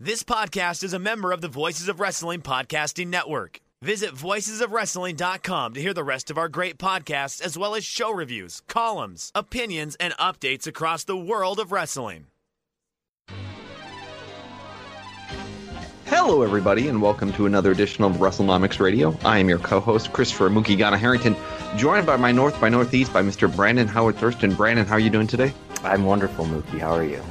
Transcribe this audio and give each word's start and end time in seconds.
This 0.00 0.24
podcast 0.24 0.82
is 0.82 0.92
a 0.92 0.98
member 0.98 1.30
of 1.30 1.40
the 1.40 1.46
Voices 1.46 1.88
of 1.88 2.00
Wrestling 2.00 2.42
Podcasting 2.42 3.06
Network. 3.06 3.60
Visit 3.80 4.10
voicesofwrestling.com 4.10 5.74
to 5.74 5.80
hear 5.80 5.94
the 5.94 6.02
rest 6.02 6.32
of 6.32 6.36
our 6.36 6.48
great 6.48 6.78
podcasts, 6.78 7.40
as 7.40 7.56
well 7.56 7.76
as 7.76 7.84
show 7.84 8.10
reviews, 8.12 8.60
columns, 8.66 9.30
opinions, 9.36 9.94
and 10.00 10.12
updates 10.14 10.66
across 10.66 11.04
the 11.04 11.16
world 11.16 11.60
of 11.60 11.70
wrestling. 11.70 12.26
Hello, 16.06 16.42
everybody, 16.42 16.88
and 16.88 17.00
welcome 17.00 17.32
to 17.34 17.46
another 17.46 17.70
edition 17.70 18.02
of 18.02 18.14
WrestleNomics 18.14 18.80
Radio. 18.80 19.16
I 19.24 19.38
am 19.38 19.48
your 19.48 19.60
co-host, 19.60 20.12
Christopher 20.12 20.50
Mookie 20.50 20.76
Ghana 20.76 20.98
Harrington, 20.98 21.36
joined 21.76 22.04
by 22.04 22.16
my 22.16 22.32
North 22.32 22.60
by 22.60 22.68
Northeast 22.68 23.12
by 23.12 23.22
Mr. 23.22 23.54
Brandon 23.54 23.86
Howard 23.86 24.16
Thurston. 24.16 24.56
Brandon, 24.56 24.84
how 24.86 24.94
are 24.94 24.98
you 24.98 25.10
doing 25.10 25.28
today? 25.28 25.54
I'm 25.84 26.04
wonderful, 26.04 26.46
Mookie. 26.46 26.80
How 26.80 26.90
are 26.90 27.04
you? 27.04 27.22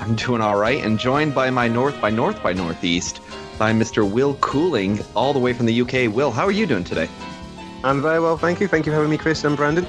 I'm 0.00 0.16
doing 0.16 0.40
all 0.40 0.56
right, 0.58 0.82
and 0.82 0.98
joined 0.98 1.34
by 1.34 1.50
my 1.50 1.68
North 1.68 2.00
by 2.00 2.08
North 2.08 2.42
by 2.42 2.54
Northeast 2.54 3.20
by 3.58 3.72
Mr. 3.72 4.10
Will 4.10 4.34
Cooling, 4.36 4.98
all 5.14 5.34
the 5.34 5.38
way 5.38 5.52
from 5.52 5.66
the 5.66 5.80
UK. 5.82 6.12
Will, 6.14 6.30
how 6.30 6.46
are 6.46 6.50
you 6.50 6.66
doing 6.66 6.84
today? 6.84 7.06
I'm 7.84 8.00
very 8.00 8.18
well, 8.18 8.38
thank 8.38 8.60
you. 8.60 8.66
Thank 8.66 8.86
you 8.86 8.92
for 8.92 8.96
having 8.96 9.10
me, 9.10 9.18
Chris 9.18 9.44
and 9.44 9.58
Brandon. 9.58 9.86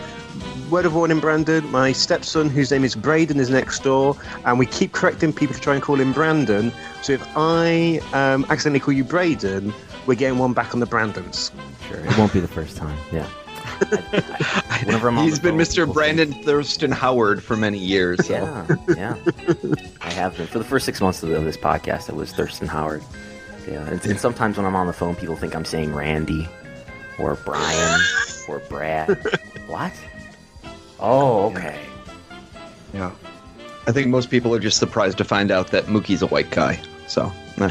Word 0.69 0.85
of 0.85 0.95
warning, 0.95 1.21
Brandon. 1.21 1.65
My 1.71 1.93
stepson, 1.93 2.49
whose 2.49 2.71
name 2.71 2.83
is 2.83 2.93
Braden, 2.93 3.39
is 3.39 3.49
next 3.49 3.83
door, 3.83 4.17
and 4.43 4.59
we 4.59 4.65
keep 4.65 4.91
correcting 4.91 5.31
people 5.31 5.55
to 5.55 5.61
try 5.61 5.75
and 5.75 5.81
call 5.81 5.99
him 5.99 6.11
Brandon. 6.11 6.73
So 7.01 7.13
if 7.13 7.25
I 7.37 8.01
um, 8.11 8.45
accidentally 8.49 8.81
call 8.81 8.93
you 8.93 9.05
Braden, 9.05 9.73
we're 10.05 10.15
getting 10.15 10.39
one 10.39 10.51
back 10.51 10.73
on 10.73 10.81
the 10.81 10.85
Brandons. 10.85 11.51
Sure, 11.87 11.99
it 11.99 12.17
won't 12.17 12.33
be 12.33 12.41
the 12.41 12.47
first 12.49 12.75
time. 12.75 12.97
Yeah. 13.13 13.27
Whenever 14.85 15.09
I'm 15.09 15.17
He's 15.17 15.39
been 15.39 15.51
phone, 15.57 15.87
Mr. 15.87 15.93
Brandon 15.93 16.31
Thurston 16.31 16.91
Howard 16.91 17.43
for 17.43 17.55
many 17.55 17.77
years. 17.77 18.25
So. 18.25 18.33
Yeah, 18.33 18.75
yeah. 18.95 19.15
I 20.01 20.11
have 20.11 20.37
been. 20.37 20.47
For 20.47 20.57
the 20.57 20.63
first 20.63 20.85
six 20.85 21.01
months 21.01 21.21
of 21.23 21.29
this 21.29 21.57
podcast, 21.57 22.09
it 22.09 22.15
was 22.15 22.31
Thurston 22.31 22.67
Howard. 22.67 23.03
Yeah, 23.67 23.87
and, 23.87 24.03
and 24.05 24.19
sometimes 24.19 24.57
when 24.57 24.65
I'm 24.65 24.75
on 24.75 24.87
the 24.87 24.93
phone, 24.93 25.15
people 25.15 25.35
think 25.35 25.55
I'm 25.55 25.65
saying 25.65 25.93
Randy 25.93 26.47
or 27.19 27.35
Brian 27.35 28.01
or 28.47 28.59
Brad. 28.59 29.17
what? 29.67 29.93
Oh, 30.99 31.51
okay. 31.51 31.79
Yeah. 32.93 33.11
I 33.87 33.91
think 33.91 34.07
most 34.07 34.29
people 34.29 34.53
are 34.53 34.59
just 34.59 34.77
surprised 34.77 35.17
to 35.19 35.23
find 35.23 35.51
out 35.51 35.67
that 35.67 35.85
Mookie's 35.85 36.21
a 36.21 36.27
white 36.27 36.51
guy. 36.51 36.79
So. 37.07 37.31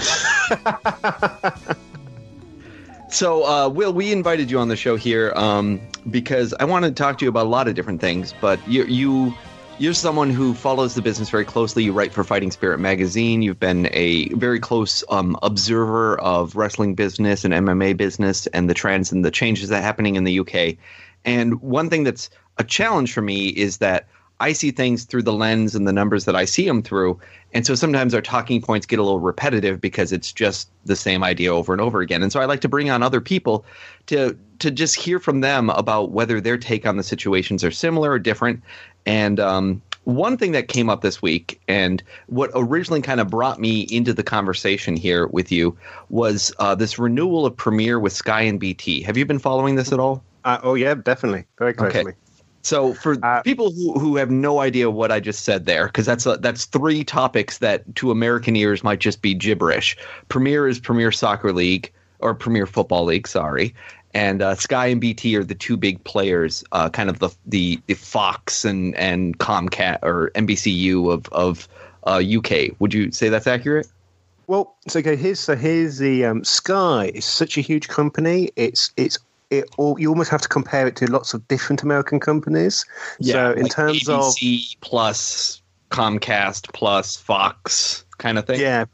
So, 3.10 3.44
uh, 3.44 3.68
Will, 3.68 3.92
we 3.92 4.12
invited 4.12 4.50
you 4.50 4.58
on 4.60 4.68
the 4.68 4.76
show 4.76 4.94
here 4.96 5.32
um, 5.34 5.80
because 6.10 6.54
I 6.60 6.64
want 6.64 6.84
to 6.84 6.90
talk 6.90 7.18
to 7.18 7.24
you 7.24 7.28
about 7.28 7.46
a 7.46 7.48
lot 7.48 7.68
of 7.68 7.74
different 7.74 8.00
things. 8.00 8.34
But 8.40 8.60
you, 8.68 8.84
you, 8.84 9.34
you're 9.78 9.94
someone 9.94 10.30
who 10.30 10.54
follows 10.54 10.94
the 10.94 11.02
business 11.02 11.30
very 11.30 11.44
closely. 11.44 11.84
You 11.84 11.92
write 11.92 12.12
for 12.12 12.24
Fighting 12.24 12.50
Spirit 12.50 12.78
magazine. 12.78 13.42
You've 13.42 13.60
been 13.60 13.88
a 13.92 14.28
very 14.30 14.60
close 14.60 15.02
um, 15.08 15.36
observer 15.42 16.18
of 16.20 16.56
wrestling 16.56 16.94
business 16.94 17.44
and 17.44 17.52
MMA 17.52 17.96
business 17.96 18.46
and 18.48 18.70
the 18.70 18.74
trends 18.74 19.12
and 19.12 19.24
the 19.24 19.30
changes 19.30 19.68
that 19.68 19.80
are 19.80 19.82
happening 19.82 20.16
in 20.16 20.24
the 20.24 20.40
UK. 20.40 20.76
And 21.24 21.60
one 21.60 21.90
thing 21.90 22.04
that's 22.04 22.30
a 22.58 22.64
challenge 22.64 23.12
for 23.12 23.22
me 23.22 23.48
is 23.48 23.78
that 23.78 24.06
I 24.40 24.52
see 24.54 24.70
things 24.70 25.04
through 25.04 25.22
the 25.22 25.32
lens 25.32 25.74
and 25.74 25.86
the 25.86 25.92
numbers 25.92 26.24
that 26.24 26.34
I 26.34 26.46
see 26.46 26.66
them 26.66 26.82
through. 26.82 27.20
And 27.52 27.66
so 27.66 27.74
sometimes 27.74 28.14
our 28.14 28.22
talking 28.22 28.62
points 28.62 28.86
get 28.86 28.98
a 28.98 29.02
little 29.02 29.20
repetitive 29.20 29.80
because 29.80 30.12
it's 30.12 30.32
just 30.32 30.70
the 30.86 30.96
same 30.96 31.22
idea 31.22 31.54
over 31.54 31.72
and 31.72 31.80
over 31.80 32.00
again. 32.00 32.22
And 32.22 32.32
so 32.32 32.40
I 32.40 32.46
like 32.46 32.60
to 32.62 32.68
bring 32.68 32.90
on 32.90 33.02
other 33.02 33.20
people 33.20 33.64
to 34.06 34.36
to 34.60 34.70
just 34.70 34.94
hear 34.96 35.18
from 35.18 35.40
them 35.40 35.70
about 35.70 36.10
whether 36.10 36.40
their 36.40 36.58
take 36.58 36.86
on 36.86 36.96
the 36.96 37.02
situations 37.02 37.64
are 37.64 37.70
similar 37.70 38.10
or 38.10 38.18
different. 38.18 38.62
And 39.06 39.40
um, 39.40 39.82
one 40.04 40.36
thing 40.36 40.52
that 40.52 40.68
came 40.68 40.90
up 40.90 41.00
this 41.00 41.22
week, 41.22 41.60
and 41.66 42.02
what 42.26 42.50
originally 42.54 43.00
kind 43.00 43.20
of 43.20 43.28
brought 43.28 43.58
me 43.58 43.86
into 43.90 44.12
the 44.12 44.22
conversation 44.22 44.96
here 44.96 45.26
with 45.28 45.50
you, 45.50 45.76
was 46.10 46.52
uh, 46.58 46.74
this 46.74 46.98
renewal 46.98 47.46
of 47.46 47.56
Premier 47.56 47.98
with 47.98 48.12
Sky 48.12 48.42
and 48.42 48.60
BT. 48.60 49.02
Have 49.02 49.16
you 49.16 49.24
been 49.24 49.38
following 49.38 49.76
this 49.76 49.92
at 49.92 49.98
all? 49.98 50.22
Uh, 50.44 50.58
oh 50.62 50.74
yeah, 50.74 50.94
definitely, 50.94 51.44
very 51.58 51.72
closely. 51.72 52.00
Okay. 52.00 52.16
So 52.62 52.92
for 52.94 53.16
uh, 53.22 53.42
people 53.42 53.70
who, 53.70 53.98
who 53.98 54.16
have 54.16 54.30
no 54.30 54.60
idea 54.60 54.90
what 54.90 55.10
I 55.10 55.20
just 55.20 55.44
said 55.44 55.64
there, 55.64 55.86
because 55.86 56.06
that's 56.06 56.26
a, 56.26 56.36
that's 56.36 56.66
three 56.66 57.04
topics 57.04 57.58
that 57.58 57.94
to 57.96 58.10
American 58.10 58.54
ears 58.54 58.84
might 58.84 59.00
just 59.00 59.22
be 59.22 59.34
gibberish. 59.34 59.96
Premier 60.28 60.68
is 60.68 60.78
Premier 60.78 61.10
Soccer 61.10 61.52
League 61.52 61.92
or 62.18 62.34
Premier 62.34 62.66
Football 62.66 63.04
League, 63.04 63.26
sorry, 63.26 63.74
and 64.12 64.42
uh, 64.42 64.54
Sky 64.56 64.86
and 64.86 65.00
BT 65.00 65.36
are 65.36 65.44
the 65.44 65.54
two 65.54 65.76
big 65.76 66.02
players, 66.04 66.64
uh, 66.72 66.90
kind 66.90 67.08
of 67.08 67.20
the 67.20 67.30
the, 67.46 67.80
the 67.86 67.94
Fox 67.94 68.64
and 68.64 68.94
and 68.96 69.38
Comcast 69.38 70.00
or 70.02 70.30
NBCU 70.34 71.12
of 71.12 71.28
of 71.32 71.68
UK. 72.06 72.52
Uh, 72.52 72.74
Would 72.78 72.92
you 72.92 73.10
say 73.12 73.28
that's 73.28 73.46
accurate? 73.46 73.86
Well, 74.48 74.74
so 74.88 74.98
okay. 74.98 75.14
Here's 75.14 75.38
so 75.38 75.54
here's 75.54 75.98
the 75.98 76.24
um, 76.24 76.42
Sky 76.42 77.12
is 77.14 77.24
such 77.24 77.56
a 77.56 77.60
huge 77.60 77.86
company. 77.86 78.50
It's 78.56 78.92
it's 78.96 79.18
it 79.50 79.68
all, 79.76 79.98
you 79.98 80.08
almost 80.08 80.30
have 80.30 80.40
to 80.42 80.48
compare 80.48 80.86
it 80.86 80.96
to 80.96 81.10
lots 81.10 81.34
of 81.34 81.46
different 81.48 81.82
American 81.82 82.20
companies. 82.20 82.86
Yeah, 83.18 83.32
so 83.32 83.52
in 83.52 83.62
like 83.64 83.72
terms 83.72 84.04
ABC 84.04 84.74
of 84.74 84.80
plus 84.80 85.60
Comcast 85.90 86.72
plus 86.72 87.16
Fox 87.16 88.04
kind 88.18 88.38
of 88.38 88.46
thing. 88.46 88.60
Yeah, 88.60 88.84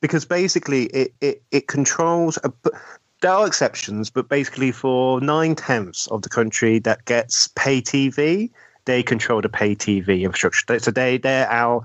because 0.00 0.24
basically 0.24 0.84
it 0.86 1.14
it, 1.20 1.42
it 1.50 1.68
controls. 1.68 2.38
A, 2.44 2.52
there 3.22 3.32
are 3.32 3.46
exceptions, 3.46 4.10
but 4.10 4.28
basically 4.28 4.72
for 4.72 5.20
nine 5.20 5.54
tenths 5.54 6.06
of 6.08 6.22
the 6.22 6.28
country 6.28 6.78
that 6.80 7.04
gets 7.06 7.48
pay 7.48 7.80
TV, 7.80 8.50
they 8.84 9.02
control 9.02 9.40
the 9.40 9.48
pay 9.48 9.74
TV 9.74 10.22
infrastructure. 10.22 10.78
So 10.78 10.90
they 10.90 11.18
they're 11.18 11.50
our 11.50 11.82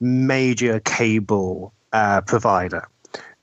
major 0.00 0.80
cable 0.80 1.72
uh, 1.92 2.22
provider. 2.22 2.88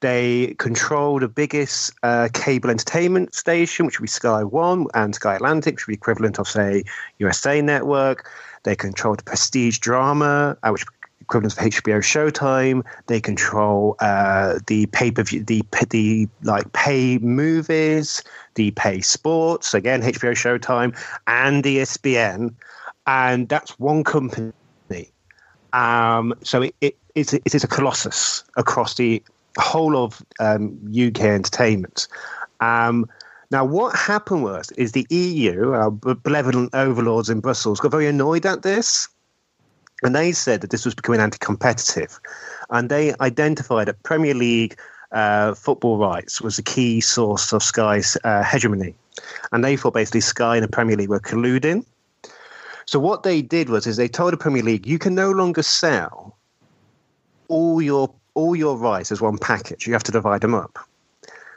They 0.01 0.55
control 0.57 1.19
the 1.19 1.27
biggest 1.27 1.93
uh, 2.03 2.29
cable 2.33 2.69
entertainment 2.69 3.33
station, 3.35 3.85
which 3.85 3.99
would 3.99 4.05
be 4.05 4.09
Sky 4.09 4.43
One 4.43 4.87
and 4.93 5.15
Sky 5.15 5.35
Atlantic, 5.35 5.75
which 5.75 5.87
would 5.87 5.91
be 5.91 5.95
equivalent 5.95 6.39
of, 6.39 6.47
say, 6.47 6.83
USA 7.19 7.61
Network. 7.61 8.29
They 8.63 8.75
control 8.75 9.15
the 9.15 9.23
prestige 9.23 9.77
drama, 9.77 10.57
uh, 10.63 10.69
which 10.71 10.85
equivalent 11.21 11.53
of 11.53 11.59
HBO 11.59 11.99
Showtime. 11.99 12.83
They 13.07 13.21
control 13.21 13.95
uh, 13.99 14.59
the 14.67 14.87
pay 14.87 15.11
per 15.11 15.23
view, 15.23 15.43
the 15.43 15.63
the 15.89 16.27
like 16.43 16.71
pay 16.73 17.19
movies, 17.19 18.23
the 18.55 18.71
pay 18.71 19.01
sports. 19.01 19.73
Again, 19.73 20.01
HBO 20.01 20.33
Showtime 20.33 20.97
and 21.27 21.63
ESPN, 21.63 22.53
and 23.07 23.47
that's 23.49 23.79
one 23.79 24.03
company. 24.03 24.51
Um, 25.73 26.33
so 26.43 26.63
it, 26.63 26.75
it, 26.81 26.97
it's, 27.15 27.33
it 27.33 27.55
is 27.55 27.63
a 27.63 27.67
colossus 27.67 28.43
across 28.57 28.95
the 28.95 29.23
whole 29.57 29.97
of 29.97 30.23
um, 30.39 30.77
UK 30.89 31.21
entertainment. 31.21 32.07
Um, 32.59 33.09
now, 33.51 33.65
what 33.65 33.95
happened 33.95 34.43
was 34.43 34.71
is 34.71 34.93
the 34.93 35.05
EU, 35.09 35.71
our 35.71 35.91
benevolent 35.91 36.73
overlords 36.73 37.29
in 37.29 37.41
Brussels, 37.41 37.81
got 37.81 37.91
very 37.91 38.07
annoyed 38.07 38.45
at 38.45 38.61
this, 38.61 39.09
and 40.03 40.15
they 40.15 40.31
said 40.31 40.61
that 40.61 40.69
this 40.69 40.85
was 40.85 40.95
becoming 40.95 41.19
anti-competitive, 41.19 42.19
and 42.69 42.89
they 42.89 43.13
identified 43.19 43.89
that 43.89 44.01
Premier 44.03 44.33
League 44.33 44.77
uh, 45.11 45.53
football 45.53 45.97
rights 45.97 46.41
was 46.41 46.57
a 46.57 46.63
key 46.63 47.01
source 47.01 47.51
of 47.51 47.61
Sky's 47.61 48.17
uh, 48.23 48.41
hegemony, 48.43 48.95
and 49.51 49.65
they 49.65 49.75
thought 49.75 49.93
basically 49.93 50.21
Sky 50.21 50.55
and 50.55 50.63
the 50.63 50.69
Premier 50.69 50.95
League 50.95 51.09
were 51.09 51.19
colluding. 51.19 51.85
So 52.85 52.99
what 52.99 53.23
they 53.23 53.41
did 53.41 53.69
was 53.69 53.85
is 53.85 53.97
they 53.97 54.07
told 54.07 54.31
the 54.31 54.37
Premier 54.37 54.63
League, 54.63 54.87
you 54.87 54.97
can 54.97 55.13
no 55.13 55.31
longer 55.31 55.61
sell 55.61 56.37
all 57.49 57.81
your 57.81 58.13
all 58.33 58.55
your 58.55 58.77
rights 58.77 59.11
as 59.11 59.21
one 59.21 59.37
package. 59.37 59.87
You 59.87 59.93
have 59.93 60.03
to 60.03 60.11
divide 60.11 60.41
them 60.41 60.53
up. 60.53 60.79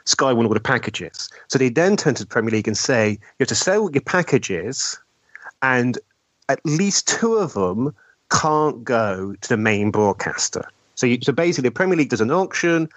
Sky 0.05 0.31
won 0.33 0.45
all 0.45 0.53
the 0.53 0.59
packages. 0.59 1.29
So 1.47 1.57
they 1.57 1.69
then 1.69 1.97
turn 1.97 2.13
to 2.15 2.23
the 2.23 2.27
Premier 2.27 2.51
League 2.51 2.67
and 2.67 2.77
say, 2.77 3.11
you 3.11 3.19
have 3.39 3.47
to 3.47 3.55
sell 3.55 3.89
your 3.91 4.01
packages, 4.01 4.99
and 5.61 5.97
at 6.47 6.59
least 6.63 7.07
two 7.07 7.35
of 7.35 7.53
them 7.53 7.95
can't 8.29 8.83
go 8.83 9.35
to 9.41 9.49
the 9.49 9.57
main 9.57 9.91
broadcaster. 9.91 10.63
So, 10.93 11.07
you, 11.07 11.19
so 11.21 11.33
basically, 11.33 11.69
the 11.69 11.73
Premier 11.73 11.97
League 11.97 12.09
does 12.09 12.21
an 12.21 12.31
auction. 12.31 12.87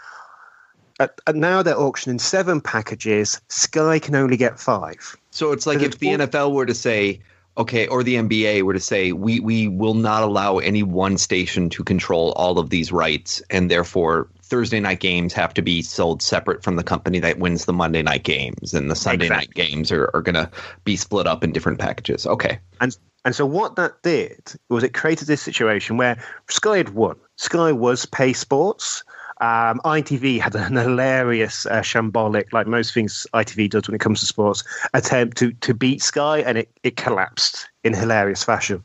At, 1.01 1.19
at 1.27 1.37
now 1.37 1.63
they're 1.63 1.79
auctioning 1.79 2.19
seven 2.19 2.61
packages. 2.61 3.41
Sky 3.49 3.99
can 3.99 4.15
only 4.15 4.37
get 4.37 4.59
five. 4.59 5.17
So 5.31 5.53
it's 5.53 5.67
like 5.67 5.81
if 5.81 5.99
the 5.99 6.09
NFL 6.09 6.53
were 6.53 6.67
to 6.67 6.75
say, 6.75 7.21
okay, 7.59 7.87
or 7.89 8.03
the 8.03 8.15
NBA 8.15 8.63
were 8.63 8.73
to 8.73 8.81
say, 8.81 9.13
we 9.13 9.41
we 9.41 9.69
will 9.69 9.95
not 9.95 10.23
allow 10.23 10.59
any 10.59 10.83
one 10.83 11.19
station 11.19 11.69
to 11.71 11.85
control 11.85 12.33
all 12.33 12.59
of 12.59 12.71
these 12.71 12.93
rights, 12.93 13.43
and 13.51 13.71
therefore 13.71 14.29
Thursday 14.43 14.81
night 14.81 15.01
games 15.01 15.33
have 15.35 15.53
to 15.55 15.63
be 15.63 15.83
sold 15.83 16.23
separate 16.23 16.63
from 16.63 16.77
the 16.77 16.85
company 16.85 17.19
that 17.19 17.39
wins 17.39 17.67
the 17.67 17.73
Monday 17.73 18.03
night 18.03 18.23
games, 18.23 18.73
and 18.73 18.91
the 18.91 18.97
Sunday 18.97 19.27
exactly. 19.27 19.47
night 19.47 19.55
games 19.55 19.93
are, 19.93 20.11
are 20.15 20.23
going 20.23 20.35
to 20.37 20.51
be 20.85 20.97
split 20.97 21.27
up 21.27 21.45
in 21.45 21.53
different 21.53 21.79
packages. 21.79 22.27
Okay. 22.27 22.59
And 22.81 22.97
and 23.25 23.35
so 23.35 23.45
what 23.45 23.77
that 23.77 24.03
did 24.03 24.41
was 24.71 24.85
it 24.85 24.95
created 24.95 25.27
this 25.27 25.43
situation 25.43 25.97
where 25.97 26.23
Sky 26.49 26.79
had 26.79 26.91
won. 26.91 27.17
Sky 27.37 27.73
was 27.73 28.07
pay 28.07 28.33
sports. 28.33 29.05
Um, 29.41 29.81
ITV 29.85 30.41
had 30.41 30.55
an 30.57 30.77
hilarious, 30.77 31.65
uh, 31.67 31.81
shambolic, 31.81 32.53
like 32.53 32.67
most 32.67 32.93
things 32.93 33.27
ITV 33.35 33.71
does 33.71 33.87
when 33.87 33.95
it 33.95 34.01
comes 34.01 34.21
to 34.21 34.27
sports, 34.27 34.65
attempt 34.95 35.37
to 35.39 35.53
to 35.53 35.75
beat 35.75 36.03
Sky, 36.03 36.41
and 36.41 36.59
it, 36.59 36.69
it 36.83 36.97
collapsed 36.97 37.69
in 37.85 37.95
hilarious 37.95 38.43
fashion. 38.43 38.85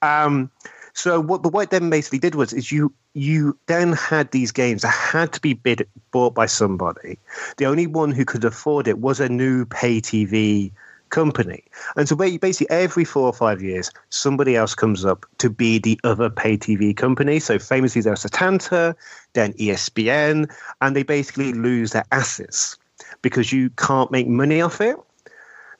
Um, 0.00 0.50
so 0.92 1.20
what 1.20 1.42
the 1.42 1.48
White 1.48 1.70
then 1.70 1.90
basically 1.90 2.18
did 2.18 2.34
was 2.34 2.52
is 2.52 2.72
you 2.72 2.92
you 3.14 3.58
then 3.66 3.92
had 3.92 4.30
these 4.30 4.52
games 4.52 4.82
that 4.82 4.88
had 4.88 5.32
to 5.32 5.40
be 5.40 5.54
bid 5.54 5.86
bought 6.10 6.34
by 6.34 6.46
somebody. 6.46 7.18
The 7.56 7.66
only 7.66 7.86
one 7.86 8.12
who 8.12 8.24
could 8.24 8.44
afford 8.44 8.88
it 8.88 8.98
was 8.98 9.20
a 9.20 9.28
new 9.28 9.64
pay 9.66 10.00
TV 10.00 10.72
company. 11.10 11.64
And 11.96 12.08
so 12.08 12.16
basically 12.16 12.70
every 12.70 13.04
four 13.04 13.26
or 13.26 13.32
five 13.32 13.62
years, 13.62 13.90
somebody 14.08 14.56
else 14.56 14.74
comes 14.74 15.04
up 15.04 15.26
to 15.38 15.50
be 15.50 15.78
the 15.78 16.00
other 16.04 16.30
pay 16.30 16.56
TV 16.56 16.96
company. 16.96 17.40
So 17.40 17.58
famously 17.58 18.02
there's 18.02 18.24
Setanta, 18.24 18.94
then 19.34 19.52
ESPN, 19.54 20.50
and 20.80 20.96
they 20.96 21.02
basically 21.02 21.52
lose 21.52 21.92
their 21.92 22.04
assets 22.12 22.76
because 23.22 23.52
you 23.52 23.70
can't 23.70 24.10
make 24.10 24.26
money 24.26 24.60
off 24.60 24.80
it. 24.80 24.96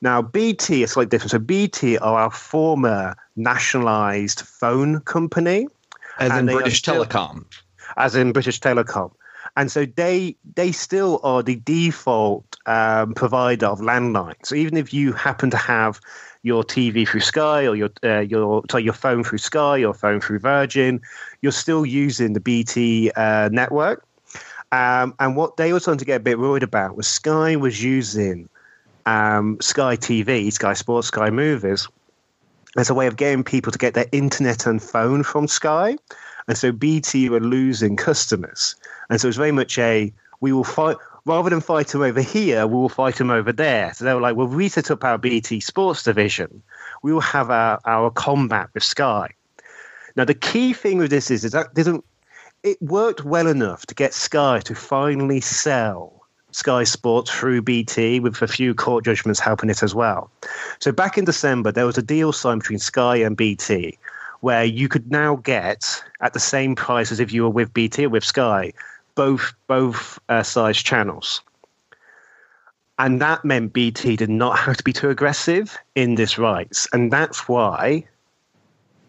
Now, 0.03 0.23
BT 0.23 0.83
is 0.83 0.93
slightly 0.93 1.11
different. 1.11 1.31
So 1.31 1.39
BT 1.39 1.99
are 1.99 2.21
our 2.21 2.31
former 2.31 3.15
nationalized 3.37 4.41
phone 4.41 5.01
company. 5.01 5.69
As 6.19 6.37
in 6.39 6.47
British 6.47 6.79
still, 6.79 7.05
Telecom. 7.05 7.45
As 7.97 8.15
in 8.15 8.33
British 8.33 8.61
Telecom 8.61 9.13
and 9.61 9.71
so 9.71 9.85
they 9.85 10.35
they 10.55 10.73
still 10.73 11.21
are 11.23 11.43
the 11.43 11.57
default 11.57 12.57
um, 12.65 13.13
provider 13.13 13.67
of 13.67 13.81
landline. 13.81 14.35
So 14.43 14.55
even 14.55 14.79
if 14.79 14.95
you 14.95 15.13
happen 15.13 15.51
to 15.51 15.59
have 15.59 16.01
your 16.43 16.65
TV 16.65 17.07
through 17.07 17.21
Sky 17.21 17.67
or 17.67 17.77
your 17.77 17.91
uh, 18.03 18.21
your 18.21 18.63
sorry, 18.71 18.85
your 18.85 18.95
phone 18.95 19.23
through 19.23 19.37
Sky, 19.37 19.77
your 19.77 19.93
phone 19.93 20.19
through 20.19 20.39
Virgin, 20.39 21.03
you're 21.43 21.53
still 21.53 21.85
using 21.85 22.33
the 22.33 22.41
BT 22.41 23.11
uh, 23.17 23.51
network. 23.53 24.07
Um, 24.73 25.15
and 25.19 25.37
what 25.37 25.59
they 25.59 25.75
were 25.75 25.81
starting 25.81 25.99
to 25.99 26.07
get 26.07 26.23
a 26.23 26.25
bit 26.25 26.39
worried 26.39 26.63
about 26.63 26.97
was 26.97 27.07
Sky 27.07 27.57
was 27.57 27.85
using 27.85 28.49
um, 29.05 29.59
Sky 29.61 29.95
TV, 29.95 30.51
Sky 30.51 30.73
Sports, 30.73 31.09
Sky 31.09 31.29
Movies 31.29 31.87
as 32.79 32.89
a 32.89 32.95
way 32.95 33.09
of 33.09 33.17
getting 33.17 33.45
people 33.45 33.73
to 33.73 33.79
get 33.79 33.93
their 33.93 34.07
internet 34.11 34.65
and 34.65 34.83
phone 34.83 35.23
from 35.23 35.47
Sky. 35.47 35.99
And 36.51 36.59
so 36.59 36.73
BT 36.73 37.29
were 37.29 37.39
losing 37.39 37.95
customers. 37.95 38.75
And 39.09 39.21
so 39.21 39.29
it's 39.29 39.37
very 39.37 39.53
much 39.53 39.79
a 39.79 40.13
we 40.41 40.53
will 40.53 40.65
fight 40.65 40.97
rather 41.25 41.49
than 41.49 41.61
fight 41.61 41.87
them 41.87 42.03
over 42.03 42.21
here, 42.21 42.67
we 42.67 42.75
will 42.75 42.89
fight 42.89 43.15
them 43.15 43.31
over 43.31 43.53
there. 43.53 43.95
So 43.95 44.05
they 44.05 44.13
were 44.13 44.21
like, 44.21 44.35
well, 44.35 44.49
we 44.49 44.69
set 44.69 44.91
up 44.91 45.05
our 45.05 45.17
BT 45.17 45.61
Sports 45.61 46.03
division. 46.03 46.61
We 47.05 47.13
will 47.13 47.21
have 47.21 47.51
our, 47.51 47.79
our 47.85 48.11
combat 48.11 48.69
with 48.75 48.83
Sky. 48.83 49.31
Now, 50.17 50.25
the 50.25 50.35
key 50.35 50.73
thing 50.73 50.99
with 50.99 51.11
this 51.11 51.31
is, 51.31 51.45
is 51.45 51.53
that 51.53 51.73
didn't 51.73 52.05
it 52.65 52.83
worked 52.83 53.25
well 53.25 53.47
enough 53.47 53.87
to 53.87 53.95
get 53.95 54.13
Sky 54.13 54.59
to 54.65 54.75
finally 54.75 55.41
sell 55.41 56.21
Sky 56.51 56.83
Sports 56.83 57.31
through 57.31 57.63
BT, 57.63 58.19
with 58.19 58.43
a 58.43 58.49
few 58.49 58.75
court 58.75 59.05
judgments 59.05 59.39
helping 59.39 59.71
it 59.71 59.85
as 59.85 59.95
well. 59.95 60.29
So 60.81 60.91
back 60.91 61.17
in 61.17 61.27
December, 61.27 61.71
there 61.71 61.87
was 61.87 61.97
a 61.97 62.03
deal 62.03 62.33
signed 62.33 62.63
between 62.63 62.81
Sky 62.81 63.19
and 63.19 63.37
BT 63.37 63.97
where 64.41 64.65
you 64.65 64.89
could 64.89 65.11
now 65.11 65.37
get 65.37 66.03
at 66.21 66.33
the 66.33 66.41
same 66.41 66.75
price 66.75 67.13
as 67.13 67.21
if 67.21 67.33
you 67.33 67.43
were 67.43 67.51
with 67.51 67.73
BT 67.73 68.07
or 68.07 68.09
with 68.09 68.25
Sky 68.25 68.73
both 69.15 69.53
both 69.67 70.19
uh, 70.29 70.43
Sky's 70.43 70.83
channels. 70.83 71.43
And 72.99 73.21
that 73.21 73.45
meant 73.45 73.73
BT 73.73 74.17
did 74.17 74.31
not 74.31 74.59
have 74.59 74.77
to 74.77 74.85
be 74.85 74.93
too 74.93 75.11
aggressive 75.11 75.77
in 75.95 76.15
this 76.17 76.39
rights. 76.39 76.87
And 76.93 77.11
that's 77.11 77.49
why 77.49 78.07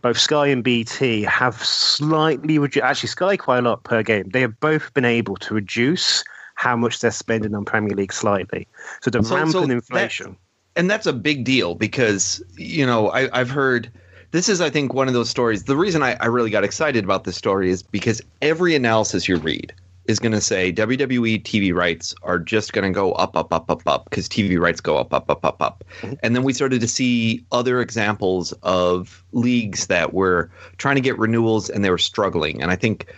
both 0.01 0.17
Sky 0.17 0.47
and 0.47 0.63
BT 0.63 1.23
have 1.23 1.63
slightly 1.63 2.57
reduced, 2.57 2.83
actually, 2.83 3.09
Sky 3.09 3.37
quite 3.37 3.59
a 3.59 3.61
lot 3.61 3.83
per 3.83 4.01
game. 4.01 4.29
They 4.29 4.41
have 4.41 4.59
both 4.59 4.93
been 4.93 5.05
able 5.05 5.35
to 5.37 5.53
reduce 5.53 6.23
how 6.55 6.75
much 6.75 6.99
they're 6.99 7.11
spending 7.11 7.53
on 7.53 7.65
Premier 7.65 7.95
League 7.95 8.13
slightly. 8.13 8.67
So 9.01 9.11
the 9.11 9.23
so, 9.23 9.35
rampant 9.35 9.67
so 9.67 9.71
inflation. 9.71 10.31
That, 10.31 10.79
and 10.79 10.89
that's 10.89 11.05
a 11.05 11.13
big 11.13 11.43
deal 11.43 11.75
because, 11.75 12.41
you 12.55 12.85
know, 12.85 13.09
I, 13.09 13.29
I've 13.37 13.49
heard 13.49 13.91
this 14.31 14.49
is, 14.49 14.61
I 14.61 14.69
think, 14.69 14.93
one 14.93 15.07
of 15.07 15.13
those 15.13 15.29
stories. 15.29 15.63
The 15.63 15.77
reason 15.77 16.03
I, 16.03 16.15
I 16.19 16.25
really 16.27 16.49
got 16.49 16.63
excited 16.63 17.03
about 17.03 17.23
this 17.23 17.35
story 17.35 17.69
is 17.69 17.83
because 17.83 18.21
every 18.41 18.75
analysis 18.75 19.27
you 19.27 19.37
read, 19.37 19.73
is 20.07 20.19
going 20.19 20.31
to 20.31 20.41
say 20.41 20.73
WWE 20.73 21.41
TV 21.43 21.73
rights 21.73 22.15
are 22.23 22.39
just 22.39 22.73
going 22.73 22.91
to 22.91 22.93
go 22.93 23.11
up, 23.13 23.35
up, 23.35 23.53
up, 23.53 23.69
up, 23.69 23.87
up 23.87 24.05
because 24.05 24.27
TV 24.27 24.59
rights 24.59 24.81
go 24.81 24.97
up, 24.97 25.13
up, 25.13 25.29
up, 25.29 25.45
up, 25.45 25.61
up. 25.61 25.83
Mm-hmm. 26.01 26.15
And 26.23 26.35
then 26.35 26.43
we 26.43 26.53
started 26.53 26.81
to 26.81 26.87
see 26.87 27.45
other 27.51 27.81
examples 27.81 28.51
of 28.63 29.23
leagues 29.31 29.87
that 29.87 30.13
were 30.13 30.51
trying 30.77 30.95
to 30.95 31.01
get 31.01 31.17
renewals 31.17 31.69
and 31.69 31.83
they 31.83 31.89
were 31.89 31.97
struggling. 31.97 32.61
And 32.61 32.71
I 32.71 32.75
think 32.75 33.13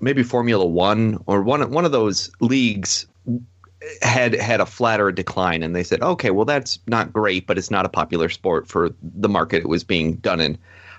maybe 0.00 0.22
Formula 0.22 0.64
One 0.64 1.22
or 1.26 1.42
one 1.42 1.70
one 1.70 1.84
of 1.84 1.92
those 1.92 2.30
leagues 2.40 3.06
had 4.02 4.34
had 4.34 4.60
a 4.60 4.66
flatter 4.66 5.10
decline, 5.10 5.62
and 5.62 5.74
they 5.74 5.82
said, 5.82 6.02
okay, 6.02 6.30
well 6.30 6.44
that's 6.44 6.78
not 6.86 7.12
great, 7.12 7.46
but 7.46 7.58
it's 7.58 7.70
not 7.70 7.86
a 7.86 7.90
popular 7.90 8.28
sport 8.28 8.68
for 8.68 8.90
the 9.02 9.28
market 9.28 9.62
it 9.62 9.68
was 9.68 9.84
being 9.84 10.14
done 10.16 10.40
in. 10.40 10.58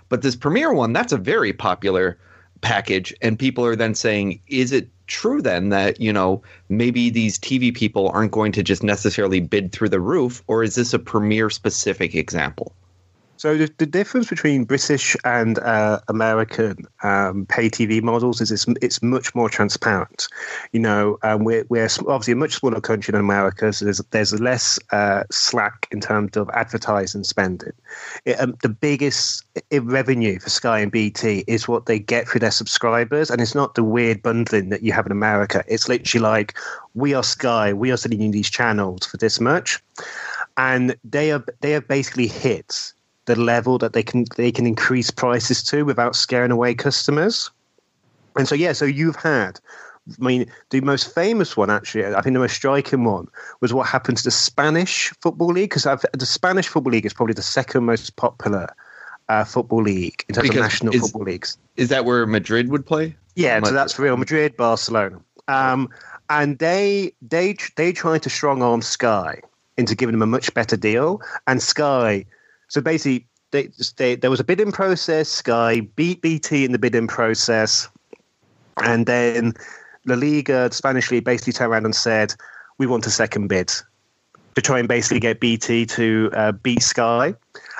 But 0.09 0.21
this 0.21 0.35
Premier 0.35 0.73
one, 0.73 0.93
that's 0.93 1.13
a 1.13 1.17
very 1.17 1.53
popular 1.53 2.17
package 2.61 3.13
and 3.21 3.39
people 3.39 3.65
are 3.65 3.75
then 3.75 3.95
saying 3.95 4.39
is 4.47 4.71
it 4.71 4.87
true 5.07 5.41
then 5.41 5.69
that 5.69 5.99
you 5.99 6.13
know 6.13 6.41
maybe 6.69 7.09
these 7.09 7.39
tv 7.39 7.73
people 7.73 8.09
aren't 8.09 8.31
going 8.31 8.51
to 8.51 8.61
just 8.61 8.83
necessarily 8.83 9.39
bid 9.39 9.71
through 9.71 9.89
the 9.89 9.99
roof 9.99 10.43
or 10.45 10.63
is 10.63 10.75
this 10.75 10.93
a 10.93 10.99
premier 10.99 11.49
specific 11.49 12.13
example 12.13 12.75
so 13.41 13.57
the, 13.57 13.73
the 13.79 13.87
difference 13.87 14.29
between 14.29 14.65
British 14.65 15.17
and 15.25 15.57
uh, 15.57 15.99
American 16.09 16.85
um, 17.01 17.47
pay 17.47 17.71
TV 17.71 17.99
models 17.99 18.39
is 18.39 18.51
it's, 18.51 18.67
it's 18.83 19.01
much 19.01 19.33
more 19.33 19.49
transparent. 19.49 20.27
You 20.73 20.81
know, 20.81 21.17
um, 21.23 21.43
we're, 21.43 21.65
we're 21.67 21.89
obviously 22.07 22.33
a 22.33 22.35
much 22.35 22.53
smaller 22.53 22.79
country 22.79 23.13
than 23.13 23.19
America, 23.19 23.73
so 23.73 23.85
there's 23.85 23.97
there's 24.11 24.39
less 24.39 24.77
uh, 24.91 25.23
slack 25.31 25.87
in 25.89 26.01
terms 26.01 26.37
of 26.37 26.51
advertising 26.51 27.23
spending. 27.23 27.73
It, 28.25 28.39
um, 28.39 28.55
the 28.61 28.69
biggest 28.69 29.43
revenue 29.71 30.37
for 30.37 30.51
Sky 30.51 30.77
and 30.77 30.91
BT 30.91 31.43
is 31.47 31.67
what 31.67 31.87
they 31.87 31.97
get 31.97 32.27
through 32.27 32.41
their 32.41 32.51
subscribers, 32.51 33.31
and 33.31 33.41
it's 33.41 33.55
not 33.55 33.73
the 33.73 33.83
weird 33.83 34.21
bundling 34.21 34.69
that 34.69 34.83
you 34.83 34.93
have 34.93 35.07
in 35.07 35.11
America. 35.11 35.63
It's 35.67 35.89
literally 35.89 36.21
like 36.21 36.55
we 36.93 37.15
are 37.15 37.23
Sky, 37.23 37.73
we 37.73 37.89
are 37.89 37.97
sending 37.97 38.21
you 38.21 38.31
these 38.31 38.51
channels 38.51 39.07
for 39.07 39.17
this 39.17 39.39
much, 39.39 39.79
and 40.57 40.95
they 41.03 41.31
are 41.31 41.43
they 41.61 41.73
are 41.73 41.81
basically 41.81 42.27
hits 42.27 42.93
the 43.33 43.39
level 43.39 43.77
that 43.77 43.93
they 43.93 44.03
can 44.03 44.25
they 44.37 44.51
can 44.51 44.65
increase 44.65 45.11
prices 45.11 45.63
to 45.63 45.83
without 45.83 46.15
scaring 46.15 46.51
away 46.51 46.73
customers. 46.73 47.49
And 48.37 48.47
so 48.47 48.55
yeah, 48.55 48.73
so 48.73 48.85
you've 48.85 49.15
had 49.15 49.59
I 50.19 50.23
mean, 50.23 50.51
the 50.71 50.81
most 50.81 51.13
famous 51.13 51.55
one, 51.55 51.69
actually, 51.69 52.05
I 52.05 52.21
think 52.21 52.33
the 52.33 52.39
most 52.39 52.55
striking 52.55 53.03
one 53.03 53.27
was 53.61 53.71
what 53.71 53.87
happened 53.87 54.17
to 54.17 54.23
the 54.23 54.31
Spanish 54.31 55.13
Football 55.21 55.53
League, 55.53 55.69
because 55.69 55.83
the 55.83 56.25
Spanish 56.25 56.67
Football 56.67 56.93
League 56.93 57.05
is 57.05 57.13
probably 57.13 57.35
the 57.35 57.43
second 57.43 57.85
most 57.85 58.15
popular 58.15 58.67
uh, 59.29 59.45
football 59.45 59.83
league 59.83 60.25
in 60.27 60.35
terms 60.35 60.49
because 60.49 60.57
of 60.57 60.63
national 60.63 60.95
is, 60.95 61.01
football 61.01 61.23
leagues. 61.23 61.57
Is 61.77 61.89
that 61.89 62.03
where 62.03 62.25
Madrid 62.25 62.69
would 62.69 62.85
play? 62.85 63.15
Yeah, 63.35 63.61
so 63.63 63.71
that's 63.71 63.97
Real 63.97 64.17
Madrid, 64.17 64.57
Barcelona. 64.57 65.21
Um, 65.47 65.89
and 66.29 66.59
they 66.59 67.13
they 67.21 67.55
they 67.77 67.93
tried 67.93 68.23
to 68.23 68.29
strong 68.29 68.61
arm 68.61 68.81
Sky 68.81 69.41
into 69.77 69.95
giving 69.95 70.13
them 70.13 70.21
a 70.21 70.27
much 70.27 70.53
better 70.53 70.75
deal, 70.75 71.21
and 71.47 71.61
Sky 71.61 72.25
so 72.71 72.79
basically, 72.79 73.27
they, 73.51 73.67
they, 73.97 74.15
there 74.15 74.29
was 74.29 74.39
a 74.39 74.45
bidding 74.45 74.71
process. 74.71 75.27
Sky 75.27 75.81
beat 75.81 76.21
BT 76.21 76.63
in 76.63 76.71
the 76.71 76.79
bidding 76.79 77.05
process, 77.05 77.89
and 78.81 79.05
then 79.05 79.51
La 80.05 80.15
Liga, 80.15 80.69
the 80.69 80.73
Spanish 80.73 81.11
league, 81.11 81.25
basically 81.25 81.51
turned 81.51 81.69
around 81.69 81.83
and 81.83 81.93
said, 81.93 82.33
"We 82.77 82.87
want 82.87 83.05
a 83.05 83.09
second 83.09 83.49
bid." 83.49 83.73
To 84.55 84.61
try 84.61 84.79
and 84.79 84.87
basically 84.87 85.19
get 85.19 85.41
BT 85.41 85.85
to 85.87 86.29
uh, 86.33 86.53
beat 86.53 86.81
Sky, 86.81 87.35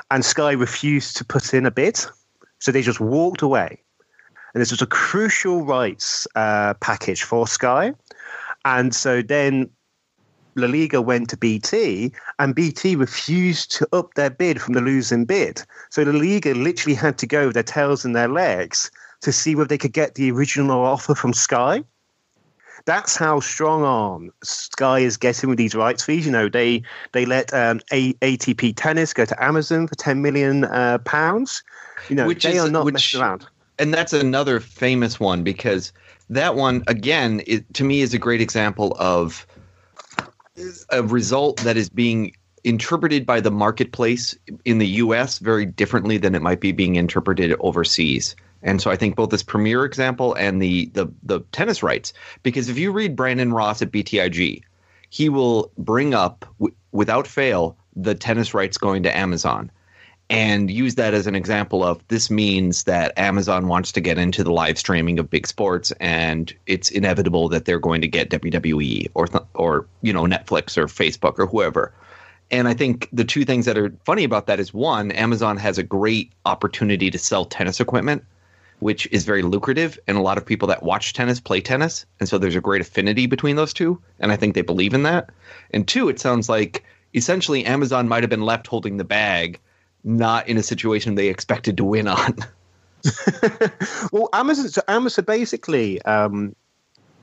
and 0.09 0.25
Sky 0.25 0.51
refused 0.51 1.15
to 1.17 1.23
put 1.23 1.53
in 1.53 1.65
a 1.65 1.71
bid, 1.71 1.97
so 2.59 2.73
they 2.73 2.81
just 2.81 2.99
walked 2.99 3.41
away. 3.41 3.81
and 4.53 4.59
this 4.59 4.71
was 4.71 4.81
a 4.81 4.87
crucial 4.87 5.63
rights 5.63 6.27
uh, 6.35 6.73
package 6.81 7.23
for 7.23 7.47
Sky. 7.47 7.93
And 8.65 8.93
so 8.93 9.21
then 9.21 9.69
La 10.55 10.67
Liga 10.67 11.01
went 11.01 11.29
to 11.29 11.37
BT, 11.37 12.11
and 12.39 12.53
BT 12.55 12.95
refused 12.95 13.71
to 13.71 13.87
up 13.93 14.13
their 14.15 14.29
bid 14.29 14.61
from 14.61 14.73
the 14.73 14.81
losing 14.81 15.25
bid. 15.25 15.63
So 15.89 16.03
La 16.03 16.11
Liga 16.11 16.53
literally 16.53 16.95
had 16.95 17.17
to 17.19 17.27
go 17.27 17.45
with 17.45 17.53
their 17.53 17.63
tails 17.63 18.03
and 18.05 18.15
their 18.15 18.27
legs 18.27 18.91
to 19.21 19.31
see 19.31 19.55
whether 19.55 19.67
they 19.67 19.77
could 19.77 19.93
get 19.93 20.15
the 20.15 20.31
original 20.31 20.81
offer 20.81 21.15
from 21.15 21.31
Sky. 21.33 21.83
That's 22.85 23.15
how 23.15 23.39
strong 23.41 23.83
arm 23.83 24.31
Sky 24.43 24.99
is 24.99 25.15
getting 25.15 25.49
with 25.49 25.57
these 25.59 25.75
rights 25.75 26.03
fees. 26.03 26.25
You 26.25 26.31
know, 26.31 26.49
they 26.49 26.81
they 27.11 27.25
let 27.25 27.53
um, 27.53 27.79
A- 27.93 28.13
ATP 28.15 28.73
tennis 28.75 29.13
go 29.13 29.23
to 29.25 29.43
Amazon 29.43 29.87
for 29.87 29.93
ten 29.95 30.21
million 30.23 30.65
uh, 30.65 30.97
pounds. 31.05 31.61
You 32.09 32.15
know, 32.15 32.25
Which 32.27 32.43
they 32.43 32.55
is- 32.55 32.63
are 32.63 32.69
not 32.71 32.85
which- 32.85 32.93
messing 32.93 33.21
around. 33.21 33.45
and 33.77 33.93
that's 33.93 34.13
another 34.13 34.59
famous 34.59 35.19
one 35.19 35.43
because 35.43 35.93
that 36.31 36.55
one 36.55 36.83
again 36.87 37.41
it, 37.45 37.71
to 37.75 37.83
me 37.83 38.01
is 38.01 38.13
a 38.15 38.17
great 38.17 38.41
example 38.41 38.95
of 38.99 39.45
a 40.89 41.03
result 41.03 41.57
that 41.63 41.77
is 41.77 41.89
being 41.89 42.35
interpreted 42.63 43.25
by 43.25 43.39
the 43.39 43.51
marketplace 43.51 44.37
in 44.65 44.77
the 44.77 44.87
US 44.87 45.39
very 45.39 45.65
differently 45.65 46.17
than 46.17 46.35
it 46.35 46.41
might 46.41 46.59
be 46.59 46.71
being 46.71 46.95
interpreted 46.95 47.55
overseas. 47.59 48.35
And 48.61 48.79
so 48.79 48.91
I 48.91 48.95
think 48.95 49.15
both 49.15 49.31
this 49.31 49.41
premier 49.41 49.85
example 49.85 50.35
and 50.35 50.61
the 50.61 50.85
the 50.93 51.07
the 51.23 51.39
tennis 51.51 51.81
rights 51.81 52.13
because 52.43 52.69
if 52.69 52.77
you 52.77 52.91
read 52.91 53.15
Brandon 53.15 53.51
Ross 53.51 53.81
at 53.81 53.91
BTIG, 53.91 54.61
he 55.09 55.29
will 55.29 55.71
bring 55.77 56.13
up 56.13 56.45
w- 56.59 56.75
without 56.91 57.25
fail 57.25 57.75
the 57.95 58.13
tennis 58.13 58.53
rights 58.53 58.77
going 58.77 59.01
to 59.03 59.17
Amazon 59.17 59.71
and 60.31 60.71
use 60.71 60.95
that 60.95 61.13
as 61.13 61.27
an 61.27 61.35
example 61.35 61.83
of 61.83 62.07
this 62.07 62.31
means 62.31 62.85
that 62.85 63.11
Amazon 63.17 63.67
wants 63.67 63.91
to 63.91 63.99
get 63.99 64.17
into 64.17 64.45
the 64.45 64.51
live 64.53 64.79
streaming 64.79 65.19
of 65.19 65.29
big 65.29 65.45
sports, 65.45 65.91
and 65.99 66.53
it's 66.67 66.89
inevitable 66.89 67.49
that 67.49 67.65
they're 67.65 67.79
going 67.79 67.99
to 67.99 68.07
get 68.07 68.29
WWE 68.29 69.11
or 69.13 69.27
th- 69.27 69.43
or 69.55 69.85
you 70.01 70.13
know 70.13 70.23
Netflix 70.23 70.77
or 70.77 70.85
Facebook 70.85 71.37
or 71.37 71.45
whoever. 71.45 71.93
And 72.49 72.69
I 72.69 72.73
think 72.73 73.09
the 73.11 73.25
two 73.25 73.43
things 73.43 73.65
that 73.65 73.77
are 73.77 73.93
funny 74.05 74.23
about 74.23 74.47
that 74.47 74.59
is 74.59 74.73
one, 74.73 75.11
Amazon 75.11 75.57
has 75.57 75.77
a 75.77 75.83
great 75.83 76.31
opportunity 76.45 77.11
to 77.11 77.17
sell 77.17 77.43
tennis 77.43 77.81
equipment, 77.81 78.23
which 78.79 79.07
is 79.11 79.25
very 79.25 79.41
lucrative, 79.41 79.99
and 80.07 80.17
a 80.17 80.21
lot 80.21 80.37
of 80.37 80.45
people 80.45 80.69
that 80.69 80.81
watch 80.81 81.11
tennis 81.11 81.41
play 81.41 81.59
tennis, 81.59 82.05
and 82.21 82.29
so 82.29 82.37
there's 82.37 82.55
a 82.55 82.61
great 82.61 82.79
affinity 82.79 83.25
between 83.25 83.57
those 83.57 83.73
two, 83.73 84.01
and 84.21 84.31
I 84.31 84.37
think 84.37 84.55
they 84.55 84.61
believe 84.61 84.93
in 84.93 85.03
that. 85.03 85.29
And 85.71 85.85
two, 85.85 86.07
it 86.07 86.21
sounds 86.21 86.47
like 86.47 86.85
essentially 87.13 87.65
Amazon 87.65 88.07
might 88.07 88.23
have 88.23 88.29
been 88.29 88.45
left 88.45 88.67
holding 88.67 88.95
the 88.95 89.03
bag 89.03 89.59
not 90.03 90.47
in 90.47 90.57
a 90.57 90.63
situation 90.63 91.15
they 91.15 91.27
expected 91.27 91.77
to 91.77 91.83
win 91.83 92.07
on. 92.07 92.37
well, 94.11 94.29
Amazon. 94.33 94.69
So 94.69 94.81
Amazon 94.87 95.25
basically, 95.25 96.01
um, 96.03 96.55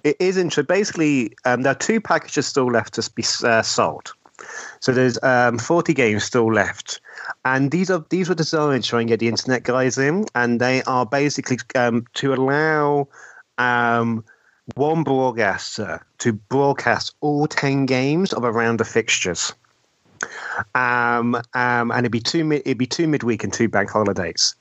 it 0.04 0.16
isn't. 0.20 0.52
So 0.52 0.62
basically, 0.62 1.34
um, 1.44 1.62
there 1.62 1.72
are 1.72 1.76
two 1.76 2.00
packages 2.00 2.46
still 2.46 2.70
left 2.70 2.94
to 2.94 3.10
be 3.14 3.24
uh, 3.44 3.62
sold. 3.62 4.12
So 4.80 4.92
there's 4.92 5.20
um, 5.24 5.58
40 5.58 5.94
games 5.94 6.22
still 6.22 6.52
left, 6.52 7.00
and 7.44 7.70
these 7.70 7.90
are 7.90 8.04
these 8.10 8.28
were 8.28 8.34
designed 8.34 8.84
to 8.84 8.88
try 8.88 9.00
and 9.00 9.08
get 9.08 9.20
the 9.20 9.28
internet 9.28 9.64
guys 9.64 9.98
in, 9.98 10.26
and 10.34 10.60
they 10.60 10.82
are 10.84 11.04
basically 11.04 11.58
um, 11.74 12.04
to 12.14 12.32
allow 12.32 13.08
um, 13.58 14.24
one 14.74 15.02
broadcaster 15.02 16.04
to 16.18 16.32
broadcast 16.32 17.14
all 17.20 17.46
10 17.46 17.86
games 17.86 18.32
of 18.32 18.44
a 18.44 18.52
round 18.52 18.80
of 18.80 18.88
fixtures. 18.88 19.52
Um, 20.74 21.34
um, 21.54 21.90
and 21.90 22.00
it'd 22.00 22.12
be 22.12 22.20
two 22.20 22.50
it'd 22.52 22.78
be 22.78 22.86
two 22.86 23.06
midweek 23.06 23.44
and 23.44 23.52
two 23.52 23.68
bank 23.68 23.90
holidays. 23.90 24.54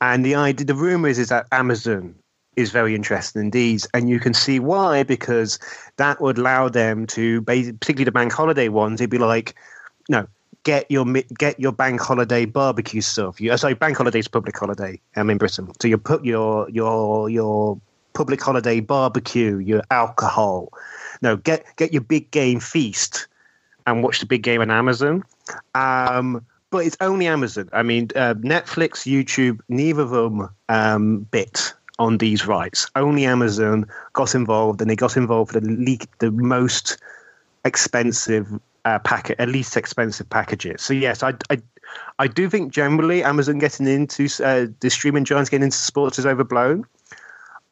And 0.00 0.24
the 0.24 0.34
idea, 0.34 0.66
the 0.66 0.74
rumor 0.74 1.08
is, 1.08 1.18
is 1.18 1.28
that 1.28 1.46
Amazon 1.52 2.14
is 2.56 2.70
very 2.70 2.94
interested 2.94 3.40
in 3.40 3.50
these, 3.50 3.86
and 3.94 4.08
you 4.08 4.20
can 4.20 4.34
see 4.34 4.60
why 4.60 5.02
because 5.02 5.58
that 5.96 6.20
would 6.20 6.38
allow 6.38 6.68
them 6.68 7.06
to, 7.08 7.42
particularly 7.42 8.04
the 8.04 8.12
bank 8.12 8.32
holiday 8.32 8.68
ones, 8.68 9.00
it'd 9.00 9.10
be 9.10 9.18
like, 9.18 9.54
no, 10.08 10.26
get 10.64 10.90
your 10.90 11.04
get 11.38 11.58
your 11.60 11.72
bank 11.72 12.00
holiday 12.00 12.44
barbecue 12.44 13.00
stuff. 13.00 13.40
You, 13.40 13.52
uh, 13.52 13.56
sorry, 13.56 13.74
bank 13.74 13.96
holiday 13.96 14.18
is 14.18 14.28
public 14.28 14.58
holiday. 14.58 15.00
um, 15.16 15.30
in 15.30 15.38
Britain, 15.38 15.70
so 15.80 15.88
you 15.88 15.98
put 15.98 16.24
your 16.24 16.68
your 16.70 17.28
your 17.30 17.80
public 18.14 18.40
holiday 18.40 18.80
barbecue, 18.80 19.58
your 19.58 19.82
alcohol. 19.90 20.70
No, 21.22 21.36
get 21.36 21.64
get 21.76 21.92
your 21.92 22.02
big 22.02 22.30
game 22.30 22.60
feast 22.60 23.28
and 23.86 24.02
watch 24.02 24.20
the 24.20 24.26
big 24.26 24.42
game 24.42 24.60
on 24.60 24.70
Amazon. 24.70 25.22
Um, 25.74 26.44
but 26.70 26.86
it's 26.86 26.96
only 27.00 27.26
Amazon. 27.26 27.68
I 27.72 27.82
mean, 27.82 28.08
uh, 28.16 28.34
Netflix, 28.34 29.06
YouTube, 29.06 29.60
neither 29.68 30.02
of 30.02 30.10
them 30.10 30.48
um, 30.68 31.20
bit 31.30 31.72
on 31.98 32.18
these 32.18 32.46
rights. 32.46 32.90
Only 32.96 33.24
Amazon 33.24 33.86
got 34.12 34.34
involved, 34.34 34.80
and 34.80 34.90
they 34.90 34.96
got 34.96 35.16
involved 35.16 35.52
for 35.52 35.60
the 35.60 35.70
le- 35.70 36.06
the 36.18 36.30
most 36.32 36.98
expensive 37.64 38.48
uh, 38.84 38.98
packet, 38.98 39.38
at 39.38 39.48
least 39.48 39.76
expensive 39.76 40.28
packages. 40.28 40.82
So 40.82 40.94
yes, 40.94 41.22
I, 41.22 41.34
I, 41.50 41.58
I 42.18 42.26
do 42.26 42.50
think 42.50 42.72
generally 42.72 43.22
Amazon 43.22 43.58
getting 43.58 43.86
into 43.86 44.28
uh, 44.44 44.66
the 44.80 44.90
streaming 44.90 45.24
giants 45.24 45.50
getting 45.50 45.64
into 45.64 45.76
sports 45.76 46.18
is 46.18 46.26
overblown. 46.26 46.84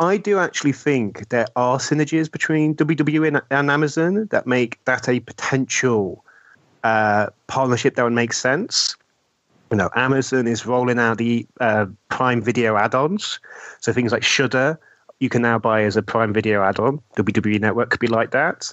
I 0.01 0.17
do 0.17 0.39
actually 0.39 0.73
think 0.73 1.29
there 1.29 1.47
are 1.55 1.79
synergies 1.79 2.31
between 2.31 2.75
WWE 2.75 3.29
and, 3.29 3.43
and 3.51 3.71
Amazon 3.71 4.27
that 4.31 4.47
make 4.47 4.83
that 4.85 5.09
a 5.09 5.21
potential 5.21 6.25
uh, 6.83 7.29
partnership 7.47 7.95
that 7.95 8.03
would 8.03 8.13
make 8.13 8.33
sense. 8.33 8.97
You 9.71 9.77
know, 9.77 9.91
Amazon 9.95 10.47
is 10.47 10.67
rolling 10.67 10.99
out 10.99 11.19
the 11.19 11.47
uh, 11.61 11.87
Prime 12.09 12.43
Video 12.43 12.77
add-ons, 12.77 13.39
so 13.81 13.93
things 13.93 14.13
like 14.13 14.23
Shudder 14.25 14.79
you 15.23 15.29
can 15.29 15.41
now 15.41 15.57
buy 15.57 15.85
as 15.85 15.97
a 15.97 16.03
Prime 16.03 16.33
Video 16.33 16.63
add-on. 16.65 17.01
WWE 17.17 17.61
Network 17.61 17.91
could 17.91 18.01
be 18.01 18.09
like 18.09 18.33
that. 18.33 18.73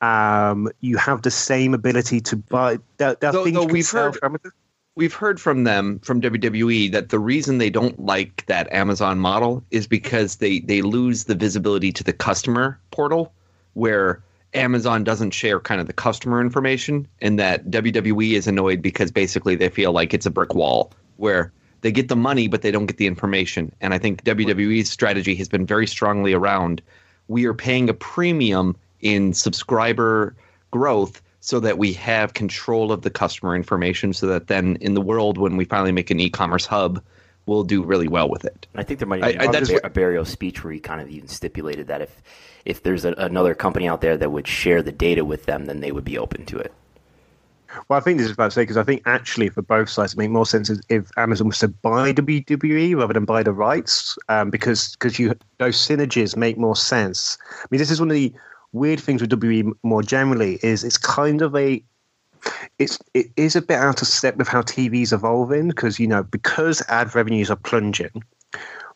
Um, 0.00 0.68
you 0.80 0.96
have 0.96 1.22
the 1.22 1.30
same 1.30 1.72
ability 1.72 2.20
to 2.22 2.36
buy. 2.36 2.78
There, 2.96 3.14
there 3.14 3.30
Though- 3.30 3.44
though 3.46 3.64
we've 3.64 3.88
heard-. 3.88 4.18
We've 4.96 5.14
heard 5.14 5.40
from 5.40 5.64
them 5.64 5.98
from 6.00 6.20
WWE 6.20 6.92
that 6.92 7.08
the 7.08 7.18
reason 7.18 7.58
they 7.58 7.70
don't 7.70 7.98
like 7.98 8.46
that 8.46 8.72
Amazon 8.72 9.18
model 9.18 9.64
is 9.72 9.88
because 9.88 10.36
they 10.36 10.60
they 10.60 10.82
lose 10.82 11.24
the 11.24 11.34
visibility 11.34 11.90
to 11.92 12.04
the 12.04 12.12
customer 12.12 12.78
portal 12.92 13.32
where 13.72 14.22
Amazon 14.54 15.02
doesn't 15.02 15.32
share 15.32 15.58
kind 15.58 15.80
of 15.80 15.88
the 15.88 15.92
customer 15.92 16.40
information 16.40 17.08
and 17.20 17.40
that 17.40 17.70
WWE 17.70 18.34
is 18.34 18.46
annoyed 18.46 18.80
because 18.80 19.10
basically 19.10 19.56
they 19.56 19.68
feel 19.68 19.90
like 19.90 20.14
it's 20.14 20.26
a 20.26 20.30
brick 20.30 20.54
wall 20.54 20.92
where 21.16 21.52
they 21.80 21.90
get 21.90 22.08
the 22.08 22.14
money 22.14 22.46
but 22.46 22.62
they 22.62 22.70
don't 22.70 22.86
get 22.86 22.98
the 22.98 23.08
information. 23.08 23.72
And 23.80 23.92
I 23.92 23.98
think 23.98 24.22
WWE's 24.22 24.88
strategy 24.88 25.34
has 25.34 25.48
been 25.48 25.66
very 25.66 25.88
strongly 25.88 26.32
around 26.32 26.80
we 27.26 27.46
are 27.46 27.54
paying 27.54 27.88
a 27.88 27.94
premium 27.94 28.76
in 29.00 29.32
subscriber 29.32 30.36
growth 30.70 31.20
so 31.44 31.60
that 31.60 31.76
we 31.76 31.92
have 31.92 32.32
control 32.32 32.90
of 32.90 33.02
the 33.02 33.10
customer 33.10 33.54
information 33.54 34.14
so 34.14 34.26
that 34.26 34.46
then 34.46 34.76
in 34.80 34.94
the 34.94 35.00
world 35.02 35.36
when 35.36 35.58
we 35.58 35.64
finally 35.66 35.92
make 35.92 36.10
an 36.10 36.18
e-commerce 36.18 36.64
hub 36.64 37.02
we'll 37.44 37.64
do 37.64 37.82
really 37.84 38.08
well 38.08 38.30
with 38.30 38.46
it 38.46 38.66
I 38.74 38.82
think 38.82 38.98
there 38.98 39.06
might 39.06 39.22
I- 39.22 39.32
be 39.32 39.38
I- 39.40 39.46
that's 39.52 39.68
a, 39.68 39.74
what- 39.74 39.84
a 39.84 39.90
burial 39.90 40.24
speech 40.24 40.64
where 40.64 40.72
he 40.72 40.80
kind 40.80 41.00
of 41.02 41.08
even 41.10 41.28
stipulated 41.28 41.86
that 41.88 42.00
if 42.00 42.22
if 42.64 42.82
there's 42.82 43.04
a, 43.04 43.12
another 43.18 43.54
company 43.54 43.86
out 43.86 44.00
there 44.00 44.16
that 44.16 44.30
would 44.32 44.48
share 44.48 44.82
the 44.82 44.90
data 44.90 45.22
with 45.22 45.44
them, 45.44 45.66
then 45.66 45.80
they 45.80 45.92
would 45.92 46.02
be 46.04 46.16
open 46.16 46.46
to 46.46 46.56
it. 46.56 46.72
Well, 47.88 47.98
I 47.98 48.00
think 48.00 48.16
this 48.16 48.28
is 48.28 48.32
about 48.32 48.46
to 48.46 48.50
say 48.52 48.62
because 48.62 48.78
I 48.78 48.84
think 48.84 49.02
actually 49.04 49.50
for 49.50 49.60
both 49.60 49.90
sides 49.90 50.14
it 50.14 50.18
make 50.18 50.30
more 50.30 50.46
sense 50.46 50.70
if 50.88 51.10
Amazon 51.18 51.48
was 51.48 51.58
to 51.58 51.68
buy 51.68 52.12
WWE 52.14 52.96
rather 52.96 53.12
than 53.12 53.26
buy 53.26 53.42
the 53.42 53.52
rights, 53.52 54.16
um, 54.30 54.48
because 54.48 54.92
because 54.92 55.18
you 55.18 55.34
those 55.58 55.76
synergies 55.76 56.36
make 56.38 56.56
more 56.56 56.76
sense. 56.76 57.36
I 57.52 57.66
mean, 57.70 57.80
this 57.80 57.90
is 57.90 58.00
one 58.00 58.10
of 58.10 58.14
the 58.14 58.32
weird 58.74 59.00
things 59.00 59.20
with 59.22 59.30
WWE 59.30 59.72
more 59.82 60.02
generally 60.02 60.58
is 60.62 60.84
it's 60.84 60.98
kind 60.98 61.40
of 61.42 61.56
a 61.56 61.82
it's 62.78 62.98
it 63.14 63.26
is 63.36 63.56
a 63.56 63.62
bit 63.62 63.78
out 63.78 64.02
of 64.02 64.08
step 64.08 64.36
with 64.36 64.48
how 64.48 64.60
TV's 64.62 65.12
evolving 65.12 65.68
because 65.68 65.98
you 65.98 66.06
know 66.06 66.22
because 66.22 66.82
ad 66.88 67.14
revenues 67.14 67.50
are 67.50 67.56
plunging. 67.56 68.22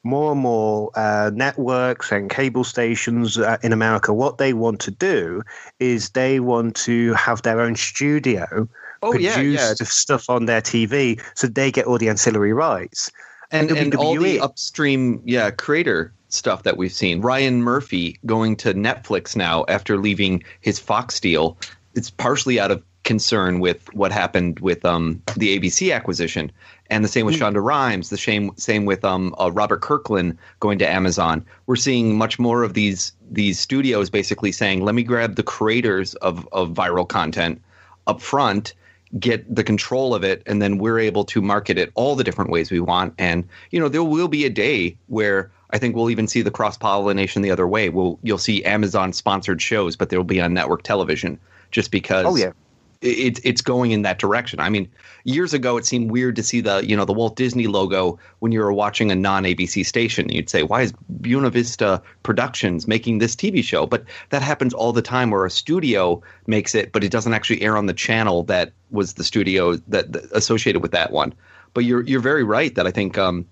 More 0.04 0.32
and 0.32 0.40
more 0.40 0.90
uh, 0.94 1.30
networks 1.34 2.12
and 2.12 2.30
cable 2.30 2.62
stations 2.62 3.36
uh, 3.36 3.56
in 3.62 3.72
America, 3.72 4.14
what 4.14 4.38
they 4.38 4.52
want 4.52 4.80
to 4.80 4.92
do 4.92 5.42
is 5.80 6.10
they 6.10 6.38
want 6.38 6.76
to 6.76 7.14
have 7.14 7.42
their 7.42 7.60
own 7.60 7.74
studio 7.74 8.68
Oh, 9.02 9.12
produce 9.12 9.36
yeah, 9.36 9.68
yeah. 9.68 9.74
stuff 9.84 10.28
on 10.28 10.46
their 10.46 10.60
TV, 10.60 11.22
so 11.34 11.46
they 11.46 11.70
get 11.70 11.86
all 11.86 11.98
the 11.98 12.08
ancillary 12.08 12.52
rights. 12.52 13.10
and, 13.52 13.70
and 13.70 13.94
all 13.94 14.18
the 14.18 14.40
upstream 14.40 15.22
yeah 15.24 15.50
creator 15.50 16.12
stuff 16.28 16.62
that 16.62 16.76
we've 16.76 16.92
seen. 16.92 17.20
Ryan 17.20 17.62
murphy 17.62 18.18
going 18.26 18.56
to 18.56 18.74
netflix 18.74 19.34
now 19.36 19.64
after 19.68 19.96
leaving 19.96 20.42
his 20.60 20.78
fox 20.78 21.20
deal. 21.20 21.56
It's 21.94 22.10
partially 22.10 22.60
out 22.60 22.70
of 22.70 22.82
concern 23.04 23.58
with 23.58 23.92
what 23.94 24.12
happened 24.12 24.60
with 24.60 24.84
um, 24.84 25.22
the 25.36 25.58
abc 25.58 25.94
acquisition. 25.94 26.52
And 26.90 27.02
the 27.04 27.08
same 27.08 27.26
with 27.26 27.36
shonda 27.36 27.62
rhimes 27.62 28.10
the 28.10 28.18
same 28.18 28.50
same 28.56 28.84
with 28.84 29.04
um, 29.04 29.34
uh, 29.38 29.50
robert 29.52 29.80
kirkman 29.80 30.38
going 30.60 30.78
to 30.80 30.88
amazon. 30.88 31.44
We're 31.66 31.76
seeing 31.76 32.18
much 32.18 32.38
more 32.38 32.62
of 32.62 32.74
these 32.74 33.12
these 33.30 33.58
studios 33.58 34.10
basically 34.10 34.52
saying 34.52 34.82
let 34.82 34.94
me 34.94 35.02
grab 35.02 35.36
the 35.36 35.42
creators 35.42 36.14
of, 36.16 36.46
of 36.52 36.70
viral 36.70 37.08
content 37.08 37.62
up 38.06 38.20
front 38.20 38.74
get 39.18 39.54
the 39.54 39.64
control 39.64 40.14
of 40.14 40.22
it 40.22 40.42
and 40.44 40.60
then 40.60 40.76
we're 40.76 40.98
able 40.98 41.24
to 41.24 41.40
market 41.40 41.78
it 41.78 41.90
all 41.94 42.14
the 42.14 42.24
different 42.24 42.50
ways 42.50 42.70
we 42.70 42.80
want. 42.80 43.14
And 43.16 43.48
you 43.70 43.80
know 43.80 43.88
there 43.88 44.04
will 44.04 44.28
be 44.28 44.44
a 44.44 44.50
day 44.50 44.98
where 45.06 45.50
I 45.70 45.78
think 45.78 45.94
we'll 45.94 46.10
even 46.10 46.28
see 46.28 46.42
the 46.42 46.50
cross 46.50 46.78
pollination 46.78 47.42
the 47.42 47.50
other 47.50 47.68
way. 47.68 47.88
We'll 47.88 48.18
you'll 48.22 48.38
see 48.38 48.64
Amazon 48.64 49.12
sponsored 49.12 49.60
shows, 49.60 49.96
but 49.96 50.08
they'll 50.08 50.24
be 50.24 50.40
on 50.40 50.54
network 50.54 50.82
television 50.82 51.38
just 51.70 51.90
because. 51.90 52.26
Oh 52.26 52.36
yeah. 52.36 52.52
It's 53.00 53.40
it's 53.44 53.60
going 53.60 53.92
in 53.92 54.02
that 54.02 54.18
direction. 54.18 54.58
I 54.58 54.70
mean, 54.70 54.90
years 55.22 55.54
ago 55.54 55.76
it 55.76 55.86
seemed 55.86 56.10
weird 56.10 56.34
to 56.34 56.42
see 56.42 56.60
the 56.60 56.84
you 56.84 56.96
know 56.96 57.04
the 57.04 57.12
Walt 57.12 57.36
Disney 57.36 57.68
logo 57.68 58.18
when 58.40 58.50
you 58.50 58.58
were 58.58 58.72
watching 58.72 59.12
a 59.12 59.14
non 59.14 59.44
ABC 59.44 59.86
station. 59.86 60.28
You'd 60.30 60.50
say, 60.50 60.64
"Why 60.64 60.82
is 60.82 60.92
Buena 61.08 61.48
Vista 61.48 62.02
Productions 62.24 62.88
making 62.88 63.18
this 63.18 63.36
TV 63.36 63.62
show?" 63.62 63.86
But 63.86 64.02
that 64.30 64.42
happens 64.42 64.74
all 64.74 64.92
the 64.92 65.00
time, 65.00 65.30
where 65.30 65.46
a 65.46 65.50
studio 65.50 66.20
makes 66.48 66.74
it, 66.74 66.90
but 66.90 67.04
it 67.04 67.12
doesn't 67.12 67.34
actually 67.34 67.62
air 67.62 67.76
on 67.76 67.86
the 67.86 67.94
channel 67.94 68.42
that 68.44 68.72
was 68.90 69.12
the 69.12 69.22
studio 69.22 69.76
that, 69.76 70.10
that 70.12 70.24
associated 70.32 70.82
with 70.82 70.90
that 70.90 71.12
one. 71.12 71.32
But 71.74 71.84
you're 71.84 72.02
you're 72.02 72.18
very 72.18 72.42
right 72.42 72.74
that 72.74 72.88
I 72.88 72.90
think 72.90 73.16
um, 73.16 73.46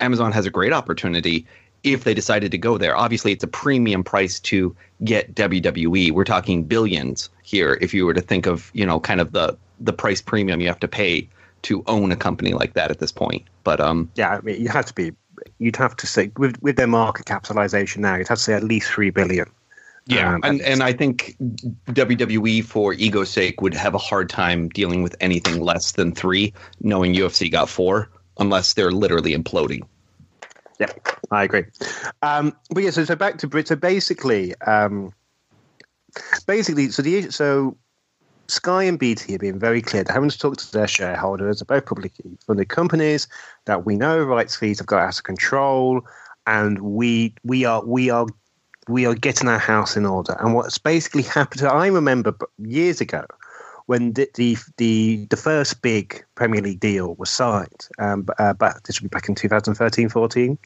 Amazon 0.00 0.32
has 0.32 0.46
a 0.46 0.50
great 0.50 0.72
opportunity 0.72 1.46
if 1.82 2.04
they 2.04 2.14
decided 2.14 2.50
to 2.50 2.58
go 2.58 2.76
there. 2.78 2.96
Obviously, 2.96 3.32
it's 3.32 3.44
a 3.44 3.48
premium 3.48 4.04
price 4.04 4.38
to 4.40 4.74
get 5.04 5.34
WWE. 5.34 6.12
We're 6.12 6.24
talking 6.24 6.64
billions 6.64 7.30
here. 7.42 7.78
If 7.80 7.94
you 7.94 8.06
were 8.06 8.14
to 8.14 8.20
think 8.20 8.46
of 8.46 8.70
you 8.74 8.86
know 8.86 9.00
kind 9.00 9.20
of 9.20 9.32
the 9.32 9.56
the 9.80 9.92
price 9.92 10.20
premium 10.20 10.60
you 10.60 10.66
have 10.68 10.80
to 10.80 10.88
pay 10.88 11.28
to 11.62 11.82
own 11.86 12.12
a 12.12 12.16
company 12.16 12.52
like 12.52 12.74
that 12.74 12.90
at 12.90 12.98
this 12.98 13.12
point. 13.12 13.44
But 13.64 13.80
um, 13.80 14.10
yeah, 14.14 14.36
I 14.36 14.40
mean, 14.40 14.60
you 14.60 14.68
have 14.68 14.86
to 14.86 14.94
be. 14.94 15.12
You'd 15.58 15.76
have 15.76 15.96
to 15.96 16.06
say 16.06 16.30
with 16.36 16.60
with 16.62 16.76
their 16.76 16.86
market 16.86 17.26
capitalization 17.26 18.02
now, 18.02 18.16
you'd 18.16 18.28
have 18.28 18.38
to 18.38 18.44
say 18.44 18.54
at 18.54 18.64
least 18.64 18.90
three 18.90 19.10
billion. 19.10 19.46
Yeah, 20.06 20.34
Um, 20.34 20.40
and 20.44 20.60
and 20.62 20.82
I 20.82 20.92
think 20.92 21.36
WWE 21.88 22.64
for 22.64 22.94
ego's 22.94 23.30
sake 23.30 23.60
would 23.60 23.74
have 23.74 23.94
a 23.94 23.98
hard 23.98 24.28
time 24.28 24.68
dealing 24.70 25.02
with 25.02 25.14
anything 25.20 25.60
less 25.60 25.92
than 25.92 26.12
three, 26.12 26.52
knowing 26.80 27.14
UFC 27.14 27.50
got 27.50 27.68
four, 27.68 28.10
unless 28.40 28.72
they're 28.72 28.90
literally 28.90 29.34
imploding. 29.34 29.82
Yeah, 30.80 30.92
I 31.30 31.44
agree. 31.44 31.64
Um, 32.22 32.56
but 32.70 32.82
yeah, 32.82 32.90
so, 32.90 33.04
so 33.04 33.14
back 33.14 33.38
to 33.38 33.46
Brit. 33.46 33.68
So 33.68 33.76
basically, 33.76 34.54
um, 34.62 35.12
basically, 36.46 36.90
so 36.90 37.02
the 37.02 37.30
so 37.30 37.76
Sky 38.48 38.82
and 38.84 38.98
BT 38.98 39.32
have 39.32 39.40
been 39.40 39.58
very 39.58 39.82
clear. 39.82 40.02
They're 40.02 40.14
having 40.14 40.30
to 40.30 40.38
talk 40.38 40.56
to 40.56 40.72
their 40.72 40.88
shareholders, 40.88 41.62
both 41.62 41.86
publicly 41.86 42.36
funded 42.46 42.68
companies, 42.68 43.28
that 43.66 43.84
we 43.84 43.94
know 43.94 44.22
rights 44.24 44.56
fees 44.56 44.78
have 44.78 44.86
got 44.86 45.02
out 45.02 45.18
of 45.18 45.24
control, 45.24 46.00
and 46.46 46.80
we 46.80 47.34
we 47.44 47.64
are 47.64 47.84
we 47.84 48.10
are 48.10 48.26
we 48.88 49.06
are 49.06 49.14
getting 49.14 49.48
our 49.48 49.58
house 49.58 49.96
in 49.96 50.06
order. 50.06 50.36
And 50.40 50.54
what's 50.54 50.78
basically 50.78 51.22
happened, 51.22 51.62
I 51.62 51.88
remember 51.88 52.34
years 52.58 53.00
ago 53.00 53.24
when 53.90 54.12
the 54.12 54.28
the 54.34 54.56
the, 54.76 55.26
the 55.30 55.36
first 55.36 55.82
big 55.82 56.24
Premier 56.36 56.62
League 56.62 56.78
deal 56.78 57.16
was 57.16 57.28
signed, 57.28 57.88
um, 57.98 58.24
uh, 58.38 58.52
but 58.52 58.84
this 58.84 59.02
would 59.02 59.10
be 59.10 59.12
back 59.12 59.28
in 59.28 59.34
2013-14. 59.34 60.56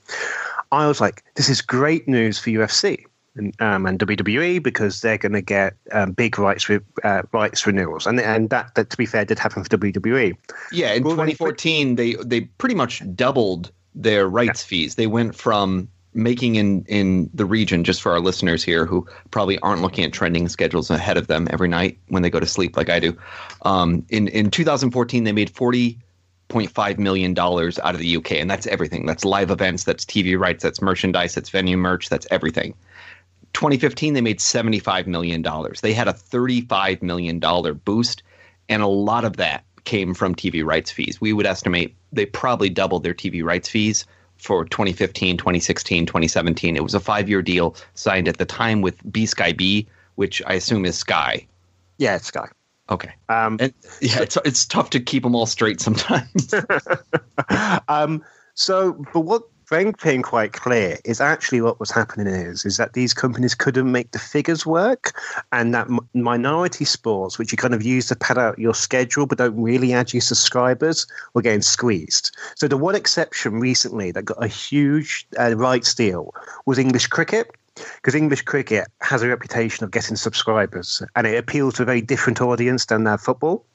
I 0.71 0.87
was 0.87 1.00
like, 1.00 1.25
this 1.35 1.49
is 1.49 1.62
great 1.62 2.07
news 2.07 2.38
for 2.38 2.50
UFC 2.50 3.07
and, 3.35 3.54
um, 3.62 3.87
and 3.87 3.99
WWE 3.99 4.62
because 4.62 5.00
they're 5.00 5.16
going 5.16 5.33
to 5.33 5.40
get 5.40 5.75
um, 5.93 6.12
big 6.12 6.38
rights 6.38 6.69
re- 6.69 6.81
uh, 7.02 7.23
rights 7.33 7.66
renewals, 7.66 8.07
and 8.07 8.21
and 8.21 8.50
that, 8.50 8.75
that 8.75 8.90
to 8.90 8.97
be 8.99 9.07
fair 9.07 9.25
did 9.25 9.38
happen 9.38 9.64
for 9.64 9.71
WWE. 9.71 10.37
Yeah, 10.71 10.93
in 10.93 11.02
Well, 11.02 11.14
2014, 11.14 11.95
they 11.95 12.16
they 12.26 12.43
pretty 12.43 12.75
much 12.75 13.02
doubled 13.16 13.73
their 13.95 14.28
rights 14.28 14.62
fees. 14.62 14.97
They 14.97 15.07
went 15.07 15.35
from 15.35 15.88
making 16.14 16.54
in 16.54 16.85
in 16.87 17.30
the 17.35 17.44
region 17.44 17.85
just 17.85 18.00
for 18.00 18.12
our 18.12 18.21
listeners 18.21 18.62
here 18.62 18.87
who 18.87 19.06
probably 19.30 19.59
aren't 19.59 19.83
looking 19.83 20.04
at 20.04 20.12
trending 20.12 20.49
schedules 20.49 20.90
ahead 20.90 21.16
of 21.16 21.26
them 21.26 21.49
every 21.50 21.68
night 21.68 21.99
when 22.09 22.23
they 22.23 22.30
go 22.30 22.40
to 22.40 22.47
sleep 22.47 22.76
like 22.76 22.88
I 22.88 23.00
do. 23.00 23.16
Um, 23.62 24.06
in 24.09 24.28
in 24.28 24.50
2014, 24.50 25.25
they 25.25 25.33
made 25.33 25.52
40.5 25.52 26.99
million 26.99 27.35
dollars 27.35 27.78
out 27.80 27.94
of 27.94 28.00
the 28.00 28.16
UK, 28.16 28.33
and 28.33 28.50
that's 28.50 28.66
everything. 28.66 29.06
That's 29.06 29.25
live 29.25 29.50
events, 29.50 29.85
that's 29.85 30.04
TV 30.04 30.38
rights, 30.38 30.62
that's 30.62 30.80
merchandise, 30.80 31.35
that's 31.35 31.50
venue 31.50 31.76
merch, 31.76 32.09
that's 32.09 32.26
everything. 32.30 32.75
2015 33.54 34.14
they 34.14 34.21
made 34.21 34.40
75 34.40 35.06
million 35.06 35.42
dollars. 35.42 35.80
They 35.80 35.92
had 35.92 36.09
a 36.09 36.12
35 36.12 37.02
million 37.02 37.38
dollar 37.38 37.73
boost 37.73 38.23
and 38.69 38.82
a 38.82 38.86
lot 38.86 39.25
of 39.25 39.36
that 39.36 39.65
came 39.84 40.15
from 40.15 40.34
TV 40.34 40.65
rights 40.65 40.91
fees. 40.91 41.21
We 41.21 41.32
would 41.32 41.47
estimate 41.47 41.95
they 42.12 42.26
probably 42.26 42.69
doubled 42.71 43.02
their 43.02 43.15
TV 43.15 43.45
rights 43.45 43.69
fees 43.69 44.06
for 44.38 44.64
2015, 44.64 45.36
2016, 45.36 46.06
2017. 46.06 46.76
It 46.76 46.82
was 46.82 46.94
a 46.94 47.00
5-year 47.00 47.42
deal 47.42 47.76
signed 47.94 48.28
at 48.28 48.38
the 48.38 48.44
time 48.44 48.82
with 48.82 48.97
B 49.10 49.26
Sky 49.26 49.52
B, 49.52 49.86
which 50.16 50.42
I 50.47 50.54
assume 50.54 50.84
is 50.84 50.97
Sky. 50.97 51.47
Yeah, 51.99 52.16
it's 52.16 52.26
Sky. 52.26 52.49
Okay. 52.90 53.14
Um, 53.28 53.56
And 53.60 53.73
yeah, 54.00 54.20
it's 54.20 54.36
it's 54.44 54.66
tough 54.66 54.90
to 54.90 55.00
keep 55.00 55.23
them 55.23 55.34
all 55.34 55.47
straight 55.47 55.80
sometimes. 55.80 56.54
um, 57.88 58.23
so, 58.54 59.04
but 59.12 59.20
what 59.20 59.44
Frank 59.64 59.96
became 59.96 60.22
quite 60.22 60.52
clear 60.52 60.98
is 61.04 61.20
actually 61.20 61.60
what 61.62 61.80
was 61.80 61.90
happening 61.90 62.26
is 62.26 62.64
is 62.64 62.76
that 62.76 62.92
these 62.92 63.14
companies 63.14 63.54
couldn't 63.54 63.90
make 63.90 64.10
the 64.10 64.18
figures 64.18 64.66
work, 64.66 65.18
and 65.52 65.74
that 65.74 65.86
m- 65.86 66.00
minority 66.12 66.84
sports, 66.84 67.38
which 67.38 67.50
you 67.50 67.56
kind 67.56 67.74
of 67.74 67.82
use 67.82 68.08
to 68.08 68.16
pad 68.16 68.36
out 68.36 68.58
your 68.58 68.74
schedule 68.74 69.26
but 69.26 69.38
don't 69.38 69.60
really 69.60 69.92
add 69.92 70.12
you 70.12 70.20
subscribers, 70.20 71.06
were 71.32 71.42
getting 71.42 71.62
squeezed. 71.62 72.36
So 72.56 72.68
the 72.68 72.76
one 72.76 72.94
exception 72.94 73.60
recently 73.60 74.10
that 74.12 74.24
got 74.24 74.42
a 74.42 74.48
huge 74.48 75.26
uh, 75.38 75.56
rights 75.56 75.94
deal 75.94 76.34
was 76.66 76.78
English 76.78 77.06
cricket. 77.06 77.50
Because 77.96 78.14
English 78.14 78.42
cricket 78.42 78.86
has 79.00 79.22
a 79.22 79.28
reputation 79.28 79.82
of 79.82 79.90
getting 79.90 80.14
subscribers, 80.14 81.02
and 81.16 81.26
it 81.26 81.36
appeals 81.36 81.74
to 81.74 81.82
a 81.82 81.84
very 81.84 82.00
different 82.00 82.40
audience 82.40 82.84
than 82.84 83.04
uh, 83.04 83.16
football. 83.16 83.66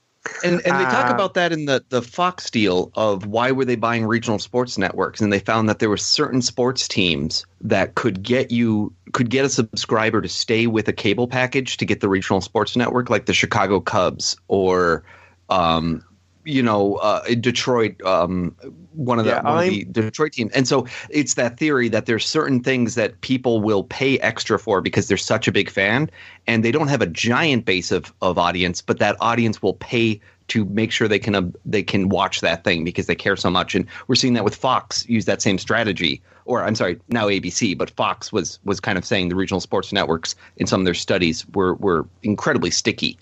And 0.42 0.62
and 0.66 0.80
they 0.80 0.86
talk 0.86 1.10
Uh, 1.10 1.10
about 1.10 1.34
that 1.34 1.52
in 1.52 1.66
the 1.66 1.84
the 1.90 2.02
Fox 2.02 2.50
deal 2.50 2.92
of 2.96 3.26
why 3.26 3.52
were 3.52 3.66
they 3.66 3.76
buying 3.76 4.06
regional 4.06 4.40
sports 4.40 4.78
networks? 4.78 5.20
And 5.22 5.34
they 5.34 5.40
found 5.40 5.68
that 5.70 5.80
there 5.80 5.90
were 5.90 5.98
certain 5.98 6.42
sports 6.42 6.88
teams 6.88 7.46
that 7.62 7.96
could 7.96 8.24
get 8.24 8.52
you 8.52 8.94
could 9.12 9.30
get 9.30 9.44
a 9.46 9.50
subscriber 9.50 10.22
to 10.22 10.30
stay 10.30 10.68
with 10.68 10.88
a 10.88 10.94
cable 10.94 11.28
package 11.28 11.78
to 11.78 11.86
get 11.86 12.00
the 12.00 12.10
regional 12.10 12.42
sports 12.42 12.76
network 12.76 13.10
like 13.10 13.26
the 13.26 13.34
Chicago 13.34 13.80
Cubs 13.82 14.38
or 14.48 15.04
um 15.50 16.04
you 16.46 16.64
know 16.64 16.96
uh, 16.96 17.24
Detroit 17.36 18.02
um 18.04 18.56
one 18.94 19.20
of 19.20 19.26
the, 19.26 19.32
Yeah, 19.32 19.42
one 19.42 19.64
of 19.64 19.70
the 19.70 19.86
Detroit 19.86 20.34
teams 20.34 20.52
and 20.54 20.68
so 20.68 20.88
it's 21.10 21.36
that 21.36 21.58
theory 21.58 21.90
that 21.90 22.06
there's 22.06 22.26
certain 22.26 22.64
things 22.64 22.96
that 22.96 23.20
people 23.22 23.62
will 23.62 23.84
pay 23.84 24.20
extra 24.20 24.58
for 24.58 24.82
because 24.82 25.08
they're 25.08 25.18
such 25.18 25.48
a 25.48 25.52
big 25.52 25.70
fan 25.70 26.10
and 26.48 26.64
they 26.64 26.72
don't 26.72 26.88
have 26.88 27.02
a 27.02 27.08
giant 27.08 27.66
base 27.66 27.92
of, 27.92 28.14
of 28.22 28.38
audience 28.38 28.82
but 28.82 29.00
that 29.00 29.16
audience 29.20 29.62
will 29.62 29.76
pay 29.76 30.20
to 30.50 30.66
make 30.66 30.92
sure 30.92 31.08
they 31.08 31.20
can 31.20 31.36
uh, 31.36 31.44
they 31.66 31.82
can 31.82 32.10
watch 32.10 32.42
that 32.42 32.64
thing 32.64 32.84
because 32.84 33.06
they 33.06 33.16
care 33.16 33.36
so 33.36 33.50
much. 33.50 33.74
And 33.74 33.86
we're 34.08 34.16
seeing 34.16 34.34
that 34.34 34.44
with 34.44 34.56
Fox 34.56 35.08
use 35.08 35.26
that 35.26 35.42
same 35.42 35.58
strategy 35.58 36.22
or 36.46 36.64
I'm 36.64 36.76
sorry 36.76 37.00
now 37.08 37.28
ABC 37.28 37.78
but 37.78 37.90
Fox 37.90 38.34
was 38.34 38.60
was 38.66 38.80
kind 38.80 38.98
of 38.98 39.06
saying 39.06 39.30
the 39.30 39.36
regional 39.36 39.62
sports 39.62 39.94
networks 39.94 40.36
in 40.58 40.68
some 40.68 40.82
of 40.82 40.86
their 40.86 40.94
studies 40.94 41.48
were 41.54 41.76
were 41.76 42.06
incredibly 42.24 42.72
sticky. 42.72 43.18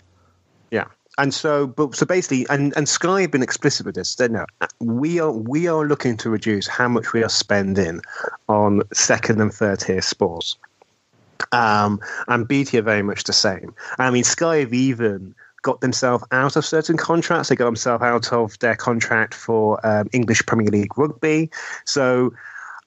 Yeah. 0.72 0.86
And 1.18 1.34
so, 1.34 1.68
but 1.68 1.96
so 1.96 2.06
basically, 2.06 2.46
and, 2.50 2.76
and 2.78 2.88
Sky 2.88 3.22
have 3.22 3.32
been 3.32 3.42
explicit 3.42 3.86
with 3.86 3.96
this. 3.96 4.16
They 4.16 4.28
know 4.28 4.46
we 4.80 5.20
are 5.20 5.32
we 5.32 5.68
are 5.68 5.86
looking 5.86 6.16
to 6.18 6.30
reduce 6.30 6.68
how 6.68 6.88
much 6.88 7.12
we 7.14 7.24
are 7.24 7.30
spending 7.30 8.02
on 8.48 8.84
second 8.94 9.42
and 9.42 9.52
third 9.52 9.80
tier 9.80 10.02
sports. 10.02 10.58
Um, 11.52 12.00
and 12.28 12.48
BT 12.48 12.78
are 12.80 12.84
very 12.84 13.02
much 13.02 13.24
the 13.24 13.34
same. 13.34 13.74
I 14.00 14.12
mean, 14.12 14.24
Sky 14.24 14.58
have 14.58 14.74
even 14.74 15.36
got 15.62 15.82
themselves 15.82 16.24
out 16.32 16.56
of 16.56 16.66
certain 16.66 16.98
contracts. 16.98 17.50
They 17.50 17.56
got 17.56 17.66
themselves 17.66 18.04
out 18.04 18.32
of 18.32 18.58
their 18.60 18.76
contract 18.76 19.34
for 19.34 19.86
um, 19.86 20.10
English 20.14 20.46
Premier 20.46 20.70
League 20.70 20.98
rugby. 20.98 21.50
So, 21.86 22.34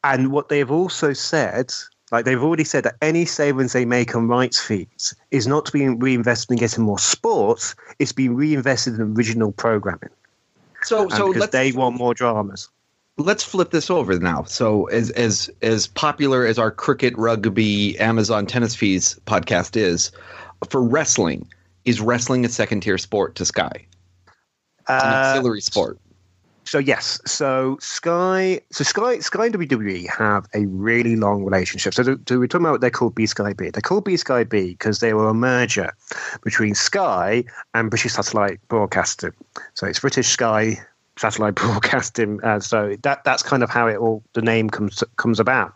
and 0.04 0.32
what 0.32 0.48
they've 0.48 0.70
also 0.70 1.12
said, 1.12 1.72
like 2.10 2.24
they've 2.24 2.42
already 2.42 2.64
said 2.64 2.84
that 2.84 2.96
any 3.02 3.24
savings 3.24 3.72
they 3.72 3.84
make 3.84 4.14
on 4.14 4.28
rights 4.28 4.60
fees 4.60 5.14
is 5.30 5.46
not 5.46 5.66
to 5.66 5.72
be 5.72 5.88
reinvested 5.88 6.50
in 6.52 6.58
getting 6.58 6.84
more 6.84 6.98
sports, 6.98 7.74
it's 7.98 8.12
being 8.12 8.34
reinvested 8.34 8.94
in 8.94 9.00
original 9.16 9.52
programming. 9.52 10.10
so 10.82 11.08
so 11.08 11.32
because 11.32 11.50
they 11.50 11.72
want 11.72 11.96
more 11.96 12.14
dramas. 12.14 12.68
let's 13.18 13.44
flip 13.44 13.70
this 13.70 13.90
over 13.90 14.18
now. 14.18 14.42
So 14.44 14.86
as 14.86 15.10
as 15.10 15.50
as 15.62 15.86
popular 15.86 16.46
as 16.46 16.58
our 16.58 16.70
cricket, 16.70 17.16
rugby, 17.16 17.98
Amazon 17.98 18.46
tennis 18.46 18.74
fees 18.74 19.18
podcast 19.26 19.76
is, 19.76 20.10
for 20.68 20.82
wrestling, 20.82 21.46
is 21.84 22.00
wrestling 22.00 22.44
a 22.44 22.48
second 22.48 22.80
tier 22.80 22.98
sport 22.98 23.34
to 23.36 23.44
Sky? 23.44 23.86
It's 24.88 25.04
an 25.04 25.10
Uh, 25.12 25.16
auxiliary 25.16 25.60
sport. 25.60 25.98
So 26.70 26.78
yes, 26.78 27.20
so 27.26 27.76
Sky, 27.80 28.60
so 28.70 28.84
Sky, 28.84 29.18
Sky 29.18 29.46
and 29.46 29.54
WWE 29.56 30.08
have 30.08 30.46
a 30.54 30.66
really 30.66 31.16
long 31.16 31.42
relationship. 31.42 31.92
So, 31.94 32.04
so 32.04 32.38
we're 32.38 32.46
talking 32.46 32.64
about 32.64 32.80
they're 32.80 32.90
called 32.90 33.16
B 33.16 33.26
Sky 33.26 33.54
B. 33.54 33.70
They're 33.70 33.82
called 33.82 34.04
B 34.04 34.16
Sky 34.16 34.44
B 34.44 34.68
because 34.68 35.00
they 35.00 35.12
were 35.12 35.28
a 35.28 35.34
merger 35.34 35.92
between 36.44 36.76
Sky 36.76 37.42
and 37.74 37.90
British 37.90 38.12
Satellite 38.12 38.60
Broadcasting. 38.68 39.32
So 39.74 39.88
it's 39.88 39.98
British 39.98 40.28
Sky 40.28 40.78
Satellite 41.16 41.54
Broadcasting. 41.56 42.40
Uh, 42.44 42.60
so 42.60 42.94
that 43.02 43.24
that's 43.24 43.42
kind 43.42 43.64
of 43.64 43.70
how 43.70 43.88
it 43.88 43.96
all 43.96 44.22
the 44.34 44.42
name 44.42 44.70
comes 44.70 45.02
comes 45.16 45.40
about. 45.40 45.74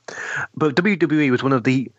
But 0.55 0.77
WWE 0.77 1.29
was 1.29 1.43
one 1.43 1.53
of 1.53 1.65
the 1.65 1.91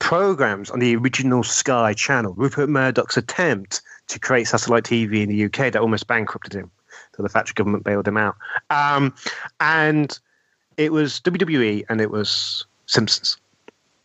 programs 0.00 0.70
on 0.70 0.80
the 0.80 0.96
original 0.96 1.44
Sky 1.44 1.94
channel. 1.94 2.34
Rupert 2.34 2.68
Murdoch's 2.68 3.16
attempt 3.16 3.80
to 4.08 4.18
create 4.18 4.48
satellite 4.48 4.84
TV 4.84 5.22
in 5.22 5.30
the 5.30 5.46
UK 5.46 5.72
that 5.72 5.76
almost 5.76 6.06
bankrupted 6.06 6.52
him. 6.52 6.70
So 7.16 7.22
the 7.22 7.28
Thatcher 7.28 7.54
government 7.54 7.84
bailed 7.84 8.08
him 8.08 8.16
out. 8.16 8.36
Um, 8.70 9.14
and 9.60 10.18
it 10.76 10.92
was 10.92 11.20
WWE 11.20 11.84
and 11.88 12.00
it 12.00 12.10
was 12.10 12.66
Simpsons. 12.86 13.36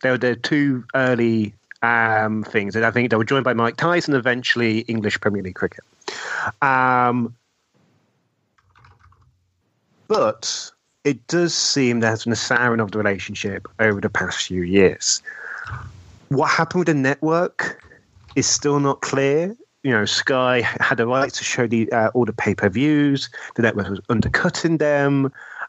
They 0.02 0.10
were 0.10 0.18
the 0.18 0.36
two 0.36 0.84
early 0.94 1.54
um, 1.82 2.44
things, 2.44 2.76
and 2.76 2.84
I 2.84 2.90
think 2.90 3.10
they 3.10 3.16
were 3.16 3.24
joined 3.24 3.44
by 3.44 3.52
Mike 3.52 3.76
Tyson. 3.76 4.14
Eventually, 4.14 4.80
English 4.80 5.20
Premier 5.20 5.42
League 5.42 5.54
cricket. 5.54 5.84
Um, 6.62 7.34
but 10.08 10.70
it 11.04 11.26
does 11.26 11.54
seem 11.54 12.00
there's 12.00 12.24
been 12.24 12.32
a 12.32 12.36
souring 12.36 12.80
of 12.80 12.92
the 12.92 12.98
relationship 12.98 13.68
over 13.78 14.00
the 14.00 14.10
past 14.10 14.46
few 14.46 14.62
years. 14.62 15.22
What 16.28 16.50
happened 16.50 16.80
with 16.80 16.86
the 16.88 16.94
network 16.94 17.84
is 18.36 18.46
still 18.46 18.80
not 18.80 19.00
clear. 19.00 19.56
You 19.82 19.92
know, 19.92 20.04
Sky 20.04 20.60
had 20.60 21.00
a 21.00 21.06
right 21.06 21.32
to 21.32 21.44
show 21.44 21.66
the 21.66 21.90
uh, 21.92 22.10
all 22.14 22.24
the 22.26 22.32
pay 22.32 22.54
per 22.54 22.68
views. 22.68 23.30
The 23.56 23.62
network 23.62 23.88
was 23.88 24.00
undercutting 24.10 24.76
them. 24.76 25.26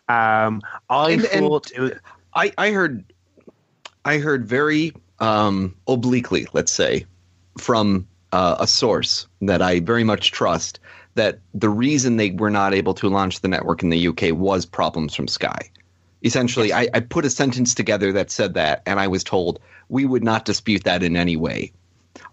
Um, 0.10 0.62
I 0.90 1.12
And- 1.12 1.26
and- 1.26 1.46
thought 1.48 1.72
it 1.74 1.80
was, 1.80 1.92
I, 2.34 2.52
I 2.58 2.72
heard 2.72 3.04
I 4.04 4.18
heard 4.18 4.46
very 4.48 4.94
um, 5.20 5.76
obliquely, 5.88 6.48
let's 6.54 6.72
say, 6.72 7.06
from 7.58 8.08
uh, 8.32 8.56
a 8.60 8.68
source 8.68 9.28
that 9.42 9.62
I 9.62 9.80
very 9.80 10.04
much 10.04 10.32
trust 10.32 10.80
that 11.16 11.40
the 11.54 11.70
reason 11.70 12.18
they 12.18 12.32
were 12.32 12.50
not 12.50 12.74
able 12.74 12.94
to 12.96 13.10
launch 13.10 13.42
the 13.42 13.48
network 13.48 13.84
in 13.84 13.90
the 13.90 14.08
UK 14.08 14.32
was 14.32 14.66
problems 14.66 15.14
from 15.14 15.28
Sky. 15.28 15.70
Essentially, 16.24 16.72
I, 16.74 16.88
I 16.94 17.00
put 17.02 17.26
a 17.26 17.30
sentence 17.30 17.74
together 17.76 18.12
that 18.14 18.32
said 18.32 18.54
that, 18.54 18.82
and 18.86 19.00
I 19.00 19.08
was 19.08 19.24
told 19.24 19.60
we 19.90 20.06
would 20.06 20.24
not 20.24 20.46
dispute 20.46 20.84
that 20.86 21.04
in 21.04 21.16
any 21.18 21.36
way, 21.36 21.72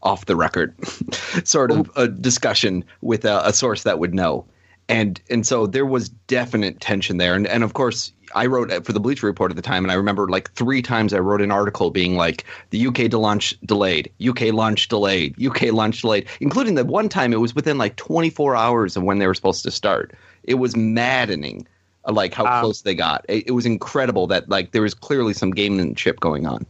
off 0.02 0.26
the 0.26 0.36
record, 0.36 0.74
sort 1.44 1.70
of 1.70 1.90
a 1.96 2.08
discussion 2.08 2.84
with 3.00 3.24
a, 3.24 3.46
a 3.46 3.52
source 3.52 3.82
that 3.82 3.98
would 3.98 4.14
know. 4.14 4.44
And 4.88 5.20
and 5.28 5.46
so 5.46 5.66
there 5.66 5.84
was 5.84 6.08
definite 6.08 6.80
tension 6.80 7.18
there. 7.18 7.34
And 7.34 7.46
and 7.46 7.62
of 7.62 7.74
course 7.74 8.12
I 8.34 8.46
wrote 8.46 8.86
for 8.86 8.92
the 8.92 9.00
Bleacher 9.00 9.26
Report 9.26 9.52
at 9.52 9.56
the 9.56 9.62
time 9.62 9.84
and 9.84 9.92
I 9.92 9.94
remember 9.94 10.28
like 10.28 10.50
three 10.52 10.80
times 10.80 11.12
I 11.12 11.18
wrote 11.18 11.42
an 11.42 11.50
article 11.50 11.90
being 11.90 12.16
like 12.16 12.44
the 12.70 12.86
UK 12.86 13.10
to 13.10 13.18
launch 13.18 13.58
delayed 13.66 14.10
UK 14.26 14.52
launch 14.52 14.88
delayed 14.88 15.34
UK 15.44 15.72
launch 15.72 16.00
delayed 16.00 16.26
including 16.40 16.74
the 16.74 16.86
one 16.86 17.10
time 17.10 17.34
it 17.34 17.40
was 17.40 17.54
within 17.54 17.76
like 17.76 17.96
24 17.96 18.56
hours 18.56 18.96
of 18.96 19.02
when 19.02 19.18
they 19.18 19.26
were 19.26 19.34
supposed 19.34 19.62
to 19.64 19.70
start. 19.70 20.14
It 20.44 20.54
was 20.54 20.74
maddening 20.74 21.66
uh, 22.06 22.12
like 22.12 22.32
how 22.32 22.46
Um, 22.46 22.60
close 22.60 22.80
they 22.80 22.94
got. 22.94 23.26
It, 23.28 23.48
it 23.48 23.52
was 23.52 23.66
incredible 23.66 24.26
that 24.28 24.48
like 24.48 24.72
there 24.72 24.82
was 24.82 24.94
clearly 24.94 25.34
some 25.34 25.52
gamemanship 25.52 26.18
going 26.20 26.46
on. 26.46 26.64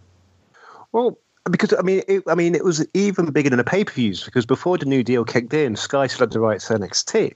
Well, 0.90 1.18
because 1.48 1.74
I 1.78 1.82
mean, 1.82 2.02
it, 2.08 2.22
I 2.26 2.34
mean, 2.34 2.54
it 2.54 2.64
was 2.64 2.86
even 2.94 3.30
bigger 3.30 3.50
than 3.50 3.58
the 3.58 3.64
pay 3.64 3.84
per 3.84 3.92
views 3.92 4.24
because 4.24 4.46
before 4.46 4.78
the 4.78 4.86
new 4.86 5.02
deal 5.02 5.24
kicked 5.24 5.54
in, 5.54 5.76
Sky 5.76 6.06
still 6.06 6.26
had 6.26 6.32
the 6.32 6.40
rights 6.40 6.68
to 6.68 6.74
NXT, 6.74 7.34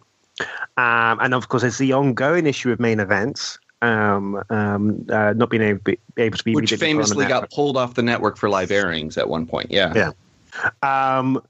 um, 0.77 1.19
and 1.21 1.35
of 1.35 1.49
course, 1.49 1.63
there's 1.63 1.79
the 1.79 1.93
ongoing 1.93 2.47
issue 2.47 2.71
of 2.71 2.81
main 2.81 3.01
events 3.01 3.59
um, 3.83 4.43
um, 4.49 5.05
uh, 5.11 5.35
not 5.37 5.51
being 5.51 5.63
able, 5.63 5.81
be, 5.81 5.99
able 6.17 6.39
to 6.39 6.45
be 6.45 6.55
which 6.55 6.73
immediately 6.73 6.95
put 6.95 7.03
on 7.03 7.09
the 7.09 7.15
famously 7.15 7.27
got 7.27 7.51
pulled 7.51 7.77
off 7.77 7.95
the 7.95 8.03
network 8.03 8.37
for 8.37 8.49
live 8.49 8.71
airings 8.71 9.19
at 9.19 9.29
one 9.29 9.47
point 9.47 9.71
yeah 9.71 9.93
Yeah. 9.95 10.13
Um, 10.83 11.43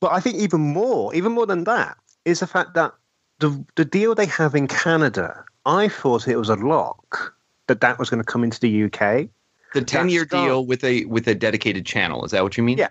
but 0.00 0.12
I 0.12 0.20
think 0.20 0.36
even 0.36 0.60
more, 0.60 1.14
even 1.14 1.32
more 1.32 1.46
than 1.46 1.64
that, 1.64 1.96
is 2.24 2.40
the 2.40 2.46
fact 2.46 2.74
that 2.74 2.92
the 3.38 3.64
the 3.76 3.84
deal 3.84 4.14
they 4.14 4.26
have 4.26 4.54
in 4.54 4.66
Canada, 4.66 5.44
I 5.66 5.88
thought 5.88 6.28
it 6.28 6.36
was 6.36 6.48
a 6.48 6.56
lock 6.56 7.34
that 7.66 7.80
that 7.80 7.98
was 7.98 8.10
going 8.10 8.22
to 8.22 8.24
come 8.24 8.44
into 8.44 8.60
the 8.60 8.84
UK. 8.84 9.28
The 9.74 9.82
10 9.82 10.08
year 10.08 10.24
deal 10.24 10.64
with 10.66 10.82
a 10.84 11.04
with 11.06 11.26
a 11.28 11.34
dedicated 11.34 11.86
channel 11.86 12.24
is 12.24 12.30
that 12.32 12.42
what 12.42 12.56
you 12.56 12.62
mean 12.62 12.78
Yeah. 12.78 12.88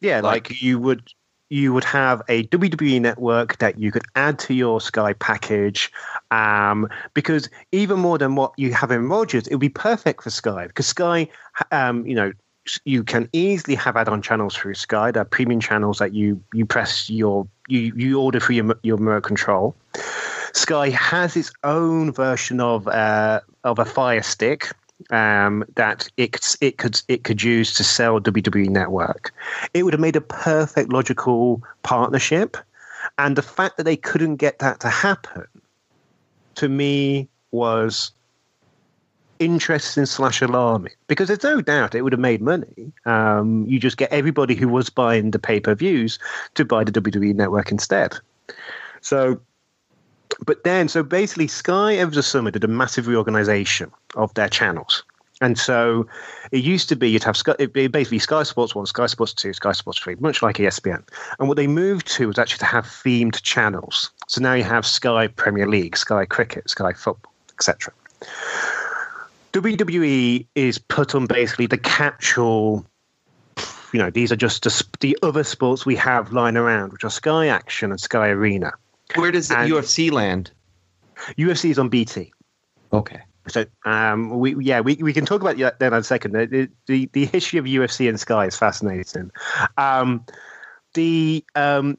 Yeah, 0.00 0.20
Like- 0.20 0.48
like, 0.50 0.62
you 0.62 0.78
would 0.78 1.02
you 1.52 1.72
would 1.74 1.84
have 1.84 2.22
a 2.28 2.44
WWE 2.44 3.00
network 3.00 3.58
that 3.58 3.76
you 3.76 3.90
could 3.90 4.04
add 4.14 4.38
to 4.38 4.54
your 4.54 4.80
Sky 4.80 5.12
package, 5.14 5.90
um, 6.30 6.88
because 7.12 7.50
even 7.72 7.98
more 7.98 8.18
than 8.18 8.36
what 8.36 8.52
you 8.56 8.72
have 8.72 8.92
in 8.92 9.08
Rogers, 9.08 9.48
it 9.48 9.54
would 9.54 9.60
be 9.60 9.68
perfect 9.68 10.22
for 10.22 10.30
Sky 10.30 10.68
because 10.68 10.86
Sky, 10.86 11.28
um, 11.72 12.06
you 12.06 12.14
know, 12.14 12.32
you 12.84 13.02
can 13.02 13.28
easily 13.32 13.74
have 13.74 13.96
add-on 13.96 14.22
channels 14.22 14.54
through 14.54 14.74
Sky. 14.74 15.10
They're 15.10 15.24
premium 15.24 15.60
channels 15.60 15.98
that 15.98 16.14
you 16.14 16.40
you 16.54 16.64
press 16.64 17.10
your 17.10 17.48
you 17.66 17.92
you 17.96 18.20
order 18.20 18.38
through 18.38 18.56
your 18.56 18.76
your 18.84 18.96
remote 18.96 19.24
control. 19.24 19.74
Sky 20.52 20.90
has 20.90 21.36
its 21.36 21.52
own 21.64 22.12
version 22.12 22.60
of 22.60 22.86
uh, 22.86 23.40
of 23.64 23.78
a 23.80 23.84
Fire 23.84 24.22
Stick 24.22 24.70
um, 25.10 25.64
that 25.76 26.08
it 26.16 26.56
it 26.60 26.78
could 26.78 27.00
it 27.08 27.24
could 27.24 27.42
use 27.42 27.74
to 27.74 27.84
sell 27.84 28.20
WWE 28.20 28.68
Network. 28.68 29.32
It 29.74 29.84
would 29.84 29.94
have 29.94 30.00
made 30.00 30.16
a 30.16 30.20
perfect 30.20 30.92
logical 30.92 31.62
partnership, 31.82 32.56
and 33.18 33.36
the 33.36 33.42
fact 33.42 33.76
that 33.76 33.84
they 33.84 33.96
couldn't 33.96 34.36
get 34.36 34.58
that 34.58 34.80
to 34.80 34.88
happen, 34.88 35.46
to 36.56 36.68
me, 36.68 37.28
was 37.50 38.12
interesting 39.38 40.04
slash 40.04 40.42
alarming 40.42 40.92
because 41.08 41.28
there's 41.28 41.42
no 41.42 41.62
doubt 41.62 41.94
it 41.94 42.02
would 42.02 42.12
have 42.12 42.20
made 42.20 42.42
money. 42.42 42.92
Um, 43.06 43.64
you 43.66 43.80
just 43.80 43.96
get 43.96 44.12
everybody 44.12 44.54
who 44.54 44.68
was 44.68 44.90
buying 44.90 45.30
the 45.30 45.38
pay 45.38 45.58
per 45.58 45.74
views 45.74 46.18
to 46.54 46.64
buy 46.64 46.84
the 46.84 46.92
WWE 46.92 47.34
Network 47.34 47.72
instead. 47.72 48.14
So 49.00 49.40
but 50.44 50.64
then, 50.64 50.88
so 50.88 51.02
basically, 51.02 51.48
Sky 51.48 51.98
over 51.98 52.14
the 52.14 52.22
summer 52.22 52.50
did 52.50 52.64
a 52.64 52.68
massive 52.68 53.06
reorganization 53.06 53.90
of 54.14 54.32
their 54.34 54.48
channels. 54.48 55.02
And 55.42 55.58
so 55.58 56.06
it 56.52 56.62
used 56.62 56.88
to 56.90 56.96
be 56.96 57.08
you'd 57.08 57.24
have 57.24 57.36
Sky, 57.36 57.54
basically 57.66 58.18
Sky 58.18 58.42
Sports 58.42 58.74
1, 58.74 58.86
Sky 58.86 59.06
Sports 59.06 59.32
2, 59.34 59.54
Sky 59.54 59.72
Sports 59.72 59.98
3, 60.00 60.16
much 60.16 60.42
like 60.42 60.56
ESPN. 60.56 61.02
And 61.38 61.48
what 61.48 61.56
they 61.56 61.66
moved 61.66 62.06
to 62.08 62.28
was 62.28 62.38
actually 62.38 62.58
to 62.58 62.66
have 62.66 62.84
themed 62.84 63.40
channels. 63.42 64.10
So 64.28 64.42
now 64.42 64.52
you 64.52 64.64
have 64.64 64.84
Sky 64.84 65.28
Premier 65.28 65.66
League, 65.66 65.96
Sky 65.96 66.26
Cricket, 66.26 66.68
Sky 66.68 66.92
Football, 66.92 67.32
etc. 67.54 67.92
WWE 69.52 70.46
is 70.54 70.78
put 70.78 71.14
on 71.14 71.26
basically 71.26 71.66
the 71.66 71.78
catch-all 71.78 72.84
you 73.92 73.98
know, 73.98 74.10
these 74.10 74.30
are 74.30 74.36
just 74.36 74.64
the 75.00 75.18
other 75.22 75.42
sports 75.42 75.84
we 75.84 75.96
have 75.96 76.32
lying 76.32 76.56
around, 76.56 76.92
which 76.92 77.02
are 77.02 77.10
Sky 77.10 77.48
Action 77.48 77.90
and 77.90 78.00
Sky 78.00 78.28
Arena. 78.28 78.72
Where 79.16 79.30
does 79.30 79.48
the 79.48 79.58
And- 79.58 79.72
UFC 79.72 80.10
land? 80.10 80.50
UFC 81.36 81.70
is 81.70 81.78
on 81.78 81.88
BT. 81.88 82.32
Okay. 82.92 83.20
So 83.48 83.64
um, 83.84 84.38
we 84.38 84.54
yeah 84.64 84.80
we, 84.80 84.96
we 84.96 85.12
can 85.12 85.26
talk 85.26 85.40
about 85.40 85.56
that 85.58 85.78
then 85.80 85.92
in 85.92 85.98
a 86.00 86.04
second. 86.04 86.32
The, 86.32 86.68
the 86.86 87.06
the 87.12 87.24
history 87.26 87.58
of 87.58 87.64
UFC 87.64 88.08
and 88.08 88.18
Sky 88.20 88.46
is 88.46 88.56
fascinating. 88.56 89.30
Um, 89.76 90.24
the 90.94 91.44
um, 91.56 91.98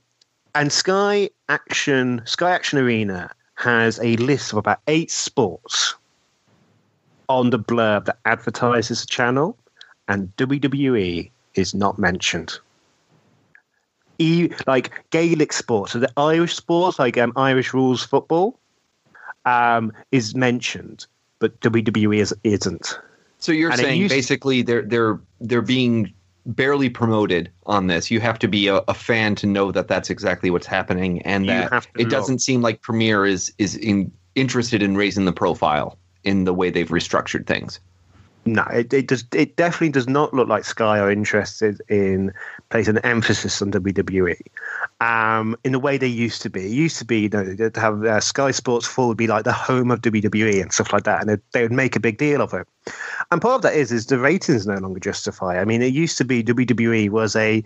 and 0.56 0.72
Sky 0.72 1.30
Action 1.50 2.22
Sky 2.26 2.52
Action 2.52 2.80
Arena 2.80 3.32
has 3.56 4.00
a 4.00 4.16
list 4.18 4.52
of 4.54 4.58
about 4.58 4.80
eight 4.88 5.12
sports 5.12 5.96
on 7.30 7.50
the 7.50 7.60
blurb 7.60 8.06
that 8.06 8.18
advertises 8.26 9.02
the 9.02 9.08
channel, 9.08 9.58
and 10.08 10.36
WWE 10.38 11.30
is 11.56 11.74
not 11.74 11.98
mentioned. 12.00 12.58
E, 14.22 14.50
like 14.68 14.92
Gaelic 15.10 15.52
sports, 15.52 15.94
so 15.94 16.00
the 16.00 16.12
Irish 16.18 16.56
sports 16.56 17.00
like 17.00 17.18
um, 17.18 17.34
Irish 17.36 17.74
rules 17.74 18.04
football, 18.04 18.60
um, 19.46 19.92
is 20.12 20.36
mentioned, 20.36 21.08
but 21.40 21.60
WWE 21.62 22.20
is, 22.20 22.34
isn't. 22.44 23.00
So 23.40 23.52
you're 23.52 23.72
And 23.72 23.80
saying 23.80 24.02
used- 24.02 24.14
basically 24.14 24.62
they're 24.62 24.84
they're 24.84 25.20
they're 25.40 25.62
being 25.64 26.14
barely 26.46 26.90
promoted 26.90 27.50
on 27.66 27.88
this. 27.88 28.10
You 28.12 28.20
have 28.20 28.38
to 28.40 28.48
be 28.48 28.68
a, 28.68 28.78
a 28.88 28.94
fan 28.94 29.36
to 29.36 29.48
know 29.48 29.72
that 29.72 29.88
that's 29.88 30.10
exactly 30.10 30.50
what's 30.52 30.68
happening, 30.68 31.22
and 31.24 31.46
You 31.46 31.52
that 31.54 31.88
it 31.98 32.04
know. 32.04 32.10
doesn't 32.10 32.40
seem 32.40 32.62
like 32.62 32.82
Premier 32.82 33.26
is 33.26 33.52
is 33.58 33.76
in, 33.76 34.12
interested 34.36 34.84
in 34.84 34.96
raising 34.96 35.26
the 35.26 35.34
profile 35.34 35.98
in 36.24 36.44
the 36.44 36.54
way 36.54 36.70
they've 36.70 36.90
restructured 36.90 37.48
things. 37.48 37.80
No, 38.46 38.64
it, 38.72 38.92
it 38.92 39.08
does. 39.08 39.24
It 39.34 39.56
definitely 39.56 39.90
does 39.90 40.08
not 40.08 40.34
look 40.34 40.48
like 40.48 40.66
Sky 40.66 40.98
are 40.98 41.12
interested 41.12 41.80
in 41.90 42.34
placing 42.72 42.98
an 42.98 43.06
emphasis 43.06 43.62
on 43.62 43.72
WWE 43.72 44.42
um, 45.00 45.56
in 45.64 45.74
the 45.74 45.80
way 45.80 45.98
they 45.98 46.08
used 46.08 46.42
to 46.42 46.50
be. 46.50 46.66
It 46.66 46.72
used 46.72 46.98
to 46.98 47.06
be, 47.06 47.22
you 47.22 47.30
know, 47.30 47.56
to 47.56 47.80
have 47.80 48.04
uh, 48.04 48.20
Sky 48.20 48.50
Sports 48.50 48.88
Four 48.88 49.10
would 49.10 49.18
be 49.18 49.28
like 49.28 49.44
the 49.44 49.54
home 49.54 49.92
of 49.92 50.02
WWE 50.02 50.60
and 50.60 50.74
stuff 50.74 50.92
like 50.92 51.04
that, 51.04 51.22
and 51.22 51.30
they, 51.30 51.38
they 51.52 51.62
would 51.62 51.72
make 51.72 51.96
a 51.96 52.00
big 52.00 52.18
deal 52.18 52.42
of 52.42 52.52
it. 52.56 52.68
And 53.30 53.40
part 53.40 53.58
of 53.58 53.62
that 53.62 53.76
is 53.76 53.92
is 53.92 54.08
the 54.08 54.18
ratings 54.18 54.66
no 54.66 54.76
longer 54.76 55.00
justify. 55.00 55.62
I 55.62 55.66
mean, 55.66 55.84
it 55.84 55.94
used 55.94 56.18
to 56.18 56.26
be 56.26 56.44
WWE 56.44 57.12
was 57.12 57.36
a 57.36 57.58
you 57.58 57.64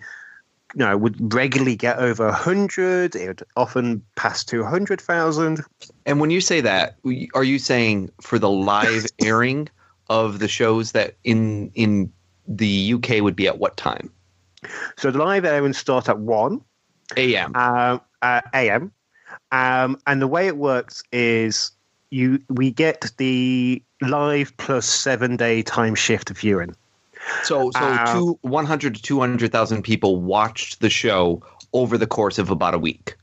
know 0.74 0.94
would 0.98 1.32
regularly 1.32 1.76
get 1.76 1.98
over 1.98 2.30
hundred. 2.30 3.16
It 3.16 3.28
would 3.28 3.42
often 3.56 4.02
pass 4.16 4.44
two 4.44 4.62
hundred 4.62 5.00
thousand. 5.00 5.62
And 6.04 6.20
when 6.20 6.28
you 6.28 6.42
say 6.42 6.60
that, 6.60 6.96
are 7.34 7.44
you 7.44 7.58
saying 7.58 8.10
for 8.20 8.38
the 8.38 8.50
live 8.50 9.06
airing 9.22 9.70
of 10.08 10.38
the 10.38 10.48
shows 10.48 10.92
that 10.92 11.16
in 11.24 11.70
in 11.74 12.12
the 12.46 12.94
UK 12.94 13.20
would 13.20 13.36
be 13.36 13.46
at 13.46 13.58
what 13.58 13.76
time? 13.76 14.10
So 14.96 15.10
the 15.10 15.18
live 15.18 15.44
airings 15.44 15.78
start 15.78 16.08
at 16.08 16.18
one. 16.18 16.60
AM. 17.16 17.54
um, 17.54 18.00
uh, 18.22 18.40
AM. 18.52 18.92
Um, 19.52 19.98
and 20.06 20.20
the 20.20 20.26
way 20.26 20.46
it 20.46 20.56
works 20.56 21.02
is 21.12 21.70
you 22.10 22.40
we 22.48 22.70
get 22.70 23.10
the 23.18 23.82
live 24.00 24.56
plus 24.56 24.86
seven 24.86 25.36
day 25.36 25.62
time 25.62 25.94
shift 25.94 26.30
of 26.30 26.38
viewing. 26.38 26.74
So 27.42 27.70
so 27.72 27.80
uh, 27.80 28.12
two, 28.12 28.38
100 28.42 28.94
to 28.94 29.02
200,000 29.02 29.82
people 29.82 30.20
watched 30.20 30.80
the 30.80 30.90
show 30.90 31.42
over 31.72 31.98
the 31.98 32.06
course 32.06 32.38
of 32.38 32.50
about 32.50 32.74
a 32.74 32.78
week. 32.78 33.16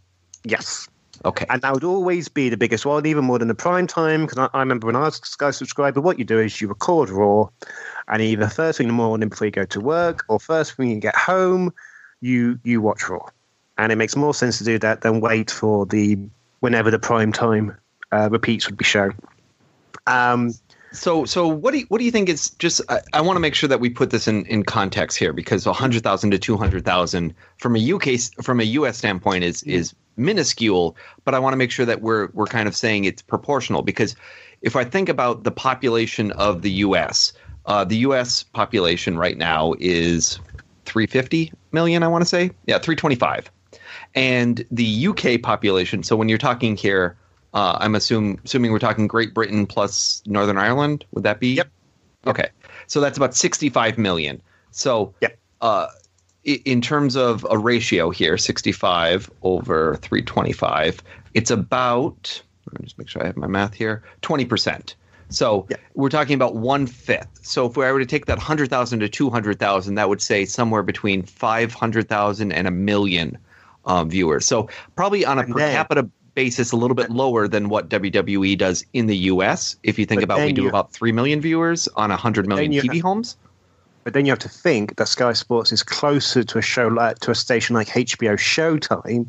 Yes. 0.43 0.87
Okay. 1.25 1.45
And 1.49 1.62
that 1.62 1.73
would 1.73 1.83
always 1.83 2.27
be 2.27 2.49
the 2.49 2.57
biggest 2.57 2.86
one, 2.86 3.05
even 3.05 3.23
more 3.23 3.39
than 3.39 3.47
the 3.47 3.55
prime 3.55 3.88
time. 3.88 4.25
Because 4.25 4.38
I, 4.38 4.57
I, 4.57 4.59
remember 4.59 4.88
when 4.88 4.95
I 4.95 5.03
was 5.03 5.19
a 5.19 5.25
Sky 5.25 5.51
subscriber, 5.51 6.01
what 6.01 6.19
you 6.19 6.25
do 6.25 6.39
is 6.39 6.59
you 6.59 6.67
record 6.67 7.09
Raw, 7.09 7.47
and 8.07 8.21
either 8.21 8.47
first 8.49 8.77
thing 8.77 8.86
in 8.86 8.89
the 8.89 8.93
morning 8.93 9.29
before 9.29 9.45
you 9.45 9.51
go 9.51 9.65
to 9.65 9.79
work, 9.79 10.25
or 10.27 10.39
first 10.39 10.75
thing 10.75 10.89
you 10.89 10.99
get 10.99 11.15
home, 11.15 11.73
you 12.21 12.59
you 12.63 12.81
watch 12.81 13.07
Raw. 13.07 13.25
And 13.77 13.91
it 13.91 13.95
makes 13.95 14.15
more 14.15 14.33
sense 14.33 14.57
to 14.57 14.63
do 14.63 14.77
that 14.79 15.01
than 15.01 15.21
wait 15.21 15.49
for 15.49 15.86
the 15.86 16.17
whenever 16.59 16.91
the 16.91 16.99
prime 16.99 17.31
time 17.31 17.75
uh, 18.12 18.29
repeats 18.29 18.67
would 18.67 18.77
be 18.77 18.86
shown. 18.86 19.15
Um, 20.05 20.53
so, 20.91 21.25
so 21.25 21.47
what 21.47 21.71
do 21.71 21.79
you, 21.79 21.86
what 21.88 21.97
do 21.97 22.05
you 22.05 22.12
think 22.12 22.29
is 22.29 22.51
just? 22.51 22.79
I, 22.89 22.99
I 23.13 23.21
want 23.21 23.36
to 23.36 23.39
make 23.39 23.55
sure 23.55 23.67
that 23.67 23.79
we 23.79 23.89
put 23.89 24.12
this 24.12 24.27
in, 24.27 24.45
in 24.45 24.63
context 24.63 25.17
here 25.17 25.33
because 25.33 25.65
hundred 25.65 26.03
thousand 26.03 26.31
to 26.31 26.38
two 26.38 26.55
hundred 26.55 26.86
thousand 26.86 27.33
from 27.57 27.75
a 27.75 27.93
UK 27.93 28.19
from 28.43 28.59
a 28.59 28.63
US 28.63 28.97
standpoint 28.97 29.43
is 29.43 29.63
is 29.63 29.95
minuscule, 30.17 30.95
but 31.26 31.34
I 31.34 31.39
want 31.39 31.54
to 31.54 31.58
make 31.58 31.71
sure 31.71 31.86
that 31.86 32.02
we're 32.02 32.30
we're 32.34 32.45
kind 32.45 32.67
of 32.67 32.76
saying 32.76 33.06
it's 33.06 33.21
proportional 33.21 33.82
because 33.82 34.15
if 34.62 34.76
I 34.76 34.84
think 34.84 35.10
about 35.10 35.43
the 35.43 35.52
population 35.52 36.32
of 36.34 36.62
the 36.62 36.71
US, 36.71 37.34
uh, 37.65 37.84
the 37.84 37.97
US 37.97 38.43
population 38.43 39.17
right 39.17 39.38
now 39.38 39.73
is 39.80 40.39
350 40.86 41.52
million. 41.71 42.04
I 42.04 42.08
want 42.08 42.21
to 42.21 42.30
say, 42.30 42.52
yeah, 42.65 42.80
325, 42.80 43.52
and 44.15 44.65
the 44.71 45.08
UK 45.08 45.41
population. 45.41 46.04
So 46.04 46.15
when 46.15 46.30
you're 46.30 46.38
talking 46.38 46.76
here 46.76 47.17
uh, 47.54 47.78
I'm 47.80 47.95
assume, 47.95 48.39
assuming 48.45 48.71
we're 48.71 48.80
talking 48.80 49.08
Great 49.08 49.34
Britain 49.34 49.65
plus 49.67 50.23
Northern 50.26 50.58
Ireland. 50.58 51.06
Would 51.12 51.23
that 51.23 51.39
be? 51.39 51.54
Yep. 51.54 51.67
Okay, 52.26 52.49
so 52.88 53.02
that's 53.02 53.17
about 53.17 53.36
65 53.36 53.97
million. 53.97 54.41
So, 54.71 55.13
yep. 55.21 55.38
uh, 55.62 55.88
in 56.43 56.82
terms 56.82 57.15
of 57.15 57.45
a 57.49 57.58
ratio 57.58 58.10
here, 58.10 58.38
65 58.38 59.29
over 59.43 59.95
325, 59.95 61.01
it's 61.34 61.51
about. 61.51 62.41
Let 62.67 62.79
me 62.79 62.86
just 62.86 62.97
make 62.97 63.10
sure 63.10 63.23
I 63.23 63.27
have 63.27 63.38
my 63.38 63.47
math 63.47 63.73
here. 63.73 64.03
20 64.21 64.45
percent. 64.45 64.95
So 65.29 65.65
yep. 65.69 65.79
we're 65.95 66.10
talking 66.10 66.36
about 66.36 66.56
one 66.56 66.86
fifth. 66.86 67.39
So 67.41 67.65
if 67.65 67.77
I 67.77 67.91
were 67.91 67.99
to 67.99 68.06
take 68.06 68.27
that 68.27 68.38
100,000 68.38 68.99
to 68.99 69.10
200,000, 69.10 69.95
that 69.95 70.10
would 70.10 70.21
say 70.21 70.45
somewhere 70.45 70.84
between 70.84 71.23
500,000 71.23 72.51
and 72.51 72.67
a 72.67 72.71
million 72.71 73.38
um, 73.86 74.10
viewers. 74.10 74.45
So 74.45 74.69
probably 74.95 75.25
on 75.25 75.39
a 75.39 75.43
per 75.45 75.60
capita 75.60 76.08
basis 76.36 76.71
a 76.71 76.75
little 76.75 76.95
bit 76.95 77.10
lower 77.10 77.47
than 77.47 77.69
what 77.69 77.89
WWE 77.89 78.58
does 78.58 78.86
in 78.93 79.08
the 79.08 79.17
US. 79.17 79.75
If 79.84 79.97
you 79.99 80.06
think 80.06 80.19
but 80.21 80.25
about 80.25 80.39
we 80.39 80.53
do 80.53 80.67
about 80.67 80.91
3 80.91 81.12
million 81.12 81.41
viewers 81.41 81.88
on 81.95 82.10
100 82.10 82.47
million 82.47 82.71
TV 82.71 83.01
homes. 83.01 83.38
But 84.03 84.13
then 84.13 84.25
you 84.25 84.31
have 84.31 84.39
to 84.39 84.49
think 84.49 84.97
that 84.97 85.07
Sky 85.07 85.33
Sports 85.33 85.71
is 85.71 85.83
closer 85.83 86.43
to 86.43 86.57
a 86.57 86.61
show 86.61 86.87
like 86.87 87.19
to 87.19 87.31
a 87.31 87.35
station 87.35 87.75
like 87.75 87.87
HBO 87.87 88.33
Showtime 88.33 89.27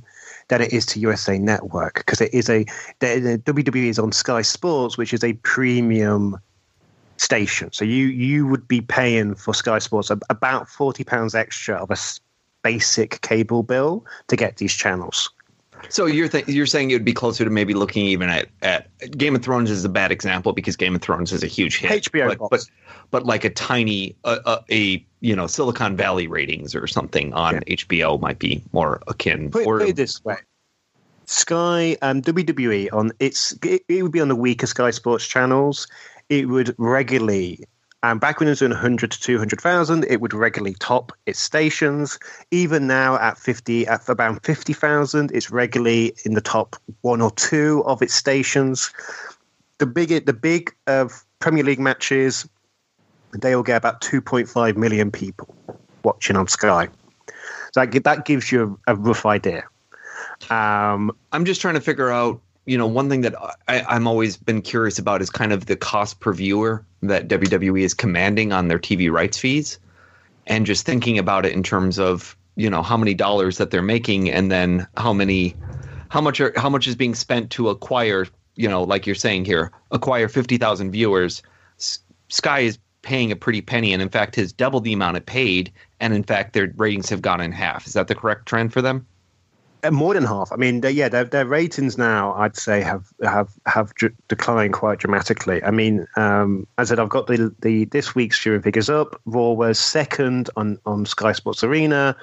than 0.48 0.60
it 0.60 0.72
is 0.72 0.84
to 0.87 1.00
USA 1.00 1.38
Network 1.38 1.94
because 1.94 2.20
it 2.20 2.34
is 2.34 2.48
a 2.48 2.64
the, 2.98 3.40
the 3.44 3.52
WWE 3.52 3.87
is 3.87 3.98
on 3.98 4.12
Sky 4.12 4.42
Sports, 4.42 4.98
which 4.98 5.14
is 5.14 5.22
a 5.22 5.34
premium 5.34 6.38
station. 7.16 7.70
So 7.72 7.84
you 7.84 8.06
you 8.06 8.46
would 8.46 8.66
be 8.66 8.80
paying 8.80 9.34
for 9.34 9.54
Sky 9.54 9.78
Sports 9.78 10.10
about 10.10 10.68
forty 10.68 11.04
pounds 11.04 11.34
extra 11.34 11.76
of 11.76 11.90
a 11.90 11.96
basic 12.62 13.20
cable 13.20 13.62
bill 13.62 14.04
to 14.28 14.37
get 14.37 14.56
these 14.56 14.72
channels. 14.72 15.30
So 15.88 16.07
you're 16.07 16.29
th- 16.29 16.49
you're 16.49 16.66
saying 16.66 16.90
it 16.90 16.94
would 16.94 17.05
be 17.05 17.12
closer 17.12 17.44
to 17.44 17.51
maybe 17.51 17.75
looking 17.75 18.07
even 18.07 18.29
at, 18.29 18.49
at 18.62 18.88
Game 19.16 19.35
of 19.35 19.42
Thrones 19.42 19.70
is 19.70 19.85
a 19.85 19.88
bad 19.88 20.12
example 20.12 20.53
because 20.53 20.77
Game 20.77 20.94
of 20.94 21.03
Thrones 21.03 21.33
is 21.33 21.42
a 21.42 21.47
huge 21.47 21.79
hit. 21.79 22.05
HBO, 22.05 22.37
but 22.38 22.51
but, 22.51 22.64
but 23.11 23.27
like 23.27 23.44
a 23.44 23.51
tiny 23.51 24.16
uh, 24.25 24.38
uh, 24.44 24.61
a 24.70 25.05
you 25.20 25.37
know 25.37 25.47
Silicon 25.47 25.97
Valley 25.97 26.27
ratings 26.27 26.75
or 26.75 26.87
something 26.87 27.33
on 27.35 27.55
yeah. 27.55 27.77
HBO 27.77 28.20
might 28.20 28.38
be 28.38 28.62
more 28.73 29.01
akin. 29.09 29.51
Put, 29.51 29.66
or, 29.66 29.81
put 29.81 29.90
it 29.90 29.97
this 29.97 30.25
way: 30.25 30.37
Sky 31.27 31.97
um, 32.03 32.23
WWE 32.23 32.92
on 32.92 33.12
its 33.20 33.53
it, 33.62 33.83
it 33.88 34.03
would 34.03 34.12
be 34.12 34.20
on 34.20 34.29
the 34.29 34.37
weaker 34.37 34.66
Sky 34.66 34.90
Sports 34.90 35.27
channels. 35.27 35.87
It 36.29 36.49
would 36.49 36.75
regularly 36.79 37.64
and 38.10 38.20
back 38.20 38.38
when 38.38 38.48
it 38.48 38.50
was 38.50 38.58
doing 38.58 38.70
100 38.70 39.12
to 39.12 39.18
200,000, 39.18 40.04
it 40.04 40.20
would 40.20 40.34
regularly 40.34 40.76
top 40.78 41.10
its 41.24 41.40
stations. 41.40 42.18
Even 42.50 42.86
now 42.86 43.16
at 43.16 43.38
50, 43.38 43.86
at 43.86 44.06
about 44.10 44.44
50,000, 44.44 45.30
it's 45.32 45.50
regularly 45.50 46.12
in 46.26 46.34
the 46.34 46.42
top 46.42 46.76
one 47.00 47.22
or 47.22 47.30
two 47.30 47.82
of 47.86 48.02
its 48.02 48.12
stations. 48.12 48.92
The 49.78 49.86
big, 49.86 50.26
the 50.26 50.34
big 50.34 50.74
uh, 50.86 51.08
Premier 51.38 51.64
League 51.64 51.80
matches, 51.80 52.46
they 53.32 53.56
will 53.56 53.62
get 53.62 53.78
about 53.78 54.02
2.5 54.02 54.76
million 54.76 55.10
people 55.10 55.54
watching 56.02 56.36
on 56.36 56.46
Sky. 56.46 56.88
So 57.72 57.86
that, 57.86 58.04
that 58.04 58.26
gives 58.26 58.52
you 58.52 58.78
a, 58.86 58.92
a 58.92 58.96
rough 58.96 59.24
idea. 59.24 59.64
Um, 60.50 61.10
I'm 61.32 61.46
just 61.46 61.62
trying 61.62 61.74
to 61.74 61.80
figure 61.80 62.10
out 62.10 62.38
you 62.66 62.79
know, 62.79 62.87
one 62.87 63.09
thing 63.09 63.20
that 63.22 63.35
I, 63.68 63.83
I'm 63.83 64.07
always 64.07 64.37
been 64.37 64.62
curious 64.62 64.98
about 64.98 65.20
is 65.20 65.31
kind 65.31 65.53
of 65.53 65.66
the 65.66 65.77
cost 65.77 66.20
per 66.20 66.33
viewer 66.33 66.85
that 67.03 67.29
WWE 67.29 67.83
is 67.83 67.92
commanding 67.92 68.53
on 68.53 68.68
their 68.68 68.79
TV 68.79 69.11
rights 69.11 69.38
fees, 69.38 69.79
and 70.46 70.64
just 70.64 70.87
thinking 70.87 71.18
about 71.18 71.44
it 71.44 71.53
in 71.53 71.62
terms 71.62 71.98
of 71.98 72.37
you 72.57 72.70
know 72.70 72.83
how 72.83 72.96
many 72.96 73.14
dollars 73.14 73.59
that 73.59 73.70
they're 73.70 73.83
making, 73.83 74.31
and 74.31 74.50
then 74.50 74.87
how 74.96 75.12
many, 75.12 75.55
how 76.09 76.20
much 76.20 76.40
are 76.40 76.53
how 76.57 76.70
much 76.70 76.87
is 76.87 76.96
being 76.96 77.14
spent 77.14 77.50
to 77.50 77.68
acquire, 77.68 78.27
you 78.57 78.68
know, 78.68 78.83
like 78.83 79.07
you're 79.07 79.14
saying 79.14 79.44
here, 79.44 79.70
acquire 79.90 80.29
fifty 80.29 80.57
thousand 80.57 80.90
viewers. 80.90 81.42
Sky 82.29 82.61
is 82.61 82.79
paying 83.03 83.31
a 83.31 83.37
pretty 83.37 83.61
penny, 83.61 83.92
and 83.92 84.00
in 84.00 84.09
fact 84.09 84.37
has 84.37 84.53
doubled 84.53 84.85
the 84.85 84.94
amount 84.94 85.18
it 85.18 85.27
paid, 85.27 85.70
and 86.00 86.14
in 86.14 86.22
fact 86.22 86.55
their 86.55 86.72
ratings 86.77 87.11
have 87.11 87.20
gone 87.20 87.42
in 87.42 87.53
half. 87.53 87.87
Is 87.87 87.92
that 87.92 88.09
the 88.09 88.14
correct 88.14 88.46
trend 88.46 88.72
for 88.72 88.81
them? 88.81 89.07
Uh, 89.85 89.90
more 89.90 90.14
than 90.14 90.25
half. 90.25 90.51
I 90.51 90.57
mean, 90.57 90.83
yeah, 90.83 91.11
their, 91.11 91.25
their 91.25 91.44
ratings 91.44 91.99
now, 91.99 92.33
I'd 92.35 92.57
say, 92.57 92.81
have 92.81 93.12
have 93.23 93.53
have 93.66 93.92
declined 94.29 94.73
quite 94.73 94.99
dramatically. 94.99 95.62
I 95.62 95.70
mean, 95.70 96.07
um, 96.16 96.66
as 96.79 96.90
I 96.90 96.92
said, 96.92 97.01
I've 97.01 97.11
got 97.11 97.27
the 97.27 97.55
the 97.61 97.85
this 97.87 98.14
week's 98.14 98.42
viewing 98.42 98.62
figures 98.62 98.88
up. 98.88 99.20
Raw 99.27 99.51
was 99.51 99.79
second 99.79 100.49
on 100.57 100.79
on 100.87 101.05
Sky 101.05 101.33
Sports 101.33 101.62
Arena 101.62 102.16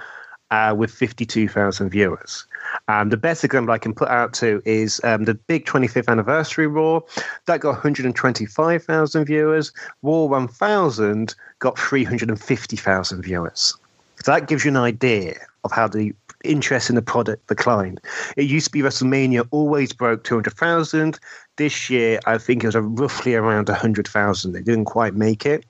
uh, 0.49 0.73
with 0.75 0.89
fifty 0.89 1.23
two 1.23 1.47
thousand 1.47 1.91
viewers. 1.91 2.47
Um, 2.87 3.09
the 3.09 3.17
best 3.17 3.43
example 3.43 3.73
I 3.73 3.77
can 3.77 3.93
put 3.93 4.07
out 4.07 4.33
to 4.35 4.63
is 4.65 4.99
um, 5.03 5.25
the 5.25 5.35
big 5.35 5.65
25th 5.65 6.07
anniversary 6.07 6.67
Raw. 6.67 7.01
That 7.47 7.59
got 7.59 7.71
125,000 7.71 9.25
viewers. 9.25 9.73
Raw 10.03 10.23
1000 10.23 11.35
got 11.59 11.77
350,000 11.77 13.21
viewers. 13.21 13.77
So 14.23 14.31
that 14.31 14.47
gives 14.47 14.63
you 14.63 14.69
an 14.69 14.77
idea 14.77 15.35
of 15.63 15.71
how 15.71 15.87
the 15.87 16.13
interest 16.43 16.89
in 16.89 16.95
the 16.95 17.01
product 17.01 17.47
declined. 17.47 17.99
It 18.37 18.43
used 18.43 18.67
to 18.67 18.71
be 18.71 18.81
WrestleMania 18.81 19.47
always 19.51 19.93
broke 19.93 20.23
200,000. 20.23 21.19
This 21.57 21.89
year, 21.89 22.19
I 22.25 22.37
think 22.37 22.63
it 22.63 22.67
was 22.67 22.75
roughly 22.75 23.35
around 23.35 23.69
100,000. 23.69 24.51
They 24.51 24.61
didn't 24.61 24.85
quite 24.85 25.15
make 25.15 25.45
it. 25.45 25.65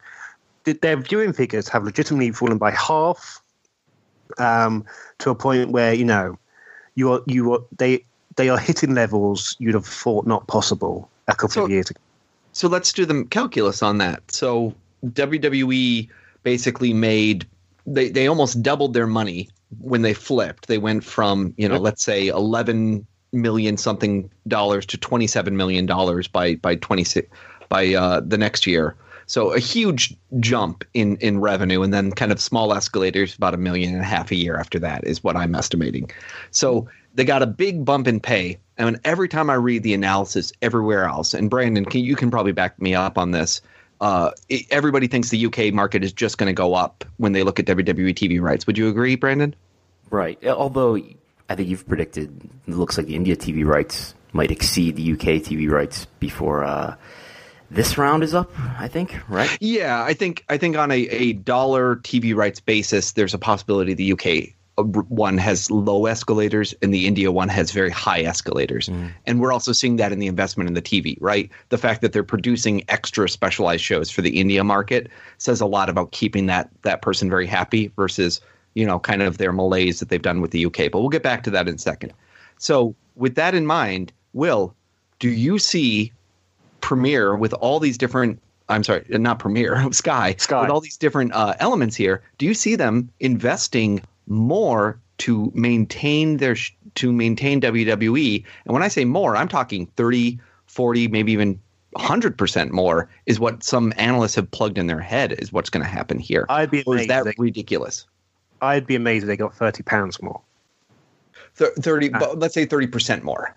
Their 0.63 0.97
viewing 0.97 1.33
figures 1.33 1.67
have 1.69 1.83
legitimately 1.83 2.31
fallen 2.31 2.57
by 2.57 2.71
half 2.71 3.41
um, 4.37 4.85
to 5.19 5.29
a 5.31 5.35
point 5.35 5.71
where, 5.71 5.93
you 5.93 6.05
know, 6.05 6.37
you 6.95 7.11
are, 7.11 7.21
you 7.25 7.53
are, 7.53 7.59
they, 7.77 8.05
they 8.35 8.49
are 8.49 8.59
hitting 8.59 8.93
levels 8.93 9.55
you'd 9.59 9.73
have 9.73 9.85
thought 9.85 10.27
not 10.27 10.47
possible 10.47 11.09
a 11.27 11.33
couple 11.33 11.49
so, 11.49 11.63
of 11.65 11.71
years 11.71 11.89
ago. 11.89 11.99
So 12.53 12.67
let's 12.67 12.93
do 12.93 13.05
the 13.05 13.25
calculus 13.25 13.81
on 13.81 13.97
that. 13.97 14.29
So 14.31 14.75
WWE 15.05 16.09
basically 16.43 16.93
made 16.93 17.47
they, 17.85 18.09
they 18.09 18.27
almost 18.27 18.61
doubled 18.61 18.93
their 18.93 19.07
money 19.07 19.49
when 19.79 20.01
they 20.01 20.13
flipped, 20.13 20.67
they 20.67 20.77
went 20.77 21.03
from 21.03 21.53
you 21.57 21.67
know 21.67 21.77
let's 21.77 22.03
say 22.03 22.27
eleven 22.27 23.05
million 23.31 23.77
something 23.77 24.29
dollars 24.47 24.85
to 24.87 24.97
twenty 24.97 25.27
seven 25.27 25.55
million 25.57 25.85
dollars 25.85 26.27
by 26.27 26.55
by 26.55 26.75
twenty 26.75 27.03
six 27.03 27.29
by 27.69 27.93
uh, 27.93 28.21
the 28.25 28.37
next 28.37 28.67
year. 28.67 28.95
So 29.27 29.53
a 29.53 29.59
huge 29.59 30.13
jump 30.39 30.83
in 30.93 31.15
in 31.17 31.39
revenue, 31.39 31.81
and 31.83 31.93
then 31.93 32.11
kind 32.11 32.31
of 32.31 32.41
small 32.41 32.73
escalators, 32.73 33.35
about 33.35 33.53
a 33.53 33.57
million 33.57 33.93
and 33.93 34.01
a 34.01 34.05
half 34.05 34.31
a 34.31 34.35
year 34.35 34.57
after 34.57 34.77
that 34.79 35.05
is 35.07 35.23
what 35.23 35.37
I'm 35.37 35.55
estimating. 35.55 36.11
So 36.51 36.89
they 37.15 37.23
got 37.23 37.41
a 37.41 37.47
big 37.47 37.85
bump 37.85 38.07
in 38.07 38.19
pay, 38.19 38.57
and 38.77 38.99
every 39.05 39.29
time 39.29 39.49
I 39.49 39.53
read 39.55 39.83
the 39.83 39.93
analysis 39.93 40.51
everywhere 40.61 41.05
else, 41.05 41.33
and 41.33 41.49
Brandon, 41.49 41.85
can, 41.85 42.01
you 42.01 42.15
can 42.15 42.29
probably 42.29 42.51
back 42.51 42.81
me 42.81 42.93
up 42.93 43.17
on 43.17 43.31
this 43.31 43.61
uh, 44.01 44.31
it, 44.49 44.65
everybody 44.71 45.07
thinks 45.07 45.29
the 45.29 45.45
UK 45.45 45.71
market 45.71 46.03
is 46.03 46.11
just 46.11 46.37
going 46.39 46.47
to 46.47 46.53
go 46.53 46.73
up 46.73 47.05
when 47.17 47.31
they 47.31 47.43
look 47.43 47.59
at 47.59 47.65
WWE 47.65 48.13
TV 48.15 48.41
rights. 48.41 48.65
Would 48.65 48.77
you 48.77 48.89
agree, 48.89 49.15
Brandon? 49.15 49.55
Right. 50.09 50.43
Although 50.45 50.97
I 51.47 51.55
think 51.55 51.69
you've 51.69 51.87
predicted 51.87 52.49
it 52.67 52.73
looks 52.73 52.97
like 52.97 53.07
the 53.07 53.15
India 53.15 53.35
TV 53.35 53.63
rights 53.63 54.15
might 54.33 54.51
exceed 54.51 54.95
the 54.95 55.13
UK 55.13 55.43
TV 55.43 55.69
rights 55.69 56.05
before 56.19 56.63
uh, 56.63 56.95
this 57.69 57.97
round 57.97 58.23
is 58.23 58.33
up. 58.33 58.51
I 58.79 58.87
think, 58.87 59.17
right? 59.29 59.55
Yeah, 59.61 60.03
I 60.03 60.13
think 60.13 60.43
I 60.49 60.57
think 60.57 60.77
on 60.77 60.91
a, 60.91 60.97
a 60.97 61.33
dollar 61.33 61.97
TV 61.97 62.35
rights 62.35 62.59
basis, 62.59 63.11
there's 63.11 63.33
a 63.33 63.37
possibility 63.37 63.93
the 63.93 64.13
UK 64.13 64.55
one 64.83 65.37
has 65.37 65.69
low 65.71 66.05
escalators 66.05 66.73
and 66.81 66.93
the 66.93 67.07
India 67.07 67.31
one 67.31 67.49
has 67.49 67.71
very 67.71 67.89
high 67.89 68.21
escalators. 68.21 68.89
Mm. 68.89 69.11
And 69.25 69.41
we're 69.41 69.51
also 69.51 69.71
seeing 69.71 69.95
that 69.97 70.11
in 70.11 70.19
the 70.19 70.27
investment 70.27 70.67
in 70.67 70.73
the 70.73 70.81
TV, 70.81 71.17
right? 71.19 71.49
The 71.69 71.77
fact 71.77 72.01
that 72.01 72.13
they're 72.13 72.23
producing 72.23 72.83
extra 72.89 73.29
specialized 73.29 73.83
shows 73.83 74.09
for 74.09 74.21
the 74.21 74.39
India 74.39 74.63
market 74.63 75.09
says 75.37 75.61
a 75.61 75.65
lot 75.65 75.89
about 75.89 76.11
keeping 76.11 76.45
that 76.47 76.69
that 76.83 77.01
person 77.01 77.29
very 77.29 77.47
happy 77.47 77.91
versus, 77.95 78.41
you 78.73 78.85
know, 78.85 78.99
kind 78.99 79.21
of 79.21 79.37
their 79.37 79.51
malaise 79.51 79.99
that 79.99 80.09
they've 80.09 80.21
done 80.21 80.41
with 80.41 80.51
the 80.51 80.65
UK. 80.65 80.91
But 80.91 80.99
we'll 81.01 81.09
get 81.09 81.23
back 81.23 81.43
to 81.43 81.49
that 81.51 81.67
in 81.67 81.75
a 81.75 81.79
second. 81.79 82.13
So, 82.57 82.95
with 83.15 83.35
that 83.35 83.55
in 83.55 83.65
mind, 83.65 84.13
Will, 84.33 84.73
do 85.19 85.29
you 85.29 85.59
see 85.59 86.11
Premier 86.81 87.35
with 87.35 87.53
all 87.53 87.79
these 87.79 87.97
different? 87.97 88.41
I'm 88.69 88.83
sorry, 88.83 89.03
not 89.09 89.39
Premier, 89.39 89.87
Sky, 89.91 90.35
Sky. 90.37 90.61
with 90.61 90.69
all 90.69 90.79
these 90.79 90.97
different 90.97 91.33
uh, 91.33 91.55
elements 91.59 91.95
here. 91.95 92.21
Do 92.37 92.45
you 92.45 92.53
see 92.53 92.75
them 92.75 93.09
investing 93.19 94.01
more 94.27 94.99
to 95.19 95.51
maintain 95.53 96.37
their 96.37 96.55
sh- 96.55 96.71
to 96.95 97.11
maintain 97.11 97.61
WWE? 97.61 98.43
And 98.65 98.73
when 98.73 98.83
I 98.83 98.87
say 98.87 99.05
more, 99.05 99.35
I'm 99.35 99.47
talking 99.47 99.85
30, 99.97 100.39
40, 100.67 101.07
maybe 101.09 101.31
even 101.31 101.59
100% 101.97 102.71
more 102.71 103.09
is 103.25 103.39
what 103.39 103.63
some 103.63 103.93
analysts 103.97 104.35
have 104.35 104.49
plugged 104.51 104.77
in 104.77 104.87
their 104.87 104.99
head 105.01 105.33
is 105.33 105.51
what's 105.51 105.69
going 105.69 105.83
to 105.83 105.89
happen 105.89 106.17
here. 106.19 106.45
I'd 106.49 106.71
be 106.71 106.83
Or 106.83 106.95
is 106.95 107.05
amazed. 107.05 107.27
that 107.27 107.35
ridiculous? 107.37 108.07
I'd 108.61 108.87
be 108.87 108.95
amazed 108.95 109.23
if 109.23 109.27
they 109.27 109.35
got 109.37 109.55
thirty 109.55 109.83
pounds 109.83 110.21
more. 110.21 110.39
Thir- 111.55 111.73
30, 111.79 112.13
uh, 112.13 112.19
but 112.19 112.39
let's 112.39 112.53
say 112.53 112.65
30% 112.65 113.23
more. 113.23 113.55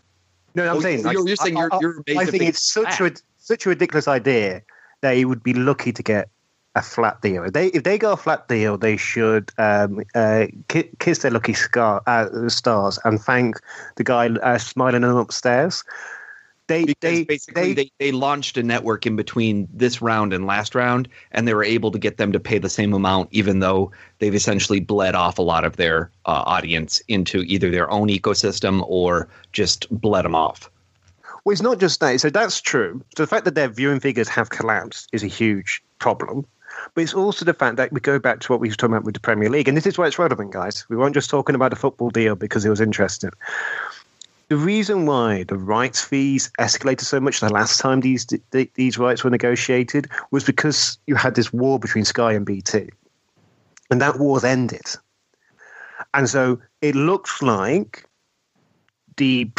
No, 0.56 0.68
I'm 0.68 0.76
Oh, 0.78 0.80
saying 0.80 1.00
you're- 1.00 1.24
you're 1.26 1.36
saying 1.36 1.56
you're- 1.56 1.68
I, 1.70 1.76
I- 1.76 1.80
you're 1.80 2.02
amazed 2.08 2.20
I 2.20 2.24
think 2.30 2.42
it's 2.44 2.72
such 2.72 3.00
a 3.00 3.12
such 3.38 3.66
a 3.66 3.68
ridiculous 3.68 4.08
idea. 4.08 4.62
that 5.02 5.10
They 5.12 5.24
would 5.26 5.42
be 5.42 5.52
lucky 5.52 5.92
to 5.92 6.02
get 6.02 6.28
a 6.74 6.82
flat 6.82 7.20
deal. 7.22 7.44
If 7.44 7.52
they 7.52 7.68
if 7.68 7.84
they 7.84 7.98
got 7.98 8.12
a 8.12 8.16
flat 8.16 8.48
deal, 8.48 8.76
they 8.76 8.96
should 8.96 9.50
um, 9.58 10.02
uh, 10.14 10.46
ki- 10.68 10.90
kiss 10.98 11.18
their 11.18 11.30
lucky 11.30 11.54
scar, 11.54 12.02
uh, 12.06 12.48
stars 12.48 12.98
and 13.04 13.20
thank 13.20 13.56
the 13.96 14.04
guy 14.04 14.28
uh, 14.28 14.58
smiling 14.58 15.02
them 15.02 15.16
upstairs. 15.16 15.84
They 16.66 16.86
because 16.86 16.96
they 17.00 17.24
basically 17.24 17.74
they, 17.74 17.84
they, 17.84 17.90
they 17.98 18.12
launched 18.12 18.56
a 18.56 18.62
network 18.62 19.04
in 19.04 19.16
between 19.16 19.68
this 19.70 20.00
round 20.00 20.32
and 20.32 20.46
last 20.46 20.74
round 20.74 21.08
and 21.32 21.46
they 21.46 21.52
were 21.52 21.62
able 21.62 21.90
to 21.90 21.98
get 21.98 22.16
them 22.16 22.32
to 22.32 22.40
pay 22.40 22.56
the 22.56 22.70
same 22.70 22.94
amount 22.94 23.28
even 23.32 23.60
though 23.60 23.92
they've 24.18 24.34
essentially 24.34 24.80
bled 24.80 25.14
off 25.14 25.38
a 25.38 25.42
lot 25.42 25.64
of 25.64 25.76
their 25.76 26.10
uh, 26.24 26.42
audience 26.46 27.00
into 27.08 27.42
either 27.42 27.70
their 27.70 27.90
own 27.90 28.08
ecosystem 28.08 28.82
or 28.88 29.28
just 29.52 29.86
bled 29.90 30.24
them 30.24 30.34
off 30.34 30.70
Well, 31.44 31.52
it's 31.52 31.60
not 31.60 31.80
just 31.80 32.00
that. 32.00 32.18
So 32.22 32.30
that's 32.30 32.62
true. 32.62 33.04
So 33.14 33.24
the 33.24 33.26
fact 33.26 33.44
that 33.44 33.54
their 33.54 33.68
viewing 33.68 34.00
figures 34.00 34.28
have 34.28 34.48
collapsed 34.48 35.10
is 35.12 35.22
a 35.22 35.26
huge 35.26 35.82
problem. 35.98 36.46
But 36.94 37.02
it's 37.02 37.14
also 37.14 37.44
the 37.44 37.54
fact 37.54 37.76
that 37.76 37.92
we 37.92 38.00
go 38.00 38.18
back 38.18 38.40
to 38.40 38.52
what 38.52 38.60
we 38.60 38.68
were 38.68 38.74
talking 38.74 38.94
about 38.94 39.04
with 39.04 39.14
the 39.14 39.20
Premier 39.20 39.50
League, 39.50 39.68
and 39.68 39.76
this 39.76 39.86
is 39.86 39.98
why 39.98 40.06
it's 40.06 40.18
relevant, 40.18 40.52
guys. 40.52 40.84
We 40.88 40.96
weren't 40.96 41.14
just 41.14 41.30
talking 41.30 41.54
about 41.54 41.72
a 41.72 41.76
football 41.76 42.10
deal 42.10 42.36
because 42.36 42.64
it 42.64 42.70
was 42.70 42.80
interesting. 42.80 43.30
The 44.48 44.56
reason 44.56 45.06
why 45.06 45.44
the 45.44 45.56
rights 45.56 46.02
fees 46.02 46.50
escalated 46.60 47.02
so 47.02 47.18
much 47.18 47.40
the 47.40 47.52
last 47.52 47.80
time 47.80 48.00
these 48.00 48.26
these 48.74 48.98
rights 48.98 49.24
were 49.24 49.30
negotiated 49.30 50.08
was 50.30 50.44
because 50.44 50.98
you 51.06 51.14
had 51.14 51.34
this 51.34 51.52
war 51.52 51.78
between 51.78 52.04
Sky 52.04 52.32
and 52.34 52.44
BT, 52.44 52.90
and 53.90 54.00
that 54.00 54.18
war's 54.18 54.44
ended. 54.44 54.86
And 56.12 56.28
so 56.28 56.60
it 56.82 56.94
looks 56.94 57.40
like 57.40 58.04
the 59.16 59.50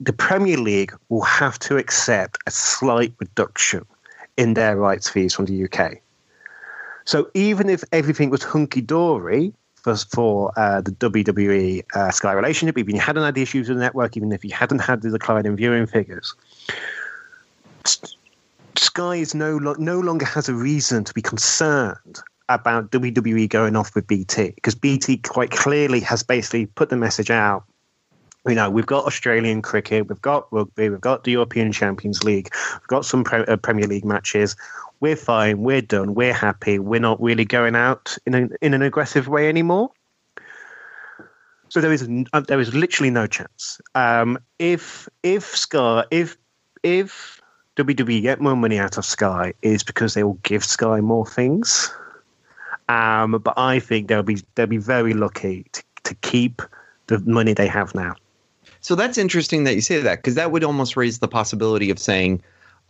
the 0.00 0.12
Premier 0.12 0.58
League 0.58 0.92
will 1.08 1.22
have 1.22 1.58
to 1.60 1.76
accept 1.76 2.38
a 2.46 2.50
slight 2.50 3.14
reduction 3.20 3.86
in 4.36 4.54
their 4.54 4.76
rights 4.76 5.08
fees 5.08 5.34
from 5.34 5.44
the 5.44 5.64
UK. 5.64 6.01
So 7.04 7.30
even 7.34 7.68
if 7.68 7.84
everything 7.92 8.30
was 8.30 8.42
hunky 8.42 8.80
dory 8.80 9.52
for, 9.74 9.96
for 9.96 10.52
uh, 10.56 10.80
the 10.80 10.92
WWE 10.92 11.84
uh, 11.94 12.10
Sky 12.10 12.32
relationship, 12.32 12.78
even 12.78 12.94
if 12.94 13.00
you 13.00 13.04
hadn't 13.04 13.24
had 13.24 13.34
the 13.34 13.42
issues 13.42 13.68
with 13.68 13.78
the 13.78 13.84
network, 13.84 14.16
even 14.16 14.32
if 14.32 14.44
you 14.44 14.52
hadn't 14.52 14.80
had 14.80 15.02
the 15.02 15.10
decline 15.10 15.46
in 15.46 15.56
viewing 15.56 15.86
figures, 15.86 16.34
Sky 18.76 19.16
is 19.16 19.34
no 19.34 19.56
lo- 19.56 19.76
no 19.78 20.00
longer 20.00 20.26
has 20.26 20.48
a 20.48 20.54
reason 20.54 21.04
to 21.04 21.14
be 21.14 21.22
concerned 21.22 22.20
about 22.48 22.90
WWE 22.90 23.48
going 23.48 23.76
off 23.76 23.94
with 23.94 24.06
BT 24.06 24.50
because 24.50 24.74
BT 24.74 25.16
quite 25.18 25.50
clearly 25.50 26.00
has 26.00 26.22
basically 26.22 26.66
put 26.66 26.90
the 26.90 26.96
message 26.96 27.30
out 27.30 27.64
you 28.46 28.54
know, 28.54 28.68
we've 28.68 28.86
got 28.86 29.04
Australian 29.06 29.62
cricket, 29.62 30.08
we've 30.08 30.20
got 30.20 30.52
rugby, 30.52 30.88
we've 30.88 31.00
got 31.00 31.24
the 31.24 31.32
European 31.32 31.70
Champions 31.70 32.24
League, 32.24 32.48
we've 32.72 32.88
got 32.88 33.04
some 33.04 33.22
pre- 33.24 33.44
uh, 33.44 33.56
Premier 33.56 33.86
League 33.86 34.04
matches. 34.04 34.56
We're 35.02 35.16
fine, 35.16 35.58
we're 35.58 35.82
done, 35.82 36.14
we're 36.14 36.32
happy. 36.32 36.78
We're 36.78 37.00
not 37.00 37.20
really 37.20 37.44
going 37.44 37.74
out 37.74 38.16
in 38.24 38.34
an 38.34 38.50
in 38.62 38.72
an 38.72 38.82
aggressive 38.82 39.26
way 39.26 39.48
anymore. 39.48 39.90
So 41.70 41.80
there 41.80 41.92
is 41.92 42.08
uh, 42.32 42.40
there 42.42 42.60
is 42.60 42.72
literally 42.72 43.10
no 43.10 43.26
chance. 43.26 43.80
Um, 43.96 44.38
if 44.60 45.08
if 45.24 45.56
Sky 45.56 46.04
if 46.12 46.36
if 46.84 47.40
WWE 47.74 48.22
get 48.22 48.40
more 48.40 48.54
money 48.54 48.78
out 48.78 48.96
of 48.96 49.04
Sky 49.04 49.52
is 49.62 49.82
because 49.82 50.14
they 50.14 50.22
will 50.22 50.38
give 50.44 50.64
Sky 50.64 51.00
more 51.00 51.26
things. 51.26 51.92
Um, 52.88 53.32
but 53.42 53.54
I 53.58 53.80
think 53.80 54.06
they'll 54.06 54.22
be 54.22 54.38
they'll 54.54 54.68
be 54.68 54.76
very 54.76 55.14
lucky 55.14 55.66
to, 55.72 55.82
to 56.04 56.14
keep 56.14 56.62
the 57.08 57.18
money 57.26 57.54
they 57.54 57.66
have 57.66 57.92
now. 57.92 58.14
So 58.82 58.94
that's 58.94 59.18
interesting 59.18 59.64
that 59.64 59.74
you 59.74 59.80
say 59.80 60.00
that 60.00 60.18
because 60.18 60.36
that 60.36 60.52
would 60.52 60.62
almost 60.62 60.96
raise 60.96 61.18
the 61.18 61.26
possibility 61.26 61.90
of 61.90 61.98
saying, 61.98 62.40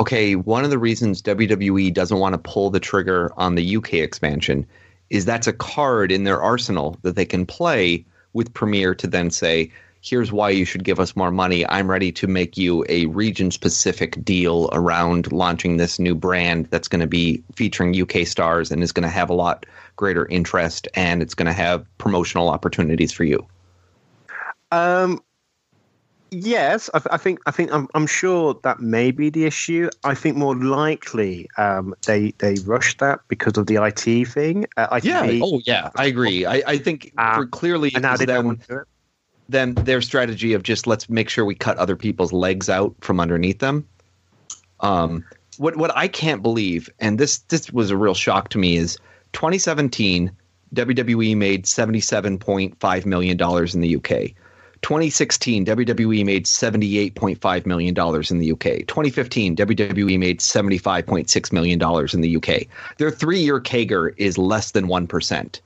okay, 0.01 0.35
one 0.35 0.65
of 0.65 0.71
the 0.71 0.79
reasons 0.79 1.23
WWE 1.23 1.93
doesn't 1.93 2.19
want 2.19 2.33
to 2.35 2.39
pull 2.39 2.71
the 2.71 2.81
trigger 2.81 3.33
on 3.37 3.55
the 3.55 3.77
UK 3.77 3.95
expansion 3.95 4.67
is 5.11 5.25
that's 5.25 5.47
a 5.47 5.53
card 5.53 6.11
in 6.11 6.25
their 6.25 6.41
arsenal 6.41 6.97
that 7.03 7.17
they 7.17 7.25
can 7.25 7.47
play 7.47 8.05
with 8.33 8.53
Premiere 8.55 8.95
to 8.95 9.07
then 9.07 9.31
say, 9.31 9.71
here's 10.01 10.33
why 10.33 10.51
you 10.51 10.65
should 10.65 10.85
give 10.85 10.99
us 10.99 11.15
more 11.15 11.31
money. 11.31 11.67
I'm 11.69 11.89
ready 11.89 12.11
to 12.13 12.27
make 12.27 12.57
you 12.57 12.85
a 12.89 13.07
region 13.07 13.51
specific 13.51 14.23
deal 14.25 14.69
around 14.73 15.31
launching 15.31 15.77
this 15.77 15.99
new 15.99 16.15
brand 16.15 16.67
that's 16.67 16.89
going 16.89 17.01
to 17.01 17.07
be 17.07 17.43
featuring 17.55 18.01
UK 18.01 18.27
stars 18.27 18.71
and 18.73 18.83
is 18.83 18.91
going 18.91 19.05
to 19.05 19.09
have 19.09 19.31
a 19.31 19.35
lot 19.35 19.65
greater 19.97 20.27
interest 20.27 20.89
and 20.95 21.23
it's 21.23 21.35
going 21.35 21.47
to 21.47 21.53
have 21.53 21.87
promotional 21.99 22.49
opportunities 22.49 23.13
for 23.13 23.25
you. 23.25 23.47
Um, 24.73 25.23
yes, 26.33 26.91
I, 26.95 27.01
I 27.13 27.17
think 27.17 27.39
I 27.47 27.51
think 27.51 27.73
I'm, 27.73 27.87
I'm 27.95 28.07
sure 28.07 28.59
that 28.65 28.81
may 28.81 29.11
be 29.11 29.31
the 29.31 29.45
issue. 29.45 29.89
I 30.03 30.15
think 30.15 30.37
more 30.37 30.57
likely 30.57 31.49
um, 31.59 31.95
they 32.07 32.33
they 32.39 32.57
rushed 32.65 32.99
that 32.99 33.21
because 33.29 33.57
of 33.57 33.67
the 33.67 33.77
IT 33.77 34.27
thing. 34.27 34.67
Uh, 34.77 34.97
ITV, 34.97 35.41
Oh 35.43 35.61
yeah, 35.65 35.91
I 35.97 36.07
agree. 36.07 36.47
I, 36.47 36.63
I 36.67 36.79
think 36.79 37.13
for 37.35 37.47
clearly 37.47 37.89
it 37.89 37.95
and 37.95 38.03
now 38.03 38.17
they 38.17 38.27
don't 38.27 38.67
do 38.67 38.79
it. 38.79 38.89
then 39.49 39.75
their 39.75 40.01
strategy 40.01 40.55
of 40.55 40.63
just 40.63 40.87
let's 40.87 41.09
make 41.09 41.29
sure 41.29 41.45
we 41.45 41.55
cut 41.55 41.77
other 41.77 41.97
people's 41.97 42.33
legs 42.33 42.69
out 42.69 42.95
from 43.01 43.21
underneath 43.21 43.59
them. 43.59 43.87
Um, 44.81 45.25
what 45.59 45.77
what 45.77 45.97
I 45.97 46.09
can't 46.09 46.43
believe, 46.43 46.91
and 46.99 47.19
this 47.19 47.39
this 47.39 47.71
was 47.71 47.91
a 47.91 47.97
real 47.97 48.15
shock 48.15 48.49
to 48.51 48.59
me, 48.59 48.77
is 48.77 48.97
2017 49.33 50.33
WWE 50.75 51.37
made 51.37 51.65
77.5 51.67 53.07
million 53.07 53.37
dollars 53.37 53.75
in 53.75 53.83
the 53.83 53.97
UK. 53.97 54.33
2016 54.83 55.65
WWE 55.65 56.25
made 56.25 56.45
78.5 56.45 57.67
million 57.67 57.95
dollars 57.95 58.31
in 58.31 58.39
the 58.39 58.53
UK. 58.53 58.87
2015 58.87 59.57
WWE 59.57 60.19
made 60.19 60.41
75.6 60.41 61.53
million 61.53 61.79
dollars 61.79 62.15
in 62.15 62.21
the 62.21 62.37
UK. 62.37 62.67
Their 62.99 63.11
3-year 63.11 63.61
CAGR 63.61 64.15
is 64.17 64.39
less 64.39 64.73
than 64.73 64.87
1%. 64.87 65.61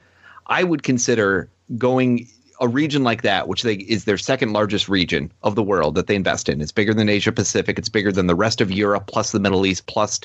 I 0.49 0.65
would 0.65 0.83
consider 0.83 1.49
going 1.79 2.29
a 2.61 2.69
region 2.69 3.03
like 3.03 3.23
that, 3.23 3.49
which 3.49 3.63
they 3.63 3.75
is 3.75 4.05
their 4.05 4.19
second 4.19 4.53
largest 4.53 4.89
region 4.89 5.33
of 5.43 5.55
the 5.55 5.63
world 5.63 5.95
that 5.95 6.07
they 6.07 6.15
invest 6.15 6.49
in. 6.49 6.61
It's 6.61 6.73
bigger 6.73 6.95
than 6.95 7.09
Asia 7.09 7.33
Pacific. 7.33 7.79
It's 7.79 7.89
bigger 7.89 8.13
than 8.13 8.27
the 8.27 8.35
rest 8.35 8.61
of 8.61 8.71
Europe, 8.71 9.07
plus 9.07 9.33
the 9.33 9.41
Middle 9.41 9.67
East, 9.67 9.87
plus 9.87 10.21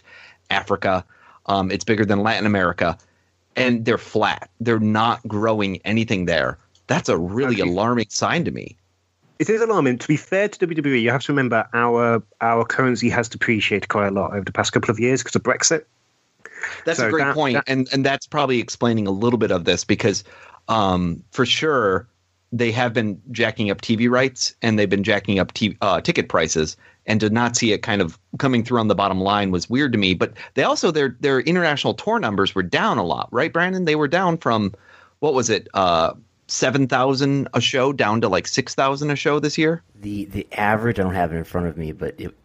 Africa. 0.50 1.04
Um, 1.48 1.72
it's 1.72 1.84
bigger 1.84 2.06
than 2.06 2.24
Latin 2.24 2.46
America, 2.46 2.98
and 3.56 3.84
they're 3.86 3.98
flat. 3.98 4.50
They're 4.60 4.80
not 4.80 5.26
growing 5.28 5.78
anything 5.84 6.26
there. 6.26 6.58
That's 6.88 7.10
a 7.10 7.18
really 7.18 7.60
alarming 7.60 8.08
sign 8.10 8.46
to 8.46 8.52
me. 8.52 8.78
It 9.42 9.50
is 9.50 9.60
alarming. 9.60 9.98
To 9.98 10.08
be 10.08 10.18
fair 10.18 10.48
to 10.50 10.68
WWE, 10.68 11.02
you 11.02 11.10
have 11.10 11.24
to 11.24 11.32
remember 11.32 11.68
our 11.74 12.22
our 12.42 12.64
currency 12.64 13.10
has 13.10 13.28
depreciated 13.28 13.90
quite 13.90 14.10
a 14.10 14.12
lot 14.12 14.34
over 14.34 14.46
the 14.46 14.52
past 14.52 14.72
couple 14.72 14.92
of 14.92 15.00
years 15.00 15.24
because 15.24 15.36
of 15.36 15.42
Brexit. 15.42 15.84
That's 16.86 17.00
So 17.00 17.08
a 17.08 17.10
great 17.10 17.24
that- 17.24 17.34
point, 17.34 17.56
that- 17.56 17.64
and 17.66 17.90
and 17.92 18.06
that's 18.06 18.28
probably 18.28 18.60
explaining 18.60 19.08
a 19.08 19.12
little 19.12 19.40
bit 19.40 19.50
of 19.52 19.66
this 19.66 19.84
because, 19.84 20.24
um, 20.68 21.24
for 21.32 21.44
sure, 21.44 22.08
they 22.52 22.72
have 22.72 22.94
been 22.94 23.20
jacking 23.32 23.72
up 23.72 23.82
TV 23.82 24.08
rights 24.08 24.54
and 24.62 24.78
they've 24.78 24.88
been 24.88 25.04
jacking 25.04 25.40
up 25.40 25.52
t- 25.54 25.76
uh, 25.82 26.00
ticket 26.02 26.30
prices, 26.30 26.78
and 27.08 27.20
to 27.22 27.32
not 27.32 27.56
see 27.56 27.72
it 27.74 27.80
kind 27.80 28.00
of 28.00 28.20
coming 28.38 28.64
through 28.64 28.80
on 28.80 28.90
the 28.90 28.96
bottom 28.96 29.20
line 29.22 29.50
was 29.50 29.68
weird 29.68 29.92
to 29.94 29.98
me. 29.98 30.14
But 30.14 30.34
they 30.54 30.62
also 30.62 30.92
their 30.92 31.18
their 31.20 31.40
international 31.40 31.96
tour 31.96 32.20
numbers 32.20 32.54
were 32.54 32.62
down 32.62 33.00
a 33.00 33.04
lot, 33.04 33.28
right, 33.32 33.52
Brandon? 33.52 33.86
They 33.86 33.96
were 33.96 34.08
down 34.08 34.38
from 34.38 34.76
what 35.20 35.34
was 35.34 35.50
it, 35.50 35.68
uh, 35.74 36.14
seven 36.52 36.88
thousand 36.88 37.48
a 37.54 37.62
show 37.62 37.94
down 37.94 38.22
to 38.22 38.28
like 38.28 38.48
six 38.48 38.76
thousand 38.76 39.10
a 39.12 39.16
show 39.16 39.40
this 39.40 39.58
year. 39.58 39.82
The 40.00 40.26
the 40.26 40.48
average 40.54 41.00
I 41.00 41.04
don't 41.04 41.14
have 41.14 41.32
it 41.34 41.38
in 41.38 41.44
front 41.44 41.68
of 41.68 41.78
me, 41.78 41.92
but 41.92 42.20
it, 42.20 42.36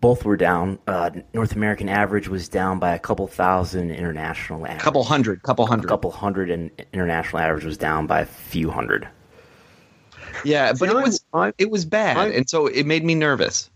both 0.00 0.24
were 0.24 0.36
down. 0.36 0.78
Uh, 0.88 1.10
North 1.32 1.54
American 1.54 1.88
average 1.88 2.26
was 2.28 2.48
down 2.48 2.78
by 2.80 2.92
a 2.94 2.98
couple 2.98 3.26
thousand. 3.28 3.90
International 3.92 4.66
average, 4.66 4.82
Couple 4.82 5.04
hundred, 5.04 5.42
couple 5.42 5.64
hundred, 5.66 5.74
a 5.74 5.82
hundred. 5.84 5.88
couple 5.88 6.10
hundred, 6.10 6.50
and 6.50 6.70
international 6.92 7.40
average 7.40 7.64
was 7.64 7.78
down 7.78 8.06
by 8.08 8.20
a 8.20 8.26
few 8.26 8.68
hundred. 8.70 9.08
Yeah, 10.44 10.70
but 10.72 10.78
See, 10.78 10.86
it 10.86 10.96
I- 10.96 11.02
was 11.02 11.24
I- 11.32 11.52
it 11.58 11.70
was 11.70 11.84
bad, 11.84 12.16
I- 12.16 12.28
and 12.28 12.48
so 12.48 12.66
it 12.66 12.84
made 12.86 13.04
me 13.04 13.14
nervous. 13.14 13.70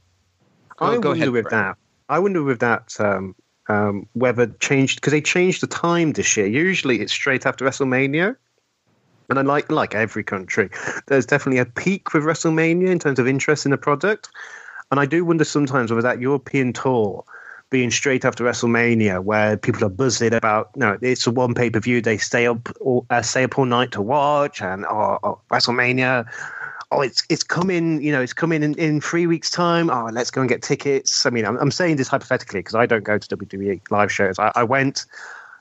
Go- 0.76 0.86
I 0.86 0.88
go 0.98 1.10
wonder 1.10 1.12
ahead, 1.12 1.30
with 1.30 1.44
Brad. 1.48 1.64
that. 1.66 1.76
I 2.08 2.18
wonder 2.18 2.42
with 2.42 2.60
that 2.60 2.94
um, 3.00 3.34
um, 3.68 4.06
whether 4.14 4.46
changed 4.60 4.96
because 5.00 5.12
they 5.12 5.20
changed 5.20 5.62
the 5.62 5.66
time 5.66 6.12
this 6.12 6.36
year. 6.36 6.46
Usually 6.46 7.00
it's 7.00 7.12
straight 7.12 7.46
after 7.46 7.64
WrestleMania. 7.64 8.36
And 9.28 9.48
like 9.48 9.70
like 9.70 9.94
every 9.94 10.22
country, 10.22 10.70
there's 11.06 11.26
definitely 11.26 11.58
a 11.58 11.66
peak 11.66 12.14
with 12.14 12.22
WrestleMania 12.22 12.88
in 12.88 12.98
terms 12.98 13.18
of 13.18 13.26
interest 13.26 13.64
in 13.64 13.70
the 13.72 13.78
product. 13.78 14.28
And 14.90 15.00
I 15.00 15.06
do 15.06 15.24
wonder 15.24 15.44
sometimes 15.44 15.90
whether 15.90 16.02
that 16.02 16.20
European 16.20 16.72
tour 16.72 17.24
being 17.70 17.90
straight 17.90 18.24
after 18.24 18.44
WrestleMania, 18.44 19.22
where 19.24 19.56
people 19.56 19.84
are 19.84 19.90
buzzing 19.90 20.32
about, 20.32 20.70
you 20.76 20.80
know, 20.80 20.98
it's 21.02 21.26
a 21.26 21.30
one 21.30 21.54
pay 21.54 21.70
per 21.70 21.80
view, 21.80 22.00
they 22.00 22.16
stay 22.16 22.46
up, 22.46 22.68
all, 22.80 23.04
uh, 23.10 23.22
stay 23.22 23.42
up 23.42 23.58
all 23.58 23.64
night 23.64 23.90
to 23.92 24.02
watch, 24.02 24.62
and 24.62 24.84
oh, 24.86 25.18
oh, 25.24 25.40
WrestleMania, 25.50 26.24
oh, 26.92 27.00
it's 27.00 27.24
it's 27.28 27.42
coming, 27.42 28.00
you 28.00 28.12
know, 28.12 28.22
it's 28.22 28.32
coming 28.32 28.62
in, 28.62 28.74
in 28.74 29.00
three 29.00 29.26
weeks' 29.26 29.50
time. 29.50 29.90
Oh, 29.90 30.08
let's 30.12 30.30
go 30.30 30.40
and 30.40 30.48
get 30.48 30.62
tickets. 30.62 31.26
I 31.26 31.30
mean, 31.30 31.44
I'm, 31.44 31.56
I'm 31.56 31.72
saying 31.72 31.96
this 31.96 32.08
hypothetically 32.08 32.60
because 32.60 32.76
I 32.76 32.86
don't 32.86 33.04
go 33.04 33.18
to 33.18 33.36
WWE 33.36 33.80
live 33.90 34.12
shows. 34.12 34.38
I, 34.38 34.52
I 34.54 34.62
went, 34.62 35.04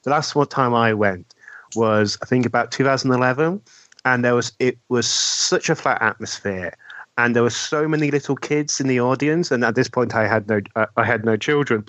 the 0.04 0.12
last 0.12 0.36
one 0.36 0.48
time 0.48 0.76
I 0.76 0.94
went 0.94 1.35
was, 1.76 2.18
I 2.22 2.26
think, 2.26 2.46
about 2.46 2.72
2011, 2.72 3.62
and 4.06 4.24
there 4.24 4.36
was 4.36 4.54
it 4.60 4.78
was 4.90 5.08
such 5.08 5.70
a 5.70 5.76
flat 5.76 6.02
atmosphere 6.02 6.74
and 7.18 7.36
there 7.36 7.44
were 7.44 7.50
so 7.50 7.88
many 7.88 8.12
little 8.12 8.36
kids 8.36 8.80
in 8.80 8.88
the 8.88 9.00
audience 9.00 9.52
and 9.52 9.64
at 9.64 9.76
this 9.76 9.90
point 9.90 10.16
i 10.16 10.28
had 10.28 10.48
no 10.48 10.62
uh, 10.76 10.86
i 10.98 11.04
had 11.04 11.26
no 11.26 11.36
children. 11.36 11.84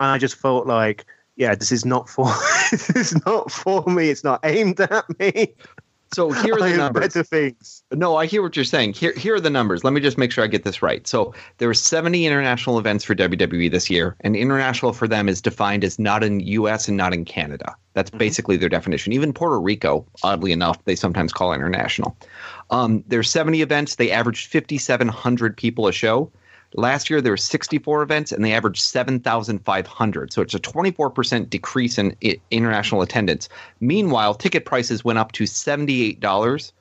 And 0.00 0.10
i 0.10 0.18
just 0.18 0.36
felt 0.36 0.66
like 0.66 1.04
yeah 1.36 1.54
this 1.54 1.72
is 1.72 1.84
not 1.84 2.08
for 2.08 2.26
this 2.70 2.90
is 2.90 3.24
not 3.26 3.50
for 3.50 3.82
me. 3.86 4.10
It's 4.10 4.24
not 4.24 4.40
aimed 4.44 4.80
at 4.80 5.04
me 5.18 5.54
so 6.12 6.30
here 6.30 6.54
are 6.54 6.68
the 6.68 6.76
numbers. 6.76 7.14
Better 7.14 7.22
things. 7.22 7.82
No, 7.92 8.16
I 8.16 8.26
hear 8.26 8.42
what 8.42 8.54
you're 8.54 8.64
saying. 8.64 8.92
Here, 8.92 9.12
here 9.14 9.34
are 9.34 9.40
the 9.40 9.50
numbers. 9.50 9.82
Let 9.84 9.92
me 9.92 10.00
just 10.00 10.18
make 10.18 10.30
sure 10.30 10.44
I 10.44 10.46
get 10.46 10.64
this 10.64 10.82
right. 10.82 11.06
So 11.06 11.34
there 11.58 11.68
were 11.68 11.74
70 11.74 12.26
international 12.26 12.78
events 12.78 13.04
for 13.04 13.14
WWE 13.14 13.70
this 13.70 13.88
year, 13.88 14.16
and 14.20 14.36
international 14.36 14.92
for 14.92 15.08
them 15.08 15.28
is 15.28 15.40
defined 15.40 15.84
as 15.84 15.98
not 15.98 16.22
in 16.22 16.40
U.S. 16.40 16.88
and 16.88 16.96
not 16.96 17.14
in 17.14 17.24
Canada. 17.24 17.74
That's 17.94 18.10
mm-hmm. 18.10 18.18
basically 18.18 18.56
their 18.56 18.68
definition. 18.68 19.12
Even 19.12 19.32
Puerto 19.32 19.60
Rico, 19.60 20.06
oddly 20.22 20.52
enough, 20.52 20.84
they 20.84 20.96
sometimes 20.96 21.32
call 21.32 21.52
international. 21.52 22.16
Um, 22.70 23.02
there's 23.06 23.30
70 23.30 23.62
events. 23.62 23.96
They 23.96 24.10
averaged 24.10 24.50
5,700 24.50 25.56
people 25.56 25.86
a 25.86 25.92
show. 25.92 26.30
Last 26.74 27.10
year 27.10 27.20
there 27.20 27.32
were 27.32 27.36
64 27.36 28.02
events 28.02 28.32
and 28.32 28.44
they 28.44 28.52
averaged 28.52 28.82
7,500. 28.82 30.32
So 30.32 30.42
it's 30.42 30.54
a 30.54 30.60
24% 30.60 31.50
decrease 31.50 31.98
in 31.98 32.16
international 32.50 33.02
attendance. 33.02 33.48
Meanwhile, 33.80 34.34
ticket 34.34 34.64
prices 34.64 35.04
went 35.04 35.18
up 35.18 35.32
to 35.32 35.44
$78 35.44 36.72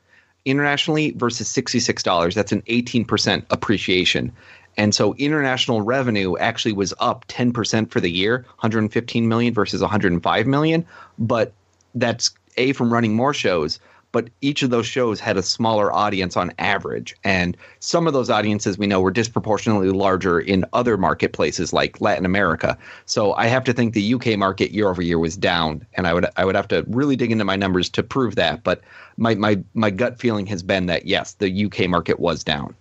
internationally 0.45 1.11
versus 1.11 1.51
$66. 1.51 2.33
That's 2.33 2.51
an 2.51 2.61
18% 2.63 3.45
appreciation. 3.49 4.31
And 4.77 4.95
so 4.95 5.13
international 5.15 5.81
revenue 5.81 6.37
actually 6.37 6.73
was 6.73 6.93
up 6.99 7.27
10% 7.27 7.91
for 7.91 7.99
the 7.99 8.09
year, 8.09 8.45
115 8.59 9.27
million 9.27 9.53
versus 9.53 9.81
105 9.81 10.47
million, 10.47 10.85
but 11.19 11.51
that's 11.95 12.31
a 12.57 12.73
from 12.73 12.91
running 12.91 13.13
more 13.13 13.33
shows, 13.33 13.79
but 14.11 14.29
each 14.41 14.63
of 14.63 14.69
those 14.69 14.85
shows 14.85 15.19
had 15.19 15.37
a 15.37 15.43
smaller 15.43 15.91
audience 15.91 16.35
on 16.35 16.51
average. 16.59 17.15
And 17.23 17.55
some 17.79 18.07
of 18.07 18.13
those 18.13 18.29
audiences 18.29 18.77
we 18.77 18.87
know 18.87 19.01
were 19.01 19.11
disproportionately 19.11 19.89
larger 19.89 20.39
in 20.39 20.65
other 20.73 20.97
marketplaces 20.97 21.73
like 21.73 22.01
Latin 22.01 22.25
America. 22.25 22.77
So 23.05 23.33
I 23.33 23.47
have 23.47 23.63
to 23.65 23.73
think 23.73 23.93
the 23.93 24.13
UK 24.13 24.37
market 24.37 24.71
year 24.71 24.89
over 24.89 25.01
year 25.01 25.19
was 25.19 25.37
down. 25.37 25.85
And 25.93 26.07
I 26.07 26.13
would 26.13 26.25
I 26.35 26.45
would 26.45 26.55
have 26.55 26.67
to 26.69 26.83
really 26.87 27.15
dig 27.15 27.31
into 27.31 27.45
my 27.45 27.55
numbers 27.55 27.89
to 27.91 28.03
prove 28.03 28.35
that. 28.35 28.63
But 28.63 28.81
my 29.17 29.35
my, 29.35 29.59
my 29.73 29.89
gut 29.89 30.19
feeling 30.19 30.45
has 30.47 30.63
been 30.63 30.87
that 30.87 31.05
yes, 31.05 31.33
the 31.33 31.65
UK 31.65 31.87
market 31.87 32.19
was 32.19 32.43
down. 32.43 32.75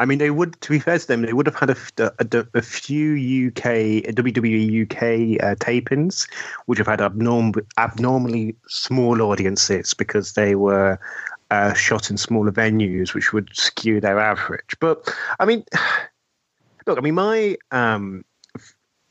I 0.00 0.06
mean, 0.06 0.16
they 0.16 0.30
would, 0.30 0.58
to 0.62 0.70
be 0.70 0.78
fair 0.78 0.98
to 0.98 1.06
them, 1.06 1.20
they 1.20 1.34
would 1.34 1.44
have 1.44 1.56
had 1.56 1.70
a, 1.70 1.76
a, 1.98 2.46
a 2.54 2.62
few 2.62 3.48
UK 3.48 4.08
WWE 4.14 4.82
UK 4.84 5.42
uh, 5.44 5.54
tapings, 5.56 6.26
which 6.64 6.78
have 6.78 6.86
had 6.86 7.00
abnorm, 7.00 7.54
abnormally 7.76 8.56
small 8.66 9.20
audiences 9.20 9.92
because 9.92 10.32
they 10.32 10.54
were 10.54 10.98
uh, 11.50 11.74
shot 11.74 12.08
in 12.08 12.16
smaller 12.16 12.50
venues, 12.50 13.12
which 13.12 13.34
would 13.34 13.50
skew 13.52 14.00
their 14.00 14.18
average. 14.18 14.74
But 14.80 15.14
I 15.38 15.44
mean, 15.44 15.64
look, 16.86 16.96
I 16.96 17.02
mean, 17.02 17.14
my 17.14 17.58
um, 17.70 18.24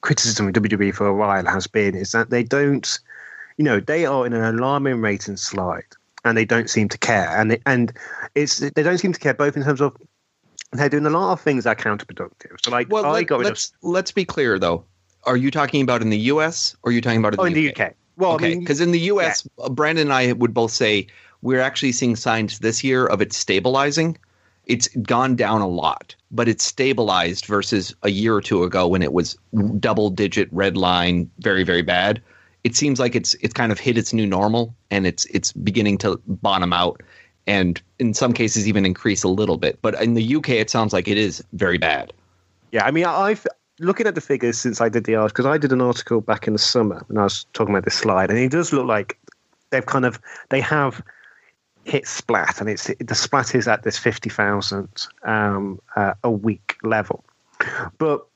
criticism 0.01 0.47
of 0.47 0.55
WWE 0.55 0.95
for 0.95 1.05
a 1.05 1.13
while 1.13 1.45
has 1.45 1.67
been 1.67 1.93
is 1.93 2.13
that 2.13 2.31
they 2.31 2.41
don't, 2.41 2.99
you 3.57 3.63
know, 3.63 3.79
they 3.79 4.07
are 4.07 4.25
in 4.25 4.33
an 4.33 4.43
alarming 4.43 5.01
rating 5.01 5.37
slide. 5.37 5.85
And 6.25 6.35
they 6.37 6.43
don't 6.43 6.69
seem 6.69 6.89
to 6.89 6.97
care, 6.97 7.29
and 7.29 7.49
they, 7.49 7.61
and 7.65 7.93
it's 8.35 8.57
they 8.57 8.83
don't 8.83 8.97
seem 8.97 9.13
to 9.13 9.19
care 9.21 9.33
both 9.33 9.55
in 9.55 9.63
terms 9.63 9.79
of 9.79 9.95
they're 10.71 10.89
doing 10.89 11.05
a 11.05 11.09
lot 11.09 11.33
of 11.33 11.41
things 11.41 11.63
that 11.63 11.79
are 11.79 11.97
counterproductive. 11.97 12.63
So, 12.63 12.71
like, 12.71 12.89
well, 12.89 13.05
I 13.05 13.11
let, 13.11 13.27
got 13.27 13.41
let's 13.41 13.73
let's 13.81 14.11
be 14.11 14.25
clear 14.25 14.59
though. 14.59 14.83
Are 15.23 15.37
you 15.37 15.51
talking 15.51 15.81
about 15.81 16.01
in 16.01 16.09
the 16.09 16.17
U.S. 16.17 16.75
or 16.83 16.89
are 16.89 16.93
you 16.93 17.01
talking 17.01 17.19
about 17.19 17.33
in, 17.33 17.39
oh, 17.39 17.49
the, 17.49 17.49
in 17.49 17.69
UK? 17.69 17.75
the 17.75 17.83
UK? 17.83 17.95
Well, 18.17 18.33
okay, 18.33 18.55
because 18.55 18.81
in 18.81 18.91
the 18.91 18.99
U.S., 18.99 19.47
yeah. 19.57 19.65
Uh, 19.65 19.69
Brandon 19.69 20.07
and 20.07 20.13
I 20.13 20.33
would 20.33 20.53
both 20.53 20.71
say 20.71 21.07
we're 21.41 21.61
actually 21.61 21.93
seeing 21.93 22.15
signs 22.15 22.59
this 22.59 22.83
year 22.83 23.05
of 23.05 23.21
it 23.21 23.33
stabilizing. 23.33 24.17
It's 24.65 24.87
gone 25.01 25.35
down 25.35 25.61
a 25.61 25.67
lot, 25.67 26.15
but 26.29 26.47
it's 26.47 26.63
stabilized 26.63 27.45
versus 27.45 27.95
a 28.03 28.09
year 28.09 28.35
or 28.35 28.41
two 28.41 28.63
ago 28.63 28.87
when 28.87 29.01
it 29.01 29.13
was 29.13 29.37
double 29.79 30.09
digit 30.09 30.47
red 30.51 30.77
line, 30.77 31.29
very 31.39 31.63
very 31.63 31.81
bad. 31.81 32.21
It 32.63 32.75
seems 32.75 32.99
like 32.99 33.15
it's 33.15 33.33
it's 33.35 33.53
kind 33.53 33.71
of 33.71 33.79
hit 33.79 33.97
its 33.97 34.13
new 34.13 34.27
normal 34.27 34.75
and 34.91 35.07
it's 35.07 35.25
it's 35.25 35.53
beginning 35.53 35.97
to 35.99 36.21
bottom 36.27 36.73
out 36.73 37.01
and 37.49 37.81
in 37.97 38.13
some 38.13 38.31
cases 38.31 38.67
even 38.67 38.85
increase 38.85 39.23
a 39.23 39.27
little 39.27 39.57
bit. 39.57 39.79
But 39.81 39.99
in 40.01 40.13
the 40.13 40.35
UK, 40.35 40.49
it 40.49 40.69
sounds 40.69 40.93
like 40.93 41.07
it 41.07 41.17
is 41.17 41.43
very 41.53 41.79
bad. 41.79 42.13
Yeah, 42.71 42.85
I 42.85 42.91
mean, 42.91 43.05
I've 43.05 43.45
looking 43.79 44.05
at 44.05 44.13
the 44.13 44.21
figures 44.21 44.59
since 44.59 44.79
I 44.79 44.87
did 44.87 45.05
the 45.05 45.15
article 45.15 45.43
because 45.43 45.51
I 45.51 45.57
did 45.57 45.71
an 45.71 45.81
article 45.81 46.21
back 46.21 46.45
in 46.45 46.53
the 46.53 46.59
summer 46.59 47.03
when 47.07 47.17
I 47.17 47.23
was 47.23 47.45
talking 47.53 47.73
about 47.73 47.85
this 47.85 47.95
slide, 47.95 48.29
and 48.29 48.37
it 48.37 48.51
does 48.51 48.71
look 48.71 48.85
like 48.85 49.17
they've 49.71 49.85
kind 49.85 50.05
of 50.05 50.19
they 50.49 50.61
have 50.61 51.01
hit 51.85 52.07
splat, 52.07 52.61
and 52.61 52.69
it's 52.69 52.91
the 52.99 53.15
splat 53.15 53.55
is 53.55 53.67
at 53.67 53.81
this 53.81 53.97
fifty 53.97 54.29
thousand 54.29 55.07
um, 55.23 55.81
uh, 55.95 56.13
a 56.23 56.29
week 56.29 56.77
level, 56.83 57.25
but 57.97 58.27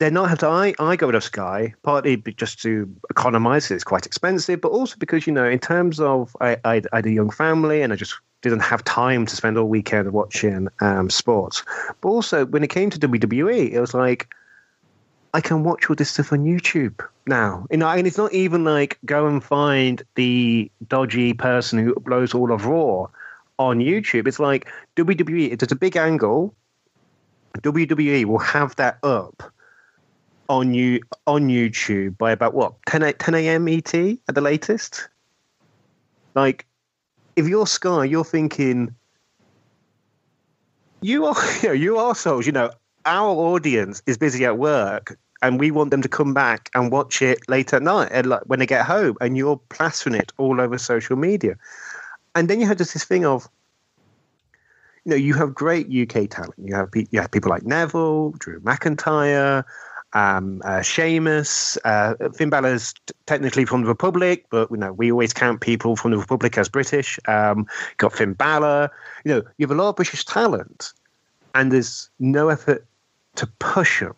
they're 0.00 0.10
not 0.10 0.40
to. 0.40 0.48
I, 0.48 0.74
I 0.78 0.96
go 0.96 1.06
with 1.06 1.22
Sky 1.22 1.74
partly 1.82 2.16
just 2.16 2.60
to 2.62 2.92
economize. 3.10 3.70
It's 3.70 3.84
quite 3.84 4.06
expensive, 4.06 4.60
but 4.60 4.72
also 4.72 4.96
because 4.98 5.26
you 5.26 5.32
know, 5.32 5.44
in 5.44 5.58
terms 5.58 6.00
of 6.00 6.34
I, 6.40 6.56
I, 6.64 6.82
I 6.92 6.96
had 6.96 7.06
a 7.06 7.10
young 7.10 7.30
family 7.30 7.82
and 7.82 7.92
I 7.92 7.96
just 7.96 8.14
didn't 8.40 8.60
have 8.60 8.82
time 8.82 9.26
to 9.26 9.36
spend 9.36 9.58
all 9.58 9.68
weekend 9.68 10.10
watching 10.12 10.68
um, 10.80 11.10
sports. 11.10 11.62
But 12.00 12.08
also 12.08 12.46
when 12.46 12.64
it 12.64 12.70
came 12.70 12.88
to 12.88 12.98
WWE, 12.98 13.72
it 13.72 13.78
was 13.80 13.92
like 13.92 14.34
I 15.34 15.42
can 15.42 15.64
watch 15.64 15.90
all 15.90 15.96
this 15.96 16.10
stuff 16.10 16.32
on 16.32 16.44
YouTube 16.46 17.06
now. 17.26 17.66
You 17.70 17.76
know, 17.76 17.88
and 17.88 18.06
it's 18.06 18.18
not 18.18 18.32
even 18.32 18.64
like 18.64 18.98
go 19.04 19.26
and 19.26 19.44
find 19.44 20.02
the 20.14 20.70
dodgy 20.88 21.34
person 21.34 21.78
who 21.78 21.94
uploads 21.94 22.34
all 22.34 22.52
of 22.52 22.64
Raw 22.64 23.08
on 23.58 23.80
YouTube. 23.80 24.26
It's 24.26 24.40
like 24.40 24.66
WWE. 24.96 25.52
It's 25.52 25.70
a 25.70 25.76
big 25.76 25.98
angle. 25.98 26.54
WWE 27.58 28.24
will 28.24 28.38
have 28.38 28.74
that 28.76 28.98
up 29.02 29.52
on 30.50 30.74
you 30.74 31.00
on 31.28 31.48
YouTube 31.48 32.18
by 32.18 32.32
about 32.32 32.54
what 32.54 32.74
10 32.86 33.14
10 33.14 33.34
a.m. 33.36 33.68
ET 33.68 33.94
at 33.94 34.34
the 34.34 34.40
latest. 34.40 35.08
Like, 36.34 36.66
if 37.36 37.46
you're 37.46 37.66
Sky, 37.66 38.04
you're 38.04 38.24
thinking 38.24 38.94
you 41.00 41.24
are 41.24 41.36
you, 41.62 41.68
know, 41.68 41.72
you 41.72 42.00
assholes. 42.00 42.46
You 42.46 42.52
know, 42.52 42.70
our 43.06 43.30
audience 43.30 44.02
is 44.06 44.18
busy 44.18 44.44
at 44.44 44.58
work, 44.58 45.16
and 45.40 45.60
we 45.60 45.70
want 45.70 45.92
them 45.92 46.02
to 46.02 46.08
come 46.08 46.34
back 46.34 46.68
and 46.74 46.90
watch 46.90 47.22
it 47.22 47.48
late 47.48 47.72
at 47.72 47.82
night, 47.82 48.08
and 48.10 48.26
like 48.26 48.42
when 48.46 48.58
they 48.58 48.66
get 48.66 48.84
home, 48.84 49.16
and 49.20 49.36
you're 49.36 49.60
plastering 49.68 50.16
it 50.16 50.32
all 50.36 50.60
over 50.60 50.76
social 50.76 51.16
media. 51.16 51.56
And 52.34 52.50
then 52.50 52.60
you 52.60 52.66
have 52.66 52.78
just 52.78 52.92
this 52.92 53.04
thing 53.04 53.24
of, 53.24 53.48
you 55.04 55.10
know, 55.10 55.16
you 55.16 55.34
have 55.34 55.54
great 55.54 55.86
UK 55.86 56.28
talent. 56.28 56.54
You 56.58 56.74
have 56.74 56.90
you 56.94 57.20
have 57.20 57.30
people 57.30 57.50
like 57.50 57.64
Neville, 57.64 58.32
Drew 58.32 58.60
McIntyre, 58.60 59.64
um, 60.12 60.60
uh, 60.64 60.82
Sheamus. 60.82 61.78
Uh, 61.84 62.14
Finn 62.34 62.50
Balor's 62.50 62.92
t- 63.06 63.14
technically 63.26 63.64
from 63.64 63.82
the 63.82 63.88
Republic, 63.88 64.46
but 64.50 64.70
you 64.70 64.76
know 64.76 64.92
we 64.92 65.10
always 65.10 65.32
count 65.32 65.60
people 65.60 65.96
from 65.96 66.10
the 66.10 66.18
Republic 66.18 66.58
as 66.58 66.68
British. 66.68 67.18
Um, 67.26 67.66
got 67.96 68.12
Finn 68.12 68.34
Balor. 68.34 68.90
You 69.24 69.34
know, 69.34 69.42
you 69.58 69.66
have 69.66 69.70
a 69.70 69.80
lot 69.80 69.90
of 69.90 69.96
British 69.96 70.24
talent, 70.24 70.92
and 71.54 71.72
there's 71.72 72.10
no 72.18 72.48
effort 72.48 72.84
to 73.36 73.46
push 73.58 74.00
them. 74.00 74.14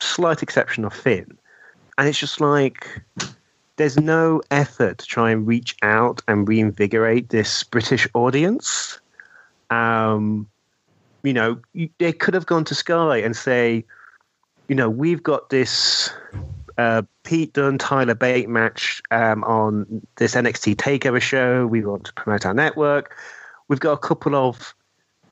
Slight 0.00 0.42
exception 0.42 0.84
of 0.84 0.92
Finn, 0.92 1.36
and 1.98 2.08
it's 2.08 2.18
just 2.18 2.40
like 2.40 3.02
there's 3.76 3.98
no 3.98 4.40
effort 4.50 4.98
to 4.98 5.06
try 5.06 5.30
and 5.30 5.46
reach 5.46 5.76
out 5.82 6.22
and 6.28 6.48
reinvigorate 6.48 7.30
this 7.30 7.62
British 7.64 8.06
audience. 8.14 9.00
Um, 9.70 10.46
you 11.22 11.32
know, 11.32 11.58
they 11.98 12.12
could 12.12 12.34
have 12.34 12.46
gone 12.46 12.64
to 12.64 12.74
Sky 12.74 13.16
and 13.16 13.34
say, 13.34 13.84
you 14.68 14.74
know, 14.74 14.88
we've 14.88 15.22
got 15.22 15.50
this 15.50 16.10
uh, 16.78 17.02
Pete 17.22 17.52
Dunne 17.52 17.78
Tyler 17.78 18.14
Bate 18.14 18.48
match 18.48 19.02
um, 19.10 19.44
on 19.44 20.06
this 20.16 20.34
NXT 20.34 20.76
Takeover 20.76 21.20
show. 21.20 21.66
We 21.66 21.84
want 21.84 22.04
to 22.04 22.12
promote 22.14 22.46
our 22.46 22.54
network. 22.54 23.16
We've 23.68 23.80
got 23.80 23.92
a 23.92 23.98
couple 23.98 24.34
of 24.34 24.74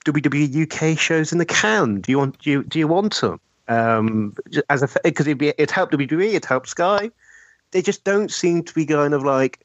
WWE 0.05 0.62
UK 0.62 0.99
shows 0.99 1.33
in 1.33 1.39
the 1.39 1.47
can. 1.47 2.01
Do 2.01 2.12
you 2.12 2.18
want 2.18 2.39
do 2.39 2.51
you, 2.51 2.64
do 2.64 2.78
you 2.78 2.89
want 2.89 3.20
them? 3.20 3.41
Um, 3.68 4.35
as 4.68 4.83
a 4.83 4.89
because 5.05 5.26
it'd 5.26 5.39
be 5.39 5.53
it 5.57 5.70
helped 5.70 5.95
WWE, 5.95 6.35
it 6.35 6.45
helped 6.45 6.68
Sky. 6.68 7.11
They 7.70 7.83
just 7.83 8.05
don't 8.05 8.30
seem 8.30 8.64
to 8.64 8.74
be 8.74 8.85
kind 8.85 9.14
of 9.14 9.22
like 9.22 9.64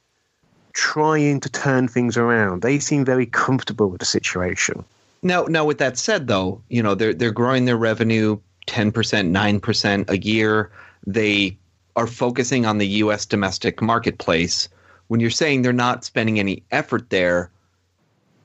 trying 0.74 1.40
to 1.42 1.50
turn 1.50 1.88
things 1.88 2.16
around. 2.16 2.62
They 2.62 2.80
seem 2.80 3.04
very 3.04 3.26
comfortable 3.26 3.90
with 3.90 4.00
the 4.00 4.06
situation. 4.06 4.86
Now, 5.24 5.44
now 5.46 5.66
with 5.66 5.80
that 5.80 5.98
said, 5.98 6.28
though, 6.28 6.62
you 6.70 6.84
know 6.84 6.96
they're 6.96 7.14
they're 7.14 7.32
growing 7.32 7.66
their 7.66 7.78
revenue 7.78 8.40
ten 8.68 8.92
percent, 8.92 9.30
nine 9.30 9.60
percent 9.60 10.10
a 10.10 10.18
year. 10.20 10.72
They 11.06 11.58
are 11.96 12.08
focusing 12.08 12.66
on 12.66 12.78
the 12.78 12.88
U.S. 12.88 13.26
domestic 13.26 13.82
marketplace. 13.82 14.70
When 15.08 15.20
you're 15.20 15.30
saying 15.30 15.62
they're 15.62 15.74
not 15.74 16.04
spending 16.06 16.38
any 16.38 16.64
effort 16.70 17.10
there, 17.10 17.50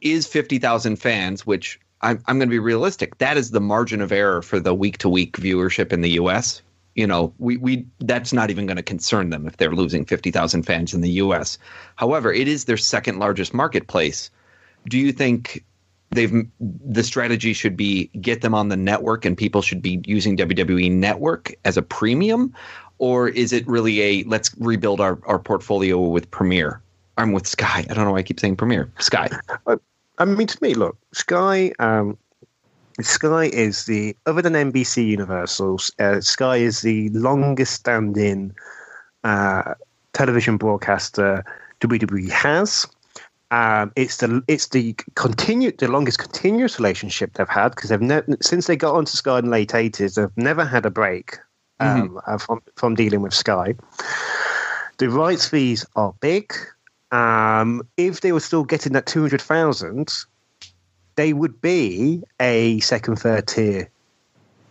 is 0.00 0.26
fifty 0.26 0.58
thousand 0.58 0.96
fans, 0.96 1.46
which 1.46 1.78
I'm 2.00 2.22
I'm 2.26 2.38
going 2.38 2.48
to 2.48 2.54
be 2.54 2.58
realistic. 2.58 3.18
That 3.18 3.36
is 3.36 3.50
the 3.50 3.60
margin 3.60 4.00
of 4.00 4.12
error 4.12 4.42
for 4.42 4.58
the 4.58 4.74
week 4.74 4.98
to 4.98 5.08
week 5.08 5.36
viewership 5.36 5.92
in 5.92 6.00
the 6.00 6.10
U.S. 6.10 6.62
You 6.94 7.06
know, 7.06 7.32
we 7.38 7.56
we 7.56 7.86
that's 8.00 8.32
not 8.32 8.50
even 8.50 8.66
going 8.66 8.76
to 8.76 8.82
concern 8.82 9.30
them 9.30 9.46
if 9.46 9.56
they're 9.56 9.74
losing 9.74 10.04
fifty 10.04 10.30
thousand 10.30 10.64
fans 10.64 10.92
in 10.94 11.00
the 11.00 11.10
U.S. 11.10 11.58
However, 11.96 12.32
it 12.32 12.48
is 12.48 12.64
their 12.64 12.76
second 12.76 13.18
largest 13.18 13.54
marketplace. 13.54 14.30
Do 14.88 14.98
you 14.98 15.12
think 15.12 15.64
they've 16.12 16.46
the 16.60 17.02
strategy 17.02 17.52
should 17.52 17.76
be 17.76 18.06
get 18.20 18.42
them 18.42 18.54
on 18.54 18.68
the 18.68 18.76
network 18.76 19.24
and 19.24 19.36
people 19.36 19.62
should 19.62 19.82
be 19.82 20.00
using 20.04 20.36
WWE 20.36 20.90
Network 20.92 21.52
as 21.64 21.76
a 21.76 21.82
premium, 21.82 22.54
or 22.98 23.28
is 23.28 23.52
it 23.52 23.66
really 23.66 24.00
a 24.00 24.22
let's 24.24 24.54
rebuild 24.58 25.00
our, 25.00 25.18
our 25.26 25.38
portfolio 25.38 25.98
with 25.98 26.30
Premiere? 26.30 26.80
I'm 27.18 27.32
with 27.32 27.46
Sky. 27.46 27.84
I 27.88 27.94
don't 27.94 28.04
know 28.04 28.12
why 28.12 28.18
I 28.18 28.22
keep 28.22 28.40
saying 28.40 28.56
Premiere. 28.56 28.90
Sky. 28.98 29.28
I 30.18 30.24
mean, 30.24 30.46
to 30.46 30.58
me, 30.62 30.74
look, 30.74 30.96
Sky. 31.12 31.72
Um, 31.78 32.16
Sky 33.00 33.46
is 33.46 33.86
the 33.86 34.14
other 34.26 34.42
than 34.42 34.52
NBC 34.52 35.06
Universal. 35.06 35.80
Uh, 35.98 36.20
Sky 36.20 36.56
is 36.56 36.82
the 36.82 37.08
longest 37.10 37.74
standing 37.74 38.54
uh, 39.24 39.74
television 40.12 40.56
broadcaster 40.56 41.44
WWE 41.80 42.30
has. 42.30 42.86
Um, 43.52 43.92
it's 43.96 44.16
the 44.16 44.42
it's 44.48 44.68
the 44.68 44.96
continued 45.14 45.76
the 45.76 45.86
longest 45.86 46.18
continuous 46.18 46.78
relationship 46.78 47.34
they've 47.34 47.46
had 47.46 47.74
because 47.74 47.90
they've 47.90 48.00
ne- 48.00 48.22
since 48.40 48.66
they 48.66 48.76
got 48.76 48.94
onto 48.94 49.12
Sky 49.12 49.40
in 49.40 49.44
the 49.44 49.50
late 49.50 49.74
eighties 49.74 50.14
they've 50.14 50.36
never 50.36 50.64
had 50.64 50.86
a 50.86 50.90
break 50.90 51.36
um, 51.78 52.08
mm-hmm. 52.08 52.18
uh, 52.26 52.38
from 52.38 52.62
from 52.76 52.94
dealing 52.94 53.20
with 53.20 53.34
Sky. 53.34 53.74
The 54.96 55.10
rights 55.10 55.46
fees 55.46 55.84
are 55.96 56.14
big. 56.20 56.54
Um, 57.10 57.86
if 57.98 58.22
they 58.22 58.32
were 58.32 58.40
still 58.40 58.64
getting 58.64 58.94
that 58.94 59.04
two 59.04 59.20
hundred 59.20 59.42
thousand, 59.42 60.10
they 61.16 61.34
would 61.34 61.60
be 61.60 62.22
a 62.40 62.80
second 62.80 63.16
third 63.16 63.48
tier 63.48 63.90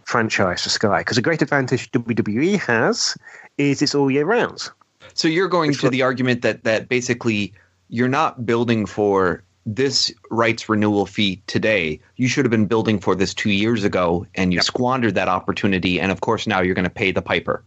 franchise 0.06 0.64
for 0.64 0.70
Sky 0.70 1.02
because 1.02 1.20
a 1.20 1.22
great 1.22 1.44
advantage 1.44 1.92
WWE 1.92 2.60
has 2.62 3.16
is 3.60 3.84
it's 3.84 3.94
all 3.94 4.10
year 4.10 4.26
round. 4.26 4.70
So 5.14 5.28
you're 5.28 5.50
going 5.50 5.72
to 5.74 5.90
the 5.92 6.02
argument 6.02 6.42
that 6.42 6.64
that 6.64 6.90
basically 6.90 7.54
you're 7.92 8.08
not 8.08 8.46
building 8.46 8.86
for 8.86 9.44
this 9.66 10.12
rights 10.32 10.68
renewal 10.68 11.06
fee 11.06 11.42
today. 11.46 12.00
You 12.16 12.28
should 12.28 12.46
have 12.46 12.52
been 12.52 12.66
building 12.66 13.00
for 13.00 13.14
this 13.14 13.34
two 13.34 13.52
years 13.52 13.84
ago, 13.84 14.26
and 14.34 14.52
you 14.52 14.58
yep. 14.58 14.66
squandered 14.66 15.14
that 15.16 15.28
opportunity. 15.28 16.00
And 16.00 16.12
of 16.12 16.22
course, 16.22 16.48
now 16.48 16.62
you're 16.62 16.74
going 16.74 16.84
to 16.84 16.90
pay 16.90 17.12
the 17.12 17.22
piper. 17.22 17.64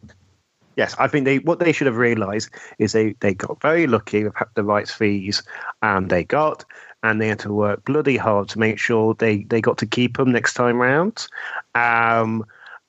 Yes, 0.77 0.97
I 0.99 1.07
think 1.07 1.25
they 1.25 1.39
what 1.39 1.61
they 1.61 1.71
should 1.71 1.87
have 1.87 1.99
realised 1.99 2.51
is 2.79 2.93
they, 2.93 3.15
they 3.21 3.35
got 3.35 3.61
very 3.61 3.87
lucky 3.87 4.25
with 4.25 4.35
the 4.55 4.65
rights 4.65 4.93
fees, 4.93 5.43
and 5.83 6.11
they 6.11 6.25
got, 6.25 6.65
and 7.05 7.21
they 7.21 7.29
had 7.29 7.39
to 7.41 7.53
work 7.53 7.85
bloody 7.85 8.17
hard 8.17 8.49
to 8.49 8.59
make 8.59 8.79
sure 8.79 9.15
they, 9.15 9.45
they 9.45 9.61
got 9.61 9.79
to 9.79 9.87
keep 9.87 10.17
them 10.17 10.33
next 10.33 10.55
time 10.55 10.81
round, 10.81 11.29
um, 11.77 12.45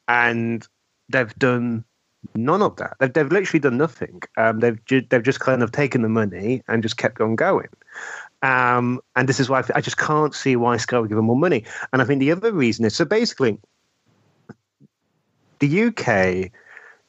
and 0.07 0.67
they've 1.09 1.35
done 1.35 1.83
None 2.35 2.61
of 2.61 2.75
that. 2.77 2.95
They've, 2.99 3.13
they've 3.13 3.31
literally 3.31 3.59
done 3.59 3.77
nothing. 3.77 4.21
Um, 4.37 4.59
they've 4.59 4.83
ju- 4.85 5.05
they've 5.09 5.23
just 5.23 5.39
kind 5.39 5.61
of 5.61 5.71
taken 5.71 6.01
the 6.01 6.09
money 6.09 6.63
and 6.67 6.81
just 6.81 6.97
kept 6.97 7.21
on 7.21 7.35
going. 7.35 7.67
Um, 8.41 9.01
and 9.15 9.29
this 9.29 9.39
is 9.39 9.49
why 9.49 9.59
I, 9.59 9.63
I, 9.75 9.81
just 9.81 9.97
can't 9.97 10.35
see 10.35 10.55
why 10.55 10.77
Sky 10.77 10.99
would 10.99 11.09
give 11.09 11.15
them 11.15 11.25
more 11.25 11.35
money. 11.35 11.63
And 11.91 12.01
I 12.01 12.05
think 12.05 12.19
the 12.19 12.31
other 12.31 12.51
reason 12.51 12.85
is 12.85 12.95
so 12.95 13.05
basically, 13.05 13.57
the 15.59 15.83
UK 15.85 16.51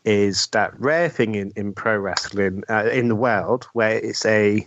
is 0.04 0.46
that 0.48 0.78
rare 0.80 1.08
thing 1.08 1.34
in, 1.34 1.52
in 1.56 1.72
pro 1.72 1.98
wrestling 1.98 2.62
uh, 2.70 2.88
in 2.92 3.08
the 3.08 3.16
world 3.16 3.66
where 3.72 3.98
it's 3.98 4.24
a 4.24 4.66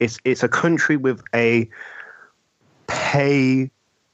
it's 0.00 0.18
it's 0.24 0.42
a 0.42 0.48
country 0.48 0.96
with 0.96 1.20
a 1.34 1.68
pay 2.86 3.70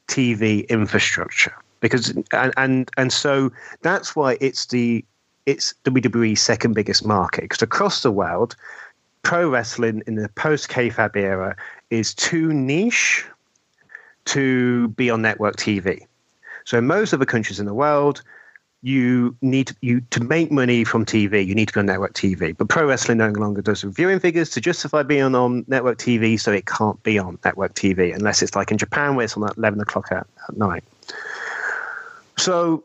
TV 0.08 0.66
infrastructure 0.68 1.54
because 1.80 2.14
and 2.32 2.52
and 2.56 2.90
and 2.96 3.12
so 3.12 3.52
that's 3.82 4.16
why 4.16 4.38
it's 4.40 4.66
the 4.66 5.04
it's 5.46 5.74
WWE's 5.84 6.40
second 6.40 6.74
biggest 6.74 7.04
market 7.04 7.42
because 7.42 7.62
across 7.62 8.02
the 8.02 8.12
world, 8.12 8.56
pro 9.22 9.48
wrestling 9.48 10.02
in 10.06 10.16
the 10.16 10.28
post 10.30 10.68
kayfabe 10.68 11.16
era 11.16 11.56
is 11.90 12.14
too 12.14 12.52
niche 12.52 13.24
to 14.24 14.88
be 14.88 15.10
on 15.10 15.22
network 15.22 15.56
TV. 15.56 16.06
So 16.64 16.78
in 16.78 16.86
most 16.86 17.12
other 17.12 17.24
countries 17.24 17.58
in 17.58 17.66
the 17.66 17.74
world, 17.74 18.22
you 18.82 19.36
need 19.42 19.68
to, 19.68 19.76
you 19.80 20.00
to 20.10 20.20
make 20.20 20.50
money 20.50 20.82
from 20.82 21.04
TV. 21.04 21.46
You 21.46 21.54
need 21.54 21.68
to 21.68 21.74
be 21.74 21.80
on 21.80 21.86
network 21.86 22.14
TV. 22.14 22.56
But 22.56 22.68
pro 22.68 22.86
wrestling 22.86 23.18
no 23.18 23.30
longer 23.30 23.62
does 23.62 23.82
viewing 23.82 24.18
figures 24.18 24.50
to 24.50 24.60
justify 24.60 25.04
being 25.04 25.34
on 25.34 25.64
network 25.68 25.98
TV, 25.98 26.38
so 26.38 26.50
it 26.52 26.66
can't 26.66 27.00
be 27.04 27.18
on 27.18 27.38
network 27.44 27.74
TV 27.74 28.14
unless 28.14 28.42
it's 28.42 28.56
like 28.56 28.72
in 28.72 28.78
Japan 28.78 29.14
where 29.14 29.24
it's 29.24 29.36
on 29.36 29.44
at 29.44 29.56
eleven 29.56 29.80
o'clock 29.80 30.08
at, 30.10 30.26
at 30.48 30.56
night. 30.56 30.82
So 32.36 32.84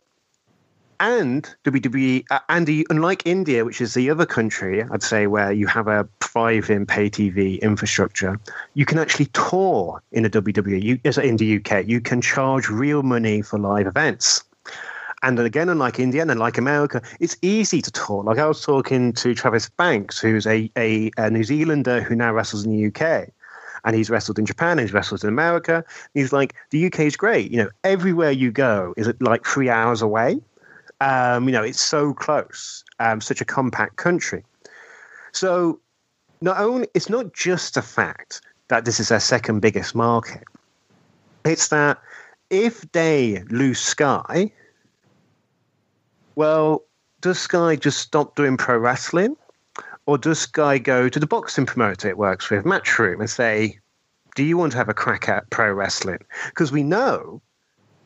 and 1.00 1.56
WWE, 1.64 2.26
uh, 2.30 2.40
and 2.50 2.68
unlike 2.90 3.24
India, 3.26 3.66
which 3.66 3.82
is 3.82 3.94
the 3.94 4.10
other 4.10 4.26
country, 4.26 4.84
I'd 4.84 5.04
say, 5.04 5.28
where 5.28 5.52
you 5.52 5.68
have 5.68 5.88
a 5.88 6.08
thriving 6.22 6.86
pay 6.86 7.10
TV 7.10 7.62
infrastructure, 7.62 8.40
you 8.74 8.86
can 8.86 8.98
actually 8.98 9.28
tour 9.28 10.02
in 10.12 10.26
a 10.26 10.30
WWE. 10.30 10.82
You, 10.82 11.00
in 11.22 11.38
the 11.38 11.58
UK, 11.58 11.88
you 11.88 12.02
can 12.02 12.22
charge 12.22 12.70
real 12.70 13.04
money 13.04 13.42
for 13.42 13.60
live 13.60 13.88
events. 13.88 14.44
And 15.24 15.40
again, 15.40 15.70
unlike 15.70 16.00
India 16.00 16.22
and 16.22 16.30
unlike 16.30 16.58
America, 16.58 17.02
it's 17.20 17.38
easy 17.42 17.82
to 17.82 17.92
tour. 17.92 18.24
Like 18.24 18.38
I 18.38 18.48
was 18.48 18.62
talking 18.62 19.14
to 19.14 19.34
Travis 19.34 19.70
Banks, 19.70 20.20
who's 20.20 20.46
a, 20.46 20.72
a, 20.78 21.12
a 21.18 21.30
New 21.32 21.44
Zealander 21.44 22.02
who 22.02 22.16
now 22.16 22.32
wrestles 22.32 22.66
in 22.66 22.72
the 22.72 22.88
UK 22.88 23.30
and 23.84 23.96
he's 23.96 24.10
wrestled 24.10 24.38
in 24.38 24.46
Japan, 24.46 24.78
he's 24.78 24.94
wrestled 24.94 25.24
in 25.24 25.30
America. 25.30 25.84
He's 26.14 26.34
like, 26.34 26.56
the 26.72 26.86
UK 26.86 27.02
is 27.02 27.16
great. 27.16 27.52
You 27.52 27.58
know, 27.58 27.70
everywhere 27.84 28.32
you 28.32 28.52
go 28.52 28.94
is 28.98 29.08
it 29.08 29.22
like 29.22 29.46
three 29.46 29.70
hours 29.70 30.02
away. 30.02 30.40
Um, 31.00 31.48
you 31.48 31.52
know, 31.52 31.64
it's 31.64 31.82
so 31.82 32.14
close, 32.14 32.84
um, 33.00 33.22
such 33.22 33.42
a 33.42 33.46
compact 33.46 33.98
country. 33.98 34.44
So, 35.32 35.80
not 36.42 36.58
only 36.60 36.88
it's 36.94 37.10
not 37.10 37.34
just 37.34 37.76
the 37.76 37.82
fact 37.82 38.42
that 38.70 38.86
this 38.86 39.00
is 39.00 39.10
their 39.10 39.20
second 39.20 39.60
biggest 39.60 39.94
market; 39.94 40.44
it's 41.46 41.68
that 41.68 42.00
if 42.50 42.90
they 42.94 43.44
lose 43.50 43.80
Sky, 43.80 44.52
well, 46.36 46.84
does 47.22 47.40
Sky 47.40 47.76
just 47.76 48.00
stop 48.00 48.36
doing 48.36 48.58
pro 48.58 48.78
wrestling? 48.78 49.36
Or 50.06 50.18
does 50.18 50.40
Sky 50.40 50.78
go 50.78 51.10
to 51.10 51.20
the 51.20 51.28
boxing 51.28 51.66
promoter 51.66 52.08
it 52.08 52.18
works 52.18 52.50
with, 52.50 52.64
Matchroom, 52.64 53.20
and 53.20 53.30
say, 53.30 53.80
Do 54.36 54.44
you 54.44 54.58
want 54.58 54.72
to 54.72 54.78
have 54.78 54.88
a 54.88 54.94
crack 54.94 55.28
at 55.28 55.50
pro 55.50 55.72
wrestling? 55.74 56.20
Because 56.46 56.72
we 56.72 56.84
know 56.84 57.42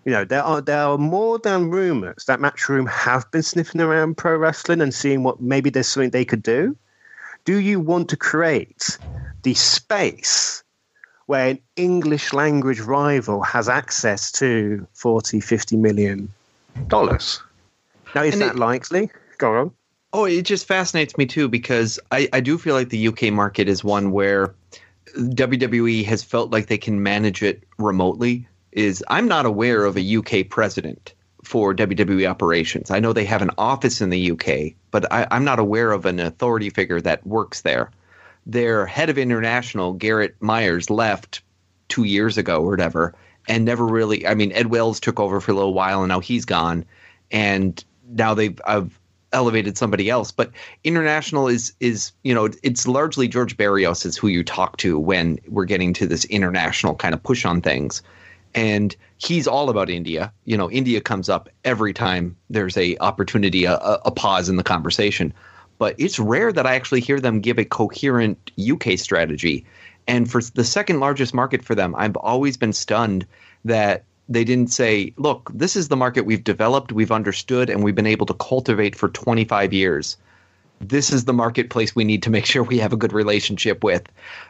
you 0.06 0.12
know, 0.12 0.26
there 0.26 0.44
are 0.44 0.62
there 0.62 0.82
are 0.84 0.98
more 0.98 1.38
than 1.38 1.70
rumors 1.70 2.26
that 2.26 2.40
Matchroom 2.40 2.90
have 2.90 3.30
been 3.32 3.44
sniffing 3.44 3.82
around 3.82 4.18
pro 4.18 4.36
wrestling 4.36 4.82
and 4.82 4.94
seeing 4.94 5.24
what 5.24 5.42
maybe 5.42 5.70
there's 5.70 5.88
something 5.88 6.10
they 6.10 6.26
could 6.26 6.44
do. 6.44 6.76
Do 7.46 7.58
you 7.58 7.80
want 7.80 8.10
to 8.10 8.18
create 8.18 8.98
the 9.44 9.54
space 9.54 10.64
where 11.28 11.50
an 11.50 11.60
English 11.76 12.34
language 12.34 12.80
rival 12.80 13.42
has 13.44 13.70
access 13.70 14.32
to 14.34 14.86
40, 14.94 15.40
50 15.40 15.78
million 15.78 16.30
dollars? 16.88 17.42
Now, 18.16 18.24
is 18.24 18.34
and 18.34 18.42
that 18.42 18.56
it, 18.56 18.60
likely? 18.60 19.12
Go 19.38 19.56
on. 19.56 19.72
Oh, 20.14 20.26
it 20.26 20.42
just 20.44 20.68
fascinates 20.68 21.18
me 21.18 21.26
too 21.26 21.48
because 21.48 22.00
I, 22.12 22.28
I 22.34 22.42
do 22.42 22.58
feel 22.58 22.76
like 22.76 22.90
the 22.90 23.08
UK 23.08 23.32
market 23.32 23.70
is 23.70 23.84
one 23.84 24.12
where 24.12 24.54
WWE 25.16 26.04
has 26.06 26.24
felt 26.24 26.52
like 26.52 26.68
they 26.68 26.78
can 26.78 27.02
manage 27.02 27.44
it 27.44 27.64
remotely 27.78 28.48
is 28.72 29.04
I'm 29.08 29.28
not 29.28 29.46
aware 29.46 29.86
of 29.86 29.98
a 29.98 30.18
UK 30.18 30.50
president 30.50 31.14
for 31.44 31.74
WWE 31.74 32.30
operations. 32.30 32.92
I 32.92 33.00
know 33.00 33.14
they 33.14 33.26
have 33.26 33.42
an 33.42 33.52
office 33.58 34.02
in 34.02 34.10
the 34.10 34.32
UK, 34.32 34.74
but 34.92 35.12
I, 35.12 35.28
am 35.32 35.44
not 35.44 35.60
aware 35.60 35.92
of 35.92 36.06
an 36.06 36.20
authority 36.20 36.70
figure 36.70 37.02
that 37.02 37.26
works 37.26 37.62
there. 37.62 37.92
Their 38.46 38.86
head 38.86 39.10
of 39.10 39.18
international, 39.18 39.96
Gerrit 39.96 40.34
Meier, 40.40 40.80
left 40.90 41.42
two 41.90 42.04
years 42.04 42.38
ago 42.38 42.62
or 42.62 42.70
whatever, 42.70 43.14
and 43.48 43.66
never 43.66 43.86
really. 43.86 44.26
I 44.26 44.34
mean, 44.34 44.52
Ed 44.54 44.68
Wells 44.68 45.00
took 45.00 45.20
over 45.20 45.42
for 45.42 45.52
a 45.52 45.56
little 45.56 45.74
while, 45.74 46.02
and 46.02 46.10
now 46.10 46.20
he's 46.20 46.46
gone, 46.46 46.86
and 47.32 47.84
now 48.10 48.34
they've 48.34 48.60
I've 48.66 49.00
elevated 49.34 49.78
somebody 49.78 50.10
else. 50.10 50.32
But 50.32 50.52
international 50.84 51.48
is 51.48 51.74
is 51.80 52.12
you 52.24 52.34
know 52.34 52.50
it's 52.64 52.88
largely 52.88 53.28
George 53.28 53.58
Barrios 53.58 54.06
is 54.06 54.18
who 54.18 54.28
you 54.28 54.44
talk 54.44 54.78
to 54.78 54.98
when 54.98 55.40
we're 55.48 55.66
getting 55.66 55.94
to 55.94 56.08
this 56.08 56.26
international 56.26 56.96
kind 56.96 57.14
of 57.14 57.22
push 57.22 57.46
on 57.46 57.62
things 57.62 58.02
and 58.54 58.96
he's 59.18 59.48
all 59.48 59.70
about 59.70 59.90
India. 59.90 60.32
You 60.46 60.58
know, 60.58 60.70
India 60.70 61.02
comes 61.02 61.30
up 61.30 61.50
every 61.64 61.94
time 61.94 62.36
there's 62.50 62.78
a 62.78 62.98
opportunity, 63.00 63.66
a, 63.66 63.76
a 63.78 64.12
pause 64.12 64.50
in 64.50 64.56
the 64.58 64.64
conversation. 64.64 65.34
but 65.82 65.96
it's 65.98 66.20
rare 66.20 66.54
that 66.54 66.68
I 66.68 66.76
actually 66.76 67.02
hear 67.02 67.20
them 67.20 67.40
give 67.40 67.58
a 67.58 67.66
coherent 67.66 68.52
UK 68.60 69.00
strategy. 69.00 69.66
And 70.08 70.30
for 70.30 70.40
the 70.54 70.64
second 70.64 71.00
largest 71.00 71.34
market 71.34 71.66
for 71.66 71.74
them, 71.74 71.96
I've 71.98 72.16
always 72.18 72.56
been 72.56 72.72
stunned 72.72 73.26
that 73.66 74.04
they 74.30 74.44
didn't 74.44 74.72
say, 74.72 75.12
look, 75.18 75.50
this 75.54 75.76
is 75.76 75.88
the 75.88 75.96
market 75.98 76.26
we've 76.26 76.44
developed, 76.44 76.92
we've 76.92 77.12
understood, 77.12 77.68
and 77.68 77.84
we've 77.84 77.96
been 77.96 78.06
able 78.06 78.28
to 78.28 78.36
cultivate 78.36 78.96
for 78.96 79.10
25 79.10 79.74
years. 79.74 80.18
This 80.80 81.12
is 81.12 81.26
the 81.26 81.34
marketplace 81.34 81.96
we 81.96 82.04
need 82.04 82.22
to 82.24 82.30
make 82.30 82.46
sure 82.46 82.62
we 82.62 82.78
have 82.78 82.94
a 82.94 82.98
good 82.98 83.12
relationship 83.14 83.84
with, 83.84 84.04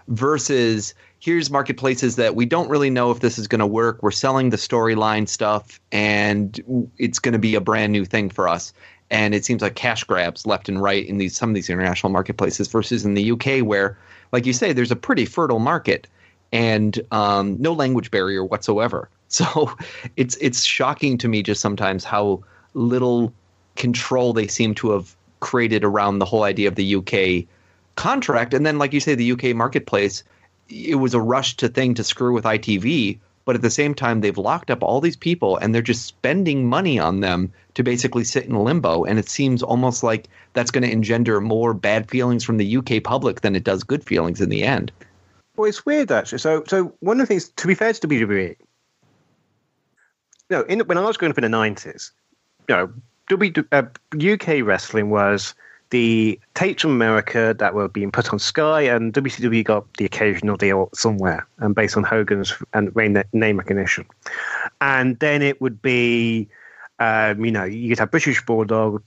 versus 0.09 0.93
here's 1.22 1.51
marketplaces 1.51 2.15
that 2.15 2.36
we 2.36 2.45
don't 2.45 2.67
really 2.67 2.89
know 2.89 3.11
if 3.11 3.19
this 3.19 3.38
is 3.38 3.47
going 3.47 3.59
to 3.59 3.67
work. 3.67 4.01
We're 4.01 4.09
selling 4.11 4.49
the 4.49 4.57
storyline 4.57 5.30
stuff, 5.30 5.80
and 5.91 6.89
it's 6.97 7.19
going 7.19 7.34
to 7.34 7.39
be 7.39 7.53
a 7.55 7.61
brand 7.61 7.93
new 7.93 8.05
thing 8.05 8.30
for 8.30 8.49
us. 8.49 8.74
And 9.11 9.36
it 9.36 9.45
seems 9.45 9.61
like 9.61 9.76
cash 9.76 10.03
grabs 10.03 10.47
left 10.47 10.67
and 10.67 10.82
right 10.82 11.05
in 11.05 11.19
these 11.19 11.38
some 11.38 11.49
of 11.49 11.55
these 11.55 11.69
international 11.69 12.11
marketplaces 12.11 12.67
versus 12.67 13.05
in 13.05 13.13
the 13.13 13.32
UK, 13.32 13.63
where, 13.63 13.97
like 14.32 14.45
you 14.45 14.53
say, 14.53 14.74
there's 14.74 14.91
a 14.91 14.95
pretty 14.95 15.26
fertile 15.26 15.59
market 15.59 16.07
and 16.51 16.99
um, 17.11 17.55
no 17.61 17.72
language 17.72 18.11
barrier 18.11 18.43
whatsoever. 18.43 19.09
So 19.32 19.74
it's 20.17 20.36
it's 20.41 20.61
shocking 20.61 21.17
to 21.19 21.30
me 21.30 21.41
just 21.41 21.61
sometimes 21.61 22.03
how 22.03 22.43
little 22.74 23.34
control 23.78 24.34
they 24.34 24.47
seem 24.47 24.76
to 24.76 24.91
have 24.91 25.15
created 25.39 25.86
around 25.86 26.19
the 26.19 26.26
whole 26.26 26.43
idea 26.43 26.67
of 26.67 26.76
the 26.76 26.95
UK 26.97 27.47
contract. 27.95 28.53
And 28.53 28.65
then, 28.65 28.78
like 28.78 28.91
you 28.91 28.99
say, 28.99 29.15
the 29.15 29.32
UK 29.32 29.55
marketplace, 29.55 30.26
it 30.72 30.95
was 30.95 31.13
a 31.13 31.22
rush 31.22 31.57
to 31.57 31.69
thing 31.69 31.93
to 31.95 32.03
screw 32.03 32.34
with 32.34 32.45
ITV. 32.45 33.19
But 33.43 33.55
at 33.55 33.63
the 33.63 33.72
same 33.72 33.95
time, 33.95 34.22
they've 34.22 34.38
locked 34.38 34.69
up 34.69 34.84
all 34.84 35.01
these 35.01 35.15
people 35.15 35.57
and 35.57 35.74
they're 35.74 35.82
just 35.82 36.05
spending 36.05 36.69
money 36.69 36.99
on 36.99 37.22
them 37.22 37.51
to 37.74 37.84
basically 37.84 38.24
sit 38.24 38.45
in 38.45 38.55
limbo. 38.55 39.03
And 39.03 39.17
it 39.17 39.28
seems 39.28 39.63
almost 39.63 40.03
like 40.03 40.28
that's 40.53 40.69
going 40.69 40.84
to 40.84 40.91
engender 40.91 41.41
more 41.41 41.74
bad 41.74 42.09
feelings 42.09 42.43
from 42.43 42.57
the 42.57 42.78
UK 42.78 43.03
public 43.03 43.41
than 43.41 43.55
it 43.55 43.63
does 43.63 43.84
good 43.84 44.03
feelings 44.03 44.41
in 44.41 44.49
the 44.49 44.63
end. 44.63 44.91
Well, 45.57 45.67
it's 45.67 45.86
weird 45.86 46.11
actually. 46.11 46.38
So, 46.38 46.63
so 46.67 46.93
one 46.99 47.19
of 47.19 47.28
the 47.28 47.34
things, 47.34 47.49
to 47.49 47.67
be 47.67 47.74
fair 47.74 47.93
to 47.93 48.07
WWE, 48.07 48.55
know, 50.51 50.61
in, 50.63 50.82
when 50.82 50.97
I 50.97 51.01
was 51.01 51.17
growing 51.17 51.32
up 51.32 51.38
in 51.38 51.43
the 51.43 51.49
nineties, 51.49 52.11
you 52.67 52.76
know, 52.76 52.93
w, 53.30 53.51
uh, 53.72 53.84
UK 54.15 54.63
wrestling 54.63 55.09
was 55.09 55.55
the 55.91 56.39
tapes 56.55 56.81
from 56.81 56.91
America 56.91 57.55
that 57.57 57.73
were 57.73 57.87
being 57.87 58.11
put 58.11 58.33
on 58.33 58.39
Sky, 58.39 58.81
and 58.81 59.13
WCW 59.13 59.63
got 59.63 59.85
the 59.95 60.05
occasional 60.05 60.57
deal 60.57 60.89
somewhere, 60.93 61.47
and 61.59 61.75
based 61.75 61.95
on 61.95 62.03
Hogan's 62.03 62.53
and 62.73 62.91
name 63.33 63.57
recognition. 63.57 64.05
And 64.81 65.19
then 65.19 65.41
it 65.41 65.61
would 65.61 65.81
be, 65.81 66.49
um, 66.99 67.45
you 67.45 67.51
know, 67.51 67.63
you'd 67.63 67.99
have 67.99 68.11
British 68.11 68.43
Bulldog, 68.45 69.03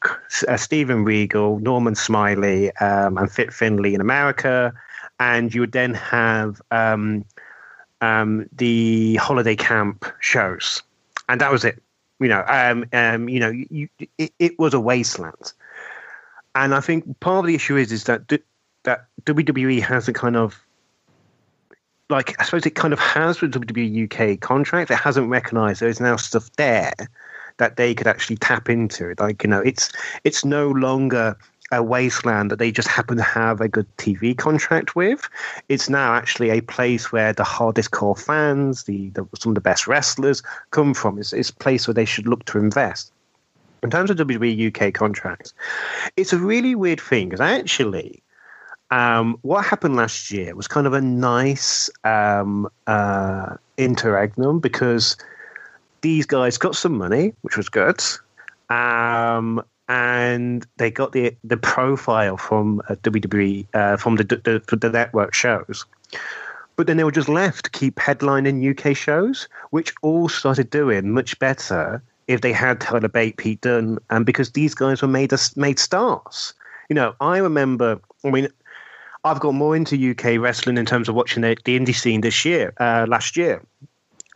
uh, 0.47 0.57
Steven 0.57 1.05
Regal, 1.05 1.59
Norman 1.59 1.95
Smiley, 1.95 2.71
um, 2.77 3.19
and 3.19 3.31
Fit 3.31 3.53
Finlay 3.53 3.95
in 3.95 4.01
America, 4.01 4.73
and 5.21 5.55
you 5.55 5.61
would 5.61 5.73
then 5.73 5.95
have 5.95 6.63
um, 6.71 7.25
um, 8.01 8.49
the 8.53 9.17
holiday 9.17 9.57
camp 9.57 10.05
shows 10.21 10.83
and 11.29 11.41
that 11.41 11.51
was 11.51 11.65
it. 11.65 11.83
You 12.21 12.29
know, 12.29 12.45
um, 12.47 12.85
um, 12.93 13.29
you 13.29 13.41
know, 13.41 13.51
you, 13.51 13.89
it, 14.19 14.33
it, 14.39 14.59
was 14.59 14.73
a 14.73 14.81
wasteland, 14.81 15.53
and 16.55 16.75
I 16.75 16.81
think 16.81 17.21
part 17.21 17.45
of 17.45 17.47
the 17.47 17.55
issue 17.55 17.77
is 17.77 17.93
is 17.93 18.05
that 18.05 18.29
that 18.85 19.07
WWE 19.25 19.81
has 19.83 20.09
a 20.09 20.13
kind 20.13 20.37
of 20.37 20.61
like 22.11 22.41
I 22.41 22.45
suppose 22.45 22.67
it 22.67 22.75
kind 22.75 22.93
of 22.93 22.99
has 22.99 23.41
with 23.41 23.55
WWE 23.55 24.05
UK 24.05 24.41
contract. 24.41 24.91
It 24.91 24.97
hasn't 24.99 25.29
recognised 25.29 25.81
there 25.81 25.89
is 25.89 26.01
now 26.01 26.17
stuff 26.17 26.51
there 26.57 26.93
that 27.57 27.77
they 27.77 27.95
could 27.95 28.07
actually 28.07 28.37
tap 28.37 28.69
into. 28.69 29.15
Like 29.19 29.43
you 29.43 29.51
know, 29.51 29.61
it's 29.61 29.91
it's 30.25 30.45
no 30.45 30.69
longer 30.71 31.37
a 31.73 31.83
wasteland 31.83 32.51
that 32.51 32.59
they 32.59 32.71
just 32.71 32.89
happen 32.89 33.17
to 33.17 33.23
have 33.23 33.61
a 33.61 33.69
good 33.69 33.87
TV 33.97 34.37
contract 34.37 34.95
with. 34.95 35.29
It's 35.69 35.89
now 35.89 36.15
actually 36.15 36.51
a 36.51 36.61
place 36.61 37.11
where 37.11 37.33
the 37.33 37.45
hardest 37.45 37.91
core 37.91 38.17
fans, 38.17 38.85
the, 38.85 39.09
the 39.11 39.27
some 39.39 39.51
of 39.51 39.55
the 39.55 39.61
best 39.61 39.87
wrestlers 39.87 40.43
come 40.71 40.95
from. 40.95 41.19
It's, 41.19 41.33
it's 41.33 41.51
a 41.51 41.55
place 41.55 41.89
where 41.89 41.95
they 41.95 42.05
should 42.05 42.29
look 42.29 42.45
to 42.47 42.59
invest. 42.59 43.13
In 43.85 43.91
terms 43.91 44.09
of 44.09 44.17
WWE 44.17 44.75
UK 44.75 44.95
contracts, 44.95 45.53
it's 46.17 46.33
a 46.33 46.39
really 46.39 46.75
weird 46.75 47.01
thing 47.01 47.29
because 47.29 47.43
actually, 47.43 48.23
um, 48.91 49.39
what 49.43 49.63
happened 49.63 49.95
last 49.95 50.31
year 50.31 50.57
was 50.57 50.67
kind 50.67 50.87
of 50.87 50.95
a 50.95 51.03
nice 51.03 51.91
um, 52.03 52.67
uh, 52.87 53.57
interregnum 53.77 54.59
because 54.59 55.19
these 56.01 56.25
guys 56.25 56.57
got 56.57 56.75
some 56.77 56.97
money, 56.97 57.35
which 57.43 57.59
was 57.59 57.69
good. 57.69 58.03
Um, 58.71 59.63
and 59.87 60.67
they 60.79 60.91
got 60.91 61.13
the 61.13 61.37
the 61.45 61.59
profile 61.59 62.39
from 62.39 62.81
uh, 62.89 62.95
WWE 62.95 63.67
uh, 63.75 63.99
from 63.99 64.17
the, 64.17 64.25
the 64.25 64.77
the 64.77 64.89
network 64.89 65.35
shows. 65.35 65.85
But 66.77 66.87
then 66.87 66.97
they 66.97 67.05
were 67.05 67.13
just 67.13 67.29
left 67.29 67.67
to 67.67 67.71
keep 67.71 67.97
headlining 67.97 68.65
UK 68.65 68.97
shows, 68.97 69.47
which 69.71 69.93
all 70.01 70.31
started 70.31 70.71
doing 70.71 71.13
much 71.13 71.39
better 71.39 72.03
if 72.29 72.41
they 72.41 72.53
had 72.53 72.81
Tyler 72.81 73.09
Bate, 73.09 73.37
Pete 73.37 73.61
Dunne, 73.61 73.99
and 74.11 74.25
because 74.25 74.53
these 74.53 74.75
guys 74.75 75.03
were 75.03 75.09
made 75.09 75.33
made 75.57 75.79
stars. 75.79 76.55
You 76.89 76.95
know, 76.95 77.15
I 77.21 77.39
remember. 77.39 78.01
I 78.25 78.31
mean, 78.31 78.49
I've 79.25 79.41
got 79.41 79.55
more 79.55 79.75
into 79.75 80.11
UK 80.11 80.41
wrestling 80.41 80.79
in 80.79 80.87
terms 80.87 81.09
of 81.09 81.15
watching 81.15 81.43
the, 81.43 81.57
the 81.65 81.79
indie 81.79 81.95
scene 81.95 82.21
this 82.21 82.45
year, 82.45 82.73
uh, 82.79 83.07
last 83.09 83.37
year. 83.37 83.63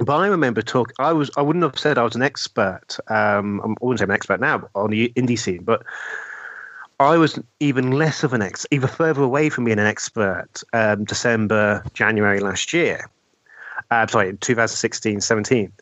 But 0.01 0.16
I 0.16 0.28
remember 0.28 0.62
talking. 0.62 0.95
I 0.99 1.12
was. 1.12 1.30
I 1.36 1.43
wouldn't 1.43 1.62
have 1.64 1.78
said 1.78 1.99
I 1.99 2.05
was 2.05 2.14
an 2.14 2.22
expert. 2.22 2.99
Um, 3.09 3.61
I 3.61 3.74
wouldn't 3.80 3.99
say 3.99 4.05
I'm 4.05 4.11
an 4.11 4.16
expert 4.16 4.41
now 4.41 4.68
on 4.74 4.91
the 4.91 5.12
indie 5.16 5.39
scene, 5.39 5.64
but 5.64 5.82
I 7.01 7.16
was 7.16 7.39
even 7.61 7.93
less 7.93 8.24
of 8.24 8.32
an 8.32 8.43
ex, 8.43 8.66
even 8.70 8.89
further 8.89 9.22
away 9.22 9.51
from 9.51 9.64
being 9.64 9.78
an 9.78 9.86
expert. 9.86 10.62
Um, 10.72 11.05
December, 11.05 11.84
January 11.95 12.41
last 12.41 12.72
year. 12.72 13.09
Uh, 13.91 14.07
sorry, 14.07 14.36
2016, 14.36 15.20
17, 15.20 15.72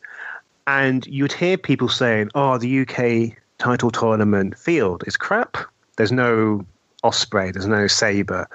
and 0.67 1.07
you'd 1.07 1.33
hear 1.33 1.57
people 1.57 1.89
saying, 1.89 2.29
"Oh, 2.35 2.57
the 2.57 2.81
UK 2.81 3.35
title 3.57 3.89
tournament 3.89 4.57
field 4.57 5.03
is 5.07 5.17
crap. 5.17 5.57
There's 5.95 6.11
no 6.11 6.65
Ospreay, 7.03 7.53
There's 7.53 7.65
no 7.67 7.87
Sabre. 7.87 8.47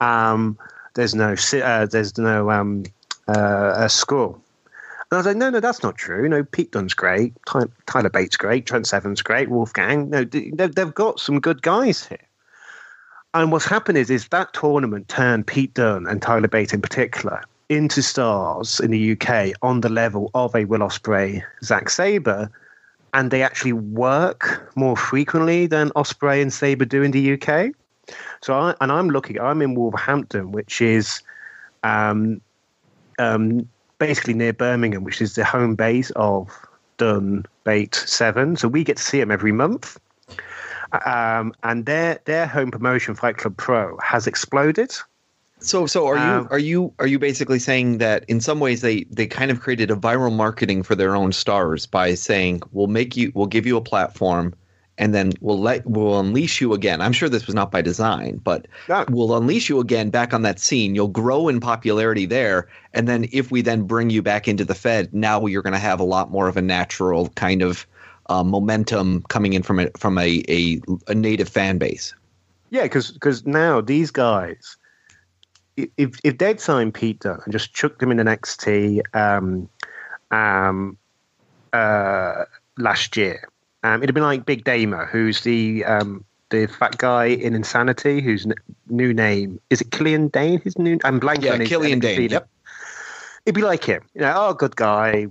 Um, 0.00 0.56
there's 0.94 1.14
no. 1.14 1.34
Uh, 1.52 1.86
there's 1.86 2.16
no 2.16 2.50
um, 2.50 2.84
uh, 3.26 3.74
a 3.76 3.88
score." 3.88 4.38
And 5.10 5.16
I 5.16 5.20
was 5.20 5.26
like, 5.26 5.36
no, 5.36 5.48
no, 5.48 5.60
that's 5.60 5.82
not 5.82 5.96
true. 5.96 6.28
Know, 6.28 6.44
Pete 6.44 6.70
Dunne's 6.72 6.92
great, 6.92 7.32
Tyler 7.86 8.10
Bate's 8.10 8.36
great, 8.36 8.66
Trent 8.66 8.86
Seven's 8.86 9.22
great, 9.22 9.48
Wolfgang. 9.48 10.10
No, 10.10 10.22
they've 10.22 10.94
got 10.94 11.18
some 11.18 11.40
good 11.40 11.62
guys 11.62 12.04
here. 12.06 12.18
And 13.32 13.50
what's 13.50 13.64
happened 13.64 13.96
is, 13.96 14.10
is 14.10 14.28
that 14.28 14.52
tournament 14.52 15.08
turned 15.08 15.46
Pete 15.46 15.72
Dunne 15.72 16.06
and 16.06 16.20
Tyler 16.20 16.48
Bates 16.48 16.74
in 16.74 16.82
particular 16.82 17.42
into 17.68 18.02
stars 18.02 18.80
in 18.80 18.90
the 18.90 19.12
UK 19.12 19.52
on 19.62 19.80
the 19.80 19.88
level 19.88 20.30
of 20.34 20.54
a 20.54 20.64
Will 20.64 20.80
Ospreay, 20.80 21.42
Zack 21.62 21.90
Sabre, 21.90 22.50
and 23.14 23.30
they 23.30 23.42
actually 23.42 23.72
work 23.72 24.70
more 24.76 24.96
frequently 24.96 25.66
than 25.66 25.90
Ospreay 25.90 26.42
and 26.42 26.52
Sabre 26.52 26.84
do 26.84 27.02
in 27.02 27.10
the 27.10 27.32
UK. 27.32 27.72
So, 28.40 28.54
I, 28.54 28.74
and 28.80 28.90
I'm 28.90 29.10
looking, 29.10 29.40
I'm 29.40 29.60
in 29.62 29.74
Wolverhampton, 29.74 30.52
which 30.52 30.80
is 30.80 31.22
um, 31.82 32.40
um, 33.18 33.68
basically 33.98 34.34
near 34.34 34.52
Birmingham, 34.52 35.04
which 35.04 35.20
is 35.20 35.34
the 35.34 35.44
home 35.44 35.74
base 35.74 36.10
of 36.16 36.50
Dunne 36.96 37.44
Bate 37.64 37.94
Seven. 37.94 38.56
So 38.56 38.68
we 38.68 38.84
get 38.84 38.96
to 38.96 39.02
see 39.02 39.20
them 39.20 39.30
every 39.30 39.52
month. 39.52 39.98
Um, 41.04 41.52
and 41.64 41.84
their 41.84 42.18
their 42.24 42.46
home 42.46 42.70
promotion, 42.70 43.14
Fight 43.14 43.36
Club 43.36 43.56
Pro, 43.56 43.98
has 43.98 44.26
exploded. 44.26 44.96
So, 45.60 45.86
so 45.86 46.06
are 46.06 46.16
um, 46.16 46.42
you 46.42 46.48
are 46.50 46.58
you 46.58 46.94
are 46.98 47.06
you 47.06 47.18
basically 47.18 47.58
saying 47.58 47.98
that 47.98 48.24
in 48.28 48.40
some 48.40 48.60
ways 48.60 48.80
they 48.80 49.04
they 49.10 49.26
kind 49.26 49.50
of 49.50 49.60
created 49.60 49.90
a 49.90 49.96
viral 49.96 50.34
marketing 50.34 50.82
for 50.82 50.94
their 50.94 51.16
own 51.16 51.32
stars 51.32 51.86
by 51.86 52.14
saying 52.14 52.62
we'll 52.72 52.86
make 52.86 53.16
you 53.16 53.32
we'll 53.34 53.46
give 53.46 53.66
you 53.66 53.76
a 53.76 53.80
platform 53.80 54.54
and 54.98 55.14
then 55.14 55.32
we'll 55.40 55.58
let 55.58 55.86
we'll 55.86 56.18
unleash 56.18 56.60
you 56.60 56.74
again. 56.74 57.00
I'm 57.00 57.12
sure 57.12 57.28
this 57.28 57.46
was 57.46 57.54
not 57.54 57.70
by 57.70 57.80
design, 57.80 58.40
but 58.42 58.66
we'll 59.10 59.36
unleash 59.36 59.68
you 59.68 59.80
again 59.80 60.10
back 60.10 60.34
on 60.34 60.42
that 60.42 60.58
scene. 60.58 60.94
You'll 60.94 61.08
grow 61.08 61.48
in 61.48 61.60
popularity 61.60 62.26
there, 62.26 62.68
and 62.92 63.08
then 63.08 63.26
if 63.32 63.50
we 63.50 63.62
then 63.62 63.84
bring 63.84 64.10
you 64.10 64.22
back 64.22 64.48
into 64.48 64.64
the 64.64 64.74
Fed, 64.74 65.14
now 65.14 65.46
you're 65.46 65.62
going 65.62 65.72
to 65.72 65.78
have 65.78 66.00
a 66.00 66.04
lot 66.04 66.30
more 66.30 66.48
of 66.48 66.56
a 66.56 66.62
natural 66.62 67.28
kind 67.30 67.62
of 67.62 67.86
uh, 68.28 68.42
momentum 68.42 69.22
coming 69.28 69.54
in 69.54 69.62
from 69.62 69.78
a 69.78 69.90
from 69.96 70.18
a, 70.18 70.42
a, 70.48 70.80
a 71.06 71.14
native 71.14 71.48
fan 71.48 71.78
base. 71.78 72.14
Yeah, 72.70 72.82
because 72.82 73.12
because 73.12 73.46
now 73.46 73.80
these 73.80 74.10
guys, 74.10 74.76
if 75.96 76.18
if 76.24 76.38
they'd 76.38 76.60
signed 76.60 76.94
Peter 76.94 77.40
and 77.44 77.52
just 77.52 77.74
chucked 77.74 78.02
him 78.02 78.10
in 78.10 78.16
the 78.16 78.24
NXT 78.24 79.02
um, 79.14 79.68
um, 80.30 80.96
uh, 81.72 82.44
last 82.76 83.16
year 83.16 83.48
um, 83.82 84.02
it'd 84.02 84.10
have 84.10 84.14
been 84.14 84.24
like 84.24 84.44
Big 84.44 84.64
Damo, 84.64 85.06
who's 85.06 85.42
the 85.42 85.84
um, 85.84 86.24
the 86.50 86.66
fat 86.66 86.98
guy 86.98 87.26
in 87.26 87.54
Insanity, 87.54 88.20
whose 88.20 88.44
n- 88.44 88.54
new 88.88 89.14
name 89.14 89.60
is 89.70 89.80
it 89.80 89.90
Killian 89.90 90.28
Dain? 90.28 90.60
His 90.60 90.78
new 90.78 90.98
I'm 91.04 91.20
blanking 91.20 91.44
yeah, 91.44 91.52
on 91.52 91.60
his 91.60 91.68
Killian 91.68 92.00
Dain. 92.00 92.30
Yep. 92.30 92.48
It'd 93.46 93.54
be 93.54 93.62
like 93.62 93.84
him, 93.84 94.02
you 94.14 94.20
know, 94.20 94.34
oh, 94.36 94.52
good 94.52 94.76
guy, 94.76 95.28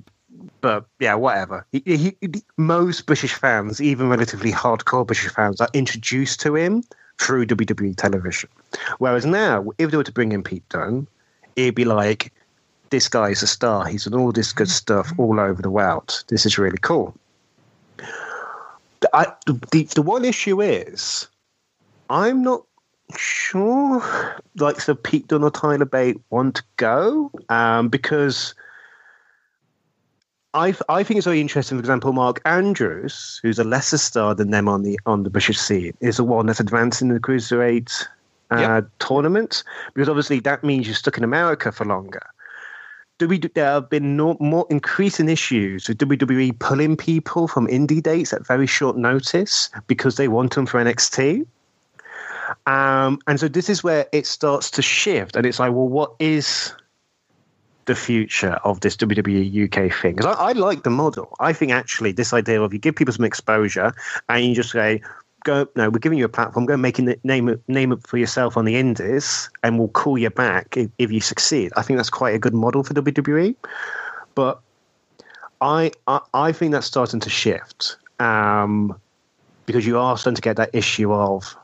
but 0.61 0.85
yeah, 0.99 1.13
whatever. 1.13 1.67
He, 1.71 1.83
he, 1.85 2.17
he, 2.19 2.41
most 2.55 3.05
British 3.05 3.33
fans, 3.33 3.79
even 3.79 4.09
relatively 4.09 4.51
hardcore 4.51 5.05
British 5.05 5.31
fans, 5.31 5.61
are 5.61 5.69
introduced 5.73 6.39
to 6.41 6.55
him 6.55 6.83
through 7.19 7.45
WWE 7.45 7.95
television. 7.95 8.49
Whereas 8.99 9.25
now, 9.25 9.71
if 9.77 9.91
they 9.91 9.97
were 9.97 10.03
to 10.03 10.11
bring 10.11 10.31
in 10.31 10.43
Pete 10.43 10.67
Dunne, 10.69 11.07
it'd 11.55 11.75
be 11.75 11.85
like, 11.85 12.31
this 12.89 13.07
guy's 13.09 13.43
a 13.43 13.47
star. 13.47 13.85
He's 13.85 14.05
done 14.05 14.19
all 14.19 14.31
this 14.31 14.53
good 14.53 14.69
stuff 14.69 15.11
all 15.17 15.39
over 15.39 15.61
the 15.61 15.69
world. 15.69 16.23
This 16.27 16.45
is 16.45 16.57
really 16.57 16.77
cool. 16.81 17.15
I, 19.13 19.27
the, 19.45 19.83
the 19.93 20.01
one 20.01 20.25
issue 20.25 20.61
is, 20.61 21.27
I'm 22.09 22.43
not 22.43 22.63
sure, 23.15 24.39
like, 24.55 24.79
so 24.79 24.95
Pete 24.95 25.27
Dunne 25.27 25.43
or 25.43 25.51
Tyler 25.51 25.85
Bate 25.85 26.19
want 26.29 26.55
to 26.55 26.63
go 26.77 27.31
um, 27.49 27.89
because 27.89 28.53
I, 30.53 30.73
I 30.89 31.03
think 31.03 31.17
it's 31.17 31.25
very 31.25 31.41
interesting. 31.41 31.77
For 31.77 31.81
example, 31.81 32.13
Mark 32.13 32.41
Andrews, 32.45 33.39
who's 33.43 33.59
a 33.59 33.63
lesser 33.63 33.97
star 33.97 34.33
than 34.33 34.51
them 34.51 34.67
on 34.67 34.83
the 34.83 34.99
on 35.05 35.23
the 35.23 35.29
British 35.29 35.59
scene, 35.59 35.95
is 35.99 36.17
the 36.17 36.23
one 36.23 36.45
that's 36.45 36.59
advancing 36.59 37.09
the 37.09 37.19
cruiserweight 37.19 38.07
uh, 38.51 38.57
yep. 38.59 38.89
tournament 38.99 39.63
because 39.93 40.09
obviously 40.09 40.39
that 40.39 40.63
means 40.63 40.87
you're 40.87 40.95
stuck 40.95 41.17
in 41.17 41.23
America 41.23 41.71
for 41.71 41.85
longer. 41.85 42.21
WWE, 43.19 43.53
there 43.55 43.65
have 43.65 43.89
been 43.89 44.15
no, 44.15 44.37
more 44.39 44.67
increasing 44.69 45.27
issues 45.27 45.87
with 45.87 45.97
WWE 45.97 46.57
pulling 46.59 46.95
people 46.95 47.47
from 47.47 47.65
indie 47.67 48.01
dates 48.01 48.31
at 48.31 48.45
very 48.45 48.67
short 48.67 48.95
notice 48.95 49.71
because 49.87 50.17
they 50.17 50.27
want 50.27 50.53
them 50.53 50.67
for 50.67 50.83
NXT. 50.83 51.45
Um, 52.67 53.19
and 53.25 53.39
so 53.39 53.47
this 53.47 53.69
is 53.69 53.83
where 53.83 54.05
it 54.11 54.27
starts 54.27 54.69
to 54.71 54.81
shift, 54.81 55.35
and 55.35 55.45
it's 55.45 55.59
like, 55.59 55.73
well, 55.73 55.87
what 55.87 56.13
is 56.19 56.73
the 57.87 57.95
future 57.95 58.53
of 58.63 58.81
this 58.81 58.95
WWE 58.95 59.65
UK 59.65 59.91
thing? 60.01 60.15
Because 60.15 60.37
I, 60.37 60.49
I 60.49 60.51
like 60.51 60.83
the 60.83 60.89
model. 60.89 61.35
I 61.39 61.51
think 61.53 61.71
actually 61.71 62.11
this 62.11 62.33
idea 62.33 62.61
of 62.61 62.71
you 62.71 62.79
give 62.79 62.95
people 62.95 63.13
some 63.13 63.25
exposure 63.25 63.93
and 64.29 64.45
you 64.45 64.53
just 64.53 64.71
say, 64.71 65.01
go 65.43 65.67
no 65.75 65.89
we're 65.89 65.99
giving 65.99 66.17
you 66.17 66.25
a 66.25 66.29
platform 66.29 66.65
go 66.65 66.75
making 66.75 67.05
the 67.05 67.17
name 67.23 67.61
name 67.67 67.91
it 67.91 68.05
for 68.05 68.17
yourself 68.17 68.57
on 68.57 68.65
the 68.65 68.75
indies 68.75 69.49
and 69.63 69.79
we'll 69.79 69.87
call 69.87 70.17
you 70.17 70.29
back 70.29 70.75
if, 70.75 70.89
if 70.97 71.11
you 71.11 71.21
succeed 71.21 71.71
i 71.77 71.81
think 71.81 71.97
that's 71.97 72.09
quite 72.09 72.35
a 72.35 72.39
good 72.39 72.53
model 72.53 72.83
for 72.83 72.93
wwe 72.95 73.55
but 74.35 74.59
i 75.61 75.91
i, 76.07 76.19
I 76.33 76.51
think 76.51 76.73
that's 76.73 76.87
starting 76.87 77.19
to 77.21 77.29
shift 77.29 77.97
um, 78.19 78.99
because 79.67 79.85
you 79.85 79.97
are 79.99 80.17
starting 80.17 80.35
to 80.35 80.41
get 80.41 80.57
that 80.57 80.71
issue 80.73 81.13
of 81.13 81.55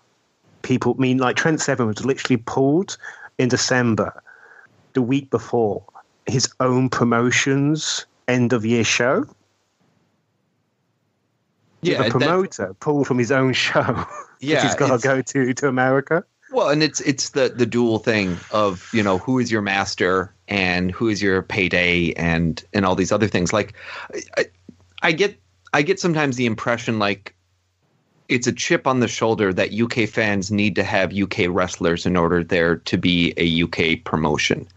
people 0.62 0.96
I 0.98 1.02
mean 1.02 1.18
like 1.18 1.36
trent 1.36 1.60
seven 1.60 1.88
was 1.88 2.06
literally 2.06 2.38
pulled 2.38 2.96
in 3.38 3.50
december 3.50 4.22
the 4.94 5.02
week 5.02 5.30
before 5.30 5.84
his 6.28 6.52
own 6.60 6.90
promotions 6.90 8.06
end 8.28 8.54
of 8.54 8.66
year 8.66 8.84
show 8.84 9.26
yeah, 11.84 12.04
the 12.04 12.10
promoter 12.10 12.68
that, 12.68 12.80
pull 12.80 13.04
from 13.06 13.18
his 13.18 13.32
own 13.32 13.54
show. 13.54 14.06
Yeah, 14.40 14.62
he's 14.62 14.76
got 14.76 15.00
to 15.00 15.02
go 15.02 15.22
to 15.22 15.54
to 15.54 15.68
America. 15.70 16.22
Well, 16.52 16.68
and 16.68 16.84
it's 16.84 17.00
it's 17.00 17.30
the 17.30 17.48
the 17.48 17.66
dual 17.66 17.98
thing 18.00 18.38
of 18.52 18.90
you 18.94 19.02
know 19.02 19.18
who 19.18 19.40
is 19.40 19.50
your 19.50 19.62
master 19.62 20.34
and 20.50 20.92
who 20.92 21.08
is 21.08 21.22
your 21.22 21.42
payday 21.44 22.12
and 22.18 22.62
and 22.74 22.86
all 22.86 22.94
these 22.94 23.14
other 23.14 23.30
things. 23.30 23.54
Like, 23.54 23.74
I, 24.38 24.48
I 25.02 25.14
get 25.14 25.40
I 25.74 25.82
get 25.82 25.98
sometimes 25.98 26.36
the 26.36 26.46
impression 26.46 27.00
like 27.00 27.34
it's 28.28 28.46
a 28.46 28.52
chip 28.52 28.86
on 28.86 29.00
the 29.00 29.08
shoulder 29.08 29.54
that 29.54 29.80
UK 29.80 30.10
fans 30.10 30.52
need 30.52 30.76
to 30.76 30.84
have 30.84 31.18
UK 31.18 31.46
wrestlers 31.48 32.06
in 32.06 32.18
order 32.18 32.44
there 32.44 32.76
to 32.76 32.98
be 32.98 33.34
a 33.38 33.64
UK 33.64 34.04
promotion, 34.04 34.68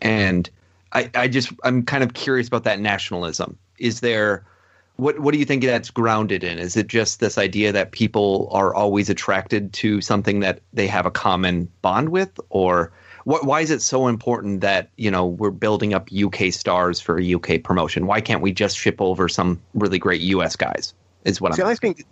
and 0.00 0.48
I 0.92 1.10
I 1.14 1.28
just 1.28 1.52
I'm 1.64 1.82
kind 1.82 2.02
of 2.02 2.14
curious 2.14 2.48
about 2.48 2.64
that 2.64 2.80
nationalism. 2.80 3.58
Is 3.78 4.00
there 4.00 4.44
what 4.96 5.20
what 5.20 5.32
do 5.32 5.38
you 5.38 5.44
think 5.44 5.62
that's 5.64 5.90
grounded 5.90 6.42
in? 6.42 6.58
Is 6.58 6.76
it 6.76 6.88
just 6.88 7.20
this 7.20 7.38
idea 7.38 7.72
that 7.72 7.92
people 7.92 8.48
are 8.52 8.74
always 8.74 9.08
attracted 9.08 9.72
to 9.74 10.00
something 10.00 10.40
that 10.40 10.60
they 10.72 10.86
have 10.86 11.06
a 11.06 11.10
common 11.10 11.70
bond 11.82 12.08
with, 12.08 12.38
or 12.50 12.92
what, 13.24 13.44
why 13.44 13.60
is 13.60 13.70
it 13.70 13.80
so 13.80 14.08
important 14.08 14.60
that 14.60 14.90
you 14.96 15.10
know 15.10 15.26
we're 15.26 15.50
building 15.50 15.94
up 15.94 16.08
UK 16.12 16.52
stars 16.52 17.00
for 17.00 17.18
a 17.18 17.34
UK 17.34 17.62
promotion? 17.62 18.06
Why 18.06 18.20
can't 18.20 18.42
we 18.42 18.52
just 18.52 18.76
ship 18.76 19.00
over 19.00 19.28
some 19.28 19.60
really 19.74 19.98
great 19.98 20.20
US 20.22 20.56
guys? 20.56 20.94
Is 21.24 21.40
what 21.40 21.54
See, 21.54 21.62
I'm. 21.62 21.68
I 21.68 21.74
think 21.76 22.04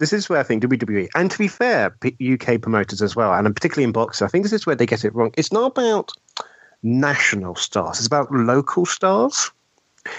this 0.00 0.12
is 0.12 0.28
where 0.28 0.40
I 0.40 0.42
think 0.42 0.64
WWE, 0.64 1.08
and 1.14 1.30
to 1.30 1.38
be 1.38 1.46
fair, 1.46 1.96
UK 2.04 2.60
promoters 2.60 3.02
as 3.02 3.14
well, 3.14 3.32
and 3.32 3.54
particularly 3.54 3.84
in 3.84 3.92
boxing, 3.92 4.24
I 4.24 4.28
think 4.28 4.42
this 4.42 4.52
is 4.52 4.66
where 4.66 4.74
they 4.74 4.86
get 4.86 5.04
it 5.04 5.14
wrong. 5.14 5.32
It's 5.36 5.52
not 5.52 5.66
about 5.66 6.10
national 6.82 7.54
stars; 7.54 7.98
it's 7.98 8.06
about 8.06 8.30
local 8.30 8.86
stars. 8.86 9.50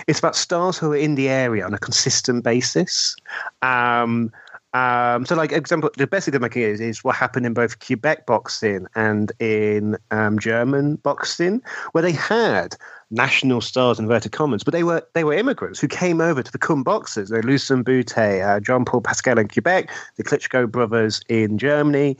It's 0.08 0.20
about 0.20 0.36
stars 0.36 0.78
who 0.78 0.94
are 0.94 0.98
in 0.98 1.16
the 1.16 1.28
area 1.28 1.66
on 1.66 1.74
a 1.74 1.78
consistent 1.78 2.44
basis. 2.44 3.16
Um, 3.62 4.32
um, 4.74 5.26
so, 5.26 5.36
like 5.36 5.52
example, 5.52 5.92
the 5.98 6.08
best 6.08 6.28
example 6.28 6.50
is 6.56 6.82
is 6.82 7.04
what 7.04 7.16
happened 7.16 7.46
in 7.46 7.54
both 7.54 7.80
Quebec 7.86 8.26
boxing 8.26 8.88
and 8.96 9.32
in 9.40 9.98
um, 10.10 10.40
German 10.40 10.96
boxing, 10.96 11.62
where 11.92 12.02
they 12.02 12.12
had 12.12 12.76
national 13.12 13.62
stars 13.62 14.00
in 14.00 14.06
inverted 14.06 14.32
commas, 14.32 14.64
but 14.64 14.72
they 14.72 14.84
were 14.84 15.04
they 15.14 15.24
were 15.24 15.34
immigrants 15.34 15.80
who 15.80 15.88
came 15.88 16.20
over 16.20 16.42
to 16.42 16.52
become 16.52 16.82
boxers. 16.82 17.30
They 17.30 17.42
Lucian 17.42 17.84
Bute, 17.84 18.18
uh, 18.18 18.60
Jean 18.60 18.84
Paul 18.84 19.02
Pascal 19.02 19.38
in 19.38 19.48
Quebec, 19.48 19.92
the 20.16 20.24
Klitschko 20.24 20.70
brothers 20.70 21.22
in 21.30 21.60
Germany. 21.60 22.18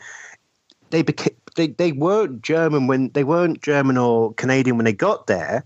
They 0.92 1.02
became 1.02 1.36
they, 1.56 1.68
they 1.68 1.92
weren't 1.92 2.42
German 2.42 2.88
when 2.88 3.10
they 3.10 3.24
weren't 3.24 3.62
German 3.62 3.98
or 3.98 4.34
Canadian 4.34 4.78
when 4.78 4.86
they 4.86 4.94
got 4.94 5.28
there, 5.28 5.64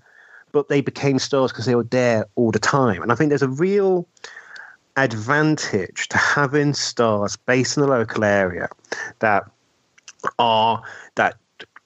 but 0.51 0.69
they 0.69 0.81
became 0.81 1.19
stars 1.19 1.51
because 1.51 1.65
they 1.65 1.75
were 1.75 1.83
there 1.83 2.25
all 2.35 2.51
the 2.51 2.59
time. 2.59 3.01
And 3.01 3.11
I 3.11 3.15
think 3.15 3.29
there's 3.29 3.41
a 3.41 3.49
real 3.49 4.07
advantage 4.95 6.07
to 6.09 6.17
having 6.17 6.73
stars 6.73 7.37
based 7.37 7.77
in 7.77 7.81
the 7.81 7.89
local 7.89 8.23
area 8.23 8.67
that 9.19 9.43
are 10.39 10.81
that 11.15 11.37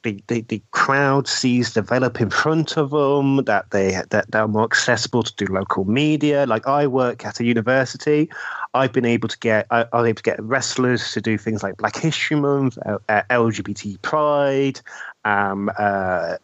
the, 0.04 0.24
the, 0.28 0.42
the 0.42 0.62
crowd 0.72 1.28
sees 1.28 1.74
develop 1.74 2.20
in 2.20 2.30
front 2.30 2.78
of 2.78 2.90
them, 2.90 3.44
that 3.46 3.70
they 3.72 4.02
that 4.10 4.32
they're 4.32 4.48
more 4.48 4.64
accessible 4.64 5.24
to 5.24 5.34
do 5.36 5.54
local 5.54 5.86
media. 5.86 6.46
Like 6.46 6.68
I 6.68 6.88
work 6.88 7.26
at 7.26 7.40
a 7.40 7.46
university, 7.46 8.30
I've 8.74 8.94
been 8.94 9.06
able 9.06 9.28
to 9.28 9.38
get 9.40 9.68
I, 9.70 9.86
I 9.92 10.02
was 10.02 10.08
able 10.08 10.16
to 10.18 10.24
get 10.24 10.42
wrestlers 10.42 11.12
to 11.14 11.22
do 11.22 11.38
things 11.38 11.62
like 11.62 11.78
Black 11.78 11.98
History 11.98 12.38
Month, 12.38 12.78
uh, 12.86 13.00
uh, 13.10 13.24
LGBT 13.30 14.02
Pride, 14.02 14.80
um, 15.26 15.70
uh, 15.78 16.38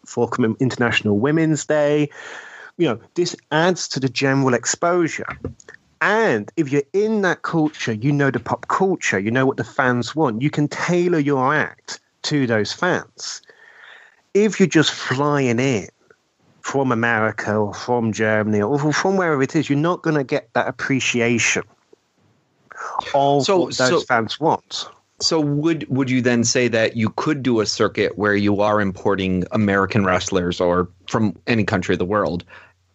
International 0.60 1.18
Women's 1.18 1.64
Day. 1.64 2.10
You 2.76 2.88
know, 2.88 3.00
this 3.14 3.34
adds 3.50 3.88
to 3.88 4.00
the 4.00 4.08
general 4.08 4.54
exposure. 4.54 5.26
And 6.00 6.52
if 6.56 6.70
you're 6.70 6.82
in 6.92 7.22
that 7.22 7.42
culture, 7.42 7.92
you 7.92 8.12
know 8.12 8.30
the 8.30 8.38
pop 8.38 8.68
culture, 8.68 9.18
you 9.18 9.30
know 9.30 9.46
what 9.46 9.56
the 9.56 9.64
fans 9.64 10.14
want. 10.14 10.42
You 10.42 10.50
can 10.50 10.68
tailor 10.68 11.18
your 11.18 11.52
act 11.52 11.98
to 12.22 12.46
those 12.46 12.72
fans. 12.72 13.42
If 14.34 14.60
you're 14.60 14.68
just 14.68 14.92
flying 14.92 15.58
in 15.58 15.88
from 16.60 16.92
America 16.92 17.56
or 17.56 17.74
from 17.74 18.12
Germany 18.12 18.62
or 18.62 18.92
from 18.92 19.16
wherever 19.16 19.42
it 19.42 19.56
is, 19.56 19.68
you're 19.68 19.78
not 19.78 20.02
going 20.02 20.16
to 20.16 20.22
get 20.22 20.52
that 20.52 20.68
appreciation 20.68 21.64
of 23.14 23.44
so, 23.44 23.66
those 23.66 23.76
so, 23.76 24.00
fans 24.00 24.38
want. 24.40 24.88
So 25.20 25.40
would 25.40 25.88
would 25.88 26.10
you 26.10 26.22
then 26.22 26.44
say 26.44 26.68
that 26.68 26.96
you 26.96 27.10
could 27.10 27.42
do 27.42 27.60
a 27.60 27.66
circuit 27.66 28.16
where 28.16 28.36
you 28.36 28.60
are 28.60 28.80
importing 28.80 29.44
American 29.50 30.04
wrestlers 30.04 30.60
or 30.60 30.88
from 31.08 31.36
any 31.46 31.64
country 31.64 31.94
of 31.94 31.98
the 31.98 32.04
world 32.04 32.44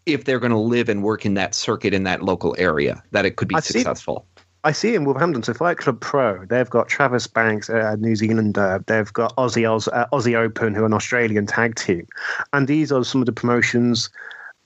if 0.06 0.24
they're 0.24 0.40
going 0.40 0.52
to 0.52 0.58
live 0.58 0.90
and 0.90 1.04
work 1.04 1.26
in 1.26 1.34
that 1.34 1.54
circuit 1.54 1.94
in 1.94 2.04
that 2.04 2.22
local 2.24 2.56
area 2.58 3.02
that 3.12 3.26
it 3.26 3.36
could 3.36 3.48
be 3.48 3.56
I 3.56 3.60
successful? 3.60 4.26
See, 4.38 4.44
I 4.66 4.72
see 4.72 4.96
in 4.96 5.04
Wolverhampton. 5.04 5.44
So 5.44 5.54
Fight 5.54 5.78
Club 5.78 6.00
Pro, 6.00 6.46
they've 6.46 6.70
got 6.70 6.88
Travis 6.88 7.28
Banks, 7.28 7.68
a 7.68 7.98
New 7.98 8.16
Zealander. 8.16 8.82
They've 8.88 9.12
got 9.12 9.36
Aussie 9.36 9.70
Oz, 9.70 9.90
uh, 9.90 10.06
Aussie 10.14 10.36
Open, 10.36 10.74
who 10.74 10.84
are 10.84 10.86
an 10.86 10.94
Australian 10.94 11.46
tag 11.46 11.76
team, 11.76 12.08
and 12.54 12.68
these 12.68 12.92
are 12.92 13.04
some 13.04 13.22
of 13.22 13.26
the 13.26 13.34
promotions 13.34 14.10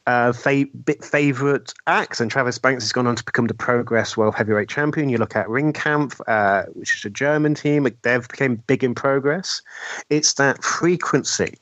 uh, 0.08 0.32
fa- 0.32 0.66
bit 0.86 1.04
favorite 1.04 1.74
acts, 1.86 2.20
and 2.20 2.32
Travis 2.32 2.58
Banks 2.58 2.84
has 2.86 2.92
gone 2.94 3.06
on 3.06 3.16
to 3.18 3.24
become 3.24 3.48
the 3.48 3.54
Progress 3.54 4.16
World 4.16 4.36
Heavyweight 4.36 4.70
Champion. 4.70 5.10
You 5.10 5.18
look 5.18 5.36
at 5.36 5.48
Ringkampf, 5.48 6.22
uh, 6.28 6.64
which 6.74 6.96
is 6.96 7.06
a 7.06 7.10
German 7.10 7.54
team; 7.54 7.88
they've 8.02 8.28
became 8.28 8.56
big 8.68 8.84
in 8.84 8.96
progress. 8.96 9.62
It's 10.10 10.34
that 10.36 10.64
frequency. 10.64 11.56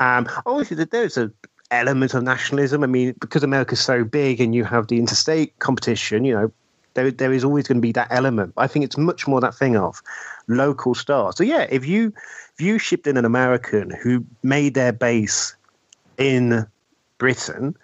Um, 0.00 0.26
obviously, 0.46 0.84
there's 0.84 1.18
a 1.18 1.30
element 1.70 2.14
of 2.14 2.22
nationalism. 2.22 2.82
I 2.82 2.86
mean, 2.86 3.14
because 3.20 3.42
America's 3.42 3.80
so 3.80 4.04
big, 4.04 4.40
and 4.40 4.54
you 4.54 4.64
have 4.64 4.88
the 4.88 4.98
interstate 4.98 5.58
competition. 5.58 6.24
You 6.24 6.34
know, 6.34 6.52
there 6.94 7.10
there 7.10 7.32
is 7.32 7.44
always 7.44 7.68
going 7.68 7.78
to 7.78 7.82
be 7.82 7.92
that 7.92 8.08
element. 8.10 8.54
I 8.56 8.68
think 8.68 8.86
it's 8.86 8.96
much 8.96 9.28
more 9.28 9.40
that 9.42 9.54
thing 9.54 9.76
of 9.76 10.02
local 10.48 10.94
stars. 10.94 11.36
So 11.36 11.44
yeah, 11.44 11.66
if 11.68 11.84
you 11.84 12.14
if 12.54 12.60
you 12.64 12.78
shipped 12.78 13.06
in 13.06 13.18
an 13.18 13.26
American 13.26 13.90
who 13.90 14.24
made 14.42 14.72
their 14.72 14.92
base 14.92 15.54
in 16.16 16.66
Britain, 17.22 17.76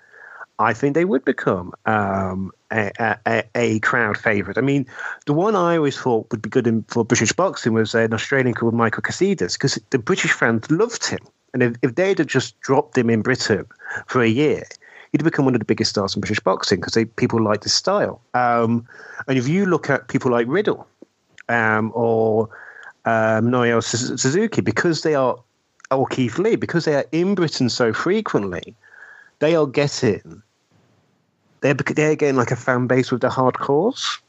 I 0.59 0.72
think 0.74 0.95
they 0.95 1.05
would 1.05 1.24
become 1.24 1.72
um, 1.86 2.51
a, 2.72 2.91
a, 3.24 3.45
a, 3.55 3.78
crowd 3.78 4.18
favourite. 4.18 4.59
I 4.59 4.62
mean, 4.62 4.84
the 5.26 5.32
one 5.32 5.55
I 5.55 5.76
always 5.76 5.97
thought 5.97 6.26
would 6.32 6.43
be 6.43 6.49
good 6.49 6.66
in, 6.66 6.82
for 6.89 7.05
British 7.05 7.32
boxing 7.32 7.72
was 7.72 7.95
an 7.95 8.12
Australian 8.12 8.55
called 8.55 8.74
Michael 8.74 9.05
Katsidis 9.05 9.53
because 9.53 9.78
the 9.91 10.01
British 10.01 10.32
fans 10.32 10.68
loved 10.68 11.07
him. 11.07 11.20
And 11.55 11.62
if, 11.62 11.76
if 11.82 11.95
they'd 11.95 12.18
have 12.18 12.26
just 12.26 12.61
dropped 12.61 12.99
him 12.99 13.11
in 13.11 13.22
Britain 13.22 13.66
for 14.09 14.20
a 14.20 14.28
year, 14.28 14.64
he'd 15.12 15.22
become 15.22 15.45
one 15.45 15.55
of 15.55 15.61
the 15.61 15.64
biggest 15.64 15.91
stars 15.91 16.16
in 16.16 16.20
British 16.20 16.41
boxing 16.41 16.80
because 16.80 16.97
people 17.14 17.41
liked 17.41 17.62
his 17.62 17.74
style. 17.74 18.20
Um, 18.34 18.84
and 19.28 19.39
if 19.39 19.47
you 19.47 19.64
look 19.64 19.89
at 19.89 20.09
people 20.09 20.32
like 20.32 20.49
Riddle 20.49 20.89
um, 21.49 21.93
or 21.95 22.49
um, 23.05 23.80
Suzuki 23.80 24.61
because 24.61 25.03
they 25.03 25.14
are, 25.14 25.39
or 25.93 26.09
Keith 26.09 26.36
Lee, 26.41 26.57
because 26.57 26.84
they 26.84 26.97
are 26.97 27.07
in 27.12 27.36
Britain 27.36 27.68
so 27.68 27.93
frequently, 27.93 28.74
they 29.39 29.55
are 29.55 29.66
getting, 29.66 30.43
they're, 31.61 31.74
they're 31.74 32.16
getting 32.16 32.36
like 32.36 32.51
a 32.51 32.57
fan 32.57 32.86
base 32.86 33.11
with 33.11 33.20
the 33.20 33.28
hardcores. 33.28 34.20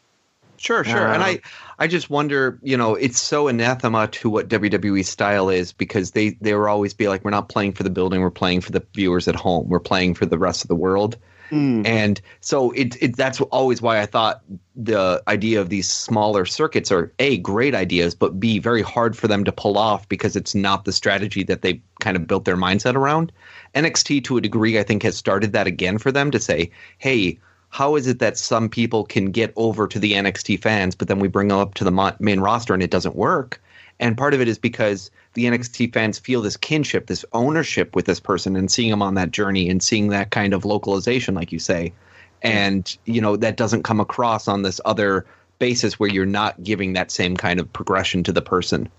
Sure, 0.57 0.83
sure. 0.83 1.07
and 1.07 1.23
I, 1.23 1.39
I 1.79 1.87
just 1.87 2.09
wonder, 2.09 2.59
you 2.61 2.75
know, 2.75 2.95
it's 2.95 3.19
so 3.19 3.47
anathema 3.47 4.07
to 4.07 4.29
what 4.29 4.49
WWE 4.49 5.05
style 5.05 5.49
is 5.49 5.71
because 5.71 6.11
they 6.11 6.31
they 6.41 6.53
will 6.53 6.67
always 6.67 6.93
be 6.93 7.07
like, 7.07 7.23
we're 7.23 7.31
not 7.31 7.47
playing 7.47 7.71
for 7.71 7.83
the 7.83 7.89
building, 7.89 8.19
we're 8.19 8.29
playing 8.29 8.59
for 8.59 8.73
the 8.73 8.85
viewers 8.93 9.29
at 9.29 9.35
home, 9.35 9.69
we're 9.69 9.79
playing 9.79 10.15
for 10.15 10.25
the 10.25 10.37
rest 10.37 10.63
of 10.63 10.67
the 10.67 10.75
world. 10.75 11.15
Mm. 11.49 11.87
And 11.87 12.21
so 12.41 12.71
it, 12.71 13.01
it 13.01 13.15
that's 13.15 13.41
always 13.41 13.81
why 13.81 14.01
I 14.01 14.05
thought 14.05 14.43
the 14.75 15.23
idea 15.27 15.61
of 15.61 15.69
these 15.69 15.89
smaller 15.89 16.45
circuits 16.45 16.91
are 16.91 17.11
a 17.19 17.37
great 17.37 17.73
ideas, 17.73 18.13
but 18.13 18.39
b 18.39 18.59
very 18.59 18.81
hard 18.81 19.17
for 19.17 19.27
them 19.27 19.43
to 19.45 19.51
pull 19.51 19.77
off 19.77 20.07
because 20.09 20.35
it's 20.35 20.53
not 20.53 20.85
the 20.85 20.93
strategy 20.93 21.43
that 21.43 21.61
they 21.61 21.81
kind 22.01 22.15
of 22.17 22.27
built 22.27 22.45
their 22.45 22.57
mindset 22.57 22.95
around. 22.95 23.31
NXT 23.75 24.23
to 24.25 24.37
a 24.37 24.41
degree, 24.41 24.79
I 24.79 24.83
think, 24.83 25.03
has 25.03 25.15
started 25.15 25.53
that 25.53 25.67
again 25.67 25.97
for 25.97 26.11
them 26.11 26.31
to 26.31 26.39
say, 26.39 26.71
hey 26.97 27.39
how 27.69 27.95
is 27.95 28.07
it 28.07 28.19
that 28.19 28.37
some 28.37 28.67
people 28.67 29.05
can 29.05 29.31
get 29.31 29.53
over 29.55 29.87
to 29.87 29.99
the 29.99 30.13
NXT 30.13 30.61
fans, 30.61 30.95
but 30.95 31.07
then 31.07 31.19
we 31.19 31.27
bring 31.27 31.47
them 31.47 31.59
up 31.59 31.75
to 31.75 31.83
the 31.83 32.15
main 32.19 32.39
roster 32.39 32.73
and 32.73 32.83
it 32.83 32.91
doesn't 32.91 33.15
work? 33.15 33.61
And 33.99 34.17
part 34.17 34.33
of 34.33 34.41
it 34.41 34.47
is 34.47 34.57
because 34.57 35.11
the 35.33 35.45
NXT 35.45 35.93
fans 35.93 36.17
feel 36.17 36.41
this 36.41 36.57
kinship, 36.57 37.07
this 37.07 37.23
ownership 37.33 37.95
with 37.95 38.05
this 38.05 38.19
person, 38.19 38.55
and 38.55 38.71
seeing 38.71 38.89
them 38.89 39.01
on 39.01 39.13
that 39.15 39.31
journey 39.31 39.69
and 39.69 39.83
seeing 39.83 40.07
that 40.09 40.31
kind 40.31 40.53
of 40.53 40.65
localization, 40.65 41.35
like 41.35 41.51
you 41.51 41.59
say. 41.59 41.93
And, 42.41 42.97
you 43.05 43.21
know, 43.21 43.35
that 43.35 43.57
doesn't 43.57 43.83
come 43.83 43.99
across 43.99 44.47
on 44.47 44.63
this 44.63 44.81
other 44.85 45.25
basis 45.59 45.99
where 45.99 46.09
you're 46.09 46.25
not 46.25 46.63
giving 46.63 46.93
that 46.93 47.11
same 47.11 47.35
kind 47.35 47.59
of 47.59 47.71
progression 47.71 48.23
to 48.23 48.31
the 48.31 48.41
person. 48.41 48.89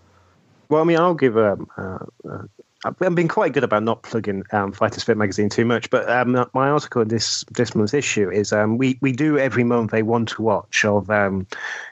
Well, 0.69 0.83
I 0.83 0.85
mean, 0.85 0.99
I'll 0.99 1.15
give 1.15 1.37
a, 1.37 1.59
a, 2.25 2.49
I've 2.85 3.15
been 3.15 3.29
quite 3.29 3.53
good 3.53 3.65
about 3.65 3.83
not 3.83 4.03
plugging 4.03 4.43
um, 4.53 4.73
Spirit 4.73 5.19
magazine 5.19 5.51
too 5.51 5.67
much, 5.67 5.91
but 5.91 6.09
um, 6.09 6.33
my 6.55 6.71
article 6.71 7.03
in 7.03 7.09
this 7.09 7.45
this 7.51 7.75
month's 7.75 7.93
issue 7.93 8.31
is 8.31 8.55
um, 8.55 8.79
we 8.79 8.97
we 9.03 9.13
do 9.13 9.39
every 9.39 9.65
month 9.65 9.93
a 9.93 10.03
one 10.03 10.25
to 10.27 10.41
watch 10.41 10.83
of 10.85 11.11
um, 11.11 11.47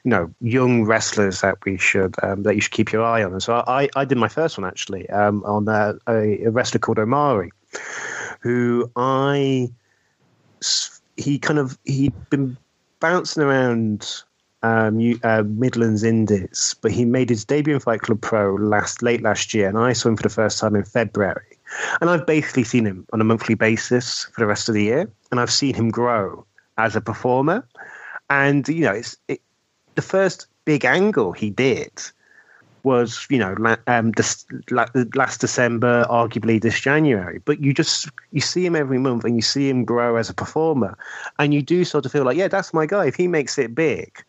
you 0.05 0.11
know 0.11 0.33
young 0.41 0.87
wrestlers 0.87 1.43
that 1.43 1.63
we 1.67 1.77
should 1.77 2.15
um, 2.23 2.43
that 2.45 2.55
you 2.55 2.63
should 2.63 2.73
keep 2.73 2.91
your 2.91 3.05
eye 3.05 3.23
on. 3.23 3.33
And 3.33 3.43
so 3.43 3.63
I 3.67 3.91
I 3.97 4.07
did 4.07 4.17
my 4.17 4.29
first 4.29 4.57
one 4.57 4.67
actually 4.67 5.09
um, 5.11 5.45
on 5.45 5.69
uh, 5.69 5.93
a, 6.09 6.45
a, 6.45 6.51
wrestler 6.51 6.79
called 6.81 6.99
Omari, 6.99 7.51
who 8.41 8.91
I 8.97 9.71
he 11.19 11.39
kind 11.39 11.59
of 11.59 11.79
he'd 11.85 12.15
been 12.31 12.57
bouncing 13.01 13.43
around 13.43 14.23
um, 14.63 15.21
uh, 15.23 15.43
Midlands 15.47 16.03
Indies, 16.03 16.75
but 16.81 16.91
he 16.91 17.05
made 17.05 17.31
his 17.31 17.45
debut 17.45 17.75
in 17.75 17.81
Fight 17.81 18.01
Club 18.01 18.21
Pro 18.21 18.55
last 18.55 19.03
late 19.03 19.23
last 19.23 19.55
year, 19.55 19.69
and 19.69 19.79
I 19.79 19.93
saw 19.93 20.09
him 20.09 20.17
for 20.17 20.23
the 20.23 20.29
first 20.29 20.59
time 20.59 20.75
in 20.75 20.85
February. 20.85 21.59
And 22.01 22.11
I've 22.11 22.27
basically 22.27 22.65
seen 22.65 22.87
him 22.87 23.07
on 23.13 23.21
a 23.21 23.25
monthly 23.25 23.55
basis 23.55 24.25
for 24.33 24.41
the 24.41 24.47
rest 24.47 24.69
of 24.69 24.75
the 24.75 24.83
year, 24.83 25.11
and 25.31 25.39
I've 25.41 25.51
seen 25.51 25.75
him 25.75 25.91
grow 25.91 26.45
as 26.77 26.97
a 26.97 27.01
performer. 27.01 27.67
And 28.31 28.67
you 28.69 28.83
know, 28.83 28.93
it's 28.93 29.17
it, 29.29 29.41
the 29.95 30.03
first 30.03 30.47
big 30.65 30.85
angle 30.85 31.33
he 31.33 31.51
did 31.51 31.93
was 32.85 33.27
you 33.29 33.39
know 33.39 33.77
um, 33.87 34.13
this, 34.13 34.47
last 34.71 35.41
December, 35.41 36.07
arguably 36.11 36.61
this 36.61 36.81
January. 36.81 37.39
But 37.45 37.63
you 37.63 37.73
just 37.73 38.09
you 38.33 38.41
see 38.41 38.65
him 38.67 38.75
every 38.75 38.99
month, 38.99 39.25
and 39.25 39.37
you 39.37 39.43
see 39.43 39.69
him 39.69 39.85
grow 39.85 40.17
as 40.17 40.31
a 40.31 40.35
performer, 40.35 40.97
and 41.39 41.55
you 41.55 41.63
do 41.63 41.85
sort 41.85 42.07
of 42.07 42.13
feel 42.13 42.25
like, 42.25 42.37
yeah, 42.37 42.49
that's 42.49 42.75
my 42.75 42.87
guy. 42.87 43.07
If 43.07 43.15
he 43.15 43.29
makes 43.29 43.59
it 43.59 43.75
big, 43.75 44.25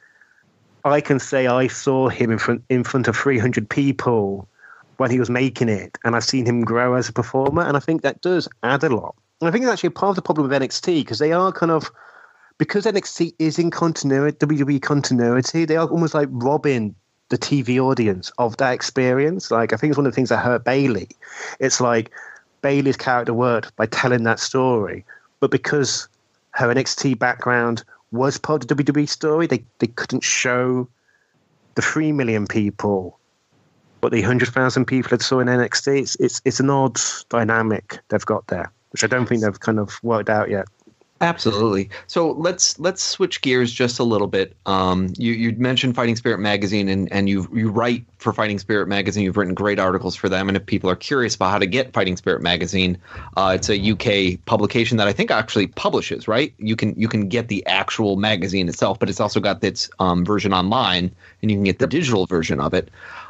I 0.85 1.01
can 1.01 1.19
say 1.19 1.47
I 1.47 1.67
saw 1.67 2.09
him 2.09 2.31
in 2.31 2.37
front 2.37 2.63
in 2.69 2.83
front 2.83 3.07
of 3.07 3.15
300 3.15 3.69
people 3.69 4.47
when 4.97 5.11
he 5.11 5.19
was 5.19 5.29
making 5.29 5.69
it, 5.69 5.97
and 6.03 6.15
I've 6.15 6.23
seen 6.23 6.45
him 6.45 6.61
grow 6.61 6.93
as 6.93 7.09
a 7.09 7.13
performer, 7.13 7.61
and 7.61 7.77
I 7.77 7.79
think 7.79 8.01
that 8.01 8.21
does 8.21 8.47
add 8.63 8.83
a 8.83 8.89
lot. 8.89 9.15
And 9.39 9.47
I 9.47 9.51
think 9.51 9.63
it's 9.63 9.71
actually 9.71 9.91
part 9.91 10.11
of 10.11 10.15
the 10.15 10.21
problem 10.21 10.49
with 10.49 10.61
NXT 10.61 11.01
because 11.01 11.19
they 11.19 11.31
are 11.31 11.51
kind 11.51 11.71
of 11.71 11.89
because 12.57 12.85
NXT 12.85 13.33
is 13.39 13.57
in 13.57 13.71
continuity, 13.71 14.37
WWE 14.45 14.81
continuity. 14.81 15.65
They 15.65 15.77
are 15.77 15.87
almost 15.87 16.13
like 16.13 16.27
robbing 16.31 16.95
the 17.29 17.37
TV 17.37 17.79
audience 17.79 18.31
of 18.37 18.57
that 18.57 18.73
experience. 18.73 19.49
Like 19.51 19.71
I 19.71 19.77
think 19.77 19.91
it's 19.91 19.97
one 19.97 20.05
of 20.05 20.11
the 20.11 20.15
things 20.15 20.29
that 20.29 20.43
hurt 20.43 20.65
Bayley. 20.65 21.07
It's 21.59 21.79
like 21.79 22.11
Bayley's 22.61 22.97
character 22.97 23.33
worked 23.33 23.75
by 23.75 23.85
telling 23.85 24.23
that 24.23 24.39
story, 24.39 25.05
but 25.39 25.51
because 25.51 26.09
her 26.51 26.73
NXT 26.73 27.17
background 27.17 27.83
was 28.11 28.37
part 28.37 28.63
of 28.63 28.67
the 28.67 28.83
WWE 28.83 29.07
story. 29.07 29.47
They 29.47 29.63
they 29.79 29.87
couldn't 29.87 30.23
show 30.23 30.87
the 31.75 31.81
three 31.81 32.11
million 32.11 32.47
people, 32.47 33.19
but 34.01 34.11
the 34.11 34.21
hundred 34.21 34.49
thousand 34.49 34.85
people 34.85 35.09
that 35.09 35.21
saw 35.21 35.39
in 35.39 35.47
NXT. 35.47 35.99
It's, 35.99 36.15
it's 36.15 36.41
it's 36.45 36.59
an 36.59 36.69
odd 36.69 36.99
dynamic 37.29 37.99
they've 38.09 38.25
got 38.25 38.47
there, 38.47 38.71
which 38.91 39.03
I 39.03 39.07
don't 39.07 39.27
think 39.27 39.41
they've 39.41 39.59
kind 39.59 39.79
of 39.79 39.99
worked 40.03 40.29
out 40.29 40.49
yet. 40.49 40.67
Absolutely. 41.21 41.89
So 42.07 42.31
let's 42.31 42.79
let's 42.79 43.01
switch 43.01 43.41
gears 43.41 43.73
just 43.73 43.99
a 43.99 44.03
little 44.05 44.27
bit. 44.27 44.55
Um, 44.65 45.09
you 45.17 45.33
you 45.33 45.51
mentioned 45.57 45.95
Fighting 45.95 46.15
Spirit 46.15 46.39
magazine, 46.39 46.87
and 46.87 47.11
and 47.11 47.27
you 47.27 47.45
you 47.53 47.69
write 47.69 48.05
for 48.19 48.31
Fighting 48.31 48.57
Spirit 48.57 48.87
magazine. 48.87 49.25
You've 49.25 49.35
written 49.35 49.53
great 49.53 49.79
articles 49.79 50.15
for 50.15 50.29
them, 50.29 50.47
and 50.47 50.55
if 50.55 50.65
people 50.65 50.89
are 50.89 50.95
curious 50.95 51.35
about 51.35 51.51
how 51.51 51.59
to 51.59 51.67
get 51.67 51.91
Fighting 51.91 52.15
Spirit 52.15 52.41
magazine, 52.41 52.97
uh, 53.35 53.51
it's 53.53 53.69
a 53.69 53.91
UK 53.91 54.43
publication 54.45 54.95
that 54.97 55.09
I 55.09 55.13
think 55.13 55.29
actually 55.29 55.67
publishes. 55.67 56.29
Right? 56.29 56.53
You 56.57 56.77
can 56.77 56.97
you 56.97 57.09
can 57.09 57.27
get 57.27 57.49
the 57.49 57.65
actual 57.65 58.15
magazine 58.15 58.69
itself, 58.69 58.97
but 58.97 59.09
it's 59.09 59.19
also 59.19 59.41
got 59.41 59.61
its 59.61 59.89
um, 59.99 60.23
version 60.23 60.53
online, 60.53 61.11
and 61.41 61.51
you 61.51 61.57
can 61.57 61.65
get 61.65 61.79
the 61.79 61.87
digital 61.87 62.27
version 62.27 62.61
of 62.61 62.73
it 62.73 62.89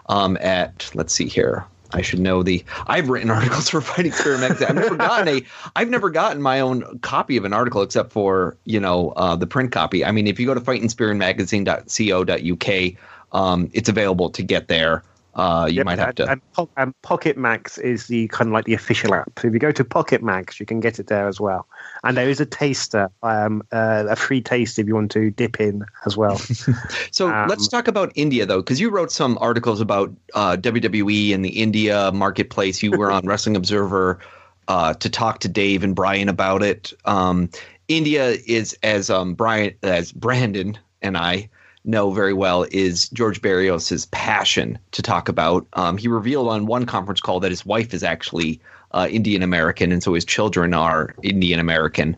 um, 0.09 0.37
at 0.41 0.91
let's 0.93 1.13
see 1.13 1.27
here. 1.27 1.65
I 1.91 2.01
should 2.01 2.19
know 2.19 2.43
the. 2.43 2.63
I've 2.87 3.09
written 3.09 3.31
articles 3.31 3.69
for 3.69 3.81
Fighting 3.81 4.11
Spirit 4.11 4.41
magazine. 4.41 4.67
I've 4.69 4.75
never 4.75 4.95
gotten 4.95 5.27
a. 5.27 5.41
I've 5.75 5.89
never 5.89 6.09
gotten 6.09 6.41
my 6.41 6.59
own 6.59 6.99
copy 6.99 7.37
of 7.37 7.45
an 7.45 7.53
article 7.53 7.81
except 7.81 8.11
for 8.11 8.57
you 8.65 8.79
know 8.79 9.09
uh, 9.11 9.35
the 9.35 9.47
print 9.47 9.71
copy. 9.71 10.05
I 10.05 10.11
mean, 10.11 10.27
if 10.27 10.39
you 10.39 10.45
go 10.45 10.53
to 10.53 10.61
fightingspiritmagazine.co.uk, 10.61 12.93
um, 13.31 13.69
it's 13.73 13.89
available 13.89 14.29
to 14.31 14.43
get 14.43 14.67
there. 14.67 15.03
Uh, 15.35 15.67
you 15.69 15.77
yep, 15.77 15.85
might 15.85 15.99
have 15.99 16.15
to. 16.15 16.29
And, 16.29 16.41
and, 16.75 16.93
Pocketmags 17.01 17.79
is 17.79 18.07
the 18.07 18.27
kind 18.29 18.49
of 18.49 18.53
like 18.53 18.65
the 18.65 18.73
official 18.73 19.13
app. 19.13 19.31
So 19.39 19.47
if 19.47 19.53
you 19.53 19.59
go 19.59 19.71
to 19.71 19.83
Pocketmags, 19.83 20.59
you 20.59 20.65
can 20.65 20.79
get 20.79 20.99
it 20.99 21.07
there 21.07 21.27
as 21.27 21.39
well. 21.39 21.67
And 22.03 22.17
there 22.17 22.27
is 22.27 22.39
a 22.39 22.45
taster, 22.45 23.09
um, 23.21 23.63
uh, 23.71 24.05
a 24.09 24.15
free 24.15 24.41
taste 24.41 24.79
if 24.79 24.87
you 24.87 24.95
want 24.95 25.11
to 25.11 25.29
dip 25.29 25.59
in 25.59 25.85
as 26.05 26.17
well. 26.17 26.37
so 27.11 27.29
um, 27.29 27.47
let's 27.47 27.67
talk 27.67 27.87
about 27.87 28.11
India 28.15 28.45
though, 28.45 28.61
because 28.61 28.79
you 28.79 28.89
wrote 28.89 29.11
some 29.11 29.37
articles 29.39 29.81
about 29.81 30.11
uh, 30.33 30.57
WWE 30.57 31.33
and 31.33 31.45
the 31.45 31.61
India 31.61 32.11
marketplace. 32.11 32.81
You 32.81 32.91
were 32.91 33.11
on 33.11 33.25
Wrestling 33.25 33.55
Observer 33.55 34.19
uh, 34.67 34.93
to 34.95 35.09
talk 35.09 35.39
to 35.39 35.47
Dave 35.47 35.83
and 35.83 35.95
Brian 35.95 36.27
about 36.27 36.63
it. 36.63 36.91
Um, 37.05 37.49
India 37.87 38.37
is 38.45 38.77
as 38.83 39.09
um, 39.09 39.35
Brian 39.35 39.73
as 39.83 40.11
Brandon 40.11 40.77
and 41.01 41.17
I 41.17 41.49
know 41.85 42.11
very 42.11 42.33
well 42.33 42.65
is 42.71 43.09
George 43.09 43.41
Barrios's 43.41 44.05
passion 44.07 44.77
to 44.91 45.01
talk 45.01 45.29
about. 45.29 45.65
Um, 45.73 45.97
he 45.97 46.07
revealed 46.07 46.47
on 46.47 46.65
one 46.65 46.85
conference 46.85 47.21
call 47.21 47.39
that 47.39 47.51
his 47.51 47.65
wife 47.65 47.93
is 47.93 48.03
actually 48.03 48.59
uh, 48.91 49.07
Indian 49.09 49.43
American, 49.43 49.91
and 49.91 50.01
so 50.03 50.13
his 50.13 50.25
children 50.25 50.73
are 50.73 51.15
Indian 51.23 51.59
American, 51.59 52.15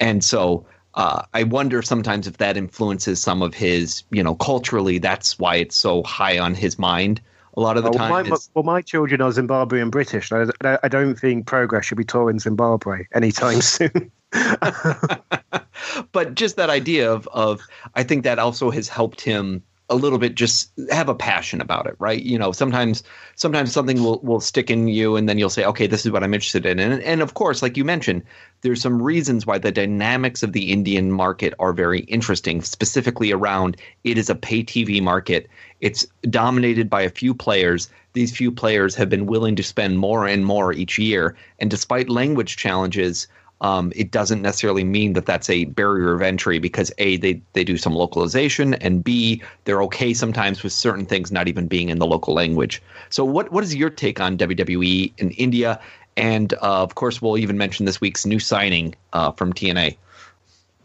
and 0.00 0.22
so. 0.22 0.66
Uh, 0.94 1.22
I 1.32 1.44
wonder 1.44 1.80
sometimes 1.80 2.26
if 2.26 2.38
that 2.38 2.56
influences 2.56 3.22
some 3.22 3.40
of 3.40 3.54
his, 3.54 4.02
you 4.10 4.20
know, 4.20 4.34
culturally. 4.34 4.98
That's 4.98 5.38
why 5.38 5.56
it's 5.56 5.76
so 5.76 6.02
high 6.02 6.40
on 6.40 6.56
his 6.56 6.76
mind 6.76 7.20
a 7.58 7.60
lot 7.60 7.76
of 7.76 7.82
the 7.82 7.90
time. 7.90 8.10
Well, 8.10 8.24
my, 8.24 8.36
well, 8.54 8.64
my 8.64 8.82
children 8.82 9.20
are 9.20 9.30
Zimbabwean 9.30 9.90
British. 9.90 10.30
I, 10.32 10.78
I 10.82 10.88
don't 10.88 11.16
think 11.16 11.46
progress 11.46 11.86
should 11.86 11.98
be 11.98 12.04
touring 12.04 12.38
Zimbabwe 12.38 13.06
anytime 13.12 13.60
soon. 13.60 14.12
but 16.12 16.34
just 16.34 16.56
that 16.56 16.70
idea 16.70 17.10
of 17.10 17.26
of 17.28 17.60
I 17.94 18.02
think 18.02 18.24
that 18.24 18.38
also 18.38 18.70
has 18.70 18.88
helped 18.88 19.20
him 19.20 19.62
a 19.90 19.96
little 19.96 20.18
bit 20.18 20.34
just 20.34 20.70
have 20.90 21.08
a 21.08 21.14
passion 21.14 21.62
about 21.62 21.86
it 21.86 21.96
right? 21.98 22.22
You 22.22 22.38
know 22.38 22.52
sometimes 22.52 23.02
sometimes 23.36 23.72
something 23.72 24.02
will, 24.02 24.20
will 24.22 24.40
stick 24.40 24.70
in 24.70 24.88
you 24.88 25.16
and 25.16 25.28
then 25.28 25.38
you'll 25.38 25.48
say 25.48 25.64
okay 25.64 25.86
this 25.86 26.04
is 26.04 26.12
what 26.12 26.22
i'm 26.22 26.34
interested 26.34 26.66
in. 26.66 26.78
And, 26.78 27.02
and 27.02 27.22
of 27.22 27.34
course 27.34 27.62
like 27.62 27.76
you 27.78 27.84
mentioned 27.84 28.22
there's 28.60 28.82
some 28.82 29.00
reasons 29.00 29.46
why 29.46 29.56
the 29.56 29.72
dynamics 29.72 30.42
of 30.42 30.52
the 30.52 30.72
indian 30.72 31.10
market 31.10 31.54
are 31.58 31.72
very 31.72 32.00
interesting 32.00 32.60
specifically 32.60 33.32
around 33.32 33.78
it 34.04 34.18
is 34.18 34.28
a 34.28 34.34
pay 34.34 34.62
tv 34.62 35.02
market. 35.02 35.48
It's 35.80 36.06
dominated 36.28 36.90
by 36.90 37.02
a 37.02 37.10
few 37.10 37.34
players. 37.34 37.88
These 38.12 38.36
few 38.36 38.52
players 38.52 38.94
have 38.96 39.08
been 39.08 39.26
willing 39.26 39.56
to 39.56 39.62
spend 39.62 39.98
more 39.98 40.26
and 40.26 40.44
more 40.44 40.72
each 40.72 40.98
year. 40.98 41.36
And 41.60 41.70
despite 41.70 42.10
language 42.10 42.56
challenges 42.56 43.28
um, 43.60 43.92
it 43.96 44.10
doesn't 44.10 44.42
necessarily 44.42 44.84
mean 44.84 45.14
that 45.14 45.26
that's 45.26 45.50
a 45.50 45.64
barrier 45.66 46.12
of 46.12 46.22
entry 46.22 46.58
because 46.58 46.92
a 46.98 47.16
they 47.16 47.40
they 47.54 47.64
do 47.64 47.76
some 47.76 47.94
localization 47.94 48.74
and 48.74 49.02
b 49.02 49.42
they're 49.64 49.82
okay 49.82 50.14
sometimes 50.14 50.62
with 50.62 50.72
certain 50.72 51.06
things 51.06 51.32
not 51.32 51.48
even 51.48 51.66
being 51.66 51.88
in 51.88 51.98
the 51.98 52.06
local 52.06 52.34
language. 52.34 52.82
So 53.10 53.24
what 53.24 53.50
what 53.52 53.64
is 53.64 53.74
your 53.74 53.90
take 53.90 54.20
on 54.20 54.38
WWE 54.38 55.12
in 55.18 55.30
India? 55.32 55.80
And 56.16 56.52
uh, 56.54 56.82
of 56.82 56.96
course, 56.96 57.22
we'll 57.22 57.38
even 57.38 57.56
mention 57.58 57.86
this 57.86 58.00
week's 58.00 58.26
new 58.26 58.40
signing 58.40 58.94
uh, 59.12 59.32
from 59.32 59.52
TNA. 59.52 59.96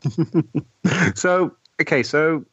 so 1.15 1.55
okay, 1.81 2.03
so 2.03 2.45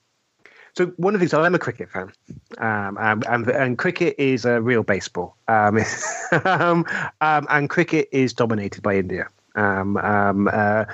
so 0.75 0.87
one 0.97 1.15
of 1.15 1.21
the 1.21 1.27
things 1.27 1.35
I'm 1.35 1.55
a 1.55 1.59
cricket 1.59 1.91
fan, 1.91 2.13
um, 2.59 2.97
and, 3.01 3.25
and, 3.27 3.49
and 3.49 3.79
cricket 3.79 4.15
is 4.19 4.45
a 4.45 4.61
real 4.61 4.83
baseball, 4.83 5.37
um, 5.49 5.79
um, 6.45 6.87
um, 7.21 7.47
and 7.51 7.69
cricket 7.69 8.09
is 8.13 8.33
dominated 8.33 8.83
by 8.83 8.97
India. 8.97 9.29
Um, 9.61 9.97
um, 9.99 10.49
uh, 10.53 10.85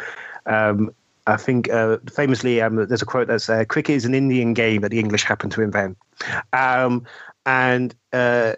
um, 0.46 0.90
I 1.26 1.36
think 1.36 1.70
uh, 1.70 1.98
famously, 2.12 2.60
um, 2.60 2.76
there's 2.76 3.02
a 3.02 3.06
quote 3.06 3.28
that 3.28 3.40
says, 3.40 3.62
uh, 3.62 3.64
"Cricket 3.64 3.96
is 3.96 4.04
an 4.04 4.14
Indian 4.14 4.54
game 4.54 4.82
that 4.82 4.90
the 4.90 4.98
English 4.98 5.24
happened 5.24 5.52
to 5.52 5.62
invent," 5.62 5.96
um, 6.52 7.04
and 7.44 7.94
uh, 8.12 8.54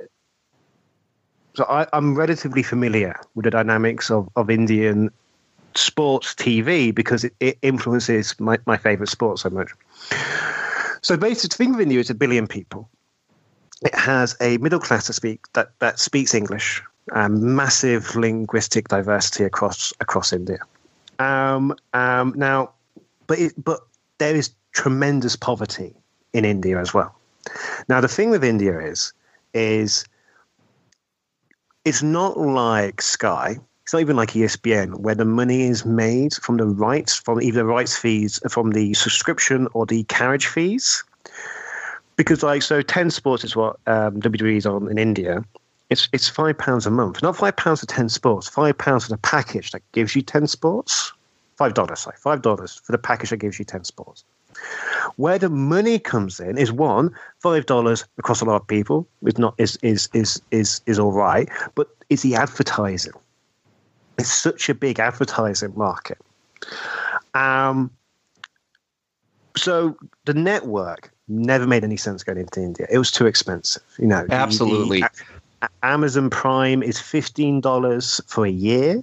so 1.59 1.65
I, 1.65 1.87
am 1.93 2.15
relatively 2.15 2.63
familiar 2.63 3.19
with 3.35 3.45
the 3.45 3.51
dynamics 3.51 4.11
of, 4.11 4.29
of 4.37 4.49
Indian 4.49 5.11
sports 5.75 6.35
TV 6.35 6.95
because 6.95 7.25
it, 7.25 7.35
it 7.41 7.59
influences 7.63 8.39
my, 8.39 8.59
my 8.67 8.77
favorite 8.77 9.09
sport 9.09 9.41
so 9.41 9.51
much. 9.51 9.73
So 11.03 11.17
basically, 11.17 11.57
think 11.57 11.75
of 11.75 11.81
India 11.81 11.99
as 11.99 12.11
a 12.11 12.15
billion 12.15 12.47
people. 12.47 12.89
It 13.83 13.95
has 13.95 14.37
a 14.41 14.59
middle 14.59 14.79
class 14.79 15.07
to 15.07 15.13
speak 15.13 15.41
that, 15.55 15.71
that 15.81 15.99
speaks 15.99 16.33
English, 16.33 16.81
um, 17.13 17.55
massive 17.55 18.15
linguistic 18.17 18.89
diversity 18.89 19.45
across 19.45 19.93
across 20.01 20.33
India. 20.33 20.59
Um, 21.19 21.75
um, 21.95 22.33
now, 22.37 22.71
but 23.27 23.39
it, 23.39 23.53
but 23.63 23.81
there 24.19 24.35
is 24.35 24.51
tremendous 24.73 25.37
poverty 25.37 25.95
in 26.33 26.45
India 26.45 26.79
as 26.79 26.95
well. 26.95 27.15
Now, 27.89 28.01
the 28.01 28.09
thing 28.09 28.31
with 28.31 28.45
India 28.45 28.79
is 28.79 29.13
is 29.55 30.05
it's 31.85 32.03
not 32.03 32.39
like 32.39 33.01
Sky. 33.01 33.57
It's 33.83 33.95
not 33.95 34.01
even 34.01 34.17
like 34.17 34.33
ESPN, 34.33 35.01
where 35.01 35.15
the 35.15 35.25
money 35.25 35.63
is 35.63 35.87
made 35.87 36.35
from 36.35 36.59
the 36.59 36.67
rights, 36.67 37.15
from 37.15 37.41
either 37.41 37.61
the 37.61 37.65
rights 37.65 37.97
fees, 37.97 38.39
from 38.51 38.73
the 38.73 38.93
subscription 38.93 39.67
or 39.73 39.87
the 39.87 40.05
carriage 40.05 40.47
fees. 40.47 41.03
Because, 42.17 42.43
like, 42.43 42.61
so 42.61 42.83
10 42.83 43.11
Sports 43.11 43.45
is 43.45 43.57
what 43.57 43.77
um, 43.87 44.21
WWE 44.21 44.57
is 44.57 44.67
on 44.67 44.91
in 44.91 44.99
India. 44.99 45.43
It's 45.91 46.09
it's 46.13 46.29
five 46.29 46.59
pounds 46.59 46.87
a 46.87 46.91
month, 46.91 47.23
not 47.23 47.37
five 47.37 47.57
pounds 47.57 47.81
for 47.81 47.87
10 47.87 48.09
sports, 48.11 48.49
five 48.49 48.77
pounds 48.77 49.05
for 49.05 49.11
the 49.11 49.19
package 49.19 49.71
that 49.71 49.83
gives 49.93 50.15
you 50.15 50.23
10 50.23 50.47
sports. 50.47 51.13
Five 51.57 51.75
dollars, 51.75 52.01
sorry, 52.01 52.17
five 52.19 52.43
dollars 52.43 52.81
for 52.85 52.93
the 52.93 52.99
package 52.99 53.31
that 53.31 53.39
gives 53.39 53.59
you 53.59 53.65
10 53.65 53.85
sports. 53.85 54.25
Where 55.17 55.39
the 55.39 55.49
money 55.49 55.99
comes 55.99 56.41
in 56.41 56.59
is 56.59 56.71
one, 56.71 57.15
five 57.39 57.67
dollars 57.67 58.05
across 58.19 58.41
a 58.41 58.45
lot 58.45 58.57
of 58.57 58.67
people 58.67 59.09
is 59.23 59.39
not 59.39 59.55
is 59.59 59.79
is 59.83 60.09
is 60.13 60.41
is 60.51 60.81
is 60.87 60.99
all 60.99 61.13
right, 61.13 61.49
but 61.75 61.89
it's 62.11 62.23
the 62.23 62.35
advertising. 62.35 63.13
It's 64.19 64.33
such 64.33 64.69
a 64.69 64.75
big 64.75 65.01
advertising 65.01 65.73
market. 65.77 66.19
Um, 67.35 67.91
so 69.57 69.97
the 70.25 70.35
network 70.35 71.11
never 71.29 71.67
made 71.67 71.85
any 71.85 71.97
sense 71.97 72.23
going 72.23 72.39
into 72.39 72.61
India. 72.61 72.87
It 72.91 72.99
was 72.99 73.11
too 73.11 73.27
expensive. 73.27 73.83
You 73.99 74.07
know, 74.07 74.27
absolutely. 74.31 75.01
The, 75.01 75.11
the 75.17 75.38
Amazon 75.83 76.31
Prime 76.31 76.83
is 76.83 77.01
fifteen 77.01 77.61
dollars 77.61 78.21
for 78.27 78.47
a 78.47 78.51
year. 78.51 79.03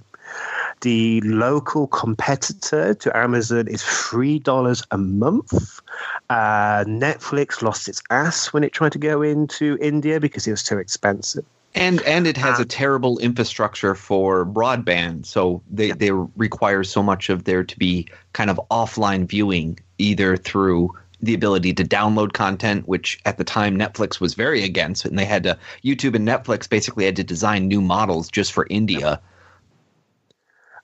The 0.81 1.21
local 1.21 1.87
competitor 1.87 2.93
to 2.95 3.17
Amazon 3.17 3.67
is 3.67 3.83
three 3.83 4.39
dollars 4.39 4.83
a 4.91 4.97
month. 4.97 5.81
Uh, 6.29 6.83
Netflix 6.85 7.61
lost 7.61 7.87
its 7.87 8.01
ass 8.09 8.51
when 8.51 8.63
it 8.63 8.73
tried 8.73 8.91
to 8.93 8.99
go 8.99 9.21
into 9.21 9.77
India 9.81 10.19
because 10.19 10.47
it 10.47 10.51
was 10.51 10.63
too 10.63 10.77
expensive. 10.77 11.45
And 11.75 12.01
and 12.03 12.25
it 12.25 12.37
has 12.37 12.57
a 12.57 12.65
terrible 12.65 13.19
infrastructure 13.19 13.95
for 13.95 14.45
broadband, 14.45 15.25
so 15.25 15.61
they, 15.69 15.91
they 15.91 16.11
require 16.11 16.85
so 16.85 17.03
much 17.03 17.29
of 17.29 17.43
there 17.43 17.65
to 17.65 17.77
be 17.77 18.07
kind 18.31 18.49
of 18.49 18.59
offline 18.71 19.25
viewing, 19.27 19.77
either 19.97 20.37
through 20.37 20.95
the 21.25 21.33
ability 21.33 21.73
to 21.73 21.83
download 21.83 22.33
content, 22.33 22.87
which 22.87 23.19
at 23.25 23.37
the 23.37 23.43
time 23.43 23.77
Netflix 23.77 24.19
was 24.19 24.33
very 24.33 24.63
against, 24.63 25.05
and 25.05 25.17
they 25.17 25.25
had 25.25 25.43
to 25.43 25.57
YouTube 25.83 26.15
and 26.15 26.27
Netflix 26.27 26.69
basically 26.69 27.05
had 27.05 27.15
to 27.17 27.23
design 27.23 27.67
new 27.67 27.81
models 27.81 28.29
just 28.29 28.53
for 28.53 28.67
India. 28.69 29.21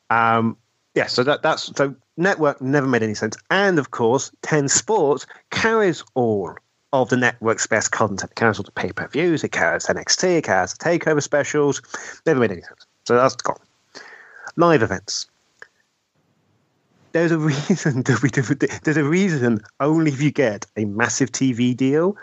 Um, 0.09 0.57
yeah, 0.93 1.07
so 1.07 1.23
that 1.23 1.41
that's 1.41 1.71
so 1.75 1.95
network 2.17 2.61
never 2.61 2.87
made 2.87 3.03
any 3.03 3.13
sense, 3.13 3.37
and 3.49 3.79
of 3.79 3.91
course, 3.91 4.31
Ten 4.41 4.67
Sports 4.67 5.25
carries 5.49 6.03
all 6.15 6.55
of 6.93 7.09
the 7.09 7.17
network's 7.17 7.67
best 7.67 7.91
content. 7.91 8.31
It 8.31 8.35
carries 8.35 8.59
all 8.59 8.63
the 8.63 8.71
pay 8.71 8.91
per 8.91 9.07
views, 9.07 9.43
it 9.43 9.51
carries 9.51 9.85
NXT, 9.85 10.39
it 10.39 10.43
carries 10.43 10.73
the 10.73 10.83
takeover 10.83 11.23
specials. 11.23 11.81
Never 12.25 12.39
made 12.39 12.51
any 12.51 12.61
sense. 12.61 12.85
So 13.05 13.15
that's 13.15 13.35
gone. 13.35 13.59
Live 14.57 14.83
events. 14.83 15.27
There's 17.11 17.31
a 17.31 17.37
reason 17.37 18.03
there's 18.83 18.97
a 18.97 19.03
reason 19.03 19.59
only 19.79 20.11
if 20.11 20.21
you 20.21 20.31
get 20.31 20.65
a 20.77 20.85
massive 20.85 21.31
TV 21.31 21.75
deal 21.75 22.15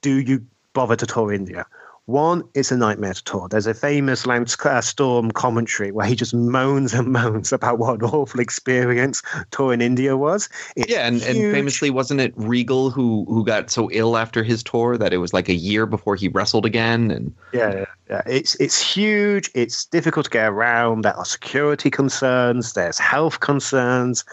do 0.00 0.20
you 0.20 0.44
bother 0.72 0.96
to 0.96 1.06
tour 1.06 1.32
India. 1.32 1.66
One, 2.06 2.42
it's 2.54 2.72
a 2.72 2.76
nightmare 2.76 3.14
to 3.14 3.22
tour. 3.22 3.48
There's 3.48 3.68
a 3.68 3.74
famous 3.74 4.26
Lance 4.26 4.58
uh, 4.66 4.80
Storm 4.80 5.30
commentary 5.30 5.92
where 5.92 6.06
he 6.06 6.16
just 6.16 6.34
moans 6.34 6.92
and 6.92 7.06
moans 7.12 7.52
about 7.52 7.78
what 7.78 8.02
an 8.02 8.08
awful 8.08 8.40
experience 8.40 9.22
touring 9.52 9.80
India 9.80 10.16
was. 10.16 10.48
It's 10.74 10.90
yeah, 10.90 11.06
and, 11.06 11.22
and, 11.22 11.36
famously, 11.52 11.90
wasn't 11.90 12.20
it 12.20 12.32
Regal 12.36 12.90
who 12.90 13.24
who 13.28 13.44
got 13.44 13.70
so 13.70 13.88
ill 13.92 14.16
after 14.16 14.42
his 14.42 14.64
tour 14.64 14.98
that 14.98 15.12
it 15.12 15.18
was 15.18 15.32
like 15.32 15.48
a 15.48 15.54
year 15.54 15.86
before 15.86 16.16
he 16.16 16.26
wrestled 16.26 16.66
again? 16.66 17.12
And 17.12 17.32
yeah, 17.52 17.72
yeah, 17.72 17.84
yeah. 18.10 18.22
it's 18.26 18.56
it's 18.56 18.80
huge. 18.80 19.48
It's 19.54 19.84
difficult 19.84 20.24
to 20.24 20.30
get 20.30 20.48
around. 20.48 21.02
There 21.02 21.16
are 21.16 21.24
security 21.24 21.88
concerns. 21.88 22.72
There's 22.72 22.98
health 22.98 23.38
concerns. 23.38 24.24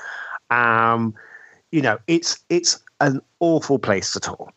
Um, 0.50 1.14
you 1.72 1.84
know, 1.84 2.00
it's 2.08 2.40
it's 2.50 2.80
an 3.00 3.22
awful 3.40 3.78
place 3.78 4.12
to 4.14 4.20
tour. 4.20 4.52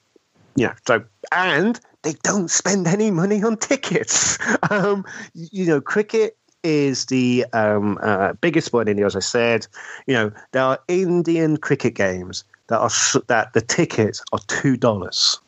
Yeah. 0.56 0.74
So 0.86 1.04
and 1.30 1.78
they 2.02 2.14
don't 2.22 2.50
spend 2.50 2.86
any 2.86 3.10
money 3.10 3.42
on 3.42 3.56
tickets. 3.56 4.38
Um, 4.70 5.04
you 5.34 5.66
know, 5.66 5.80
cricket 5.80 6.36
is 6.62 7.06
the 7.06 7.44
um, 7.52 7.98
uh, 8.00 8.32
biggest 8.34 8.68
sport 8.68 8.88
in 8.88 8.92
India, 8.92 9.04
as 9.06 9.16
I 9.16 9.20
said. 9.20 9.66
You 10.06 10.14
know, 10.14 10.32
there 10.52 10.62
are 10.62 10.78
Indian 10.88 11.56
cricket 11.56 11.94
games 11.94 12.44
that 12.68 12.78
are 12.78 12.90
that 13.26 13.52
the 13.52 13.60
tickets 13.60 14.22
are 14.32 14.38
two 14.46 14.76
dollars. 14.76 15.38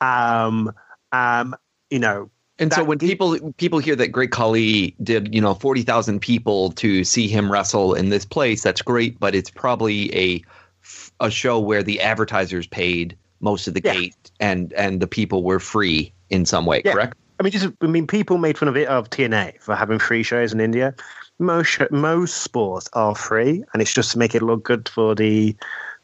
Um, 0.00 0.72
um, 1.12 1.54
you 1.90 1.98
know, 1.98 2.30
and 2.58 2.72
so 2.72 2.82
when 2.82 2.98
people 2.98 3.52
people 3.58 3.78
hear 3.78 3.94
that 3.96 4.08
Great 4.08 4.32
Khali 4.32 4.96
did, 5.02 5.32
you 5.34 5.40
know, 5.40 5.54
forty 5.54 5.82
thousand 5.82 6.20
people 6.20 6.72
to 6.72 7.04
see 7.04 7.28
him 7.28 7.52
wrestle 7.52 7.94
in 7.94 8.08
this 8.08 8.24
place, 8.24 8.62
that's 8.62 8.82
great, 8.82 9.20
but 9.20 9.34
it's 9.34 9.50
probably 9.50 10.14
a 10.16 10.42
a 11.20 11.30
show 11.30 11.60
where 11.60 11.82
the 11.82 12.00
advertisers 12.00 12.66
paid 12.66 13.16
most 13.40 13.68
of 13.68 13.74
the 13.74 13.80
yeah. 13.84 13.94
gate 13.94 14.30
and 14.40 14.72
and 14.74 15.00
the 15.00 15.06
people 15.06 15.42
were 15.42 15.60
free 15.60 16.12
in 16.30 16.44
some 16.44 16.66
way 16.66 16.82
yeah. 16.84 16.92
correct 16.92 17.16
i 17.40 17.42
mean 17.42 17.52
just 17.52 17.68
i 17.80 17.86
mean 17.86 18.06
people 18.06 18.38
made 18.38 18.56
fun 18.58 18.68
of 18.68 18.76
it 18.76 18.88
of 18.88 19.08
tna 19.10 19.58
for 19.60 19.74
having 19.74 19.98
free 19.98 20.22
shows 20.22 20.52
in 20.52 20.60
india 20.60 20.94
most 21.38 21.80
most 21.90 22.38
sports 22.42 22.88
are 22.94 23.14
free 23.14 23.64
and 23.72 23.82
it's 23.82 23.92
just 23.92 24.12
to 24.12 24.18
make 24.18 24.34
it 24.34 24.42
look 24.42 24.64
good 24.64 24.88
for 24.88 25.14
the 25.14 25.56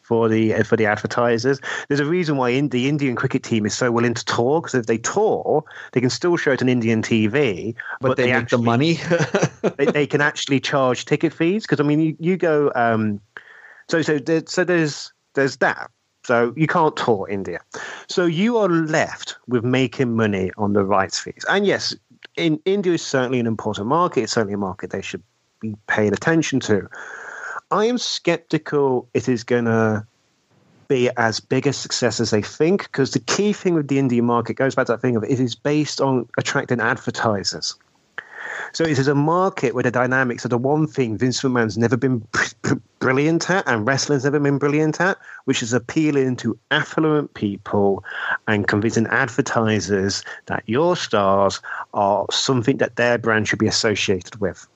for 0.04 0.28
the 0.28 0.52
for 0.62 0.76
the 0.76 0.86
advertisers. 0.86 1.60
There's 1.88 2.00
a 2.00 2.04
reason 2.04 2.36
why 2.36 2.50
in, 2.50 2.68
the 2.68 2.88
Indian 2.88 3.16
cricket 3.16 3.42
team 3.42 3.66
is 3.66 3.74
so 3.74 3.90
willing 3.90 4.14
to 4.14 4.24
tour 4.24 4.60
because 4.60 4.74
if 4.74 4.86
they 4.86 4.98
tour, 4.98 5.64
they 5.92 6.00
can 6.00 6.10
still 6.10 6.36
show 6.36 6.52
it 6.52 6.62
on 6.62 6.68
Indian 6.68 7.02
TV, 7.02 7.74
but, 8.00 8.08
but 8.08 8.16
they, 8.16 8.24
they 8.24 8.32
make 8.32 8.42
actually, 8.42 8.58
the 8.58 8.62
money. 8.62 8.92
they, 9.76 9.86
they, 9.86 10.06
can 10.06 10.20
actually 10.20 10.60
charge 10.60 11.06
ticket 11.06 11.32
fees 11.32 11.64
because 11.64 11.80
I 11.80 11.84
mean 11.84 12.00
you, 12.00 12.16
you 12.20 12.36
go 12.36 12.70
um, 12.74 13.20
so 13.88 14.02
so 14.02 14.18
there, 14.18 14.42
so 14.46 14.62
there's 14.62 15.12
there's 15.34 15.56
that. 15.56 15.90
So 16.24 16.52
you 16.56 16.66
can't 16.66 16.96
tour 16.96 17.28
India. 17.28 17.60
So 18.08 18.24
you 18.24 18.56
are 18.56 18.68
left 18.68 19.36
with 19.46 19.64
making 19.64 20.16
money 20.16 20.50
on 20.56 20.72
the 20.72 20.84
rights 20.84 21.18
fees. 21.18 21.44
And 21.48 21.66
yes, 21.66 21.94
in, 22.36 22.60
India 22.64 22.94
is 22.94 23.02
certainly 23.02 23.40
an 23.40 23.46
important 23.46 23.86
market. 23.86 24.22
It's 24.22 24.32
certainly 24.32 24.54
a 24.54 24.58
market 24.58 24.90
they 24.90 25.02
should 25.02 25.22
be 25.60 25.76
paying 25.86 26.12
attention 26.12 26.60
to. 26.60 26.88
I 27.70 27.84
am 27.86 27.98
skeptical 27.98 29.08
it 29.14 29.28
is 29.28 29.44
going 29.44 29.66
to 29.66 30.06
be 30.88 31.10
as 31.16 31.40
big 31.40 31.66
a 31.66 31.72
success 31.72 32.20
as 32.20 32.30
they 32.30 32.42
think 32.42 32.84
because 32.84 33.12
the 33.12 33.20
key 33.20 33.52
thing 33.52 33.74
with 33.74 33.88
the 33.88 33.98
Indian 33.98 34.24
market 34.24 34.54
goes 34.54 34.74
back 34.74 34.86
to 34.86 34.92
that 34.92 35.00
thing 35.00 35.16
of 35.16 35.24
it 35.24 35.40
is 35.40 35.54
based 35.54 36.00
on 36.00 36.28
attracting 36.38 36.80
advertisers. 36.80 37.74
So 38.72 38.84
it 38.84 38.98
is 38.98 39.08
a 39.08 39.14
market 39.14 39.74
where 39.74 39.82
the 39.82 39.90
dynamics 39.90 40.44
are 40.44 40.48
the 40.48 40.58
one 40.58 40.86
thing 40.86 41.16
Vince 41.16 41.42
McMahon's 41.42 41.78
never 41.78 41.96
been 41.96 42.26
brilliant 42.98 43.50
at 43.50 43.66
and 43.68 43.86
wrestling's 43.86 44.24
never 44.24 44.40
been 44.40 44.58
brilliant 44.58 45.00
at, 45.00 45.18
which 45.44 45.62
is 45.62 45.72
appealing 45.72 46.36
to 46.36 46.58
affluent 46.70 47.34
people 47.34 48.04
and 48.48 48.66
convincing 48.66 49.06
advertisers 49.08 50.22
that 50.46 50.62
your 50.66 50.96
stars 50.96 51.60
are 51.92 52.26
something 52.30 52.78
that 52.78 52.96
their 52.96 53.18
brand 53.18 53.48
should 53.48 53.58
be 53.58 53.66
associated 53.66 54.40
with. 54.40 54.66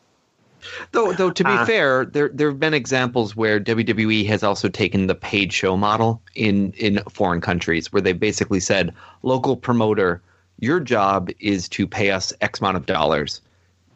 Though, 0.93 1.13
though 1.13 1.31
to 1.31 1.45
be 1.45 1.51
uh, 1.51 1.65
fair, 1.65 2.05
there 2.05 2.31
there 2.33 2.49
have 2.49 2.61
been 2.61 2.75
examples 2.75 3.37
where 3.37 3.61
WWE 3.61 4.27
has 4.27 4.43
also 4.43 4.69
taken 4.69 5.07
the 5.07 5.15
paid 5.15 5.53
show 5.53 5.77
model 5.77 6.21
in 6.35 6.73
in 6.73 6.99
foreign 7.11 7.41
countries, 7.41 7.93
where 7.93 8.03
they 8.03 8.13
basically 8.13 8.61
said, 8.61 8.93
local 9.23 9.57
promoter, 9.57 10.21
your 10.59 10.81
job 10.81 11.31
is 11.39 11.69
to 11.71 11.87
pay 11.87 12.11
us 12.11 12.33
X 12.41 12.61
amount 12.61 12.77
of 12.77 12.87
dollars, 12.87 13.41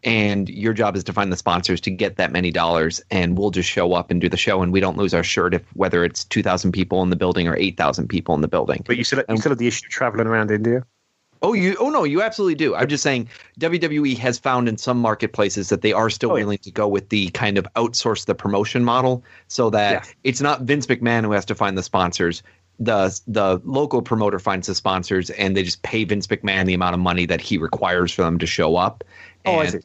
and 0.05 0.49
your 0.49 0.73
job 0.73 0.97
is 0.97 1.05
to 1.05 1.13
find 1.13 1.33
the 1.33 1.37
sponsors 1.37 1.81
to 1.83 1.91
get 1.91 2.17
that 2.17 2.33
many 2.33 2.51
dollars 2.51 3.01
and 3.11 3.39
we'll 3.39 3.51
just 3.51 3.69
show 3.69 3.93
up 3.95 4.11
and 4.11 4.21
do 4.21 4.29
the 4.29 4.37
show 4.37 4.63
and 4.63 4.73
we 4.73 4.81
don't 4.81 4.97
lose 4.99 5.15
our 5.15 5.23
shirt 5.23 5.55
if 5.55 5.63
whether 5.75 6.05
it's 6.05 6.25
2000 6.25 6.73
people 6.73 7.03
in 7.03 7.11
the 7.11 7.17
building 7.17 7.47
or 7.49 7.57
8000 7.57 8.09
people 8.09 8.35
in 8.35 8.41
the 8.41 8.49
building 8.49 8.83
But 8.87 8.97
you 8.97 9.05
still, 9.05 9.23
you 9.29 9.37
still 9.37 9.51
have 9.51 9.59
the 9.59 9.69
issue 9.69 9.87
of 9.87 9.91
traveling 9.91 10.27
around 10.27 10.51
India. 10.51 10.85
oh 11.43 11.53
you 11.53 11.77
oh 11.79 11.91
no 11.91 12.05
you 12.05 12.21
absolutely 12.23 12.55
do 12.57 12.75
i'm 12.75 12.89
just 12.89 13.03
saying 13.03 13.29
wwe 13.61 14.17
has 14.19 14.39
found 14.39 14.69
in 14.69 14.77
some 14.77 14.99
marketplaces 14.99 15.69
that 15.69 15.83
they 15.83 15.93
are 15.93 16.11
still 16.11 16.33
Oh, 16.33 16.37
yeah. 16.37 16.43
willing 16.45 16.59
to 16.59 16.71
go 16.71 16.89
with 16.89 17.09
the 17.11 17.29
kind 17.31 17.59
of 17.59 17.67
outsource 17.77 18.27
the 18.27 18.35
promotion 18.35 18.85
model 18.85 19.23
so 19.49 19.71
that 19.71 19.93
Yeah. 19.93 20.13
it's 20.25 20.41
not 20.41 20.63
vince 20.63 20.87
mcmahon 20.87 21.25
who 21.25 21.33
has 21.33 21.45
to 21.47 21.55
find 21.55 21.77
the 21.79 21.83
sponsors 21.83 22.43
the 22.81 23.21
the 23.29 23.61
local 23.65 24.03
promoter 24.03 24.39
finds 24.39 24.67
the 24.67 24.75
sponsors 24.75 25.31
and 25.31 25.57
they 25.57 25.63
just 25.63 25.83
pay 25.83 26.05
vince 26.05 26.27
mcmahon 26.27 26.67
the 26.67 26.75
amount 26.75 26.95
of 26.95 27.01
money 27.01 27.27
that 27.27 27.41
he 27.41 27.59
requires 27.59 28.11
for 28.13 28.23
them 28.23 28.39
to 28.39 28.47
show 28.47 28.75
up 28.77 29.05
Oh, 29.45 29.59
I 29.59 29.67
see. 29.67 29.81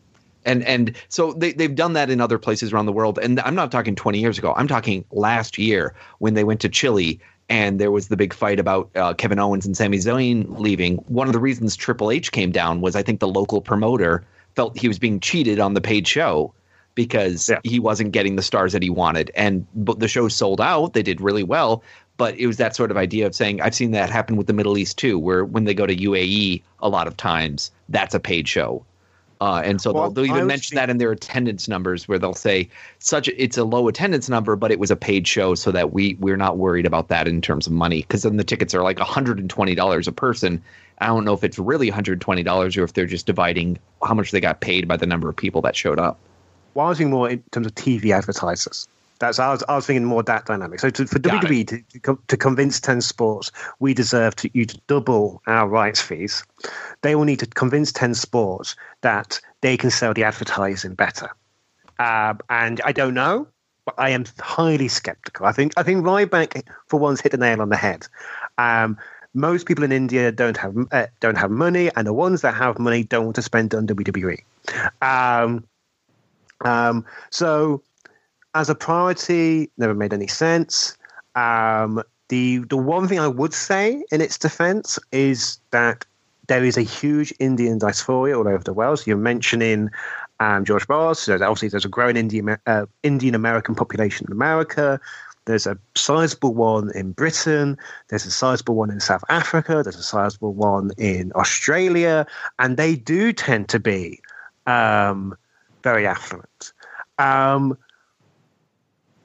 And 0.47 0.63
and 0.63 0.95
so 1.09 1.33
they 1.33 1.51
they've 1.53 1.75
done 1.75 1.93
that 1.93 2.09
in 2.09 2.19
other 2.21 2.39
places 2.39 2.73
around 2.73 2.87
the 2.87 2.91
world. 2.93 3.19
And 3.21 3.39
I'm 3.41 3.53
not 3.55 3.71
talking 3.71 3.95
20 3.95 4.19
years 4.19 4.37
ago. 4.39 4.53
I'm 4.57 4.67
talking 4.67 5.05
last 5.11 5.57
year 5.57 5.93
when 6.19 6.33
they 6.33 6.43
went 6.43 6.61
to 6.61 6.69
Chile 6.69 7.19
and 7.49 7.79
there 7.79 7.91
was 7.91 8.07
the 8.07 8.17
big 8.17 8.33
fight 8.33 8.59
about 8.59 8.89
uh, 8.95 9.13
Kevin 9.13 9.39
Owens 9.39 9.65
and 9.65 9.77
Sami 9.77 9.97
Zayn 9.97 10.59
leaving. 10.59 10.95
One 11.07 11.27
of 11.27 11.33
the 11.33 11.39
reasons 11.39 11.75
Triple 11.75 12.11
H 12.11 12.31
came 12.31 12.51
down 12.51 12.81
was 12.81 12.95
I 12.95 13.03
think 13.03 13.19
the 13.19 13.27
local 13.27 13.61
promoter 13.61 14.23
felt 14.55 14.77
he 14.77 14.87
was 14.87 14.99
being 14.99 15.19
cheated 15.19 15.59
on 15.59 15.73
the 15.75 15.81
paid 15.81 16.07
show 16.07 16.53
because 16.95 17.47
Yeah. 17.49 17.59
he 17.63 17.79
wasn't 17.79 18.11
getting 18.11 18.35
the 18.37 18.41
stars 18.41 18.73
that 18.73 18.81
he 18.81 18.89
wanted. 18.89 19.31
And 19.35 19.65
but 19.75 19.99
the 19.99 20.07
show 20.07 20.27
sold 20.27 20.59
out. 20.59 20.93
They 20.93 21.03
did 21.03 21.21
really 21.21 21.43
well. 21.43 21.83
But 22.17 22.35
it 22.39 22.47
was 22.47 22.57
that 22.57 22.75
sort 22.75 22.89
of 22.89 22.97
idea 22.97 23.27
of 23.27 23.35
saying 23.35 23.61
I've 23.61 23.75
seen 23.75 23.91
that 23.91 24.09
happen 24.09 24.35
with 24.37 24.47
the 24.47 24.53
Middle 24.53 24.75
East 24.77 24.97
too, 24.97 25.19
where 25.19 25.45
when 25.45 25.65
they 25.65 25.75
go 25.75 25.85
to 25.85 25.95
UAE, 25.95 26.63
a 26.79 26.89
lot 26.89 27.05
of 27.07 27.15
times 27.15 27.69
that's 27.89 28.15
a 28.15 28.19
paid 28.19 28.47
show. 28.47 28.83
Uh, 29.39 29.61
and 29.63 29.81
so 29.81 29.91
Well, 29.91 30.09
they'll, 30.09 30.25
they'll 30.25 30.35
even 30.35 30.47
mention 30.47 30.75
that 30.75 30.89
in 30.89 30.97
their 30.97 31.11
attendance 31.11 31.67
numbers, 31.67 32.07
where 32.07 32.17
they'll 32.17 32.33
say 32.33 32.69
such 32.99 33.27
it's 33.29 33.57
a 33.57 33.63
low 33.63 33.87
attendance 33.87 34.29
number, 34.29 34.55
but 34.55 34.71
it 34.71 34.79
was 34.79 34.91
a 34.91 34.95
paid 34.95 35.27
show, 35.27 35.55
so 35.55 35.71
that 35.71 35.93
we 35.93 36.15
we're 36.15 36.37
not 36.37 36.57
worried 36.57 36.85
about 36.85 37.09
that 37.09 37.27
in 37.27 37.41
terms 37.41 37.67
of 37.67 37.73
money, 37.73 38.01
because 38.01 38.23
then 38.23 38.37
the 38.37 38.43
tickets 38.43 38.73
are 38.73 38.81
like 38.81 38.97
120 38.99 39.75
dollars 39.75 40.07
a 40.07 40.11
person. 40.11 40.61
I 40.99 41.07
don't 41.07 41.25
know 41.25 41.33
if 41.33 41.43
it's 41.43 41.59
really 41.59 41.89
120 41.89 42.43
dollars 42.43 42.75
or 42.77 42.83
if 42.83 42.93
they're 42.93 43.05
just 43.05 43.25
dividing 43.25 43.77
how 44.03 44.13
much 44.13 44.31
they 44.31 44.39
got 44.39 44.61
paid 44.61 44.87
by 44.87 44.97
the 44.97 45.05
number 45.05 45.29
of 45.29 45.35
people 45.35 45.61
that 45.61 45.75
showed 45.75 45.99
up. 45.99 46.17
Well, 46.73 46.87
I 46.87 46.89
was 46.89 46.97
thinking 46.97 47.11
more 47.11 47.29
in 47.29 47.43
terms 47.51 47.67
of 47.67 47.75
TV 47.75 48.11
advertisers. 48.11 48.87
That's 49.19 49.39
I 49.39 49.51
was, 49.51 49.63
I 49.67 49.75
was 49.75 49.85
thinking 49.85 50.05
more 50.05 50.23
that 50.23 50.45
dynamic. 50.45 50.79
So 50.79 50.89
to, 50.89 51.05
for 51.07 51.19
Got 51.19 51.43
WWE 51.43 51.67
to, 51.67 51.99
to, 52.01 52.19
to 52.27 52.37
convince 52.37 52.79
Ten 52.79 53.01
Sports 53.01 53.51
we 53.79 53.93
deserve 53.93 54.35
to 54.37 54.49
you 54.53 54.65
to 54.65 54.79
double 54.87 55.41
our 55.47 55.67
rights 55.67 56.01
fees, 56.01 56.43
they 57.01 57.15
will 57.15 57.25
need 57.25 57.39
to 57.39 57.47
convince 57.47 57.91
Ten 57.91 58.13
Sports 58.13 58.75
that 59.01 59.39
they 59.61 59.77
can 59.77 59.89
sell 59.89 60.13
the 60.13 60.23
advertising 60.23 60.93
better. 60.93 61.29
Um, 61.99 62.39
and 62.49 62.79
I 62.85 62.91
don't 62.91 63.13
know, 63.13 63.47
but 63.85 63.95
I 63.97 64.09
am 64.09 64.25
highly 64.39 64.87
skeptical. 64.87 65.45
I 65.45 65.51
think 65.51 65.73
I 65.77 65.83
think 65.83 66.05
Ryback 66.05 66.63
for 66.87 66.99
once 66.99 67.21
hit 67.21 67.31
the 67.31 67.37
nail 67.37 67.61
on 67.61 67.69
the 67.69 67.77
head. 67.77 68.07
Um, 68.57 68.97
most 69.33 69.65
people 69.65 69.83
in 69.83 69.91
India 69.91 70.31
don't 70.31 70.57
have 70.57 70.75
uh, 70.91 71.07
don't 71.19 71.37
have 71.37 71.51
money, 71.51 71.89
and 71.95 72.05
the 72.05 72.13
ones 72.13 72.41
that 72.41 72.53
have 72.53 72.79
money 72.79 73.03
don't 73.03 73.25
want 73.25 73.35
to 73.35 73.41
spend 73.41 73.73
on 73.73 73.87
WWE. 73.87 74.43
Um, 75.01 75.63
um, 76.61 77.05
so, 77.29 77.81
as 78.57 78.69
a 78.69 78.75
priority, 78.75 79.69
never 79.77 79.93
made 79.93 80.13
any 80.13 80.27
sense. 80.27 80.97
Um, 81.35 82.01
the 82.29 82.57
the 82.69 82.75
one 82.75 83.07
thing 83.07 83.19
I 83.19 83.27
would 83.27 83.53
say 83.53 84.03
in 84.11 84.19
its 84.19 84.37
defense 84.37 84.97
is 85.11 85.59
that 85.69 86.05
there 86.47 86.63
is 86.63 86.75
a 86.75 86.81
huge 86.81 87.31
Indian 87.39 87.77
diaspora 87.77 88.37
all 88.37 88.47
over 88.47 88.63
the 88.63 88.73
world. 88.73 88.99
So 88.99 89.03
you're 89.05 89.17
mentioning 89.17 89.91
um, 90.39 90.65
George 90.65 90.87
Boss. 90.87 91.19
So 91.19 91.35
obviously, 91.35 91.69
there's 91.69 91.85
a 91.85 91.89
growing 91.89 92.17
Indian 92.17 92.57
uh, 92.65 92.87
Indian 93.03 93.35
American 93.35 93.75
population 93.75 94.25
in 94.27 94.33
America. 94.33 94.99
There's 95.45 95.67
a 95.67 95.77
sizable 95.95 96.55
one 96.55 96.91
in 96.95 97.11
Britain. 97.11 97.77
There's 98.09 98.25
a 98.25 98.31
sizable 98.31 98.75
one 98.75 98.89
in 98.89 98.99
South 98.99 99.23
Africa. 99.29 99.81
There's 99.83 99.95
a 99.95 100.03
sizable 100.03 100.53
one 100.53 100.91
in 100.97 101.31
Australia, 101.35 102.25
and 102.57 102.75
they 102.75 102.95
do 102.95 103.31
tend 103.31 103.69
to 103.69 103.79
be 103.79 104.19
um, 104.65 105.37
very 105.83 106.05
affluent. 106.05 106.73
Um, 107.19 107.77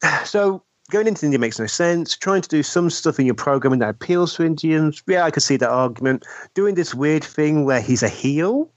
so 0.25 0.63
going 0.91 1.07
into 1.07 1.25
India 1.25 1.39
makes 1.39 1.59
no 1.59 1.67
sense. 1.67 2.17
Trying 2.17 2.43
to 2.43 2.49
do 2.49 2.63
some 2.63 2.91
stuff 2.91 3.19
in 3.19 3.27
your 3.27 3.35
programming 3.35 3.79
that 3.81 3.89
appeals 3.91 4.35
to 4.37 4.45
Indians, 4.45 5.03
yeah, 5.07 5.25
I 5.25 5.31
could 5.31 5.43
see 5.43 5.57
that 5.57 5.71
argument. 5.71 6.25
Doing 6.55 6.75
this 6.75 6.95
weird 6.95 7.25
thing 7.25 7.65
where 7.65 7.81
he's 7.81 8.03
a 8.03 8.09
heel, 8.09 8.71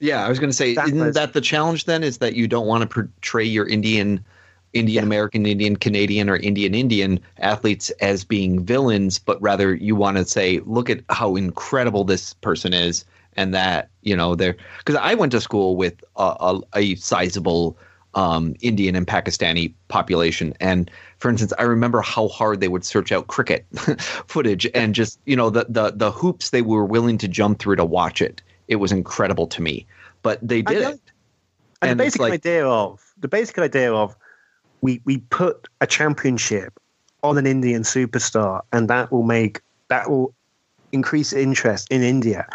Yeah, 0.00 0.26
I 0.26 0.28
was 0.28 0.38
going 0.38 0.50
to 0.50 0.56
say, 0.56 0.74
That 0.74 0.88
isn't 0.88 0.98
was- 0.98 1.14
that 1.14 1.32
the 1.32 1.40
challenge 1.40 1.84
then? 1.84 2.02
Is 2.02 2.18
that 2.18 2.34
you 2.34 2.48
don't 2.48 2.66
want 2.66 2.82
to 2.82 2.88
portray 2.88 3.44
your 3.44 3.68
Indian, 3.68 4.24
Indian 4.72 5.04
American, 5.04 5.46
Indian 5.46 5.76
Canadian, 5.76 6.28
or 6.28 6.36
Indian 6.36 6.74
Indian 6.74 7.20
athletes 7.38 7.90
as 8.00 8.24
being 8.24 8.64
villains, 8.64 9.18
but 9.18 9.40
rather 9.40 9.74
you 9.74 9.94
want 9.94 10.16
to 10.16 10.24
say, 10.24 10.60
look 10.66 10.90
at 10.90 11.00
how 11.10 11.36
incredible 11.36 12.04
this 12.04 12.34
person 12.34 12.72
is, 12.74 13.04
and 13.36 13.54
that 13.54 13.88
you 14.02 14.16
know 14.16 14.34
they're 14.34 14.56
because 14.78 14.96
I 14.96 15.14
went 15.14 15.32
to 15.32 15.40
school 15.40 15.76
with 15.76 16.02
a, 16.16 16.34
a, 16.40 16.60
a 16.74 16.94
sizable 16.96 17.78
um, 18.14 18.54
Indian 18.60 18.94
and 18.96 19.06
Pakistani 19.06 19.72
population, 19.88 20.54
and 20.60 20.90
for 21.18 21.30
instance, 21.30 21.52
I 21.58 21.62
remember 21.62 22.00
how 22.02 22.28
hard 22.28 22.60
they 22.60 22.68
would 22.68 22.84
search 22.84 23.12
out 23.12 23.26
cricket 23.28 23.66
footage 24.26 24.66
and 24.74 24.94
just 24.94 25.18
you 25.26 25.36
know 25.36 25.50
the 25.50 25.66
the 25.68 25.92
the 25.92 26.10
hoops 26.10 26.50
they 26.50 26.62
were 26.62 26.84
willing 26.84 27.18
to 27.18 27.28
jump 27.28 27.58
through 27.58 27.76
to 27.76 27.84
watch 27.84 28.20
it. 28.20 28.42
It 28.68 28.76
was 28.76 28.92
incredible 28.92 29.46
to 29.48 29.62
me, 29.62 29.86
but 30.22 30.38
they 30.46 30.62
did 30.62 30.78
it. 30.82 31.00
and, 31.82 31.90
And 31.90 32.00
the 32.00 32.04
basic 32.04 32.20
like- 32.20 32.32
idea 32.32 32.66
of 32.66 33.02
the 33.18 33.28
basic 33.28 33.58
idea 33.58 33.92
of 33.92 34.16
we 34.80 35.00
we 35.04 35.18
put 35.18 35.68
a 35.80 35.86
championship 35.86 36.78
on 37.22 37.38
an 37.38 37.46
Indian 37.46 37.82
superstar, 37.82 38.62
and 38.72 38.88
that 38.88 39.10
will 39.12 39.22
make 39.22 39.60
that 39.88 40.10
will 40.10 40.34
increase 40.92 41.32
interest 41.32 41.88
in 41.90 42.02
India. 42.02 42.46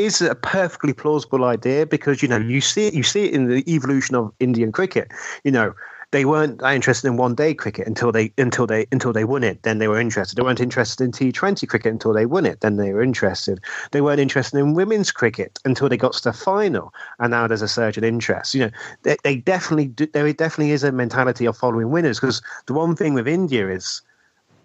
Is 0.00 0.22
a 0.22 0.34
perfectly 0.34 0.94
plausible 0.94 1.44
idea 1.44 1.84
because 1.84 2.22
you 2.22 2.28
know 2.28 2.38
you 2.38 2.62
see 2.62 2.86
it, 2.86 2.94
you 2.94 3.02
see 3.02 3.26
it 3.26 3.34
in 3.34 3.48
the 3.48 3.62
evolution 3.72 4.16
of 4.16 4.32
Indian 4.40 4.72
cricket. 4.72 5.08
You 5.44 5.52
know 5.52 5.74
they 6.12 6.24
weren't 6.24 6.58
that 6.58 6.74
interested 6.74 7.06
in 7.06 7.16
one 7.16 7.34
day 7.34 7.54
cricket 7.54 7.86
until 7.86 8.10
they 8.10 8.32
until 8.38 8.66
they 8.66 8.86
until 8.90 9.12
they 9.12 9.24
won 9.24 9.44
it. 9.44 9.62
Then 9.62 9.78
they 9.78 9.88
were 9.88 10.00
interested. 10.00 10.36
They 10.36 10.42
weren't 10.42 10.60
interested 10.60 11.04
in 11.04 11.12
T 11.12 11.30
Twenty 11.32 11.66
cricket 11.66 11.92
until 11.92 12.12
they 12.12 12.26
won 12.26 12.46
it. 12.46 12.60
Then 12.60 12.76
they 12.76 12.92
were 12.92 13.02
interested. 13.02 13.60
They 13.92 14.00
weren't 14.00 14.20
interested 14.20 14.58
in 14.58 14.74
women's 14.74 15.12
cricket 15.12 15.58
until 15.64 15.88
they 15.88 15.96
got 15.96 16.14
to 16.14 16.24
the 16.24 16.32
final. 16.32 16.92
And 17.18 17.30
now 17.30 17.46
there's 17.46 17.62
a 17.62 17.68
surge 17.68 17.98
in 17.98 18.04
interest. 18.04 18.54
You 18.54 18.60
know, 18.62 18.70
they, 19.02 19.16
they 19.22 19.36
definitely 19.36 19.88
do, 19.88 20.06
there 20.06 20.32
definitely 20.32 20.72
is 20.72 20.82
a 20.82 20.92
mentality 20.92 21.46
of 21.46 21.56
following 21.56 21.90
winners 21.90 22.18
because 22.18 22.42
the 22.66 22.74
one 22.74 22.96
thing 22.96 23.14
with 23.14 23.28
India 23.28 23.68
is 23.68 24.02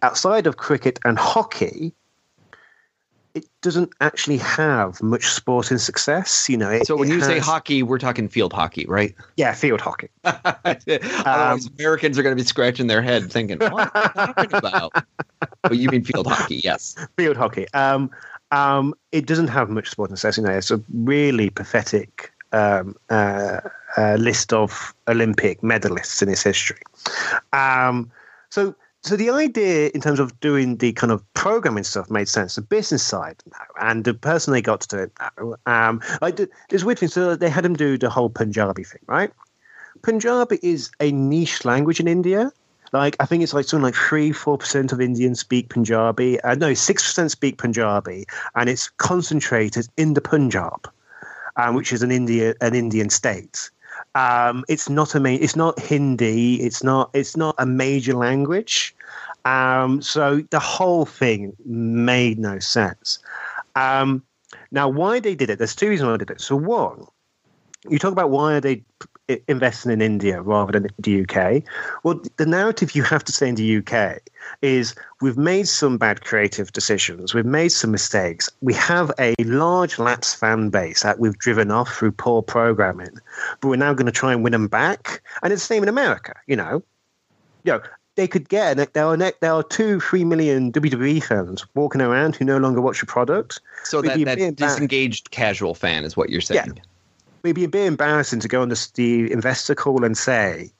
outside 0.01 0.47
of 0.47 0.57
cricket 0.57 0.97
and 1.05 1.19
hockey. 1.19 1.93
It 3.35 3.45
doesn't 3.61 3.91
actually 3.99 4.37
have 4.37 5.03
much 5.03 5.25
sporting 5.25 5.77
success, 5.77 6.47
you 6.49 6.55
know. 6.55 6.81
So 6.83 6.95
when 6.95 7.09
you 7.09 7.19
say 7.21 7.37
hockey, 7.37 7.83
we're 7.83 7.99
talking 7.99 8.29
field 8.29 8.53
hockey, 8.53 8.85
right? 8.87 9.13
yeah, 9.35 9.53
field 9.53 9.81
hockey. 9.81 10.09
Otherwise, 10.23 11.67
Americans 11.77 12.17
are 12.17 12.23
going 12.23 12.35
to 12.35 12.41
be 12.41 12.47
scratching 12.47 12.87
their 12.87 13.01
head 13.01 13.29
thinking, 13.31 13.59
"What 13.59 13.91
are 13.93 14.11
you 14.27 14.33
talking 14.33 14.53
about?" 14.53 14.93
But 15.61 15.77
you 15.77 15.89
mean 15.89 16.03
field 16.03 16.27
hockey? 16.27 16.61
Yes. 16.63 16.95
field 17.17 17.35
hockey. 17.35 17.67
Um, 17.73 18.09
um, 18.51 18.93
it 19.11 19.25
doesn't 19.25 19.49
have 19.49 19.69
much 19.69 19.89
sporting 19.89 20.15
success. 20.15 20.37
You 20.37 20.43
know, 20.43 20.57
it's 20.57 20.71
a 20.71 20.81
really 20.93 21.49
pathetic 21.49 22.31
um, 22.53 22.95
uh, 23.09 23.59
uh, 23.97 24.15
list 24.15 24.53
of 24.53 24.93
Olympic 25.07 25.61
medalists 25.61 26.21
in 26.21 26.29
its 26.29 26.43
history. 26.43 26.81
Um, 27.53 28.11
so, 28.49 28.75
so 29.05 29.15
the 29.15 29.29
idea 29.29 29.91
in 29.93 30.01
terms 30.01 30.19
of 30.19 30.39
doing 30.39 30.77
the 30.77 30.91
kind 30.93 31.11
of 31.11 31.21
programming 31.35 31.83
stuff 31.83 32.09
made 32.09 32.27
sense. 32.27 32.55
The 32.55 32.63
business 32.63 33.03
side, 33.03 33.43
and 33.79 34.03
the 34.03 34.15
person 34.15 34.51
they 34.51 34.63
got 34.63 34.81
to 34.81 34.87
do 34.87 34.97
it. 35.03 35.11
Um, 35.67 36.01
like 36.21 36.37
the, 36.37 36.49
this 36.69 36.83
weird 36.83 36.97
thing. 36.97 37.09
So 37.09 37.35
they 37.35 37.49
had 37.49 37.63
him 37.63 37.75
do 37.75 37.99
the 37.99 38.09
whole 38.09 38.31
Punjabi 38.31 38.83
thing, 38.83 39.01
right? 39.05 39.31
Punjabi 40.01 40.59
is 40.63 40.89
a 40.99 41.11
niche 41.11 41.65
language 41.65 41.99
in 41.99 42.07
India. 42.07 42.51
Like 42.93 43.15
I 43.19 43.25
think 43.25 43.43
it's 43.43 43.53
like 43.53 43.65
something 43.65 43.83
like 43.83 43.95
three, 43.95 44.31
four 44.31 44.57
percent 44.57 44.91
of 44.91 44.99
Indians 44.99 45.39
speak 45.39 45.69
Punjabi. 45.69 46.41
Uh, 46.41 46.55
no, 46.55 46.73
six 46.73 47.03
percent 47.03 47.29
speak 47.29 47.59
Punjabi, 47.59 48.25
and 48.55 48.69
it's 48.69 48.89
concentrated 48.89 49.87
in 49.97 50.15
the 50.15 50.21
Punjab, 50.21 50.89
um, 51.57 51.75
which 51.75 51.93
is 51.93 52.01
an 52.01 52.11
India, 52.11 52.55
an 52.59 52.73
Indian 52.73 53.11
state. 53.11 53.69
Um, 54.15 54.63
it's 54.69 54.89
not 54.89 55.13
a 55.13 55.19
main, 55.19 55.43
it's 55.43 55.55
not 55.55 55.77
Hindi. 55.79 56.61
It's 56.61 56.83
not. 56.83 57.09
It's 57.13 57.35
not 57.35 57.55
a 57.57 57.65
major 57.65 58.13
language. 58.13 58.95
Um, 59.43 60.01
so 60.01 60.41
the 60.49 60.59
whole 60.59 61.05
thing 61.05 61.55
made 61.65 62.39
no 62.39 62.57
sense. 62.59 63.19
Um, 63.75 64.23
now, 64.71 64.87
why 64.87 65.19
they 65.19 65.35
did 65.35 65.49
it? 65.49 65.59
There's 65.59 65.75
two 65.75 65.89
reasons 65.89 66.07
why 66.07 66.13
they 66.13 66.25
did 66.25 66.31
it. 66.31 66.41
So 66.41 66.55
one, 66.55 67.05
you 67.89 67.99
talk 67.99 68.11
about 68.11 68.29
why 68.29 68.55
are 68.55 68.61
they 68.61 68.83
investing 69.47 69.91
in 69.91 70.01
India 70.01 70.41
rather 70.41 70.71
than 70.71 70.87
the 70.99 71.21
UK? 71.21 71.63
Well, 72.03 72.21
the 72.37 72.45
narrative 72.45 72.95
you 72.95 73.03
have 73.03 73.23
to 73.23 73.31
say 73.31 73.49
in 73.49 73.55
the 73.55 73.77
UK 73.77 74.19
is 74.61 74.95
we've 75.21 75.37
made 75.37 75.67
some 75.67 75.97
bad 75.97 76.23
creative 76.23 76.71
decisions, 76.73 77.33
we've 77.33 77.45
made 77.45 77.69
some 77.69 77.91
mistakes, 77.91 78.49
we 78.61 78.73
have 78.73 79.11
a 79.19 79.33
large 79.39 79.97
lapse 79.97 80.33
fan 80.33 80.69
base 80.69 81.03
that 81.03 81.19
we've 81.19 81.37
driven 81.37 81.71
off 81.71 81.93
through 81.93 82.11
poor 82.11 82.41
programming, 82.41 83.17
but 83.59 83.67
we're 83.69 83.75
now 83.75 83.93
going 83.93 84.05
to 84.05 84.11
try 84.11 84.31
and 84.31 84.43
win 84.43 84.51
them 84.51 84.67
back. 84.67 85.21
And 85.41 85.51
it's 85.51 85.63
the 85.63 85.73
same 85.73 85.83
in 85.83 85.89
America, 85.89 86.33
you 86.47 86.55
know. 86.55 86.83
You 87.63 87.73
know, 87.73 87.81
they 88.15 88.27
could 88.27 88.47
get 88.47 88.93
there 88.93 89.05
are 89.05 89.17
there 89.17 89.51
are 89.51 89.63
two 89.63 89.99
three 89.99 90.23
million 90.23 90.71
WWE 90.71 91.23
fans 91.23 91.65
walking 91.73 92.01
around 92.01 92.35
who 92.35 92.45
no 92.45 92.57
longer 92.57 92.79
watch 92.79 92.99
the 92.99 93.07
product. 93.07 93.59
So 93.83 94.01
We'd 94.01 94.25
that, 94.27 94.37
that 94.37 94.55
disengaged 94.55 95.31
casual 95.31 95.73
fan 95.73 96.03
is 96.03 96.15
what 96.15 96.29
you're 96.29 96.41
saying. 96.41 96.79
It'd 97.45 97.55
be 97.55 97.63
a 97.63 97.69
bit 97.69 97.85
embarrassing 97.87 98.39
to 98.41 98.47
go 98.47 98.61
on 98.61 98.69
the, 98.69 98.89
the 98.95 99.31
investor 99.31 99.75
call 99.75 100.03
and 100.03 100.17
say, 100.17 100.71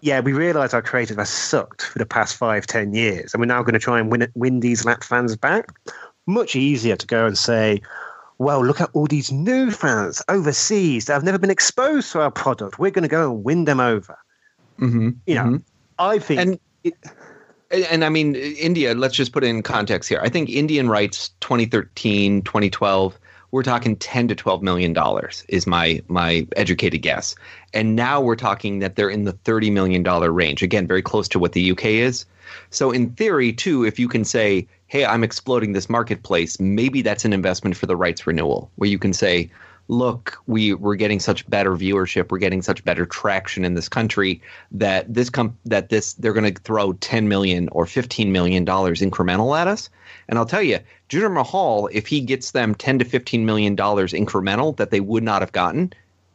"Yeah, 0.00 0.20
we 0.20 0.32
realise 0.32 0.74
our 0.74 0.82
creative 0.82 1.16
has 1.18 1.30
sucked 1.30 1.82
for 1.82 1.98
the 1.98 2.06
past 2.06 2.36
five, 2.36 2.66
ten 2.66 2.94
years, 2.94 3.32
and 3.32 3.40
we're 3.40 3.46
now 3.46 3.62
going 3.62 3.74
to 3.74 3.78
try 3.80 3.98
and 3.98 4.10
win 4.10 4.30
win 4.34 4.60
these 4.60 4.84
lap 4.84 5.04
fans 5.04 5.36
back." 5.36 5.72
Much 6.26 6.54
easier 6.54 6.96
to 6.96 7.06
go 7.06 7.26
and 7.26 7.36
say, 7.36 7.80
"Well, 8.38 8.64
look 8.64 8.80
at 8.80 8.90
all 8.92 9.06
these 9.06 9.32
new 9.32 9.70
fans 9.70 10.22
overseas 10.28 11.06
that 11.06 11.14
have 11.14 11.24
never 11.24 11.38
been 11.38 11.50
exposed 11.50 12.12
to 12.12 12.20
our 12.20 12.30
product. 12.30 12.78
We're 12.78 12.90
going 12.90 13.02
to 13.02 13.08
go 13.08 13.30
and 13.30 13.44
win 13.44 13.64
them 13.64 13.80
over." 13.80 14.16
Mm-hmm. 14.78 15.10
You 15.26 15.34
know, 15.34 15.60
I 15.98 16.18
think. 16.18 16.40
And- 16.40 16.60
it, 16.84 16.94
And 17.70 17.84
and 17.84 18.04
I 18.04 18.08
mean, 18.08 18.34
India, 18.34 18.94
let's 18.94 19.14
just 19.14 19.32
put 19.32 19.44
it 19.44 19.46
in 19.46 19.62
context 19.62 20.08
here. 20.08 20.20
I 20.22 20.28
think 20.28 20.48
Indian 20.50 20.88
rights 20.88 21.28
2013, 21.40 22.42
2012, 22.42 23.18
we're 23.50 23.62
talking 23.62 23.96
10 23.96 24.28
to 24.28 24.34
12 24.34 24.62
million 24.62 24.92
dollars 24.92 25.44
is 25.48 25.66
my 25.66 26.02
my 26.08 26.46
educated 26.56 27.02
guess. 27.02 27.34
And 27.74 27.96
now 27.96 28.20
we're 28.20 28.36
talking 28.36 28.78
that 28.80 28.96
they're 28.96 29.10
in 29.10 29.24
the 29.24 29.32
30 29.32 29.70
million 29.70 30.02
dollar 30.02 30.32
range. 30.32 30.62
Again, 30.62 30.86
very 30.86 31.02
close 31.02 31.28
to 31.28 31.38
what 31.38 31.52
the 31.52 31.72
UK 31.72 31.84
is. 31.86 32.26
So 32.70 32.90
in 32.90 33.10
theory, 33.10 33.52
too, 33.52 33.84
if 33.84 33.98
you 33.98 34.08
can 34.08 34.24
say, 34.24 34.66
"Hey, 34.88 35.04
I'm 35.04 35.24
exploding 35.24 35.72
this 35.72 35.88
marketplace," 35.88 36.58
maybe 36.58 37.02
that's 37.02 37.24
an 37.24 37.32
investment 37.32 37.76
for 37.76 37.86
the 37.86 37.96
rights 37.96 38.26
renewal 38.26 38.70
where 38.76 38.90
you 38.90 38.98
can 38.98 39.12
say, 39.12 39.50
look, 39.90 40.38
we 40.46 40.72
we're 40.72 40.94
getting 40.94 41.18
such 41.18 41.48
better 41.50 41.72
viewership, 41.72 42.30
we're 42.30 42.38
getting 42.38 42.62
such 42.62 42.84
better 42.84 43.04
traction 43.04 43.64
in 43.64 43.74
this 43.74 43.88
country 43.88 44.40
that 44.70 45.12
this 45.12 45.28
com- 45.28 45.58
that 45.66 45.88
this 45.88 46.14
they're 46.14 46.32
going 46.32 46.54
to 46.54 46.60
throw 46.62 46.92
10 46.94 47.28
million 47.28 47.68
or 47.72 47.86
15 47.86 48.30
million 48.30 48.64
dollars 48.64 49.00
incremental 49.00 49.58
at 49.58 49.66
us. 49.66 49.90
And 50.28 50.38
I'll 50.38 50.46
tell 50.46 50.62
you, 50.62 50.78
Jinder 51.10 51.32
Mahal, 51.32 51.88
if 51.92 52.06
he 52.06 52.20
gets 52.20 52.52
them 52.52 52.74
10 52.74 53.00
to 53.00 53.04
15 53.04 53.44
million 53.44 53.74
dollars 53.74 54.12
incremental 54.12 54.76
that 54.76 54.90
they 54.90 55.00
would 55.00 55.24
not 55.24 55.42
have 55.42 55.50
gotten, 55.50 55.92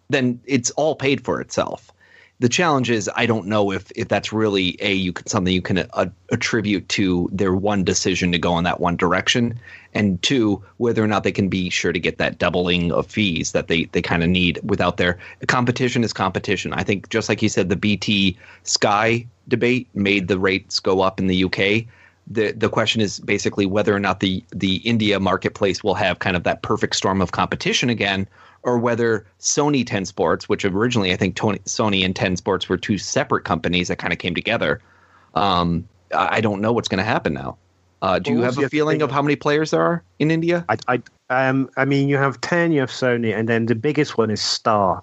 then 0.09 0.39
it's 0.45 0.69
all 0.71 0.95
paid 0.95 1.23
for 1.23 1.39
itself. 1.39 1.91
The 2.39 2.49
challenge 2.49 2.89
is 2.89 3.09
I 3.15 3.25
don't 3.25 3.47
know 3.47 3.71
if 3.71 3.89
if 3.95 4.09
that's 4.09 4.33
really 4.33 4.75
a 4.81 4.93
you 4.93 5.13
can 5.13 5.25
something 5.27 5.53
you 5.53 5.61
can 5.61 5.87
uh, 5.93 6.07
attribute 6.29 6.89
to 6.89 7.29
their 7.31 7.55
one 7.55 7.85
decision 7.85 8.33
to 8.33 8.37
go 8.37 8.57
in 8.57 8.65
that 8.65 8.81
one 8.81 8.97
direction, 8.97 9.57
and 9.93 10.21
two 10.21 10.61
whether 10.75 11.01
or 11.01 11.07
not 11.07 11.23
they 11.23 11.31
can 11.31 11.47
be 11.47 11.69
sure 11.69 11.93
to 11.93 11.99
get 11.99 12.17
that 12.17 12.37
doubling 12.37 12.91
of 12.91 13.07
fees 13.07 13.53
that 13.53 13.69
they 13.69 13.85
they 13.85 14.01
kind 14.01 14.21
of 14.21 14.27
need 14.27 14.59
without 14.63 14.97
their 14.97 15.17
competition 15.47 16.03
is 16.03 16.11
competition. 16.11 16.73
I 16.73 16.83
think 16.83 17.07
just 17.07 17.29
like 17.29 17.41
you 17.41 17.47
said, 17.47 17.69
the 17.69 17.77
BT 17.77 18.37
Sky 18.63 19.25
debate 19.47 19.87
made 19.93 20.27
the 20.27 20.37
rates 20.37 20.81
go 20.81 20.99
up 20.99 21.21
in 21.21 21.27
the 21.27 21.45
UK. 21.45 21.87
The 22.27 22.51
the 22.53 22.69
question 22.69 23.01
is 23.01 23.19
basically 23.19 23.65
whether 23.65 23.95
or 23.95 23.99
not 23.99 24.19
the 24.19 24.43
the 24.51 24.77
India 24.77 25.19
marketplace 25.19 25.83
will 25.83 25.93
have 25.95 26.19
kind 26.19 26.35
of 26.35 26.43
that 26.43 26.63
perfect 26.63 26.95
storm 26.95 27.21
of 27.21 27.31
competition 27.31 27.89
again, 27.89 28.27
or 28.63 28.79
whether 28.79 29.27
Sony 29.39 29.85
10 29.85 30.05
Sports, 30.05 30.49
which 30.49 30.65
originally 30.65 31.13
I 31.13 31.17
think 31.17 31.35
Tony, 31.35 31.59
Sony 31.59 32.03
and 32.03 32.15
10 32.15 32.37
Sports 32.37 32.67
were 32.67 32.77
two 32.77 32.97
separate 32.97 33.43
companies 33.43 33.89
that 33.89 33.97
kind 33.97 34.11
of 34.11 34.19
came 34.19 34.33
together. 34.33 34.81
Um, 35.35 35.87
I 36.13 36.37
I 36.37 36.41
don't 36.41 36.61
know 36.61 36.73
what's 36.73 36.87
going 36.87 36.97
to 36.97 37.03
happen 37.03 37.33
now. 37.33 37.57
Uh, 38.01 38.19
do 38.19 38.31
Well, 38.31 38.39
you 38.39 38.45
have 38.45 38.57
a 38.57 38.69
feeling 38.69 39.01
of 39.01 39.11
how 39.11 39.21
many 39.21 39.35
players 39.35 39.71
there 39.71 39.81
are 39.81 40.03
in 40.19 40.29
India? 40.29 40.65
I, 40.69 40.77
I, 40.87 41.01
um, 41.29 41.69
I 41.77 41.85
mean, 41.85 42.09
you 42.09 42.17
have 42.17 42.41
ten, 42.41 42.71
you 42.71 42.79
have 42.81 42.91
Sony, 42.91 43.35
and 43.35 43.47
then 43.47 43.67
the 43.67 43.75
biggest 43.75 44.17
one 44.17 44.29
is 44.29 44.41
Star, 44.41 45.01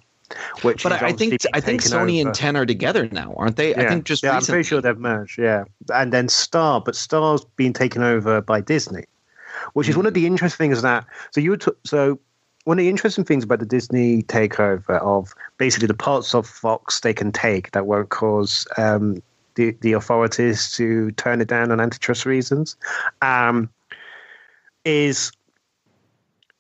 which. 0.63 0.83
But 0.83 0.93
is 0.93 1.03
I, 1.03 1.13
think 1.13 1.35
I 1.55 1.61
think 1.61 1.83
Sony 1.83 2.21
over. 2.21 2.29
and 2.29 2.35
10 2.35 2.57
are 2.57 2.67
together 2.67 3.09
now, 3.13 3.35
aren't 3.37 3.57
they? 3.57 3.75
I 3.75 3.89
think 3.89 4.05
just 4.05 4.23
yeah, 4.23 4.37
I'm 4.37 4.45
pretty 4.45 4.63
sure 4.65 4.81
they've 4.81 4.99
merged. 4.99 5.39
Yeah, 5.39 5.65
and 5.93 6.13
then 6.13 6.29
Star, 6.29 6.81
but 6.81 6.97
Star's 6.97 7.45
been 7.57 7.73
taken 7.73 8.03
over 8.03 8.41
by 8.41 8.61
Disney, 8.61 9.05
which 9.75 9.89
is 9.89 9.97
one 9.97 10.05
Hmm. 10.05 10.09
of 10.09 10.15
the 10.15 10.27
interesting 10.27 10.69
things 10.71 10.83
that. 10.83 11.05
So 11.31 11.41
you 11.41 11.57
t- 11.57 11.73
so 11.85 12.19
one 12.65 12.79
of 12.79 12.83
the 12.85 12.89
interesting 12.89 13.25
things 13.25 13.43
about 13.45 13.59
the 13.59 13.67
Disney 13.67 14.23
takeover 14.25 15.01
of 15.01 15.35
basically 15.59 15.89
the 15.89 15.95
parts 15.95 16.35
of 16.35 16.47
Fox 16.47 17.01
they 17.01 17.13
can 17.13 17.33
take 17.33 17.73
that 17.73 17.87
won't 17.87 18.11
cause 18.11 18.67
um, 18.79 19.21
the 19.57 19.77
the 19.81 19.93
authorities 19.93 20.73
to 20.77 21.11
turn 21.13 21.41
it 21.41 21.49
down 21.49 21.71
on 21.73 21.81
antitrust 21.81 22.25
reasons, 22.25 22.77
um, 23.21 23.69
is 24.85 25.33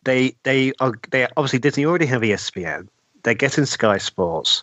they 0.04 0.34
they 0.42 0.72
are 0.80 0.92
they 1.10 1.26
obviously 1.36 1.58
Disney 1.60 1.86
already 1.86 2.06
have 2.06 2.22
ESPN. 2.22 2.88
They're 3.22 3.34
getting 3.34 3.66
Sky 3.66 3.98
Sports. 3.98 4.62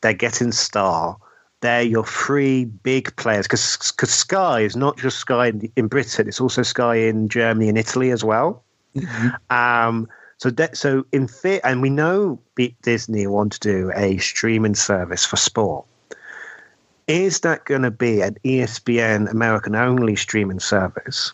They're 0.00 0.12
getting 0.12 0.52
Star. 0.52 1.16
They're 1.60 1.82
your 1.82 2.04
three 2.04 2.64
big 2.64 3.14
players 3.16 3.46
because 3.46 3.62
Sky 4.10 4.60
is 4.60 4.76
not 4.76 4.98
just 4.98 5.18
Sky 5.18 5.48
in, 5.48 5.72
in 5.76 5.88
Britain; 5.88 6.28
it's 6.28 6.40
also 6.40 6.62
Sky 6.62 6.96
in 6.96 7.28
Germany 7.28 7.68
and 7.68 7.78
Italy 7.78 8.10
as 8.10 8.22
well. 8.22 8.62
Um, 9.50 10.08
so 10.38 10.50
that 10.50 10.76
so 10.76 11.04
in 11.12 11.28
fit, 11.28 11.62
and 11.64 11.82
we 11.82 11.90
know 11.90 12.38
Disney 12.82 13.26
want 13.26 13.52
to 13.52 13.60
do 13.60 13.92
a 13.94 14.18
streaming 14.18 14.74
service 14.74 15.24
for 15.24 15.36
sport. 15.36 15.86
Is 17.06 17.40
that 17.40 17.64
going 17.64 17.82
to 17.82 17.90
be 17.90 18.20
an 18.20 18.36
ESPN 18.44 19.30
American 19.30 19.74
only 19.74 20.16
streaming 20.16 20.60
service, 20.60 21.32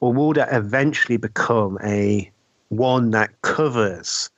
or 0.00 0.12
will 0.12 0.32
that 0.34 0.52
eventually 0.52 1.16
become 1.16 1.78
a 1.82 2.30
one 2.68 3.10
that 3.12 3.30
covers 3.42 4.30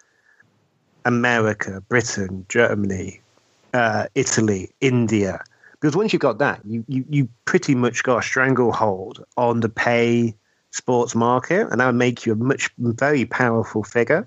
America, 1.07 1.81
Britain, 1.89 2.45
Germany, 2.49 3.21
uh, 3.73 4.07
Italy, 4.15 4.71
India? 4.81 5.43
Because 5.81 5.97
once 5.97 6.13
you've 6.13 6.21
got 6.21 6.39
that, 6.39 6.61
you, 6.67 6.85
you 6.89 7.05
you 7.09 7.29
pretty 7.45 7.75
much 7.75 8.03
got 8.03 8.19
a 8.19 8.23
stranglehold 8.23 9.25
on 9.37 9.61
the 9.61 9.69
pay 9.69 10.35
sports 10.73 11.15
market, 11.15 11.69
and 11.71 11.81
that 11.81 11.87
would 11.87 11.95
make 11.95 12.27
you 12.27 12.33
a 12.33 12.37
much 12.37 12.71
very 12.79 13.25
powerful 13.25 13.85
figure. 13.85 14.27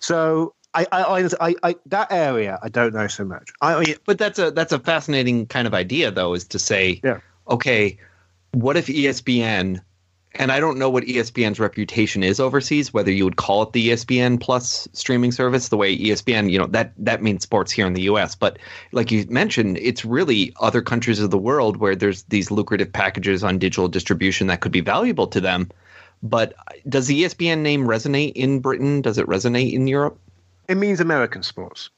So 0.00 0.54
I, 0.74 0.86
I, 0.92 1.28
I, 1.40 1.54
I, 1.62 1.76
that 1.86 2.12
area 2.12 2.58
I 2.62 2.68
don't 2.68 2.94
know 2.94 3.06
so 3.08 3.24
much. 3.24 3.50
I, 3.62 3.96
But 4.04 4.18
that's 4.18 4.38
a 4.38 4.50
that's 4.50 4.72
a 4.72 4.78
fascinating 4.78 5.46
kind 5.46 5.66
of 5.66 5.74
idea, 5.74 6.10
though, 6.10 6.34
is 6.34 6.44
to 6.48 6.58
say, 6.58 7.00
Yeah. 7.02 7.20
okay, 7.48 7.98
what 8.52 8.76
if 8.76 8.86
ESPN? 8.86 9.80
And 10.38 10.52
I 10.52 10.60
don't 10.60 10.78
know 10.78 10.90
what 10.90 11.04
ESPN's 11.04 11.58
reputation 11.58 12.22
is 12.22 12.38
overseas. 12.40 12.92
Whether 12.92 13.10
you 13.10 13.24
would 13.24 13.36
call 13.36 13.62
it 13.62 13.72
the 13.72 13.90
ESPN 13.90 14.40
Plus 14.40 14.86
streaming 14.92 15.32
service, 15.32 15.68
the 15.68 15.76
way 15.76 15.96
ESPN, 15.96 16.50
you 16.50 16.58
know, 16.58 16.66
that 16.66 16.92
that 16.98 17.22
means 17.22 17.42
sports 17.42 17.72
here 17.72 17.86
in 17.86 17.94
the 17.94 18.02
U.S. 18.02 18.34
But 18.34 18.58
like 18.92 19.10
you 19.10 19.26
mentioned, 19.28 19.78
it's 19.78 20.04
really 20.04 20.52
other 20.60 20.82
countries 20.82 21.20
of 21.20 21.30
the 21.30 21.38
world 21.38 21.78
where 21.78 21.96
there's 21.96 22.22
these 22.24 22.50
lucrative 22.50 22.92
packages 22.92 23.42
on 23.42 23.58
digital 23.58 23.88
distribution 23.88 24.46
that 24.48 24.60
could 24.60 24.72
be 24.72 24.80
valuable 24.80 25.26
to 25.28 25.40
them. 25.40 25.70
But 26.22 26.54
does 26.88 27.06
the 27.06 27.24
ESPN 27.24 27.58
name 27.58 27.86
resonate 27.86 28.32
in 28.34 28.60
Britain? 28.60 29.02
Does 29.02 29.18
it 29.18 29.26
resonate 29.26 29.72
in 29.72 29.86
Europe? 29.86 30.18
it 30.68 30.76
means 30.76 31.00
American 31.00 31.42
sports. 31.42 31.90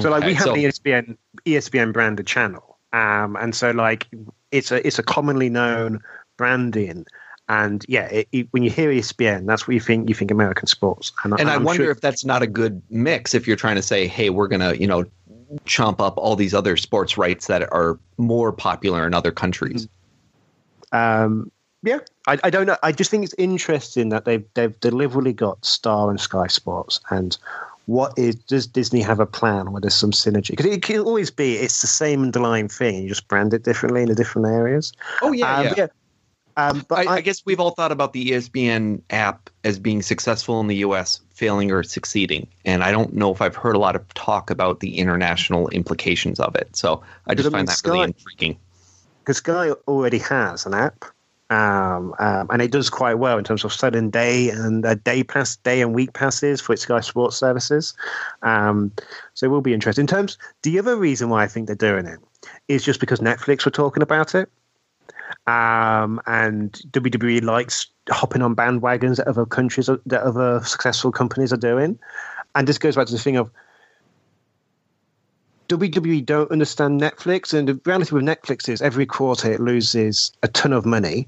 So 0.00 0.10
like 0.10 0.24
we 0.24 0.34
have 0.34 0.44
so- 0.44 0.54
an 0.54 0.60
ESPN 0.60 1.16
ESPN 1.46 1.92
branded 1.92 2.26
channel, 2.26 2.78
um, 2.92 3.36
and 3.36 3.54
so 3.54 3.70
like 3.70 4.06
it's 4.50 4.70
a 4.70 4.86
it's 4.86 4.98
a 4.98 5.02
commonly 5.02 5.48
known 5.48 6.00
branding, 6.36 7.06
and 7.48 7.84
yeah, 7.88 8.06
it, 8.06 8.28
it, 8.32 8.48
when 8.50 8.62
you 8.62 8.70
hear 8.70 8.90
ESPN, 8.90 9.46
that's 9.46 9.68
what 9.68 9.74
you 9.74 9.80
think. 9.80 10.08
You 10.08 10.14
think 10.14 10.30
American 10.30 10.66
sports, 10.66 11.12
and, 11.24 11.38
And 11.38 11.48
I 11.48 11.56
wonder 11.56 11.84
sure- 11.84 11.92
if 11.92 12.00
that's 12.00 12.24
not 12.24 12.42
a 12.42 12.46
good 12.46 12.82
mix 12.90 13.34
if 13.34 13.46
you're 13.46 13.56
trying 13.56 13.76
to 13.76 13.82
say, 13.82 14.06
hey, 14.08 14.30
we're 14.30 14.48
going 14.48 14.60
to, 14.60 14.80
you 14.80 14.86
know, 14.86 15.04
chomp 15.64 16.00
up 16.00 16.16
all 16.16 16.34
these 16.34 16.54
other 16.54 16.76
sports 16.76 17.16
rights 17.16 17.46
that 17.46 17.72
are 17.72 17.98
more 18.18 18.52
popular 18.52 19.06
in 19.06 19.14
other 19.14 19.30
countries. 19.30 19.86
Um, 20.92 21.52
yeah, 21.82 21.98
I, 22.26 22.38
I 22.42 22.50
don't 22.50 22.66
know. 22.66 22.76
I 22.82 22.90
just 22.90 23.10
think 23.10 23.22
it's 23.24 23.34
interesting 23.38 24.08
that 24.08 24.24
they've 24.24 24.44
they've 24.54 24.78
deliberately 24.80 25.32
got 25.32 25.64
Star 25.64 26.10
and 26.10 26.20
Sky 26.20 26.48
Sports, 26.48 26.98
and 27.10 27.38
what 27.86 28.12
is 28.18 28.34
does 28.34 28.66
Disney 28.66 29.00
have 29.02 29.20
a 29.20 29.26
plan 29.26 29.70
where 29.70 29.80
there's 29.80 29.94
some 29.94 30.10
synergy? 30.10 30.50
Because 30.50 30.66
it 30.66 30.82
can 30.82 31.00
always 31.00 31.30
be 31.30 31.54
it's 31.54 31.80
the 31.80 31.86
same 31.86 32.22
underlying 32.22 32.68
thing, 32.68 33.02
you 33.04 33.08
just 33.08 33.28
brand 33.28 33.54
it 33.54 33.62
differently 33.62 34.02
in 34.02 34.08
the 34.08 34.16
different 34.16 34.48
areas. 34.48 34.92
Oh, 35.22 35.30
yeah, 35.32 35.58
Um, 35.58 35.66
yeah. 35.76 35.86
Um, 36.56 36.84
but 36.88 37.06
I, 37.06 37.16
I 37.16 37.20
guess 37.20 37.44
we've 37.44 37.60
all 37.60 37.70
thought 37.72 37.92
about 37.92 38.12
the 38.12 38.30
ESPN 38.30 39.02
app 39.10 39.50
as 39.64 39.78
being 39.78 40.02
successful 40.02 40.60
in 40.60 40.68
the 40.68 40.76
US, 40.76 41.20
failing 41.34 41.70
or 41.70 41.82
succeeding. 41.82 42.48
And 42.64 42.82
I 42.82 42.90
don't 42.90 43.12
know 43.14 43.32
if 43.32 43.42
I've 43.42 43.56
heard 43.56 43.76
a 43.76 43.78
lot 43.78 43.94
of 43.96 44.06
talk 44.14 44.50
about 44.50 44.80
the 44.80 44.98
international 44.98 45.68
implications 45.70 46.40
of 46.40 46.54
it. 46.56 46.74
So 46.74 47.02
I 47.26 47.34
just 47.34 47.48
I 47.48 47.50
find 47.50 47.66
mean, 47.66 47.66
that 47.66 47.82
really 47.84 48.04
intriguing. 48.04 48.58
because 49.20 49.38
Sky 49.38 49.70
already 49.86 50.18
has 50.18 50.64
an 50.66 50.74
app, 50.74 51.04
Um, 51.48 52.14
um, 52.18 52.48
and 52.50 52.60
it 52.62 52.72
does 52.72 52.90
quite 52.90 53.14
well 53.18 53.38
in 53.38 53.44
terms 53.44 53.64
of 53.64 53.72
selling 53.72 54.10
day 54.10 54.50
and 54.50 54.84
uh, 54.84 54.94
day 54.96 55.22
pass, 55.22 55.56
day 55.58 55.80
and 55.82 55.94
week 55.94 56.12
passes 56.12 56.60
for 56.60 56.72
its 56.72 56.82
Sky 56.82 57.00
Sports 57.00 57.36
services. 57.36 57.94
Um, 58.42 58.90
so 59.34 59.46
it 59.46 59.50
will 59.50 59.60
be 59.60 59.72
interesting. 59.74 60.02
In 60.02 60.06
terms, 60.08 60.38
the 60.62 60.78
other 60.78 60.96
reason 60.96 61.28
why 61.28 61.44
I 61.44 61.48
think 61.48 61.66
they're 61.68 61.76
doing 61.76 62.06
it 62.06 62.18
is 62.68 62.84
just 62.84 62.98
because 62.98 63.20
Netflix 63.20 63.64
were 63.64 63.70
talking 63.70 64.02
about 64.02 64.34
it, 64.34 64.48
um, 65.46 66.20
and 66.26 66.72
WWE 66.90 67.42
likes 67.42 67.86
hopping 68.10 68.42
on 68.42 68.56
bandwagons 68.56 69.16
that 69.16 69.28
other 69.28 69.46
countries, 69.46 69.86
that 69.86 70.22
other 70.22 70.62
successful 70.64 71.12
companies 71.12 71.52
are 71.52 71.58
doing, 71.58 71.98
and 72.54 72.66
this 72.66 72.78
goes 72.78 72.96
back 72.96 73.06
to 73.06 73.12
the 73.12 73.18
thing 73.18 73.36
of 73.36 73.50
WWE 75.68 76.24
don't 76.24 76.50
understand 76.50 77.00
Netflix, 77.00 77.52
and 77.52 77.68
the 77.68 77.80
reality 77.84 78.14
with 78.14 78.24
Netflix 78.24 78.68
is 78.68 78.80
every 78.80 79.06
quarter 79.06 79.50
it 79.50 79.60
loses 79.60 80.32
a 80.42 80.48
ton 80.48 80.72
of 80.72 80.86
money. 80.86 81.26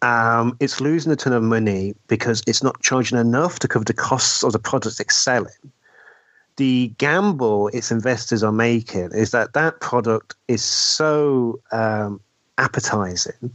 Um, 0.00 0.56
it's 0.60 0.80
losing 0.80 1.12
a 1.12 1.16
ton 1.16 1.32
of 1.32 1.42
money 1.42 1.94
because 2.06 2.42
it's 2.46 2.62
not 2.62 2.80
charging 2.82 3.18
enough 3.18 3.58
to 3.60 3.68
cover 3.68 3.84
the 3.84 3.92
costs 3.92 4.42
of 4.42 4.52
the 4.52 4.58
products 4.58 5.00
it's 5.00 5.16
selling. 5.16 5.52
The 6.56 6.92
gamble 6.98 7.68
its 7.68 7.90
investors 7.90 8.42
are 8.42 8.52
making 8.52 9.10
is 9.12 9.30
that 9.32 9.54
that 9.54 9.80
product 9.80 10.34
is 10.48 10.62
so 10.62 11.60
um, 11.72 12.20
appetizing 12.58 13.50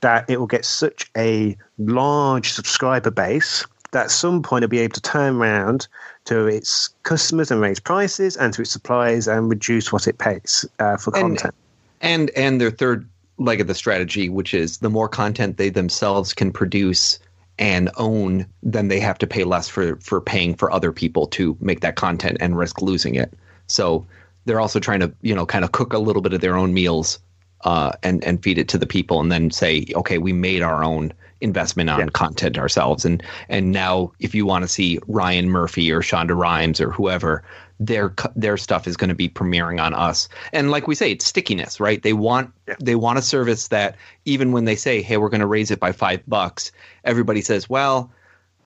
that 0.00 0.28
it 0.28 0.38
will 0.38 0.46
get 0.46 0.64
such 0.64 1.10
a 1.16 1.56
large 1.78 2.52
subscriber 2.52 3.10
base 3.10 3.64
that 3.92 4.04
at 4.04 4.10
some 4.10 4.42
point 4.42 4.64
it'll 4.64 4.70
be 4.70 4.80
able 4.80 4.92
to 4.92 5.00
turn 5.00 5.36
around 5.36 5.86
to 6.24 6.46
its 6.46 6.90
customers 7.04 7.50
and 7.50 7.60
raise 7.60 7.78
prices 7.80 8.36
and 8.36 8.52
to 8.52 8.62
its 8.62 8.70
suppliers 8.70 9.28
and 9.28 9.48
reduce 9.48 9.92
what 9.92 10.06
it 10.08 10.18
pays 10.18 10.64
uh, 10.80 10.96
for 10.96 11.14
And- 11.16 11.38
content. 11.38 11.54
and 12.00 12.30
and 12.36 12.60
their 12.60 12.70
third 12.70 13.08
leg 13.38 13.60
of 13.60 13.66
the 13.66 13.74
strategy, 13.74 14.28
which 14.28 14.52
is 14.54 14.78
the 14.78 14.90
more 14.90 15.08
content 15.08 15.56
they 15.56 15.68
themselves 15.70 16.32
can 16.34 16.52
produce 16.52 17.18
and 17.58 17.90
own, 17.96 18.46
then 18.62 18.88
they 18.88 19.00
have 19.00 19.18
to 19.18 19.26
pay 19.26 19.44
less 19.44 19.68
for 19.68 19.96
for 19.96 20.20
paying 20.20 20.54
for 20.54 20.70
other 20.72 20.92
people 20.92 21.26
to 21.28 21.56
make 21.60 21.80
that 21.80 21.94
content 21.96 22.36
and 22.40 22.58
risk 22.58 22.82
losing 22.82 23.14
it. 23.14 23.32
So 23.68 24.04
they're 24.44 24.60
also 24.60 24.80
trying 24.80 25.00
to 25.00 25.12
you 25.22 25.34
know 25.34 25.46
kind 25.46 25.64
of 25.64 25.72
cook 25.72 25.92
a 25.92 25.98
little 25.98 26.20
bit 26.22 26.32
of 26.32 26.40
their 26.40 26.56
own 26.56 26.74
meals 26.74 27.18
uh, 27.64 27.92
and 28.02 28.22
and 28.24 28.42
feed 28.42 28.58
it 28.58 28.68
to 28.68 28.78
the 28.78 28.86
people, 28.86 29.20
and 29.20 29.32
then 29.32 29.50
say, 29.50 29.86
okay, 29.94 30.18
we 30.18 30.32
made 30.32 30.62
our 30.62 30.84
own 30.84 31.12
investment 31.40 31.90
on 31.90 32.00
Yeah. 32.00 32.06
content 32.06 32.58
ourselves, 32.58 33.04
and 33.04 33.22
and 33.48 33.72
now 33.72 34.12
if 34.20 34.34
you 34.34 34.46
want 34.46 34.62
to 34.62 34.68
see 34.68 34.98
Ryan 35.08 35.50
Murphy 35.50 35.90
or 35.92 36.00
Shonda 36.00 36.36
Rhimes 36.36 36.80
or 36.80 36.90
whoever, 36.90 37.42
their 37.80 38.14
their 38.36 38.56
stuff 38.56 38.86
is 38.86 38.96
going 38.96 39.08
to 39.08 39.14
be 39.14 39.28
premiering 39.28 39.80
on 39.82 39.94
us. 39.94 40.28
And 40.52 40.70
like 40.70 40.86
we 40.86 40.94
say, 40.94 41.12
it's 41.12 41.26
stickiness, 41.26 41.80
right? 41.80 42.02
They 42.02 42.12
want 42.12 42.52
they 42.80 42.94
want 42.94 43.18
a 43.18 43.22
service 43.22 43.68
that 43.68 43.96
even 44.24 44.52
when 44.52 44.64
they 44.64 44.76
say, 44.76 45.02
"Hey, 45.02 45.16
we're 45.16 45.28
going 45.30 45.40
to 45.40 45.46
raise 45.46 45.70
it 45.70 45.80
by 45.80 45.92
five 45.92 46.22
bucks," 46.26 46.70
everybody 47.04 47.40
says, 47.40 47.68
"Well." 47.68 48.10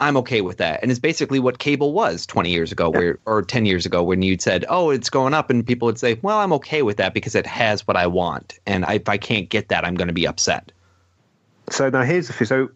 I'm 0.01 0.17
okay 0.19 0.41
with 0.41 0.59
that. 0.59 0.81
And 0.81 0.91
it's 0.91 1.01
basically 1.01 1.41
what 1.41 1.59
cable 1.59 1.93
was 1.93 2.25
20 2.27 2.51
years 2.51 2.71
ago 2.71 2.91
where 2.91 3.19
or 3.27 3.43
10 3.43 3.67
years 3.67 3.85
ago 3.85 4.03
when 4.03 4.23
you'd 4.23 4.41
said, 4.41 4.65
"Oh, 4.69 4.91
it's 4.91 5.11
going 5.11 5.35
up." 5.35 5.51
And 5.51 5.67
people 5.67 5.87
would 5.87 5.99
say, 5.99 6.19
"Well, 6.23 6.39
I'm 6.39 6.53
okay 6.55 6.83
with 6.83 6.97
that 6.99 7.15
because 7.15 7.35
it 7.35 7.47
has 7.47 7.87
what 7.87 7.97
I 7.97 8.07
want." 8.07 8.59
And 8.67 8.85
I, 8.85 8.95
if 8.95 9.09
I 9.09 9.17
can't 9.17 9.49
get 9.49 9.69
that, 9.69 9.85
I'm 9.85 9.95
going 9.95 10.09
to 10.09 10.15
be 10.15 10.27
upset. 10.27 10.71
So 11.71 11.91
now 11.91 12.03
here's 12.03 12.29
the 12.29 12.33
thing. 12.33 12.47
So 12.47 12.69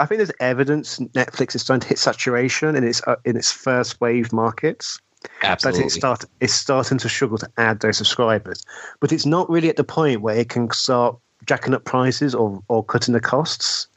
I 0.00 0.06
think 0.06 0.18
there's 0.18 0.32
evidence 0.40 0.98
Netflix 0.98 1.54
is 1.54 1.62
starting 1.62 1.80
to 1.80 1.88
hit 1.88 1.98
saturation 1.98 2.76
in 2.76 2.84
its 2.84 3.02
uh, 3.06 3.16
in 3.24 3.36
its 3.36 3.52
first 3.52 4.00
wave 4.00 4.32
markets. 4.32 5.00
Absolutely. 5.42 5.80
That 5.80 5.86
it's 5.86 5.94
start 5.94 6.24
it's 6.40 6.54
starting 6.54 6.98
to 6.98 7.08
struggle 7.08 7.38
to 7.38 7.50
add 7.58 7.80
those 7.80 7.98
subscribers, 7.98 8.64
but 9.00 9.12
it's 9.12 9.26
not 9.26 9.48
really 9.50 9.68
at 9.68 9.76
the 9.76 9.84
point 9.84 10.22
where 10.22 10.36
it 10.36 10.48
can 10.48 10.70
start 10.70 11.16
jacking 11.46 11.74
up 11.74 11.84
prices 11.84 12.34
or 12.34 12.62
or 12.68 12.84
cutting 12.84 13.14
the 13.14 13.20
costs. 13.20 13.88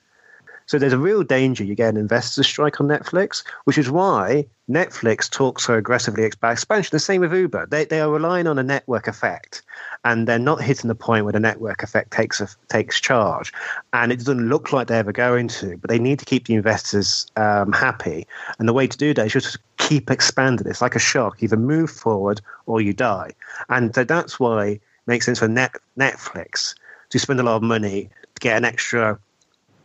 So 0.69 0.77
there's 0.77 0.93
a 0.93 0.99
real 0.99 1.23
danger 1.23 1.63
you 1.63 1.73
get 1.73 1.89
an 1.89 1.97
investor 1.97 2.43
strike 2.43 2.79
on 2.79 2.87
Netflix, 2.87 3.43
which 3.63 3.79
is 3.79 3.89
why 3.89 4.45
Netflix 4.69 5.27
talks 5.27 5.65
so 5.65 5.73
aggressively 5.73 6.23
about 6.23 6.51
expansion. 6.51 6.89
The 6.91 6.99
same 6.99 7.21
with 7.21 7.33
Uber. 7.33 7.65
They, 7.65 7.85
they 7.85 8.01
are 8.01 8.11
relying 8.11 8.45
on 8.45 8.59
a 8.59 8.63
network 8.63 9.07
effect, 9.07 9.63
and 10.05 10.27
they're 10.27 10.37
not 10.37 10.61
hitting 10.61 10.87
the 10.87 10.93
point 10.93 11.25
where 11.25 11.33
the 11.33 11.39
network 11.39 11.81
effect 11.81 12.11
takes 12.11 12.39
a, 12.39 12.47
takes 12.67 13.01
charge. 13.01 13.51
And 13.93 14.11
it 14.11 14.17
doesn't 14.17 14.47
look 14.47 14.71
like 14.71 14.85
they're 14.85 14.99
ever 14.99 15.11
going 15.11 15.47
to, 15.47 15.75
but 15.77 15.89
they 15.89 15.97
need 15.97 16.19
to 16.19 16.25
keep 16.25 16.45
the 16.45 16.53
investors 16.53 17.25
um, 17.35 17.71
happy. 17.71 18.27
And 18.59 18.69
the 18.69 18.73
way 18.73 18.85
to 18.85 18.95
do 18.95 19.11
that 19.15 19.25
is 19.25 19.33
just 19.33 19.53
to 19.53 19.59
keep 19.77 20.11
expanding. 20.11 20.67
It's 20.67 20.83
like 20.83 20.95
a 20.95 20.99
shark. 20.99 21.41
Either 21.41 21.57
move 21.57 21.89
forward 21.89 22.41
or 22.67 22.79
you 22.79 22.93
die. 22.93 23.31
And 23.69 23.95
so 23.95 24.03
that's 24.03 24.39
why 24.39 24.67
it 24.67 24.81
makes 25.07 25.25
sense 25.25 25.39
for 25.39 25.47
Net, 25.47 25.73
Netflix 25.97 26.75
to 27.09 27.17
spend 27.17 27.39
a 27.39 27.43
lot 27.43 27.55
of 27.55 27.63
money 27.63 28.11
to 28.35 28.39
get 28.39 28.55
an 28.55 28.65
extra 28.65 29.17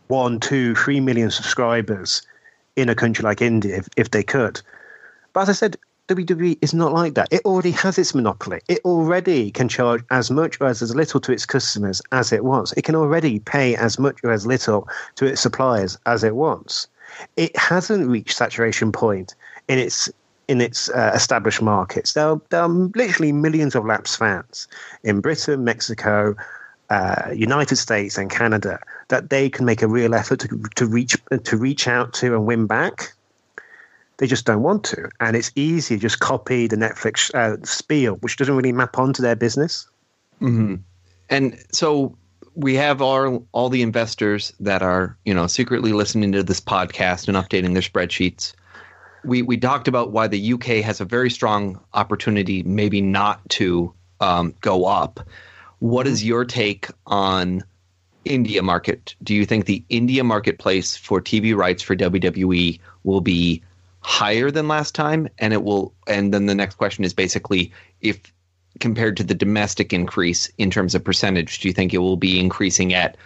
one, 0.07 0.39
two, 0.39 0.75
three 0.75 0.99
million 0.99 1.31
subscribers 1.31 2.21
in 2.75 2.89
a 2.89 2.95
country 2.95 3.23
like 3.23 3.41
India 3.41 3.77
if, 3.77 3.89
if 3.97 4.11
they 4.11 4.23
could. 4.23 4.61
But 5.33 5.41
as 5.41 5.49
I 5.49 5.53
said, 5.53 5.77
WWE 6.07 6.59
is 6.61 6.73
not 6.73 6.93
like 6.93 7.15
that. 7.15 7.27
It 7.31 7.43
already 7.45 7.71
has 7.71 7.97
its 7.97 8.13
monopoly. 8.13 8.61
It 8.67 8.79
already 8.85 9.49
can 9.49 9.67
charge 9.67 10.03
as 10.11 10.29
much 10.29 10.61
or 10.61 10.67
as, 10.67 10.81
as 10.81 10.93
little 10.95 11.19
to 11.21 11.31
its 11.31 11.47
customers 11.47 12.01
as 12.11 12.31
it 12.31 12.43
wants. 12.43 12.73
It 12.73 12.83
can 12.83 12.95
already 12.95 13.39
pay 13.39 13.75
as 13.75 13.97
much 13.97 14.19
or 14.23 14.31
as 14.31 14.45
little 14.45 14.87
to 15.15 15.25
its 15.25 15.41
suppliers 15.41 15.97
as 16.05 16.23
it 16.23 16.35
wants. 16.35 16.87
It 17.37 17.57
hasn't 17.57 18.07
reached 18.07 18.37
saturation 18.37 18.91
point 18.91 19.33
in 19.67 19.79
its 19.79 20.09
in 20.47 20.61
its 20.61 20.89
uh, 20.89 21.11
established 21.15 21.61
markets. 21.61 22.13
There 22.13 22.27
are, 22.27 22.41
there 22.51 22.61
are 22.61 22.69
literally 22.69 23.31
millions 23.31 23.73
of 23.73 23.83
Laps 23.83 24.15
fans 24.15 24.67
in 25.03 25.19
Britain, 25.19 25.63
Mexico, 25.63 26.35
uh, 26.95 27.31
United 27.33 27.75
States, 27.75 28.17
and 28.17 28.29
Canada 28.29 28.79
that 29.09 29.29
they 29.29 29.49
can 29.49 29.65
make 29.65 29.81
a 29.81 29.87
real 29.87 30.15
effort 30.15 30.39
to, 30.39 30.47
to 30.75 30.85
reach 30.85 31.17
to 31.43 31.57
reach 31.57 31.87
out 31.87 32.13
to 32.13 32.33
and 32.33 32.45
win 32.45 32.67
back. 32.67 33.13
They 34.17 34.27
just 34.27 34.45
don't 34.45 34.61
want 34.61 34.85
to, 34.85 35.09
and 35.19 35.35
it's 35.35 35.51
easy 35.55 35.95
to 35.95 36.01
just 36.01 36.21
copy 36.21 36.67
the 36.67 36.77
Netflix 36.77 37.35
uh, 37.35 37.57
spiel, 37.65 38.15
which 38.21 38.37
doesn't 38.37 38.55
really 38.55 38.71
map 38.71 38.97
onto 38.97 39.21
their 39.21 39.35
business. 39.35 39.87
and 41.29 41.57
so 41.71 42.15
we 42.55 42.75
have 42.75 43.01
all 43.01 43.45
all 43.51 43.67
the 43.67 43.81
investors 43.81 44.53
that 44.61 44.81
are 44.81 45.17
you 45.25 45.33
know 45.33 45.47
secretly 45.47 45.91
listening 45.91 46.31
to 46.31 46.43
this 46.43 46.61
podcast 46.61 47.27
and 47.27 47.35
updating 47.35 47.73
their 47.73 47.81
spreadsheets. 47.81 48.53
We 49.25 49.41
we 49.41 49.57
talked 49.57 49.89
about 49.89 50.13
why 50.13 50.27
the 50.27 50.53
UK 50.53 50.81
has 50.85 51.01
a 51.01 51.05
very 51.05 51.29
strong 51.29 51.77
opportunity, 51.93 52.63
maybe 52.63 53.01
not 53.01 53.47
to 53.49 53.93
um, 54.21 54.53
go 54.61 54.85
up. 54.85 55.19
What 55.79 56.07
is 56.07 56.23
your 56.23 56.45
take 56.45 56.87
on 57.05 57.63
India 58.23 58.63
market? 58.63 59.15
Do 59.23 59.35
you 59.35 59.45
think 59.45 59.65
the 59.65 59.83
India 59.89 60.23
marketplace 60.23 60.95
for 60.95 61.21
TV 61.21 61.55
rights 61.55 61.83
for 61.83 61.95
WWE 61.95 62.79
will 63.03 63.21
be 63.21 63.61
higher 64.01 64.51
than 64.51 64.67
last 64.67 64.95
time? 64.95 65.27
And 65.37 65.53
it 65.53 65.63
will. 65.63 65.93
And 66.07 66.33
then 66.33 66.45
the 66.45 66.55
next 66.55 66.75
question 66.75 67.03
is 67.03 67.13
basically 67.13 67.71
if 68.01 68.19
compared 68.79 69.17
to 69.17 69.23
the 69.23 69.35
domestic 69.35 69.93
increase 69.93 70.51
in 70.57 70.69
terms 70.69 70.95
of 70.95 71.03
percentage, 71.03 71.59
do 71.59 71.67
you 71.67 71.73
think 71.73 71.93
it 71.93 71.99
will 71.99 72.17
be 72.17 72.39
increasing 72.39 72.93
at 72.93 73.17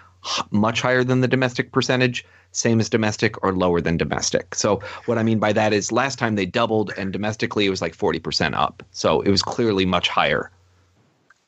much 0.52 0.82
higher 0.82 1.04
than 1.04 1.22
the 1.22 1.28
domestic 1.28 1.72
percentage, 1.72 2.26
same 2.52 2.80
as 2.80 2.90
domestic, 2.90 3.42
or 3.44 3.54
lower 3.54 3.82
than 3.82 3.98
domestic? 3.98 4.54
So, 4.54 4.82
what 5.06 5.18
I 5.18 5.24
mean 5.24 5.40
by 5.40 5.54
that 5.54 5.74
is 5.74 5.92
last 5.92 6.20
time 6.20 6.36
they 6.36 6.46
doubled, 6.46 6.92
and 6.98 7.14
domestically 7.14 7.66
it 7.66 7.70
was 7.70 7.82
like 7.82 7.96
40% 7.96 8.54
up. 8.54 8.84
So, 8.92 9.22
it 9.22 9.30
was 9.30 9.42
clearly 9.42 9.86
much 9.86 10.10
higher. 10.10 10.52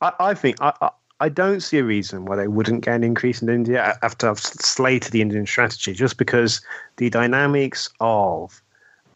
I, 0.02 0.12
I 0.20 0.34
think 0.34 0.56
I, 0.60 0.74
I 0.80 0.90
I 1.20 1.28
don't 1.28 1.60
see 1.60 1.78
a 1.78 1.84
reason 1.84 2.24
why 2.24 2.34
they 2.34 2.48
wouldn't 2.48 2.84
get 2.84 2.96
an 2.96 3.04
increase 3.04 3.40
in 3.40 3.48
India 3.48 3.96
after 4.02 4.28
I've 4.28 4.40
slated 4.40 5.12
the 5.12 5.22
Indian 5.22 5.46
strategy, 5.46 5.92
just 5.92 6.18
because 6.18 6.60
the 6.96 7.10
dynamics 7.10 7.88
of 8.00 8.60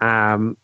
um, 0.00 0.56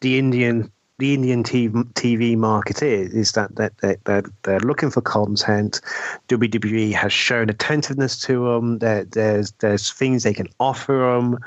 the 0.00 0.18
Indian 0.18 0.70
the 0.98 1.14
Indian 1.14 1.44
TV, 1.44 2.36
market 2.36 2.82
is 2.82 3.12
is 3.14 3.32
that 3.32 3.54
that 3.54 3.78
they're, 3.78 3.98
they're, 4.04 4.24
they're 4.42 4.60
looking 4.60 4.90
for 4.90 5.00
content. 5.00 5.80
WWE 6.28 6.92
has 6.92 7.12
shown 7.12 7.48
attentiveness 7.48 8.18
to 8.22 8.44
them. 8.44 8.78
There, 8.80 9.04
there's 9.04 9.52
there's 9.60 9.92
things 9.92 10.24
they 10.24 10.34
can 10.34 10.48
offer 10.58 11.14
them. 11.14 11.38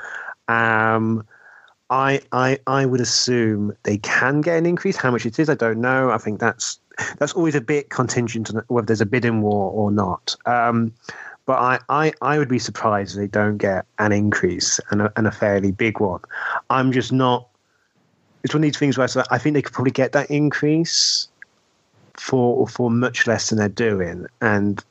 Um, 0.48 1.26
I, 1.90 2.20
I 2.32 2.58
I 2.66 2.86
would 2.86 3.02
assume 3.02 3.76
they 3.82 3.98
can 3.98 4.40
get 4.40 4.56
an 4.56 4.64
increase. 4.64 4.96
How 4.96 5.10
much 5.10 5.26
it 5.26 5.38
is, 5.38 5.50
I 5.50 5.54
don't 5.54 5.82
know. 5.82 6.10
I 6.10 6.18
think 6.18 6.40
that's 6.40 6.80
that's 7.18 7.32
always 7.32 7.54
a 7.54 7.60
bit 7.60 7.90
contingent 7.90 8.54
on 8.54 8.62
whether 8.68 8.86
there's 8.86 9.00
a 9.00 9.06
bidding 9.06 9.42
war 9.42 9.70
or 9.72 9.90
not. 9.90 10.34
Um, 10.46 10.92
but 11.46 11.58
I, 11.58 11.78
I, 11.88 12.12
I 12.22 12.38
would 12.38 12.48
be 12.48 12.58
surprised 12.58 13.14
if 13.14 13.20
they 13.20 13.26
don't 13.28 13.56
get 13.56 13.86
an 13.98 14.12
increase 14.12 14.80
and 14.90 15.02
a, 15.02 15.12
and 15.16 15.26
a 15.26 15.30
fairly 15.30 15.70
big 15.70 16.00
one. 16.00 16.20
I'm 16.70 16.92
just 16.92 17.12
not. 17.12 17.48
It's 18.42 18.52
one 18.52 18.62
of 18.62 18.62
these 18.62 18.78
things 18.78 18.98
where 18.98 19.08
I 19.30 19.38
think 19.38 19.54
they 19.54 19.62
could 19.62 19.72
probably 19.72 19.92
get 19.92 20.12
that 20.12 20.30
increase 20.30 21.28
for 22.14 22.66
for 22.68 22.90
much 22.90 23.26
less 23.26 23.50
than 23.50 23.58
they're 23.58 23.68
doing, 23.68 24.26
and 24.40 24.84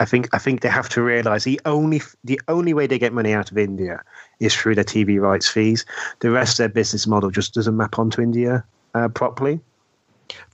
I 0.00 0.06
think 0.06 0.28
I 0.32 0.38
think 0.38 0.62
they 0.62 0.68
have 0.68 0.88
to 0.90 1.02
realize 1.02 1.44
the 1.44 1.60
only 1.66 2.00
the 2.24 2.40
only 2.48 2.74
way 2.74 2.86
they 2.86 2.98
get 2.98 3.12
money 3.12 3.32
out 3.34 3.50
of 3.50 3.58
India 3.58 4.02
is 4.40 4.54
through 4.54 4.74
their 4.74 4.84
TV 4.84 5.20
rights 5.20 5.48
fees. 5.48 5.84
The 6.20 6.30
rest 6.30 6.54
of 6.54 6.58
their 6.58 6.68
business 6.70 7.06
model 7.06 7.30
just 7.30 7.54
doesn't 7.54 7.76
map 7.76 7.98
onto 7.98 8.22
India 8.22 8.64
uh, 8.94 9.08
properly. 9.08 9.60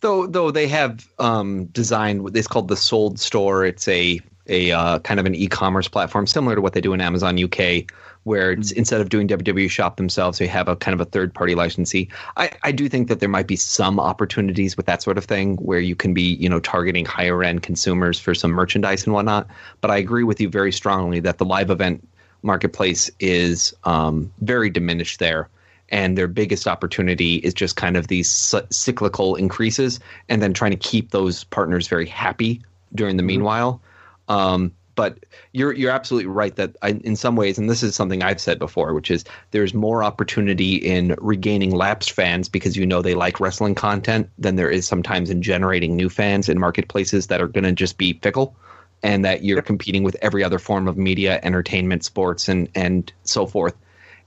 Though, 0.01 0.27
though 0.27 0.51
they 0.51 0.69
have 0.69 1.09
um, 1.19 1.67
designed 1.67 2.23
what 2.23 2.37
is 2.37 2.47
called 2.47 2.69
the 2.69 2.77
Souled 2.77 3.19
Store. 3.19 3.65
It's 3.65 3.89
a 3.89 4.21
a 4.49 4.71
uh, 4.71 4.99
kind 5.01 5.19
of 5.21 5.27
an 5.27 5.35
e-commerce 5.35 5.89
platform 5.89 6.27
similar 6.27 6.55
to 6.55 6.61
what 6.61 6.73
they 6.73 6.81
do 6.81 6.93
in 6.93 7.01
Amazon 7.01 7.43
UK, 7.43 7.91
where 8.25 8.53
it's, 8.53 8.71
mm-hmm. 8.71 8.79
instead 8.79 9.01
of 9.01 9.09
doing 9.09 9.29
WWE 9.29 9.71
Shop 9.71 9.97
themselves, 9.97 10.39
they 10.39 10.47
have 10.47 10.69
a 10.69 10.77
kind 10.77 10.95
of 10.95 11.01
a 11.01 11.11
third-party 11.11 11.55
licensee. 11.55 12.09
I, 12.37 12.51
I 12.63 12.73
do 12.73 12.89
think 12.89 13.09
that 13.09 13.21
there 13.21 13.29
might 13.29 13.47
be 13.47 13.57
some 13.57 13.99
opportunities 13.99 14.77
with 14.77 14.87
that 14.87 15.03
sort 15.03 15.19
of 15.19 15.25
thing 15.25 15.57
where 15.57 15.81
you 15.81 15.97
can 15.97 16.15
be, 16.15 16.35
you 16.35 16.49
know, 16.49 16.61
targeting 16.61 17.05
higher-end 17.05 17.63
consumers 17.63 18.19
for 18.19 18.35
some 18.35 18.53
merchandise 18.53 19.05
and 19.05 19.13
whatnot. 19.13 19.49
But 19.81 19.91
I 19.91 19.97
agree 19.97 20.25
with 20.25 20.41
you 20.41 20.49
very 20.49 20.73
strongly 20.73 21.21
that 21.21 21.39
the 21.39 21.45
live 21.45 21.71
event 21.71 22.07
marketplace 22.43 23.11
is 23.19 23.75
um, 23.85 24.33
very 24.41 24.71
diminished 24.71 25.19
there 25.19 25.49
and 25.89 26.17
their 26.19 26.29
biggest 26.29 26.67
opportunity 26.67 27.37
is 27.37 27.55
just 27.55 27.77
kind 27.77 27.97
of 27.97 28.09
these 28.09 28.31
cyclical 28.71 29.37
increases 29.37 30.01
and 30.29 30.43
then 30.43 30.53
trying 30.53 30.73
to 30.73 30.77
keep 30.77 31.11
those 31.11 31.45
partners 31.45 31.89
very 31.89 32.07
happy 32.07 32.63
during 32.95 33.17
the 33.17 33.23
mm-hmm. 33.23 33.29
meanwhile. 33.29 33.81
Um, 34.29 34.73
but 34.97 35.19
you're 35.53 35.75
you're 35.75 35.93
absolutely 35.93 36.27
right 36.27 36.57
that 36.57 36.75
I, 36.81 36.91
in 36.91 37.17
some 37.17 37.37
ways, 37.37 37.59
and 37.59 37.69
this 37.69 37.83
is 37.83 37.95
something 37.95 38.23
I've 38.23 38.41
said 38.41 38.59
before, 38.59 38.95
which 38.95 39.11
is 39.11 39.25
there's 39.51 39.75
more 39.75 40.03
opportunity 40.03 40.77
in 40.77 41.15
regaining 41.21 41.71
lapsed 41.71 42.13
fans 42.13 42.49
because 42.49 42.77
you 42.77 42.87
know 42.87 43.03
they 43.03 43.15
like 43.15 43.39
wrestling 43.39 43.75
content 43.75 44.31
than 44.39 44.57
there 44.57 44.71
is 44.71 44.87
sometimes 44.87 45.29
in 45.29 45.43
generating 45.43 45.97
new 45.97 46.09
fans 46.09 46.49
in 46.49 46.59
marketplaces 46.59 47.27
that 47.27 47.43
are 47.43 47.47
going 47.47 47.65
to 47.65 47.73
just 47.73 47.99
be 47.99 48.15
fickle, 48.15 48.57
and 49.03 49.23
that 49.23 49.45
you're 49.45 49.61
competing 49.61 50.03
with 50.03 50.17
every 50.23 50.43
other 50.43 50.59
form 50.59 50.89
of 50.89 50.97
media, 50.97 51.41
entertainment, 51.43 52.03
sports, 52.03 52.49
and 52.49 52.71
and 52.75 53.13
so 53.23 53.47
forth 53.47 53.77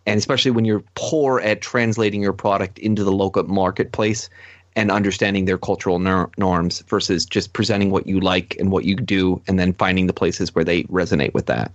and 0.05 0.17
especially 0.17 0.51
when 0.51 0.65
you're 0.65 0.83
poor 0.95 1.39
at 1.39 1.61
translating 1.61 2.21
your 2.21 2.33
product 2.33 2.79
into 2.79 3.03
the 3.03 3.11
local 3.11 3.43
marketplace 3.43 4.29
and 4.75 4.91
understanding 4.91 5.45
their 5.45 5.57
cultural 5.57 5.99
norms 5.99 6.81
versus 6.87 7.25
just 7.25 7.53
presenting 7.53 7.91
what 7.91 8.07
you 8.07 8.19
like 8.19 8.55
and 8.59 8.71
what 8.71 8.85
you 8.85 8.95
do 8.95 9.41
and 9.47 9.59
then 9.59 9.73
finding 9.73 10.07
the 10.07 10.13
places 10.13 10.53
where 10.53 10.63
they 10.63 10.83
resonate 10.83 11.33
with 11.33 11.47
that 11.47 11.71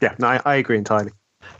yeah 0.00 0.14
no, 0.18 0.28
I, 0.28 0.40
I 0.44 0.56
agree 0.56 0.78
entirely 0.78 1.12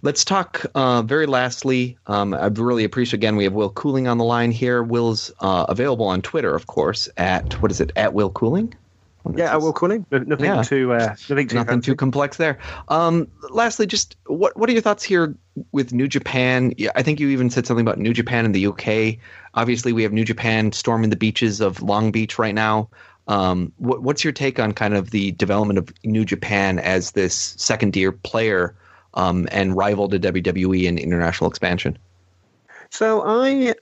Let's 0.03 0.25
talk 0.25 0.65
uh, 0.75 1.03
very 1.03 1.27
lastly. 1.27 1.99
Um, 2.07 2.35
I 2.35 2.47
really 2.47 2.85
appreciate 2.85 3.19
again. 3.19 3.37
We 3.37 3.45
have 3.45 3.53
Will 3.53 3.71
Cooling 3.71 4.09
on 4.09 4.19
the 4.19 4.25
line 4.25 4.51
here. 4.51 4.83
Will's 4.83 5.31
uh, 5.41 5.67
available 5.69 6.07
on 6.07 6.23
Twitter, 6.23 6.55
of 6.55 6.67
course, 6.67 7.09
at 7.17 7.61
what 7.61 7.71
is 7.71 7.81
it? 7.81 7.93
At 7.97 8.15
Will 8.15 8.31
Cooling. 8.31 8.75
Yeah, 9.37 9.53
at 9.53 9.61
Will 9.61 9.73
Cooling. 9.73 10.07
Nothing 10.11 10.45
yeah. 10.45 10.63
too. 10.63 10.93
Uh, 10.93 11.15
nothing 11.29 11.49
too. 11.49 11.57
Nothing 11.57 11.81
too 11.81 11.95
complex 11.95 12.37
there. 12.37 12.59
Um, 12.89 13.29
lastly, 13.51 13.87
just 13.87 14.17
what 14.27 14.57
what 14.57 14.69
are 14.69 14.73
your 14.73 14.81
thoughts 14.81 15.05
here 15.05 15.35
with 15.73 15.93
New 15.93 16.09
Japan? 16.09 16.75
I 16.95 17.03
think 17.03 17.21
you 17.21 17.29
even 17.29 17.51
said 17.51 17.67
something 17.67 17.85
about 17.85 17.99
New 17.99 18.15
Japan 18.15 18.45
in 18.45 18.53
the 18.53 18.67
UK. 18.67 19.19
Obviously, 19.55 19.93
we 19.93 20.03
have 20.03 20.13
New 20.13 20.25
Japan 20.25 20.73
storming 20.73 21.11
the 21.11 21.17
beaches 21.17 21.61
of 21.61 21.83
Long 21.83 22.11
Beach 22.11 22.39
right 22.39 22.55
now. 22.55 22.89
Um, 23.29 23.73
what, 23.77 24.03
what's 24.03 24.25
your 24.25 24.33
take 24.33 24.59
on 24.59 24.73
kind 24.73 24.95
of 24.95 25.11
the 25.11 25.33
development 25.33 25.79
of 25.79 25.93
New 26.05 26.25
Japan 26.25 26.79
as 26.79 27.13
this 27.13 27.55
second 27.59 27.93
tier 27.93 28.13
player 28.13 28.75
um, 29.15 29.49
and 29.53 29.77
rival 29.77 30.09
to 30.09 30.19
WWE 30.19 30.85
in 30.85 30.99
international 30.99 31.49
expansion? 31.49 31.99
So 32.93 33.23
I, 33.25 33.73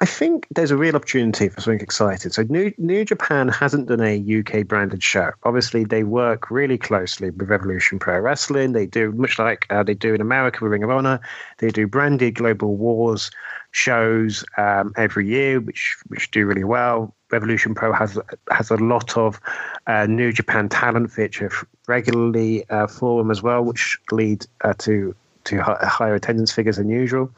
I 0.00 0.06
think 0.06 0.46
there's 0.50 0.70
a 0.70 0.76
real 0.76 0.96
opportunity 0.96 1.50
for 1.50 1.60
something 1.60 1.80
exciting. 1.80 2.32
So 2.32 2.44
New 2.48 2.72
New 2.78 3.04
Japan 3.04 3.48
hasn't 3.48 3.88
done 3.88 4.00
a 4.00 4.40
UK 4.40 4.66
branded 4.66 5.02
show. 5.02 5.32
Obviously, 5.42 5.84
they 5.84 6.02
work 6.02 6.50
really 6.50 6.78
closely 6.78 7.30
with 7.30 7.48
Revolution 7.48 7.98
Pro 7.98 8.18
Wrestling. 8.18 8.72
They 8.72 8.86
do 8.86 9.12
much 9.12 9.38
like 9.38 9.66
uh, 9.68 9.82
they 9.82 9.92
do 9.92 10.14
in 10.14 10.22
America 10.22 10.60
with 10.62 10.72
Ring 10.72 10.82
of 10.82 10.90
Honor. 10.90 11.20
They 11.58 11.68
do 11.68 11.86
branded 11.86 12.36
Global 12.36 12.76
Wars 12.76 13.30
shows 13.72 14.44
um, 14.56 14.94
every 14.96 15.28
year, 15.28 15.60
which 15.60 15.96
which 16.06 16.30
do 16.30 16.46
really 16.46 16.64
well. 16.64 17.14
Revolution 17.30 17.74
Pro 17.74 17.92
has 17.92 18.18
has 18.50 18.70
a 18.70 18.76
lot 18.76 19.14
of 19.18 19.40
uh, 19.86 20.06
New 20.06 20.32
Japan 20.32 20.70
talent 20.70 21.12
feature 21.12 21.52
regularly 21.86 22.66
uh, 22.70 22.86
for 22.86 23.20
them 23.20 23.30
as 23.30 23.42
well, 23.42 23.62
which 23.62 23.98
lead 24.10 24.46
uh, 24.62 24.72
to 24.78 25.14
to 25.44 25.60
higher 25.62 26.14
attendance 26.14 26.50
figures 26.50 26.78
than 26.78 26.88
usual. 26.88 27.30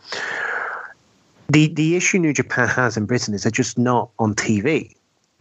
The 1.48 1.68
the 1.68 1.96
issue 1.96 2.18
New 2.18 2.32
Japan 2.32 2.68
has 2.68 2.96
in 2.96 3.06
Britain 3.06 3.34
is 3.34 3.42
they're 3.42 3.50
just 3.52 3.78
not 3.78 4.10
on 4.18 4.34
TV. 4.34 4.94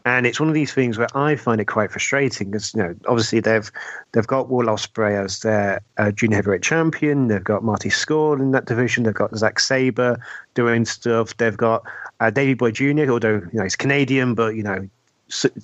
And 0.07 0.27
it's 0.27 0.39
one 0.39 0.49
of 0.49 0.53
these 0.53 0.71
things 0.71 0.99
where 0.99 1.07
I 1.15 1.35
find 1.35 1.59
it 1.59 1.65
quite 1.65 1.91
frustrating 1.91 2.51
because 2.51 2.75
you 2.75 2.83
know 2.83 2.95
obviously 3.07 3.39
they've 3.39 3.71
they've 4.11 4.27
got 4.27 4.49
Will 4.49 4.67
Ospreay 4.67 5.23
as 5.23 5.39
their 5.39 5.81
uh, 5.97 6.11
junior 6.11 6.35
heavyweight 6.37 6.61
champion. 6.61 7.27
They've 7.27 7.43
got 7.43 7.63
Marty 7.63 7.89
Scurll 7.89 8.39
in 8.39 8.51
that 8.51 8.65
division. 8.65 9.03
They've 9.03 9.13
got 9.15 9.35
Zack 9.35 9.59
Sabre 9.59 10.19
doing 10.53 10.85
stuff. 10.85 11.35
They've 11.37 11.57
got 11.57 11.83
uh, 12.19 12.29
Davey 12.29 12.53
Boy 12.53 12.69
Jr. 12.69 13.09
Although 13.09 13.41
you 13.51 13.57
know 13.57 13.63
he's 13.63 13.75
Canadian, 13.75 14.35
but 14.35 14.55
you 14.55 14.61
know 14.61 14.87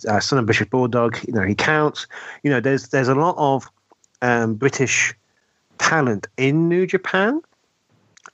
uh, 0.07 0.19
son 0.19 0.39
of 0.39 0.47
British 0.47 0.67
Bulldog, 0.69 1.19
you 1.27 1.33
know 1.33 1.43
he 1.43 1.53
counts. 1.53 2.07
You 2.41 2.49
know 2.49 2.59
there's 2.59 2.87
there's 2.87 3.09
a 3.09 3.15
lot 3.15 3.35
of 3.37 3.69
um, 4.23 4.55
British 4.55 5.13
talent 5.77 6.27
in 6.37 6.67
New 6.67 6.87
Japan, 6.87 7.41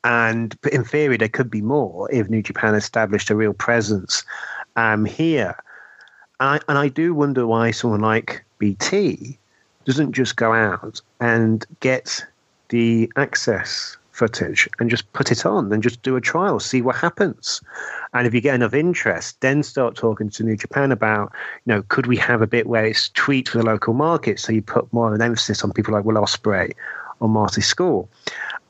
and 0.03 0.57
in 0.72 0.84
theory, 0.84 1.18
there 1.18 1.30
could 1.30 1.49
be 1.49 1.61
more 1.61 2.11
if 2.11 2.30
New 2.30 2.41
Japan 2.41 2.76
established 2.76 3.30
a 3.30 3.35
real 3.35 3.53
presence 3.53 4.23
um, 4.76 5.05
here. 5.05 5.55
And 6.39 6.49
I, 6.49 6.59
and 6.68 6.77
I 6.77 6.88
do 6.88 7.14
wonder 7.14 7.47
why 7.47 7.72
someone 7.72 8.01
like 8.01 8.43
BT 8.59 9.38
doesn't 9.85 10.11
just 10.11 10.35
go 10.35 10.53
out 10.53 11.01
and 11.19 11.65
get 11.80 12.26
the 12.69 13.11
AXS 13.15 13.97
footage 14.11 14.68
and 14.80 14.89
just 14.89 15.11
put 15.14 15.31
it 15.31 15.45
on 15.45 15.72
and 15.72 15.84
just 15.84 16.01
do 16.01 16.15
a 16.15 16.22
trial, 16.22 16.59
see 16.59 16.81
what 16.81 16.95
happens. 16.95 17.61
And 18.14 18.27
if 18.27 18.34
you 18.34 18.41
get 18.41 18.55
enough 18.55 18.73
interest, 18.73 19.39
then 19.41 19.64
start 19.64 19.95
talking 19.95 20.30
to 20.31 20.43
New 20.43 20.57
Japan 20.57 20.91
about, 20.91 21.31
you 21.65 21.73
know, 21.73 21.84
could 21.84 22.07
we 22.07 22.18
have 22.18 22.41
a 22.41 22.47
bit 22.47 22.68
where 22.68 22.85
it's 22.85 23.09
tweaked 23.09 23.49
for 23.49 23.59
the 23.59 23.65
local 23.65 23.93
market 23.93 24.39
so 24.39 24.51
you 24.51 24.61
put 24.61 24.91
more 24.91 25.07
of 25.07 25.14
an 25.14 25.22
emphasis 25.22 25.64
on 25.64 25.72
people 25.72 25.93
like 25.93 26.03
Will 26.03 26.15
Ospreay 26.15 26.73
or 27.19 27.30
Marty 27.30 27.61
Scurll. 27.61 28.07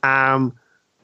Um, 0.02 0.54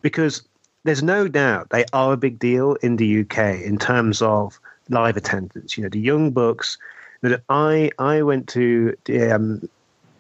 because 0.05 0.47
there's 0.85 1.03
no 1.03 1.27
doubt 1.27 1.71
they 1.71 1.87
are 1.95 2.13
a 2.13 2.17
big 2.17 2.39
deal 2.39 2.75
in 2.83 2.97
the 2.97 3.23
UK 3.23 3.63
in 3.63 3.79
terms 3.79 4.21
of 4.21 4.61
live 4.91 5.17
attendance. 5.17 5.77
You 5.77 5.83
know, 5.83 5.89
the 5.89 5.99
Young 5.99 6.31
Bucks. 6.31 6.79
That 7.23 7.43
I 7.49 7.91
I 7.99 8.21
went 8.21 8.49
to 8.51 8.95
the, 9.07 9.35
um, 9.35 9.67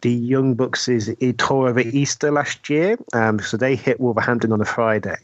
the 0.01 0.11
Young 0.11 0.55
Bucks' 0.55 0.89
tour 1.36 1.69
over 1.69 1.81
Easter 1.81 2.32
last 2.32 2.70
year. 2.70 2.97
Um, 3.12 3.40
so 3.40 3.59
they 3.59 3.77
hit 3.77 4.01
Wolverhampton 4.01 4.52
on 4.52 4.62
a 4.62 4.65
Friday, 4.65 5.19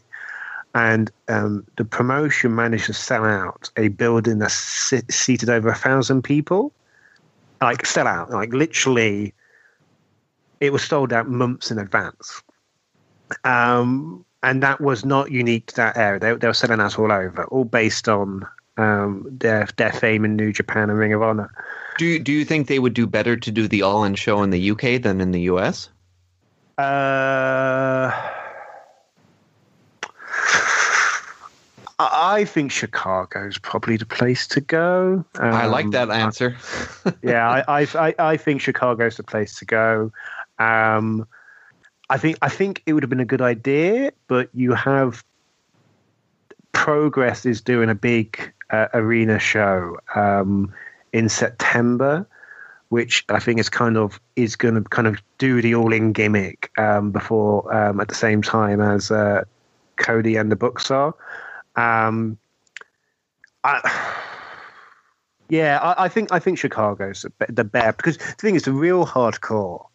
and 0.75 1.09
um, 1.27 1.65
the 1.77 1.83
promotion 1.83 2.53
managed 2.53 2.85
to 2.85 2.93
sell 2.93 3.25
out 3.25 3.71
a 3.77 3.87
building 3.87 4.37
that's 4.37 4.93
seated 5.09 5.49
over 5.49 5.69
a 5.69 5.75
thousand 5.75 6.21
people. 6.21 6.71
Like 7.61 7.83
sell 7.87 8.05
out, 8.05 8.29
like 8.29 8.53
literally, 8.53 9.33
it 10.59 10.71
was 10.71 10.83
sold 10.83 11.11
out 11.11 11.27
months 11.27 11.71
in 11.71 11.79
advance. 11.79 12.43
Um, 13.43 14.23
and 14.43 14.63
that 14.63 14.81
was 14.81 15.05
not 15.05 15.31
unique 15.31 15.67
to 15.67 15.75
that 15.75 15.97
area. 15.97 16.19
They, 16.19 16.33
they 16.35 16.47
were 16.47 16.53
selling 16.53 16.79
out 16.79 16.97
all 16.97 17.11
over, 17.11 17.45
all 17.45 17.65
based 17.65 18.09
on 18.09 18.47
um, 18.77 19.27
their 19.29 19.67
their 19.77 19.91
fame 19.91 20.25
in 20.25 20.35
New 20.35 20.51
Japan 20.51 20.89
and 20.89 20.97
Ring 20.97 21.13
of 21.13 21.21
Honor. 21.21 21.51
Do 21.97 22.05
you, 22.05 22.19
do 22.19 22.31
you 22.31 22.45
think 22.45 22.67
they 22.67 22.79
would 22.79 22.93
do 22.93 23.05
better 23.05 23.35
to 23.35 23.51
do 23.51 23.67
the 23.67 23.83
All 23.83 24.03
In 24.03 24.15
show 24.15 24.41
in 24.43 24.49
the 24.49 24.71
UK 24.71 25.01
than 25.01 25.21
in 25.21 25.31
the 25.31 25.41
US? 25.41 25.89
Uh, 26.77 28.11
I 31.99 32.45
think 32.45 32.71
Chicago's 32.71 33.59
probably 33.59 33.97
the 33.97 34.05
place 34.05 34.47
to 34.47 34.61
go. 34.61 35.23
Um, 35.37 35.53
I 35.53 35.65
like 35.65 35.91
that 35.91 36.09
answer. 36.09 36.57
yeah, 37.21 37.63
I, 37.67 37.81
I 37.93 38.15
I 38.17 38.37
think 38.37 38.61
Chicago's 38.61 39.17
the 39.17 39.23
place 39.23 39.59
to 39.59 39.65
go. 39.65 40.11
Um, 40.57 41.27
I 42.11 42.17
think 42.17 42.37
I 42.41 42.49
think 42.49 42.83
it 42.85 42.91
would 42.91 43.03
have 43.03 43.09
been 43.09 43.21
a 43.21 43.25
good 43.25 43.41
idea, 43.41 44.11
but 44.27 44.49
you 44.53 44.73
have 44.73 45.23
Progress 46.73 47.45
is 47.45 47.61
doing 47.61 47.89
a 47.89 47.95
big 47.95 48.51
uh, 48.69 48.87
arena 48.93 49.39
show 49.39 49.97
um, 50.13 50.73
in 51.13 51.29
September, 51.29 52.27
which 52.89 53.23
I 53.29 53.39
think 53.39 53.61
is 53.61 53.69
kind 53.69 53.95
of 53.95 54.19
is 54.35 54.57
going 54.57 54.75
to 54.75 54.81
kind 54.81 55.07
of 55.07 55.21
do 55.37 55.61
the 55.61 55.73
all 55.73 55.93
in 55.93 56.11
gimmick 56.11 56.69
um, 56.77 57.11
before 57.11 57.73
um, 57.73 58.01
at 58.01 58.09
the 58.09 58.15
same 58.15 58.41
time 58.41 58.81
as 58.81 59.09
uh, 59.09 59.45
Cody 59.95 60.35
and 60.35 60.51
the 60.51 60.57
Bucks 60.57 60.91
are. 60.91 61.15
Um, 61.77 62.37
I, 63.63 64.17
yeah, 65.49 65.79
I, 65.81 66.05
I, 66.05 66.09
think 66.09 66.33
I 66.33 66.39
think 66.39 66.57
Chicago's 66.57 67.25
the 67.47 67.63
better 67.63 67.93
because 67.93 68.17
the 68.17 68.33
thing 68.33 68.55
is 68.55 68.63
the 68.63 68.73
real 68.73 69.05
hardcore 69.05 69.85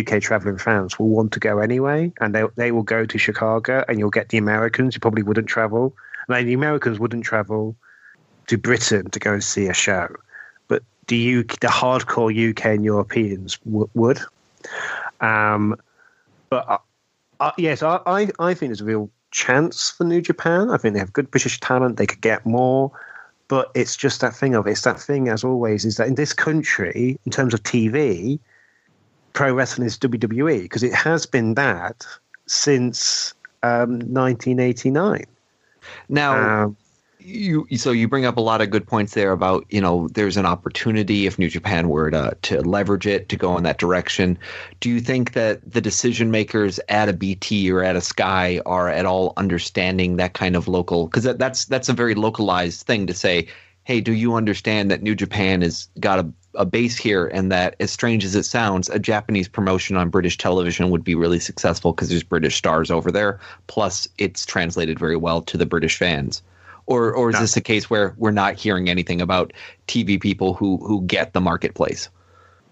UK 0.00 0.20
traveling 0.20 0.58
fans 0.58 0.98
will 0.98 1.08
want 1.08 1.32
to 1.32 1.40
go 1.40 1.58
anyway, 1.58 2.12
and 2.20 2.34
they 2.34 2.44
they 2.56 2.72
will 2.72 2.82
go 2.82 3.04
to 3.04 3.18
Chicago, 3.18 3.84
and 3.88 3.98
you'll 3.98 4.10
get 4.10 4.30
the 4.30 4.38
Americans 4.38 4.94
who 4.94 5.00
probably 5.00 5.22
wouldn't 5.22 5.48
travel. 5.48 5.94
I 6.28 6.38
mean, 6.38 6.46
the 6.46 6.54
Americans 6.54 6.98
wouldn't 6.98 7.24
travel 7.24 7.76
to 8.46 8.56
Britain 8.56 9.10
to 9.10 9.18
go 9.18 9.32
and 9.32 9.44
see 9.44 9.66
a 9.66 9.74
show, 9.74 10.08
but 10.68 10.82
the 11.08 11.38
UK, 11.38 11.60
the 11.60 11.68
hardcore 11.68 12.50
UK 12.50 12.66
and 12.66 12.84
Europeans 12.84 13.58
w- 13.58 13.90
would. 13.94 14.20
Um, 15.20 15.76
but 16.48 16.68
uh, 16.68 16.78
uh, 17.40 17.52
yes, 17.58 17.82
I, 17.82 18.00
I 18.06 18.28
I 18.38 18.54
think 18.54 18.70
there's 18.70 18.80
a 18.80 18.84
real 18.84 19.10
chance 19.30 19.90
for 19.90 20.04
New 20.04 20.20
Japan. 20.20 20.70
I 20.70 20.76
think 20.76 20.94
they 20.94 21.00
have 21.00 21.12
good 21.12 21.30
British 21.30 21.60
talent. 21.60 21.96
They 21.96 22.06
could 22.06 22.20
get 22.20 22.46
more. 22.46 22.92
But 23.48 23.70
it's 23.74 23.96
just 23.96 24.22
that 24.22 24.34
thing 24.34 24.54
of 24.54 24.66
it's 24.66 24.82
that 24.82 24.98
thing 24.98 25.28
as 25.28 25.44
always 25.44 25.84
is 25.84 25.98
that 25.98 26.08
in 26.08 26.14
this 26.14 26.32
country, 26.32 27.18
in 27.26 27.32
terms 27.32 27.52
of 27.52 27.62
TV, 27.62 28.38
pro 29.32 29.52
wrestling 29.52 29.86
is 29.86 29.98
WWE 29.98 30.62
because 30.62 30.82
it 30.82 30.94
has 30.94 31.26
been 31.26 31.54
that 31.54 32.06
since 32.46 33.34
um, 33.62 34.00
1989. 34.00 35.24
Now, 36.08 36.64
um, 36.64 36.76
you 37.24 37.66
so 37.76 37.90
you 37.90 38.08
bring 38.08 38.24
up 38.24 38.36
a 38.36 38.40
lot 38.40 38.60
of 38.60 38.70
good 38.70 38.86
points 38.86 39.14
there 39.14 39.32
about 39.32 39.64
you 39.70 39.80
know 39.80 40.08
there's 40.08 40.36
an 40.36 40.46
opportunity 40.46 41.26
if 41.26 41.38
New 41.38 41.48
Japan 41.48 41.88
were 41.88 42.10
to 42.10 42.36
to 42.42 42.60
leverage 42.62 43.06
it 43.06 43.28
to 43.28 43.36
go 43.36 43.56
in 43.56 43.62
that 43.64 43.78
direction. 43.78 44.38
Do 44.80 44.90
you 44.90 45.00
think 45.00 45.32
that 45.32 45.60
the 45.70 45.80
decision 45.80 46.30
makers 46.30 46.80
at 46.88 47.08
a 47.08 47.12
BT 47.12 47.70
or 47.70 47.82
at 47.82 47.96
a 47.96 48.00
Sky 48.00 48.60
are 48.66 48.88
at 48.88 49.06
all 49.06 49.32
understanding 49.36 50.16
that 50.16 50.34
kind 50.34 50.56
of 50.56 50.68
local? 50.68 51.06
Because 51.06 51.24
that, 51.24 51.38
that's 51.38 51.64
that's 51.66 51.88
a 51.88 51.92
very 51.92 52.14
localized 52.14 52.86
thing 52.86 53.06
to 53.06 53.14
say. 53.14 53.48
Hey, 53.84 54.00
do 54.00 54.12
you 54.12 54.34
understand 54.34 54.90
that 54.90 55.02
New 55.02 55.14
Japan 55.14 55.62
has 55.62 55.88
got 56.00 56.18
a 56.18 56.32
a 56.54 56.66
base 56.66 56.98
here 56.98 57.28
and 57.28 57.50
that 57.50 57.74
as 57.80 57.90
strange 57.90 58.26
as 58.26 58.34
it 58.34 58.42
sounds 58.42 58.90
a 58.90 58.98
japanese 58.98 59.48
promotion 59.48 59.96
on 59.96 60.10
british 60.10 60.36
television 60.36 60.90
would 60.90 61.02
be 61.02 61.14
really 61.14 61.40
successful 61.40 61.94
because 61.94 62.10
there's 62.10 62.22
british 62.22 62.56
stars 62.56 62.90
over 62.90 63.10
there 63.10 63.40
plus 63.68 64.06
it's 64.18 64.44
translated 64.44 64.98
very 64.98 65.16
well 65.16 65.40
to 65.40 65.56
the 65.56 65.64
british 65.64 65.96
fans 65.96 66.42
or 66.86 67.12
or 67.12 67.30
is 67.30 67.34
no. 67.34 67.40
this 67.40 67.56
a 67.56 67.60
case 67.60 67.88
where 67.88 68.14
we're 68.16 68.30
not 68.30 68.54
hearing 68.54 68.88
anything 68.88 69.20
about 69.20 69.52
TV 69.88 70.20
people 70.20 70.54
who 70.54 70.78
who 70.78 71.02
get 71.02 71.32
the 71.32 71.40
marketplace? 71.40 72.08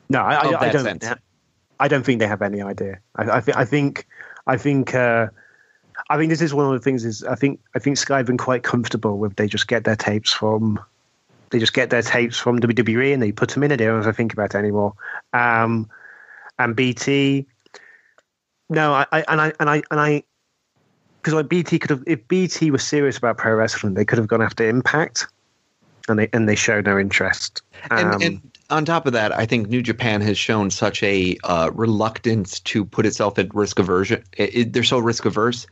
No, 0.09 0.21
I, 0.21 0.35
I, 0.35 0.61
I 0.61 0.69
don't. 0.71 0.83
Sense? 0.83 1.07
I 1.79 1.89
don't 1.89 2.05
think 2.05 2.19
they 2.19 2.27
have 2.27 2.43
any 2.43 2.61
idea. 2.61 2.99
I, 3.17 3.39
I, 3.39 3.41
th- 3.41 3.57
I 3.57 3.65
think 3.65 4.07
I 4.47 4.57
think 4.57 4.95
uh, 4.95 5.29
I 6.09 6.17
think 6.17 6.31
this 6.31 6.43
is 6.43 6.53
one 6.53 6.67
of 6.67 6.73
the 6.73 6.81
things. 6.81 7.05
Is 7.05 7.25
I 7.25 7.35
think 7.35 7.61
I 7.75 7.79
think 7.79 7.97
Sky 7.97 8.19
have 8.19 8.27
been 8.27 8.39
quite 8.39 8.63
comfortable 8.63 9.19
with 9.19 9.37
they 9.37 9.47
just 9.47 9.69
get 9.69 9.85
their 9.85 9.97
tapes 9.97 10.33
from 10.33 10.81
they 11.51 11.59
just 11.59 11.75
get 11.75 11.91
their 11.91 12.03
tapes 12.03 12.39
from 12.39 12.61
WWE 12.61 13.13
and 13.13 13.23
they 13.23 13.33
put 13.33 13.51
them 13.51 13.63
in. 13.63 13.71
They 13.71 13.77
don't 13.77 13.97
have 13.97 14.05
to 14.05 14.13
think 14.13 14.33
about 14.33 14.55
it 14.55 14.59
anymore. 14.59 14.95
Um, 15.33 15.89
and 16.59 16.77
BT, 16.77 17.47
no, 18.69 18.93
I, 18.93 19.07
I 19.13 19.25
and 19.29 19.41
I 19.41 19.53
and 19.59 19.71
I 19.71 19.83
and 19.91 20.01
I 20.01 20.23
because 21.21 21.35
like 21.35 21.49
BT 21.49 21.79
could 21.79 21.91
have, 21.91 22.03
if 22.07 22.27
BT 22.29 22.71
was 22.71 22.83
serious 22.83 23.19
about 23.19 23.37
pro 23.37 23.55
wrestling, 23.55 23.95
they 23.95 24.05
could 24.05 24.19
have 24.19 24.29
gone 24.29 24.43
after 24.43 24.69
Impact, 24.69 25.27
and 26.09 26.19
they 26.19 26.29
and 26.33 26.49
they 26.49 26.55
showed 26.55 26.87
no 26.87 26.99
interest. 26.99 27.63
Um, 27.91 28.13
and, 28.13 28.23
and, 28.23 28.41
on 28.71 28.85
top 28.85 29.07
of 29.07 29.13
that, 29.13 29.37
I 29.37 29.47
think 29.47 29.69
New 29.69 29.83
Japan 29.83 30.21
has 30.21 30.39
shown 30.39 30.71
such 30.71 31.03
a 31.03 31.37
uh, 31.43 31.71
reluctance 31.75 32.61
to 32.61 32.85
put 32.85 33.05
itself 33.05 33.39
at 33.39 33.53
risk 33.53 33.81
aversion. 33.81 34.23
It, 34.37 34.55
it, 34.55 34.73
they're 34.73 34.85
so 34.85 34.99
risk 34.99 35.25
averse, 35.25 35.67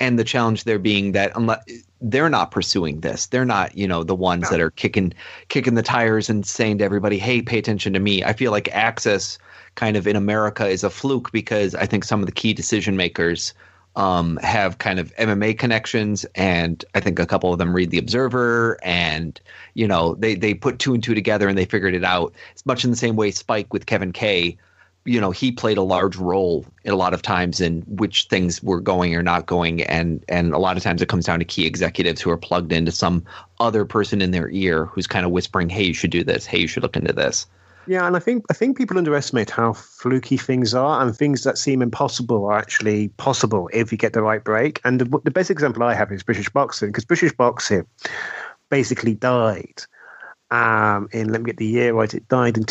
and 0.00 0.18
the 0.18 0.24
challenge 0.24 0.64
there 0.64 0.78
being 0.78 1.12
that 1.12 1.32
unless 1.34 1.64
they're 2.00 2.28
not 2.28 2.50
pursuing 2.50 3.00
this, 3.00 3.26
they're 3.26 3.44
not 3.44 3.76
you 3.76 3.86
know 3.86 4.02
the 4.02 4.14
ones 4.14 4.44
no. 4.44 4.50
that 4.50 4.60
are 4.60 4.70
kicking 4.70 5.12
kicking 5.48 5.74
the 5.74 5.82
tires 5.82 6.28
and 6.28 6.46
saying 6.46 6.78
to 6.78 6.84
everybody, 6.84 7.18
"Hey, 7.18 7.42
pay 7.42 7.58
attention 7.58 7.92
to 7.92 8.00
me." 8.00 8.24
I 8.24 8.32
feel 8.32 8.50
like 8.50 8.64
AXS 8.64 9.38
kind 9.74 9.96
of 9.96 10.06
in 10.06 10.16
America 10.16 10.66
is 10.66 10.84
a 10.84 10.90
fluke 10.90 11.32
because 11.32 11.74
I 11.74 11.86
think 11.86 12.04
some 12.04 12.20
of 12.20 12.26
the 12.26 12.32
key 12.32 12.52
decision 12.52 12.96
makers 12.96 13.54
um, 13.96 14.38
have 14.42 14.78
kind 14.78 14.98
of 14.98 15.14
MMA 15.16 15.58
connections, 15.58 16.24
and 16.34 16.84
I 16.94 17.00
think 17.00 17.18
a 17.18 17.26
couple 17.26 17.52
of 17.52 17.58
them 17.58 17.74
read 17.74 17.90
the 17.90 17.98
Observer, 17.98 18.78
and 18.82 19.40
you 19.74 19.86
know 19.86 20.14
they 20.16 20.34
they 20.34 20.54
put 20.54 20.78
two 20.78 20.94
and 20.94 21.02
two 21.02 21.14
together 21.14 21.48
and 21.48 21.56
they 21.56 21.64
figured 21.64 21.94
it 21.94 22.04
out. 22.04 22.34
It's 22.52 22.66
much 22.66 22.84
in 22.84 22.90
the 22.90 22.96
same 22.96 23.16
way 23.16 23.30
Spike 23.30 23.72
with 23.72 23.86
Kevin 23.86 24.12
Kay. 24.12 24.58
You 25.06 25.20
know, 25.20 25.30
he 25.30 25.52
played 25.52 25.76
a 25.76 25.82
large 25.82 26.16
role 26.16 26.64
in 26.84 26.92
a 26.92 26.96
lot 26.96 27.12
of 27.12 27.20
times 27.20 27.60
in 27.60 27.82
which 27.82 28.24
things 28.24 28.62
were 28.62 28.80
going 28.80 29.14
or 29.14 29.22
not 29.22 29.46
going, 29.46 29.82
and 29.82 30.24
and 30.28 30.54
a 30.54 30.58
lot 30.58 30.76
of 30.76 30.82
times 30.82 31.02
it 31.02 31.08
comes 31.08 31.26
down 31.26 31.40
to 31.40 31.44
key 31.44 31.66
executives 31.66 32.22
who 32.22 32.30
are 32.30 32.38
plugged 32.38 32.72
into 32.72 32.90
some 32.90 33.22
other 33.60 33.84
person 33.84 34.22
in 34.22 34.30
their 34.30 34.48
ear 34.50 34.86
who's 34.86 35.06
kind 35.06 35.26
of 35.26 35.32
whispering, 35.32 35.68
"Hey, 35.68 35.84
you 35.84 35.94
should 35.94 36.10
do 36.10 36.24
this. 36.24 36.46
Hey, 36.46 36.58
you 36.58 36.66
should 36.66 36.82
look 36.82 36.96
into 36.96 37.12
this." 37.12 37.46
Yeah, 37.86 38.06
and 38.06 38.16
I 38.16 38.18
think 38.18 38.44
I 38.50 38.54
think 38.54 38.78
people 38.78 38.96
underestimate 38.96 39.50
how 39.50 39.74
fluky 39.74 40.38
things 40.38 40.74
are, 40.74 41.02
and 41.02 41.14
things 41.14 41.44
that 41.44 41.58
seem 41.58 41.82
impossible 41.82 42.46
are 42.46 42.56
actually 42.56 43.08
possible 43.08 43.68
if 43.72 43.92
you 43.92 43.98
get 43.98 44.14
the 44.14 44.22
right 44.22 44.42
break. 44.42 44.80
And 44.84 45.00
the, 45.00 45.20
the 45.22 45.30
best 45.30 45.50
example 45.50 45.82
I 45.82 45.94
have 45.94 46.10
is 46.12 46.22
British 46.22 46.48
boxing, 46.48 46.88
because 46.88 47.04
British 47.04 47.32
boxing 47.34 47.86
basically 48.70 49.14
died 49.14 49.82
um, 50.50 51.08
in 51.12 51.28
let 51.30 51.42
me 51.42 51.46
get 51.46 51.58
the 51.58 51.66
year 51.66 51.92
right. 51.92 52.12
It 52.14 52.28
died 52.28 52.56
in 52.56 52.64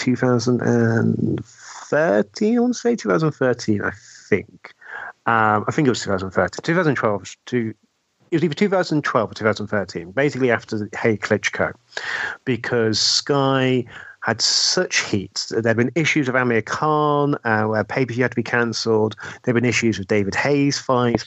2013. 1.94 2.58
I 2.58 2.60
want 2.60 2.74
to 2.74 2.80
say 2.80 2.96
2013. 2.96 3.82
I 3.82 3.92
think. 4.30 4.74
Um, 5.26 5.64
I 5.68 5.72
think 5.72 5.88
it 5.88 5.92
was 5.92 6.02
2013. 6.02 6.62
2012 6.64 7.36
to 7.48 7.74
it 8.32 8.38
was 8.38 8.44
either 8.44 8.56
2012 8.56 9.30
or 9.30 9.34
2013, 9.36 10.12
basically 10.12 10.50
after 10.50 10.90
Haye 10.98 11.18
Klitschko, 11.18 11.72
because 12.46 13.00
Sky 13.00 13.86
had 14.24 14.42
such 14.42 15.02
heat. 15.02 15.48
There'd 15.50 15.76
been 15.76 15.92
issues 15.96 16.30
of 16.30 16.36
Amir 16.36 16.62
Khan, 16.62 17.36
uh, 17.44 17.64
where 17.64 17.84
pay 17.84 18.06
per 18.06 18.14
view 18.14 18.24
had 18.24 18.32
to 18.32 18.36
be 18.36 18.44
cancelled. 18.44 19.16
There'd 19.44 19.56
been 19.56 19.66
issues 19.66 20.00
with 20.00 20.08
David 20.08 20.34
Haye's 20.34 20.80
fight. 20.80 21.26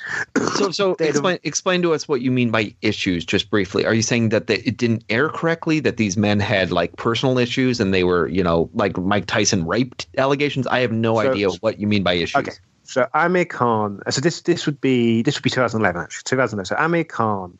so, 0.57 0.71
so 0.71 0.93
explain, 1.01 1.39
explain 1.45 1.83
to 1.83 1.93
us 1.93 2.09
what 2.09 2.23
you 2.23 2.31
mean 2.31 2.51
by 2.51 2.75
issues, 2.81 3.27
just 3.27 3.51
briefly. 3.51 3.85
Are 3.85 3.93
you 3.93 4.01
saying 4.01 4.31
that 4.31 4.47
they, 4.47 4.57
it 4.57 4.79
didn't 4.79 5.05
air 5.11 5.29
correctly? 5.29 5.79
That 5.79 5.99
these 5.99 6.17
men 6.17 6.41
had 6.41 6.73
like 6.73 6.97
personal 6.97 7.39
issues, 7.39 7.81
and 7.81 7.93
they 7.93 8.03
were, 8.03 8.29
you 8.29 8.43
know, 8.43 8.71
like 8.73 8.97
Mike 8.97 9.27
Tyson 9.27 9.67
raped 9.67 10.07
allegations? 10.17 10.67
I 10.67 10.81
have 10.81 10.93
no 10.93 11.21
so, 11.21 11.31
idea 11.31 11.51
what 11.61 11.79
you 11.79 11.87
mean 11.87 12.03
by 12.03 12.15
issues. 12.15 12.37
Okay. 12.37 12.57
So 12.85 13.07
Amir 13.13 13.45
Khan. 13.45 14.01
So 14.09 14.23
this 14.23 14.41
this 14.43 14.65
would 14.65 14.81
be 14.81 15.21
this 15.21 15.37
would 15.37 15.43
be 15.43 15.51
2011 15.51 16.01
actually 16.01 16.23
2011. 16.25 16.65
So 16.65 16.77
Amir 16.83 17.05
Khan 17.05 17.59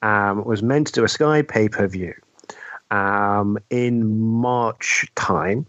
um, 0.00 0.44
was 0.44 0.62
meant 0.62 0.86
to 0.86 0.92
do 0.94 1.04
a 1.04 1.08
Sky 1.08 1.42
pay 1.42 1.68
per 1.68 1.86
view 1.86 2.14
um, 2.90 3.58
in 3.70 4.18
March 4.18 5.06
time, 5.14 5.66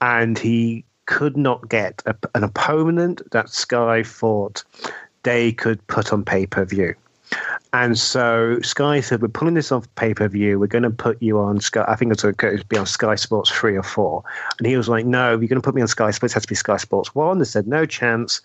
and 0.00 0.38
he 0.38 0.84
could 1.06 1.36
not 1.36 1.68
get 1.68 2.02
a, 2.06 2.14
an 2.34 2.44
opponent 2.44 3.22
that 3.32 3.48
Sky 3.48 4.02
thought 4.02 4.64
they 5.22 5.52
could 5.52 5.84
put 5.86 6.12
on 6.12 6.24
pay 6.24 6.46
per 6.46 6.64
view. 6.64 6.94
And 7.72 7.98
so 7.98 8.60
Sky 8.60 9.00
said, 9.00 9.22
"We're 9.22 9.28
pulling 9.28 9.54
this 9.54 9.72
off 9.72 9.92
pay 9.94 10.14
per 10.14 10.28
view. 10.28 10.58
We're 10.58 10.66
going 10.66 10.82
to 10.82 10.90
put 10.90 11.20
you 11.22 11.38
on 11.38 11.60
Sky. 11.60 11.84
I 11.88 11.96
think 11.96 12.12
it's 12.12 12.22
going 12.22 12.58
to 12.58 12.64
be 12.66 12.76
on 12.76 12.86
Sky 12.86 13.14
Sports 13.14 13.50
three 13.50 13.76
or 13.76 13.82
four. 13.82 14.22
And 14.58 14.66
he 14.66 14.76
was 14.76 14.88
like, 14.88 15.06
"No, 15.06 15.30
you're 15.30 15.48
going 15.48 15.60
to 15.60 15.62
put 15.62 15.74
me 15.74 15.82
on 15.82 15.88
Sky 15.88 16.10
Sports. 16.10 16.32
It 16.32 16.36
has 16.36 16.42
to 16.42 16.48
be 16.48 16.54
Sky 16.54 16.76
Sports 16.76 17.14
one." 17.14 17.38
They 17.38 17.44
said, 17.44 17.66
"No 17.66 17.86
chance." 17.86 18.40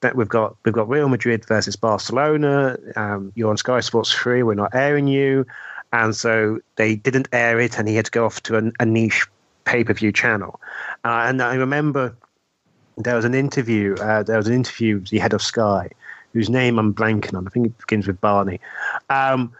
That 0.00 0.16
we've 0.16 0.28
got 0.28 0.56
we've 0.64 0.74
got 0.74 0.88
Real 0.88 1.08
Madrid 1.08 1.44
versus 1.44 1.76
Barcelona. 1.76 2.76
Um, 2.96 3.30
you're 3.36 3.50
on 3.50 3.56
Sky 3.56 3.78
Sports 3.78 4.12
three. 4.12 4.42
We're 4.42 4.54
not 4.54 4.74
airing 4.74 5.06
you 5.06 5.46
and 5.92 6.16
so 6.16 6.60
they 6.76 6.96
didn't 6.96 7.28
air 7.32 7.60
it, 7.60 7.78
and 7.78 7.88
he 7.88 7.96
had 7.96 8.06
to 8.06 8.10
go 8.10 8.24
off 8.24 8.42
to 8.44 8.56
a, 8.56 8.72
a 8.80 8.86
niche 8.86 9.26
pay 9.64 9.84
per 9.84 9.92
view 9.92 10.12
channel. 10.12 10.60
Uh, 11.04 11.24
and 11.26 11.42
I 11.42 11.54
remember 11.54 12.14
there 12.96 13.16
was 13.16 13.24
an 13.24 13.34
interview. 13.34 13.94
Uh, 13.94 14.22
there 14.22 14.36
was 14.36 14.48
an 14.48 14.54
interview 14.54 14.98
with 14.98 15.08
the 15.08 15.18
head 15.18 15.32
of 15.32 15.42
Sky, 15.42 15.90
whose 16.32 16.50
name 16.50 16.78
I'm 16.78 16.94
blanking 16.94 17.36
on. 17.36 17.46
I 17.46 17.50
think 17.50 17.66
it 17.66 17.78
begins 17.78 18.06
with 18.06 18.20
Barney. 18.20 18.60
Um, 19.10 19.52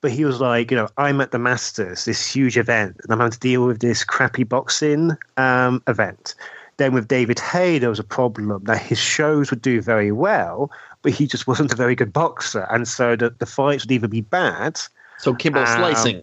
but 0.00 0.12
he 0.12 0.24
was 0.24 0.40
like, 0.40 0.70
you 0.70 0.76
know, 0.76 0.88
I'm 0.96 1.20
at 1.20 1.32
the 1.32 1.38
Masters, 1.38 2.04
this 2.04 2.24
huge 2.24 2.56
event, 2.56 2.96
and 3.02 3.12
I'm 3.12 3.18
having 3.18 3.32
to 3.32 3.38
deal 3.38 3.66
with 3.66 3.80
this 3.80 4.04
crappy 4.04 4.44
boxing 4.44 5.16
um, 5.36 5.82
event. 5.88 6.34
Then 6.76 6.94
with 6.94 7.08
David 7.08 7.40
Haye, 7.40 7.80
there 7.80 7.90
was 7.90 7.98
a 7.98 8.04
problem 8.04 8.56
that 8.64 8.80
his 8.80 8.98
shows 8.98 9.50
would 9.50 9.60
do 9.60 9.82
very 9.82 10.12
well, 10.12 10.70
but 11.02 11.12
he 11.12 11.26
just 11.26 11.48
wasn't 11.48 11.72
a 11.72 11.76
very 11.76 11.96
good 11.96 12.12
boxer, 12.12 12.66
and 12.70 12.86
so 12.86 13.16
the, 13.16 13.30
the 13.30 13.46
fights 13.46 13.84
would 13.84 13.90
either 13.90 14.06
be 14.06 14.20
bad 14.20 14.80
so 15.18 15.34
Kimbo 15.34 15.60
um, 15.60 15.66
slicing. 15.66 16.22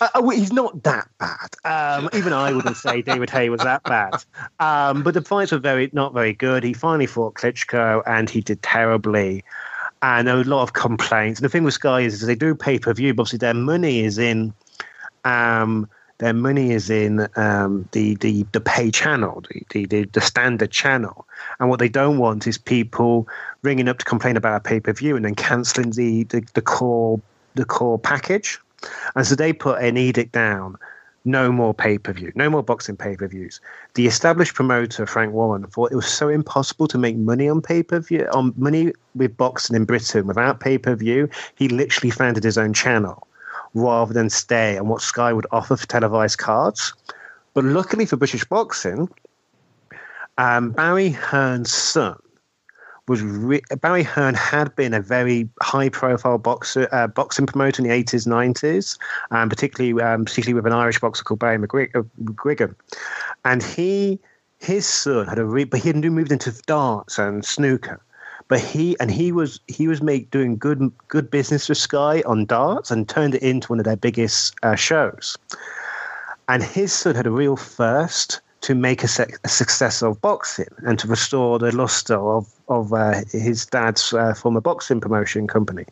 Uh, 0.00 0.08
uh 0.14 0.28
he's 0.30 0.52
not 0.52 0.82
that 0.82 1.08
bad. 1.18 1.54
Um, 1.64 2.08
even 2.14 2.32
I 2.32 2.52
wouldn't 2.52 2.76
say 2.76 3.02
David 3.02 3.30
Haye 3.30 3.48
was 3.48 3.60
that 3.60 3.82
bad. 3.84 4.24
Um, 4.58 5.02
but 5.02 5.14
the 5.14 5.22
fights 5.22 5.52
were 5.52 5.58
very 5.58 5.90
not 5.92 6.14
very 6.14 6.32
good. 6.32 6.64
He 6.64 6.72
finally 6.72 7.06
fought 7.06 7.34
Klitschko, 7.34 8.02
and 8.06 8.28
he 8.28 8.40
did 8.40 8.62
terribly. 8.62 9.44
And 10.00 10.28
there 10.28 10.36
were 10.36 10.42
a 10.42 10.44
lot 10.44 10.62
of 10.62 10.74
complaints. 10.74 11.40
And 11.40 11.44
the 11.44 11.48
thing 11.48 11.64
with 11.64 11.74
Sky 11.74 12.00
is, 12.00 12.14
is 12.14 12.26
they 12.26 12.36
do 12.36 12.54
pay 12.54 12.78
per 12.78 12.94
view, 12.94 13.14
but 13.14 13.22
obviously 13.22 13.38
their 13.38 13.54
money 13.54 14.00
is 14.00 14.18
in. 14.18 14.52
Um, 15.24 15.88
their 16.18 16.34
money 16.34 16.72
is 16.72 16.90
in 16.90 17.28
um, 17.36 17.88
the, 17.92 18.16
the 18.16 18.44
the 18.50 18.60
pay 18.60 18.90
channel, 18.90 19.44
the, 19.70 19.86
the 19.86 20.04
the 20.04 20.20
standard 20.20 20.72
channel, 20.72 21.26
and 21.60 21.68
what 21.68 21.78
they 21.78 21.88
don't 21.88 22.18
want 22.18 22.48
is 22.48 22.58
people 22.58 23.28
ringing 23.62 23.88
up 23.88 23.98
to 23.98 24.04
complain 24.04 24.36
about 24.36 24.56
a 24.56 24.60
pay 24.60 24.80
per 24.80 24.92
view 24.92 25.14
and 25.14 25.24
then 25.24 25.36
cancelling 25.36 25.90
the, 25.90 26.24
the 26.24 26.44
the 26.54 26.60
core 26.60 27.20
the 27.54 27.64
core 27.64 27.98
package. 27.98 28.58
And 29.16 29.26
so 29.26 29.34
they 29.34 29.52
put 29.52 29.82
an 29.82 29.96
edict 29.96 30.32
down 30.32 30.76
no 31.24 31.52
more 31.52 31.74
pay 31.74 31.98
per 31.98 32.12
view, 32.12 32.32
no 32.34 32.48
more 32.48 32.62
boxing 32.62 32.96
pay 32.96 33.16
per 33.16 33.28
views. 33.28 33.60
The 33.94 34.06
established 34.06 34.54
promoter, 34.54 35.06
Frank 35.06 35.32
Warren, 35.32 35.66
thought 35.66 35.92
it 35.92 35.96
was 35.96 36.06
so 36.06 36.28
impossible 36.28 36.88
to 36.88 36.98
make 36.98 37.16
money 37.16 37.48
on 37.48 37.60
pay 37.60 37.82
per 37.82 38.00
view, 38.00 38.26
on 38.32 38.54
money 38.56 38.92
with 39.14 39.36
boxing 39.36 39.76
in 39.76 39.84
Britain 39.84 40.26
without 40.26 40.60
pay 40.60 40.78
per 40.78 40.94
view. 40.94 41.28
He 41.56 41.68
literally 41.68 42.10
founded 42.10 42.44
his 42.44 42.56
own 42.56 42.72
channel 42.72 43.26
rather 43.74 44.14
than 44.14 44.30
stay 44.30 44.78
on 44.78 44.88
what 44.88 45.02
Sky 45.02 45.32
would 45.32 45.46
offer 45.50 45.76
for 45.76 45.86
televised 45.86 46.38
cards. 46.38 46.94
But 47.54 47.64
luckily 47.64 48.06
for 48.06 48.16
British 48.16 48.44
boxing, 48.44 49.08
um, 50.38 50.70
Barry 50.70 51.10
Hearn's 51.10 51.72
son 51.72 52.18
was 53.08 53.22
re- 53.22 53.62
Barry 53.80 54.02
Hearn 54.02 54.34
had 54.34 54.74
been 54.76 54.94
a 54.94 55.00
very 55.00 55.48
high-profile 55.62 56.38
boxer, 56.38 56.88
uh, 56.92 57.06
boxing 57.06 57.46
promoter 57.46 57.82
in 57.82 57.88
the 57.88 57.94
80s, 57.94 58.26
90s, 58.26 58.98
um, 59.30 59.48
particularly 59.48 60.00
um, 60.02 60.24
particularly 60.24 60.54
with 60.54 60.66
an 60.66 60.72
Irish 60.72 61.00
boxer 61.00 61.24
called 61.24 61.40
Barry 61.40 61.58
McGuigan, 61.58 62.74
and 63.44 63.62
he 63.62 64.18
his 64.58 64.86
son 64.86 65.26
had 65.26 65.38
a 65.38 65.44
re- 65.44 65.64
but 65.64 65.80
he 65.80 65.88
had 65.88 65.96
moved 65.96 66.32
into 66.32 66.52
darts 66.66 67.18
and 67.18 67.44
snooker. 67.44 68.00
But 68.48 68.60
he 68.60 68.98
and 68.98 69.10
he 69.10 69.30
was 69.30 69.60
he 69.68 69.88
was 69.88 70.02
make, 70.02 70.30
doing 70.30 70.56
good 70.56 70.90
good 71.08 71.30
business 71.30 71.68
with 71.68 71.78
Sky 71.78 72.22
on 72.24 72.46
darts 72.46 72.90
and 72.90 73.08
turned 73.08 73.34
it 73.34 73.42
into 73.42 73.68
one 73.68 73.78
of 73.78 73.84
their 73.84 73.96
biggest 73.96 74.54
uh, 74.62 74.74
shows. 74.74 75.36
And 76.48 76.62
his 76.62 76.92
son 76.92 77.14
had 77.14 77.26
a 77.26 77.30
real 77.30 77.56
thirst 77.56 78.40
to 78.60 78.74
make 78.74 79.04
a, 79.04 79.08
se- 79.08 79.34
a, 79.44 79.48
success 79.48 80.02
of 80.02 80.20
boxing 80.20 80.68
and 80.78 80.98
to 80.98 81.06
restore 81.06 81.58
the 81.58 81.74
luster 81.74 82.16
of 82.16 82.48
of 82.68 82.92
uh, 82.92 83.22
his 83.32 83.66
dad's 83.66 84.12
uh, 84.12 84.34
former 84.34 84.60
boxing 84.60 85.00
promotion 85.00 85.46
company. 85.46 85.84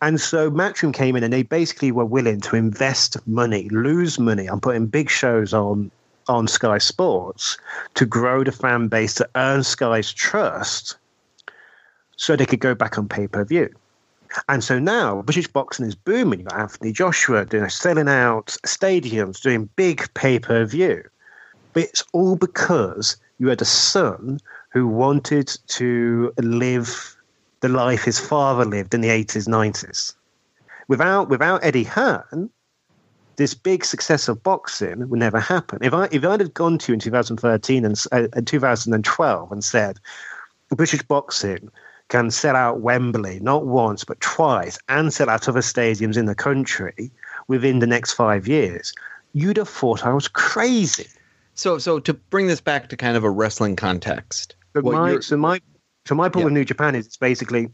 And 0.00 0.20
so 0.20 0.50
Matchroom 0.50 0.92
came 0.92 1.16
in 1.16 1.22
and 1.22 1.32
they 1.32 1.42
basically 1.42 1.92
were 1.92 2.04
willing 2.04 2.40
to 2.42 2.56
invest 2.56 3.16
money, 3.26 3.68
lose 3.70 4.18
money 4.18 4.48
on 4.48 4.60
putting 4.60 4.86
big 4.86 5.08
shows 5.08 5.54
on 5.54 5.90
on 6.28 6.46
Sky 6.46 6.78
Sports 6.78 7.58
to 7.94 8.06
grow 8.06 8.44
the 8.44 8.52
fan 8.52 8.88
base 8.88 9.14
to 9.14 9.28
earn 9.34 9.62
Sky's 9.62 10.12
trust 10.12 10.96
so 12.16 12.36
they 12.36 12.46
could 12.46 12.60
go 12.60 12.74
back 12.74 12.98
on 12.98 13.08
pay 13.08 13.26
per 13.26 13.44
view. 13.44 13.68
And 14.48 14.64
so 14.64 14.78
now 14.78 15.22
British 15.22 15.48
boxing 15.48 15.86
is 15.86 15.94
booming. 15.94 16.40
You've 16.40 16.48
got 16.48 16.60
Anthony 16.60 16.92
Joshua 16.92 17.44
doing 17.44 17.68
selling 17.68 18.08
out 18.08 18.56
stadiums, 18.66 19.42
doing 19.42 19.68
big 19.76 20.12
pay 20.14 20.38
per 20.38 20.64
view. 20.64 21.02
But 21.72 21.84
it's 21.84 22.04
all 22.12 22.36
because 22.36 23.16
you 23.38 23.48
had 23.48 23.62
a 23.62 23.66
son 23.66 24.40
who 24.70 24.86
wanted 24.86 25.56
to 25.68 26.32
live 26.38 27.16
the 27.60 27.68
life 27.68 28.04
his 28.04 28.18
father 28.18 28.64
lived 28.64 28.94
in 28.94 29.00
the 29.00 29.08
80s, 29.08 29.48
90s. 29.48 30.14
Without, 30.88 31.28
without 31.28 31.64
Eddie 31.64 31.84
Hearn, 31.84 32.50
this 33.36 33.54
big 33.54 33.84
success 33.84 34.28
of 34.28 34.42
boxing 34.42 35.08
would 35.08 35.18
never 35.18 35.40
happen. 35.40 35.78
If 35.82 35.94
I 35.94 36.08
if 36.12 36.24
I'd 36.24 36.40
have 36.40 36.54
gone 36.54 36.78
to 36.78 36.92
you 36.92 36.94
in 36.94 37.00
2013 37.00 37.84
and 37.84 38.04
uh, 38.12 38.28
2012 38.44 39.52
and 39.52 39.64
said 39.64 39.98
British 40.68 41.02
boxing 41.02 41.70
can 42.08 42.30
sell 42.30 42.56
out 42.56 42.80
Wembley 42.80 43.40
not 43.40 43.66
once 43.66 44.04
but 44.04 44.20
twice 44.20 44.78
and 44.88 45.12
sell 45.12 45.30
out 45.30 45.48
other 45.48 45.60
stadiums 45.60 46.16
in 46.16 46.26
the 46.26 46.34
country 46.34 47.10
within 47.48 47.78
the 47.78 47.86
next 47.86 48.12
five 48.12 48.46
years, 48.46 48.92
you'd 49.32 49.56
have 49.56 49.68
thought 49.68 50.04
I 50.04 50.12
was 50.12 50.28
crazy. 50.28 51.08
So, 51.54 51.78
so 51.78 51.98
to 52.00 52.14
bring 52.14 52.46
this 52.46 52.60
back 52.60 52.88
to 52.88 52.96
kind 52.96 53.16
of 53.16 53.24
a 53.24 53.30
wrestling 53.30 53.76
context, 53.76 54.56
but 54.72 54.84
my, 54.84 55.20
so 55.20 55.36
my 55.36 55.60
so 56.06 56.14
my 56.14 56.28
problem 56.28 56.40
yeah. 56.40 56.44
with 56.46 56.54
New 56.54 56.64
Japan 56.64 56.94
is 56.94 57.06
it's 57.06 57.16
basically 57.16 57.68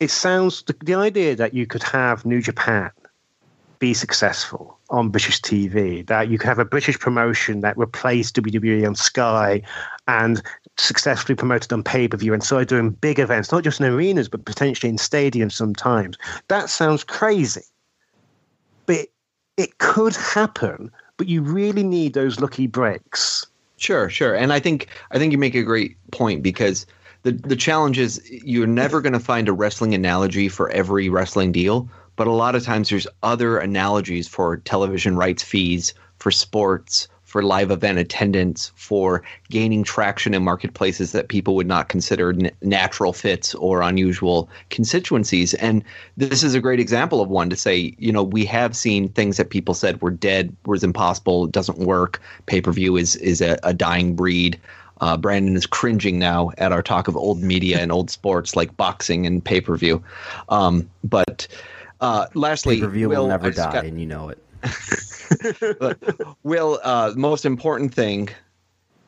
it 0.00 0.10
sounds 0.10 0.62
the, 0.64 0.76
the 0.84 0.94
idea 0.94 1.36
that 1.36 1.54
you 1.54 1.66
could 1.66 1.82
have 1.82 2.24
New 2.24 2.40
Japan 2.40 2.90
be 3.78 3.94
successful 3.94 4.78
on 4.90 5.08
British 5.08 5.40
TV, 5.40 6.06
that 6.06 6.28
you 6.28 6.38
could 6.38 6.46
have 6.46 6.58
a 6.58 6.64
British 6.64 6.98
promotion 6.98 7.62
that 7.62 7.76
replaced 7.78 8.36
WWE 8.36 8.86
on 8.86 8.94
Sky 8.94 9.62
and 10.06 10.42
successfully 10.76 11.34
promoted 11.34 11.72
on 11.72 11.82
pay 11.82 12.06
per 12.06 12.16
view 12.16 12.34
and 12.34 12.42
started 12.42 12.68
doing 12.68 12.90
big 12.90 13.18
events, 13.18 13.50
not 13.50 13.64
just 13.64 13.80
in 13.80 13.86
arenas, 13.86 14.28
but 14.28 14.44
potentially 14.44 14.90
in 14.90 14.96
stadiums 14.96 15.52
sometimes. 15.52 16.18
That 16.48 16.68
sounds 16.68 17.04
crazy. 17.04 17.64
But 18.86 18.96
it, 18.96 19.12
it 19.56 19.78
could 19.78 20.14
happen, 20.14 20.90
but 21.20 21.28
you 21.28 21.42
really 21.42 21.82
need 21.82 22.14
those 22.14 22.40
lucky 22.40 22.66
breaks. 22.66 23.46
Sure, 23.76 24.08
sure. 24.08 24.34
And 24.34 24.54
I 24.54 24.58
think 24.58 24.86
I 25.10 25.18
think 25.18 25.32
you 25.32 25.36
make 25.38 25.54
a 25.54 25.62
great 25.62 25.98
point 26.12 26.42
because 26.42 26.86
the 27.24 27.32
the 27.32 27.56
challenge 27.56 27.98
is 27.98 28.22
you're 28.30 28.66
never 28.66 29.02
going 29.02 29.12
to 29.12 29.20
find 29.20 29.46
a 29.46 29.52
wrestling 29.52 29.92
analogy 29.92 30.48
for 30.48 30.70
every 30.70 31.10
wrestling 31.10 31.52
deal, 31.52 31.90
but 32.16 32.26
a 32.26 32.32
lot 32.32 32.54
of 32.54 32.64
times 32.64 32.88
there's 32.88 33.06
other 33.22 33.58
analogies 33.58 34.28
for 34.28 34.56
television 34.56 35.14
rights 35.14 35.42
fees, 35.42 35.92
for 36.20 36.30
sports, 36.30 37.06
for 37.30 37.44
live 37.44 37.70
event 37.70 37.96
attendance, 37.96 38.72
for 38.74 39.22
gaining 39.50 39.84
traction 39.84 40.34
in 40.34 40.42
marketplaces 40.42 41.12
that 41.12 41.28
people 41.28 41.54
would 41.54 41.66
not 41.68 41.88
consider 41.88 42.30
n- 42.30 42.50
natural 42.60 43.12
fits 43.12 43.54
or 43.54 43.82
unusual 43.82 44.50
constituencies. 44.70 45.54
And 45.54 45.84
this 46.16 46.42
is 46.42 46.56
a 46.56 46.60
great 46.60 46.80
example 46.80 47.20
of 47.20 47.28
one 47.28 47.48
to 47.48 47.54
say, 47.54 47.94
you 47.98 48.10
know, 48.10 48.24
we 48.24 48.44
have 48.46 48.76
seen 48.76 49.08
things 49.10 49.36
that 49.36 49.50
people 49.50 49.74
said 49.74 50.02
were 50.02 50.10
dead, 50.10 50.54
was 50.66 50.82
impossible, 50.82 51.46
doesn't 51.46 51.78
work. 51.78 52.20
Pay 52.46 52.60
per 52.62 52.72
view 52.72 52.96
is 52.96 53.14
is 53.16 53.40
a, 53.40 53.56
a 53.62 53.72
dying 53.72 54.16
breed. 54.16 54.58
Uh, 55.00 55.16
Brandon 55.16 55.54
is 55.54 55.66
cringing 55.66 56.18
now 56.18 56.50
at 56.58 56.72
our 56.72 56.82
talk 56.82 57.06
of 57.06 57.16
old 57.16 57.40
media 57.40 57.78
and 57.78 57.92
old 57.92 58.10
sports 58.10 58.56
like 58.56 58.76
boxing 58.76 59.24
and 59.24 59.42
pay 59.42 59.60
per 59.60 59.76
view. 59.76 60.02
Um, 60.48 60.90
but 61.04 61.46
uh, 62.00 62.26
lastly, 62.34 62.74
pay 62.74 62.82
per 62.82 62.88
view 62.88 63.08
will 63.08 63.28
never 63.28 63.52
die, 63.52 63.72
got, 63.72 63.84
and 63.84 64.00
you 64.00 64.06
know 64.06 64.30
it. 64.30 64.38
Will, 66.42 66.80
uh, 66.82 67.12
most 67.16 67.44
important 67.44 67.94
thing, 67.94 68.28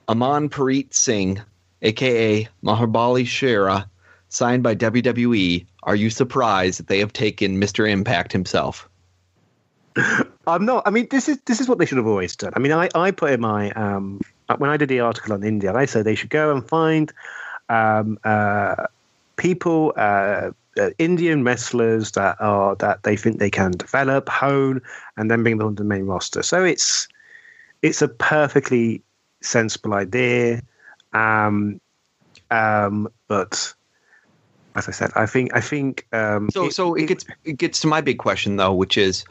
Aman 0.09 0.49
Preet 0.49 0.94
Singh, 0.94 1.40
aka 1.82 2.49
Mahabali 2.65 3.27
Shera, 3.27 3.89
signed 4.28 4.62
by 4.62 4.74
WWE. 4.74 5.66
Are 5.82 5.97
you 5.97 6.11
surprised 6.11 6.78
that 6.78 6.86
they 6.86 7.01
have 7.01 7.12
taken 7.12 7.61
Mr. 7.61 7.89
Impact 7.89 8.32
himself? 8.32 8.89
I'm 10.47 10.65
not. 10.65 10.85
I 10.86 10.90
mean, 10.90 11.09
this 11.11 11.28
is 11.28 11.39
this 11.44 11.61
is 11.61 11.69
what 11.69 11.78
they 11.78 11.86
should 11.86 11.99
have 11.99 12.07
always 12.07 12.35
done. 12.36 12.53
I 12.57 12.59
mean, 12.61 12.73
I, 12.73 12.89
I 12.94 13.11
put 13.11 13.32
in 13.32 13.40
my 13.40 13.70
um, 13.73 14.20
when 14.59 14.70
I 14.70 14.77
did 14.77 14.89
the 14.89 15.01
article 15.01 15.35
on 15.35 15.43
India, 15.44 15.74
I 15.74 15.85
said 15.85 16.05
they 16.05 16.15
should 16.15 16.31
go 16.31 16.55
and 16.55 16.66
find 16.66 17.12
um, 17.69 18.19
uh, 18.24 18.86
people, 19.36 19.93
uh, 19.97 20.51
uh, 20.78 20.90
Indian 20.99 21.44
wrestlers 21.44 22.12
that 22.12 22.36
are 22.40 22.77
that 22.77 23.03
they 23.03 23.16
think 23.16 23.39
they 23.39 23.51
can 23.51 23.73
develop, 23.73 24.28
hone, 24.28 24.81
and 25.16 25.31
then 25.31 25.43
bring 25.43 25.59
them 25.59 25.69
onto 25.69 25.82
the 25.82 25.89
main 25.89 26.07
roster. 26.07 26.43
So 26.43 26.65
it's 26.65 27.09
it's 27.82 28.03
a 28.03 28.09
perfectly 28.09 29.03
sensible 29.40 29.94
idea, 29.94 30.62
um, 31.12 31.81
um, 32.51 33.09
but 33.28 33.74
as 34.74 34.89
I 34.89 34.93
said, 34.93 35.11
I 35.15 35.27
think 35.27 35.55
I 35.55 35.61
think 35.61 36.07
um, 36.12 36.51
so. 36.51 36.66
It, 36.66 36.73
so 36.73 36.94
it, 36.94 37.03
it 37.03 37.07
gets 37.07 37.24
it 37.44 37.59
gets 37.59 37.81
to 37.81 37.86
my 37.86 38.01
big 38.01 38.19
question 38.19 38.57
though, 38.57 38.73
which 38.73 38.97
is 38.97 39.24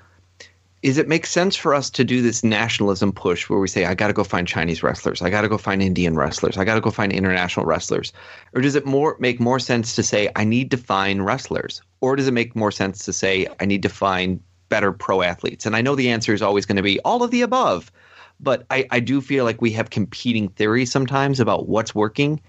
is 0.82 0.98
it 0.98 1.08
makes 1.08 1.30
sense 1.30 1.56
for 1.56 1.76
us 1.76 1.90
to 1.92 2.04
do 2.04 2.22
this 2.22 2.44
nationalism 2.44 3.12
push 3.12 3.50
where 3.50 3.60
we 3.60 3.68
say 3.68 3.86
i 3.86 3.94
got 3.94 4.08
to 4.08 4.14
go 4.14 4.24
find 4.24 4.48
chinese 4.48 4.82
wrestlers. 4.82 5.22
I 5.22 5.30
got 5.30 5.42
to 5.42 5.50
go 5.50 5.58
find 5.58 5.82
indian 5.82 6.16
wrestlers. 6.16 6.58
I 6.58 6.66
got 6.66 6.76
to 6.76 6.82
go 6.82 6.92
find 6.92 7.12
international 7.12 7.66
wrestlers. 7.66 8.14
Or 8.54 8.62
does 8.62 8.76
it 8.76 8.86
more 8.86 9.16
make 9.20 9.40
more 9.40 9.60
sense 9.60 9.96
to 9.96 10.04
say 10.04 10.30
i 10.36 10.44
need 10.44 10.72
to 10.72 10.78
find 10.78 11.26
wrestlers 11.26 11.82
or 12.00 12.16
does 12.16 12.28
it 12.28 12.34
make 12.34 12.56
more 12.56 12.72
sense 12.72 13.06
to 13.06 13.14
say 13.14 13.48
i 13.60 13.66
need 13.66 13.84
to 13.84 13.90
find 13.90 14.40
better 14.70 14.92
pro 14.92 15.22
athletes? 15.22 15.66
And 15.66 15.76
i 15.76 15.82
know 15.82 15.96
the 15.96 16.10
answer 16.10 16.34
is 16.34 16.42
always 16.42 16.66
going 16.66 16.78
to 16.78 16.84
be 16.84 17.00
all 17.02 17.24
of 17.24 17.32
the 17.32 17.42
above 17.42 17.92
but 18.40 18.66
I, 18.72 18.88
I 18.90 19.00
do 19.00 19.22
feel 19.22 19.46
like 19.46 19.62
we 19.62 19.72
have 19.74 19.92
competing 19.92 20.50
theories 20.50 20.92
sometimes 20.92 21.40
about 21.40 21.68
what's 21.68 21.94
working. 21.94 22.42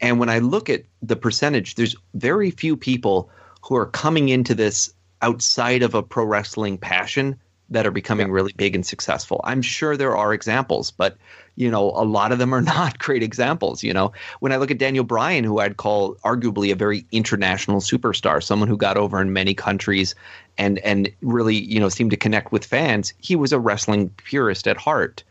And 0.00 0.18
when 0.18 0.30
i 0.30 0.38
look 0.38 0.70
at 0.70 0.84
the 1.02 1.16
percentage 1.16 1.74
there's 1.74 1.96
very 2.14 2.50
few 2.50 2.76
people 2.78 3.30
who 3.60 3.76
are 3.76 3.86
coming 3.86 4.30
into 4.30 4.54
this 4.54 4.92
outside 5.20 5.82
of 5.82 5.94
a 5.94 6.02
pro 6.02 6.24
wrestling 6.24 6.76
passion 6.76 7.38
that 7.74 7.86
are 7.86 7.90
becoming 7.90 8.28
yeah. 8.28 8.32
really 8.32 8.52
big 8.56 8.74
and 8.74 8.86
successful. 8.86 9.40
I'm 9.44 9.60
sure 9.60 9.96
there 9.96 10.16
are 10.16 10.32
examples, 10.32 10.90
but 10.90 11.16
you 11.56 11.70
know, 11.70 11.90
a 11.90 12.04
lot 12.04 12.32
of 12.32 12.38
them 12.38 12.54
are 12.54 12.62
not 12.76 12.98
great 12.98 13.22
examples. 13.22 13.82
You 13.82 13.92
know, 13.92 14.12
when 14.40 14.52
I 14.52 14.56
look 14.56 14.70
at 14.70 14.78
Daniel 14.78 15.04
Bryan, 15.04 15.44
who 15.44 15.58
I'd 15.58 15.76
call 15.76 16.14
arguably 16.24 16.72
a 16.72 16.76
very 16.76 17.04
international 17.12 17.80
superstar, 17.80 18.42
someone 18.42 18.68
who 18.68 18.76
got 18.76 18.96
over 18.96 19.20
in 19.20 19.32
many 19.32 19.54
countries 19.54 20.14
and 20.56 20.78
and 20.78 21.10
really 21.20 21.56
you 21.56 21.80
know 21.80 21.88
seemed 21.88 22.12
to 22.12 22.16
connect 22.16 22.52
with 22.52 22.64
fans, 22.64 23.12
he 23.18 23.36
was 23.36 23.52
a 23.52 23.58
wrestling 23.58 24.08
purist 24.10 24.66
at 24.66 24.76
heart. 24.76 25.24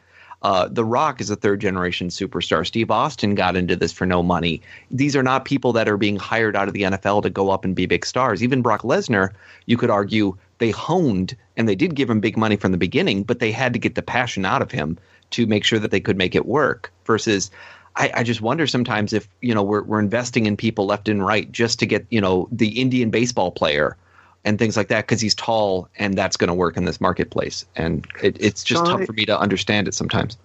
Uh, 0.43 0.67
the 0.69 0.83
Rock 0.83 1.21
is 1.21 1.29
a 1.29 1.35
third 1.37 1.61
generation 1.61 2.09
superstar. 2.09 2.67
Steve 2.67 2.91
Austin 2.91 3.33
got 3.33 3.55
into 3.55 3.75
this 3.75 3.93
for 3.93 4.05
no 4.05 4.21
money. 4.21 4.61
These 4.91 5.15
are 5.15 5.23
not 5.23 5.45
people 5.45 5.71
that 5.73 5.87
are 5.87 5.97
being 5.97 6.17
hired 6.17 6.55
out 6.55 6.67
of 6.67 6.73
the 6.73 6.83
NFL 6.83 7.23
to 7.23 7.29
go 7.29 7.49
up 7.49 7.63
and 7.63 7.75
be 7.75 7.85
big 7.85 8.05
stars. 8.05 8.43
Even 8.43 8.61
Brock 8.61 8.81
Lesnar, 8.81 9.31
you 9.65 9.77
could 9.77 9.89
argue, 9.89 10.37
they 10.57 10.71
honed 10.71 11.35
and 11.55 11.67
they 11.67 11.75
did 11.75 11.95
give 11.95 12.09
him 12.09 12.19
big 12.19 12.35
money 12.35 12.57
from 12.57 12.71
the 12.71 12.77
beginning, 12.77 13.23
but 13.23 13.39
they 13.39 13.51
had 13.51 13.73
to 13.73 13.79
get 13.79 13.95
the 13.95 14.01
passion 14.01 14.43
out 14.43 14.61
of 14.61 14.71
him 14.71 14.97
to 15.31 15.47
make 15.47 15.63
sure 15.63 15.79
that 15.79 15.91
they 15.91 15.99
could 15.99 16.17
make 16.17 16.35
it 16.35 16.45
work. 16.45 16.91
Versus, 17.05 17.49
I, 17.95 18.11
I, 18.13 18.23
just 18.23 18.41
wonder 18.41 18.67
sometimes 18.67 19.13
if 19.13 19.27
you 19.41 19.53
know 19.53 19.63
we're 19.63 19.83
we're 19.83 19.99
investing 19.99 20.45
in 20.45 20.57
people 20.57 20.85
left 20.85 21.07
and 21.07 21.25
right 21.25 21.51
just 21.51 21.79
to 21.79 21.85
get 21.85 22.05
you 22.09 22.21
know 22.21 22.47
the 22.51 22.79
Indian 22.81 23.09
baseball 23.09 23.51
player 23.51 23.97
and 24.45 24.59
things 24.59 24.75
like 24.75 24.89
that 24.89 25.07
because 25.07 25.21
he's 25.21 25.35
tall 25.35 25.89
and 25.97 26.17
that's 26.17 26.37
going 26.37 26.49
to 26.49 26.53
work 26.53 26.77
in 26.77 26.85
this 26.85 26.99
marketplace. 26.99 27.65
And 27.75 28.05
it, 28.21 28.37
it's 28.39 28.63
just 28.63 28.85
so 28.85 28.97
tough 28.97 29.05
for 29.05 29.13
me 29.13 29.25
to 29.25 29.39
understand 29.39 29.87
it 29.87 29.93
sometimes. 29.93 30.37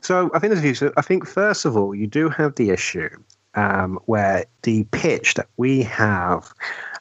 So 0.00 0.30
I 0.34 0.38
think 0.38 0.52
there's 0.52 0.60
a 0.60 0.62
few. 0.62 0.74
So 0.74 0.92
I 0.96 1.02
think 1.02 1.26
first 1.26 1.64
of 1.64 1.76
all, 1.76 1.94
you 1.94 2.06
do 2.06 2.28
have 2.28 2.54
the 2.54 2.70
issue 2.70 3.10
um, 3.54 3.98
where 4.06 4.46
the 4.62 4.84
pitch 4.92 5.34
that 5.34 5.48
we 5.56 5.82
have 5.82 6.52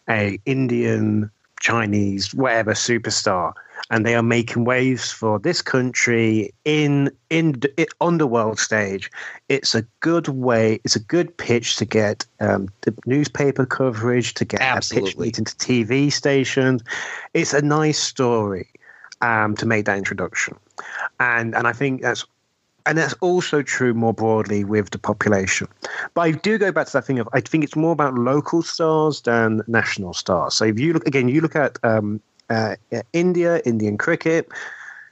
a 0.09 0.39
Indian 0.45 1.29
Chinese, 1.59 2.33
whatever 2.33 2.73
superstar, 2.73 3.53
and 3.89 4.05
they 4.05 4.15
are 4.15 4.23
making 4.23 4.65
waves 4.65 5.11
for 5.11 5.39
this 5.39 5.61
country 5.61 6.53
in 6.65 7.11
in 7.29 7.61
on 8.01 8.17
the 8.17 8.27
world 8.27 8.59
stage. 8.59 9.09
It's 9.49 9.75
a 9.75 9.83
good 9.99 10.27
way. 10.27 10.79
It's 10.83 10.95
a 10.95 10.99
good 10.99 11.35
pitch 11.37 11.77
to 11.77 11.85
get 11.85 12.25
um, 12.39 12.69
the 12.81 12.93
newspaper 13.05 13.65
coverage, 13.65 14.33
to 14.35 14.45
get 14.45 14.61
Absolutely. 14.61 15.09
a 15.09 15.11
pitch 15.11 15.17
meet 15.17 15.37
into 15.37 15.55
TV 15.55 16.11
stations. 16.11 16.83
It's 17.33 17.53
a 17.53 17.61
nice 17.61 17.99
story 17.99 18.67
um, 19.21 19.55
to 19.55 19.65
make 19.65 19.85
that 19.85 19.97
introduction, 19.97 20.57
and 21.19 21.55
and 21.55 21.67
I 21.67 21.73
think 21.73 22.01
that's 22.01 22.25
and 22.87 22.97
that's 22.97 23.13
also 23.19 23.61
true 23.61 23.93
more 23.93 24.13
broadly 24.13 24.63
with 24.63 24.91
the 24.91 24.97
population. 24.97 25.67
But 26.13 26.21
I 26.21 26.31
do 26.31 26.57
go 26.57 26.71
back 26.71 26.87
to 26.87 26.93
that 26.93 27.05
thing 27.05 27.19
of 27.19 27.27
I 27.33 27.41
think 27.41 27.63
it's 27.63 27.75
more 27.75 27.91
about 27.91 28.15
local 28.15 28.61
stars 28.61 29.21
than 29.21 29.61
national 29.67 30.13
stars. 30.13 30.55
So 30.55 30.65
if 30.65 30.79
you 30.79 30.93
look 30.93 31.05
again, 31.05 31.27
you 31.27 31.41
look 31.41 31.55
at 31.55 31.77
um, 31.83 32.21
uh, 32.49 32.75
India, 33.13 33.61
Indian 33.65 33.97
cricket. 33.97 34.47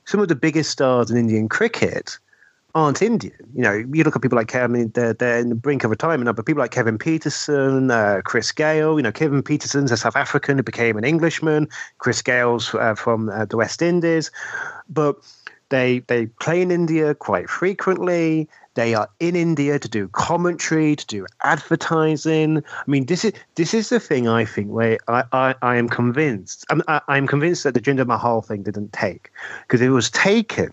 Some 0.06 0.20
of 0.20 0.28
the 0.28 0.36
biggest 0.36 0.70
stars 0.72 1.10
in 1.10 1.18
Indian 1.18 1.50
cricket 1.50 2.18
aren't 2.76 3.02
Indian. 3.02 3.34
You 3.56 3.62
know, 3.62 3.74
you 3.74 4.04
look 4.04 4.16
at 4.16 4.22
people 4.22 4.36
like 4.36 4.50
Kevin, 4.50 4.92
they're, 4.94 5.14
they're 5.14 5.40
in 5.40 5.50
the 5.50 5.56
brink 5.56 5.84
of 5.86 5.90
retirement 5.90 6.26
now, 6.26 6.34
but 6.34 6.46
people 6.46 6.62
like 6.62 6.72
Kevin 6.72 6.98
Pietersen, 6.98 7.90
uh, 7.90 8.22
Chris 8.22 8.52
Gayle, 8.52 8.98
you 8.98 9.04
know, 9.04 9.14
Kevin 9.14 9.42
Pietersen's 9.42 9.92
a 9.92 9.98
South 9.98 10.18
African 10.18 10.58
who 10.58 10.64
became 10.64 10.98
an 10.98 11.06
Englishman, 11.06 11.70
Chris 12.00 12.22
Gayle's 12.22 12.76
uh, 12.76 12.94
from 12.94 13.30
uh, 13.30 13.46
the 13.46 13.56
West 13.58 13.82
Indies. 13.82 14.30
But 14.90 15.16
they 15.70 16.00
they 16.00 16.28
play 16.28 16.62
in 16.62 16.70
India 16.70 17.16
quite 17.16 17.50
frequently. 17.50 18.50
They 18.76 18.94
are 18.94 19.10
in 19.20 19.36
India 19.36 19.80
to 19.80 19.90
do 19.90 20.08
commentary, 20.10 20.96
to 20.96 21.06
do 21.08 21.26
advertising. 21.44 22.58
I 22.58 22.92
mean, 22.92 23.06
this 23.06 23.26
is 23.26 23.34
this 23.56 23.74
is 23.74 23.90
the 23.90 24.00
thing 24.00 24.28
I 24.28 24.46
think 24.46 24.70
where 24.70 24.98
I, 25.08 25.24
I, 25.32 25.56
I 25.62 25.76
am 25.78 25.90
convinced. 25.90 26.66
I'm, 26.70 26.82
I, 26.88 27.02
I'm 27.08 27.26
convinced 27.26 27.64
that 27.64 27.74
the 27.74 27.82
Jinder 27.82 28.06
Mahal 28.06 28.42
thing 28.42 28.64
didn't 28.64 28.94
take 28.94 29.32
because 29.64 29.82
it 29.82 29.90
was 29.90 30.10
taken, 30.12 30.72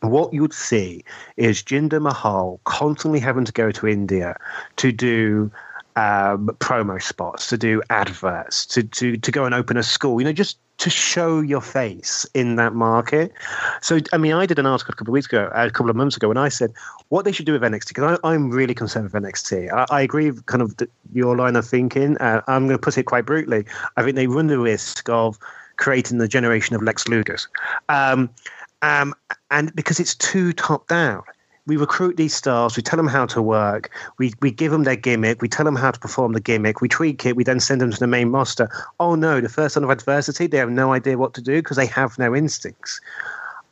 what 0.00 0.32
you 0.32 0.42
would 0.42 0.52
see 0.52 1.04
is 1.36 1.62
Jinder 1.62 2.00
Mahal 2.00 2.60
constantly 2.64 3.20
having 3.20 3.44
to 3.44 3.52
go 3.52 3.70
to 3.72 3.86
India 3.86 4.36
to 4.76 4.92
do 4.92 5.50
um, 5.96 6.48
promo 6.60 7.02
spots, 7.02 7.48
to 7.48 7.58
do 7.58 7.82
adverts, 7.90 8.66
to, 8.66 8.82
to 8.82 9.16
to 9.16 9.30
go 9.32 9.44
and 9.44 9.54
open 9.54 9.76
a 9.76 9.82
school. 9.82 10.20
You 10.20 10.26
know, 10.26 10.32
just 10.32 10.58
to 10.78 10.90
show 10.90 11.40
your 11.40 11.60
face 11.60 12.26
in 12.34 12.56
that 12.56 12.74
market. 12.74 13.32
So, 13.80 13.98
I 14.12 14.18
mean, 14.18 14.32
I 14.32 14.44
did 14.44 14.58
an 14.58 14.66
article 14.66 14.92
a 14.92 14.96
couple 14.96 15.12
of 15.12 15.14
weeks 15.14 15.26
ago, 15.26 15.50
a 15.54 15.70
couple 15.70 15.88
of 15.88 15.96
months 15.96 16.16
ago, 16.16 16.28
and 16.28 16.38
I 16.38 16.50
said 16.50 16.72
what 17.08 17.24
they 17.24 17.32
should 17.32 17.46
do 17.46 17.52
with 17.52 17.62
NXT 17.62 17.88
because 17.88 18.18
I'm 18.22 18.50
really 18.50 18.74
concerned 18.74 19.10
with 19.10 19.22
NXT. 19.22 19.72
I, 19.72 19.86
I 19.90 20.00
agree 20.02 20.30
with 20.30 20.44
kind 20.46 20.62
of 20.62 20.76
the, 20.76 20.88
your 21.12 21.36
line 21.36 21.56
of 21.56 21.66
thinking. 21.66 22.18
Uh, 22.18 22.42
I'm 22.46 22.66
going 22.66 22.78
to 22.78 22.82
put 22.82 22.98
it 22.98 23.04
quite 23.04 23.24
brutally. 23.24 23.64
I 23.96 24.02
think 24.02 24.16
they 24.16 24.26
run 24.26 24.48
the 24.48 24.58
risk 24.58 25.08
of 25.08 25.38
creating 25.76 26.18
the 26.18 26.28
generation 26.28 26.76
of 26.76 26.82
Lex 26.82 27.04
Lugers. 27.04 27.46
Um, 27.88 28.28
um, 28.82 29.14
and 29.50 29.74
because 29.74 29.98
it's 29.98 30.14
too 30.14 30.52
top 30.52 30.88
down 30.88 31.22
we 31.66 31.76
recruit 31.76 32.16
these 32.16 32.34
stars, 32.34 32.76
we 32.76 32.82
tell 32.82 32.96
them 32.96 33.08
how 33.08 33.26
to 33.26 33.42
work, 33.42 33.90
we, 34.18 34.32
we 34.40 34.50
give 34.50 34.70
them 34.70 34.84
their 34.84 34.96
gimmick, 34.96 35.42
we 35.42 35.48
tell 35.48 35.64
them 35.64 35.76
how 35.76 35.90
to 35.90 35.98
perform 35.98 36.32
the 36.32 36.40
gimmick, 36.40 36.80
we 36.80 36.88
tweak 36.88 37.26
it, 37.26 37.36
we 37.36 37.44
then 37.44 37.60
send 37.60 37.80
them 37.80 37.90
to 37.90 37.98
the 37.98 38.06
main 38.06 38.28
roster. 38.30 38.68
Oh 39.00 39.16
no, 39.16 39.40
the 39.40 39.48
first 39.48 39.74
sign 39.74 39.84
of 39.84 39.90
adversity, 39.90 40.46
they 40.46 40.58
have 40.58 40.70
no 40.70 40.92
idea 40.92 41.18
what 41.18 41.34
to 41.34 41.42
do 41.42 41.56
because 41.56 41.76
they 41.76 41.86
have 41.86 42.18
no 42.18 42.34
instincts. 42.34 43.00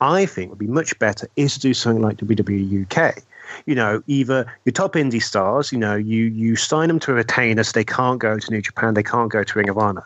I 0.01 0.27
think 0.27 0.51
would 0.51 0.59
be 0.59 0.67
much 0.67 0.99
better 0.99 1.29
is 1.37 1.55
to 1.55 1.61
do 1.61 1.73
something 1.73 2.03
like 2.03 2.19
WWE 2.19 2.85
UK. 2.85 3.23
You 3.67 3.75
know, 3.75 4.03
either 4.07 4.53
your 4.65 4.73
top 4.73 4.95
indie 4.95 5.23
stars, 5.23 5.71
you 5.71 5.79
know, 5.79 5.95
you 5.95 6.25
you 6.25 6.57
sign 6.57 6.89
them 6.89 6.99
to 7.01 7.13
a 7.13 7.15
retainer 7.15 7.63
so 7.63 7.73
they 7.75 7.85
can't 7.85 8.19
go 8.19 8.39
to 8.39 8.51
New 8.51 8.61
Japan, 8.61 8.95
they 8.95 9.03
can't 9.03 9.31
go 9.31 9.45
to 9.45 9.59
Ring 9.59 9.69
of 9.69 9.79
Honor. 9.79 10.05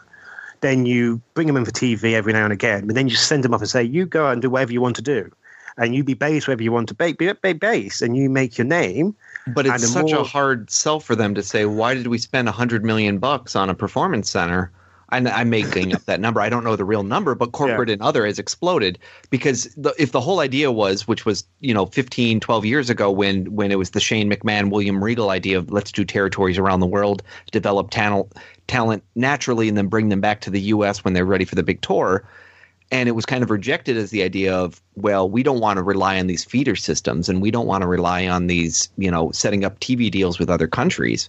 Then 0.61 0.87
you 0.87 1.23
bring 1.35 1.47
them 1.47 1.57
in 1.57 1.65
for 1.65 1.71
TV 1.71 2.15
every 2.15 2.33
now 2.33 2.45
and 2.45 2.53
again, 2.53 2.87
but 2.87 2.97
then 2.97 3.09
you 3.09 3.15
send 3.15 3.45
them 3.45 3.55
off 3.55 3.61
and 3.61 3.71
say, 3.71 3.83
you 3.83 4.07
go 4.07 4.27
out 4.27 4.33
and 4.33 4.43
do 4.43 4.51
whatever 4.51 4.73
you 4.73 4.81
want 4.81 4.97
to 4.97 5.03
do 5.03 5.31
and 5.79 5.95
you 5.95 6.05
be 6.05 6.15
base 6.15 6.47
wherever 6.47 6.63
you 6.63 6.73
want 6.73 6.89
to 6.89 6.95
be, 6.95 7.13
be, 7.13 7.33
be 7.33 7.53
base, 7.53 8.03
and 8.03 8.17
you 8.17 8.29
make 8.29 8.59
your 8.59 8.67
name. 8.67 9.15
But 9.47 9.67
it's 9.67 9.89
such 9.89 10.11
more, 10.11 10.21
a 10.21 10.25
hard 10.25 10.71
sell 10.71 11.01
for 11.01 11.15
them 11.15 11.35
to 11.35 11.43
say, 11.43 11.65
why 11.65 11.95
did 11.95 12.09
we 12.09 12.19
spend 12.19 12.49
a 12.49 12.53
hundred 12.53 12.85
million 12.85 13.19
bucks 13.19 13.57
on 13.57 13.71
a 13.71 13.75
performance 13.75 14.29
center? 14.29 14.71
And 15.11 15.27
I'm 15.27 15.49
making 15.49 15.95
up 15.95 16.05
that 16.05 16.21
number. 16.21 16.43
I 16.43 16.51
don't 16.51 16.65
know 16.65 16.77
the 16.77 16.85
real 16.85 17.03
number, 17.03 17.35
but 17.35 17.53
corporate 17.53 17.89
yeah. 17.89 17.95
and 17.95 18.03
other 18.03 18.27
has 18.27 18.39
exploded 18.39 18.99
because 19.31 19.65
the, 19.75 19.95
if 19.99 20.13
the 20.13 20.21
whole 20.21 20.41
idea 20.41 20.71
was, 20.71 21.09
which 21.09 21.25
was 21.25 21.45
you 21.61 21.73
know 21.73 21.87
15, 21.87 22.41
12 22.41 22.65
years 22.67 22.91
ago, 22.91 23.11
when 23.11 23.47
when 23.55 23.73
it 23.73 23.77
was 23.77 23.91
the 23.91 24.01
Shane 24.01 24.31
McMahon, 24.31 24.71
William 24.71 25.03
Regal 25.03 25.31
idea 25.31 25.57
of 25.57 25.71
let's 25.71 25.93
do 25.93 26.05
territories 26.05 26.59
around 26.59 26.81
the 26.81 26.87
world, 26.87 27.23
develop 27.53 27.89
talent 27.89 28.35
talent 28.67 29.03
naturally, 29.15 29.67
and 29.67 29.79
then 29.79 29.87
bring 29.87 30.11
them 30.11 30.21
back 30.21 30.43
to 30.43 30.51
the 30.51 30.61
U.S. 30.61 31.03
when 31.03 31.15
they're 31.15 31.25
ready 31.25 31.47
for 31.47 31.55
the 31.55 31.63
big 31.63 31.81
tour 31.81 32.29
and 32.91 33.09
it 33.09 33.13
was 33.13 33.27
kind 33.27 33.43
of 33.43 33.51
rejected 33.51 33.97
as 33.97 34.11
the 34.11 34.23
idea 34.23 34.55
of 34.55 34.81
well 34.97 35.29
we 35.29 35.43
don't 35.43 35.61
want 35.61 35.77
to 35.77 35.83
rely 35.83 36.19
on 36.19 36.27
these 36.27 36.45
feeder 36.45 36.77
systems 36.77 37.29
and 37.29 37.43
we 37.43 37.51
don't 37.51 37.67
want 37.67 37.83
to 37.83 37.87
rely 37.87 38.27
on 38.27 38.47
these 38.47 38.89
you 38.97 39.11
know 39.11 39.31
setting 39.33 39.65
up 39.65 39.79
tv 39.81 40.11
deals 40.11 40.39
with 40.39 40.51
other 40.51 40.69
countries. 40.69 41.29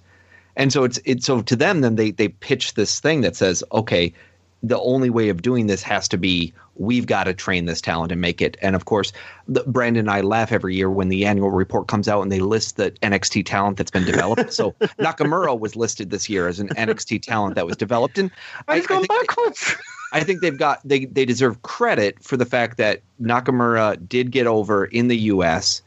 And 0.56 0.74
so 0.74 0.84
it's 0.84 1.00
it's 1.06 1.26
so 1.26 1.42
to 1.42 1.56
them 1.56 1.82
then 1.82 1.96
they 1.96 2.12
they 2.12 2.30
pitch 2.30 2.74
this 2.74 3.00
thing 3.00 3.22
that 3.22 3.36
says 3.36 3.64
okay 3.72 4.14
the 4.62 4.80
only 4.80 5.10
way 5.10 5.30
of 5.30 5.42
doing 5.42 5.68
this 5.68 5.82
has 5.82 6.10
to 6.10 6.18
be 6.18 6.54
we've 6.76 7.06
got 7.06 7.26
to 7.26 7.34
train 7.34 7.66
this 7.66 7.80
talent 7.80 8.12
and 8.12 8.20
make 8.20 8.42
it. 8.42 8.58
And 8.62 8.76
of 8.76 8.86
course 8.86 9.14
the, 9.48 9.64
brandon 9.64 10.02
and 10.02 10.12
i 10.12 10.22
laugh 10.22 10.52
every 10.52 10.76
year 10.76 10.90
when 10.90 11.10
the 11.10 11.26
annual 11.26 11.52
report 11.52 11.88
comes 11.88 12.08
out 12.08 12.22
and 12.22 12.32
they 12.32 12.40
list 12.40 12.78
the 12.78 12.92
nxt 12.92 13.46
talent 13.46 13.78
that's 13.78 13.92
been 13.92 14.06
developed. 14.06 14.52
So 14.54 14.72
nakamura 15.00 15.58
was 15.58 15.76
listed 15.76 16.10
this 16.10 16.30
year 16.30 16.48
as 16.48 16.60
an 16.60 16.70
nxt 16.70 17.22
talent 17.22 17.56
that 17.56 17.66
was 17.66 17.78
developed. 17.78 18.18
And 18.18 18.32
i've 18.68 18.88
gone 18.88 19.06
backwards 19.06 19.76
I 20.12 20.24
think 20.24 20.42
they've 20.42 20.58
got 20.58 20.80
they 20.84 21.06
they 21.06 21.26
deserve 21.26 21.62
credit 21.62 22.24
for 22.24 22.38
the 22.38 22.46
fact 22.46 22.78
that 22.78 23.02
Nakamura 23.22 24.08
did 24.08 24.32
get 24.32 24.48
over 24.48 24.86
in 24.86 25.08
the 25.08 25.18
U.S. 25.18 25.82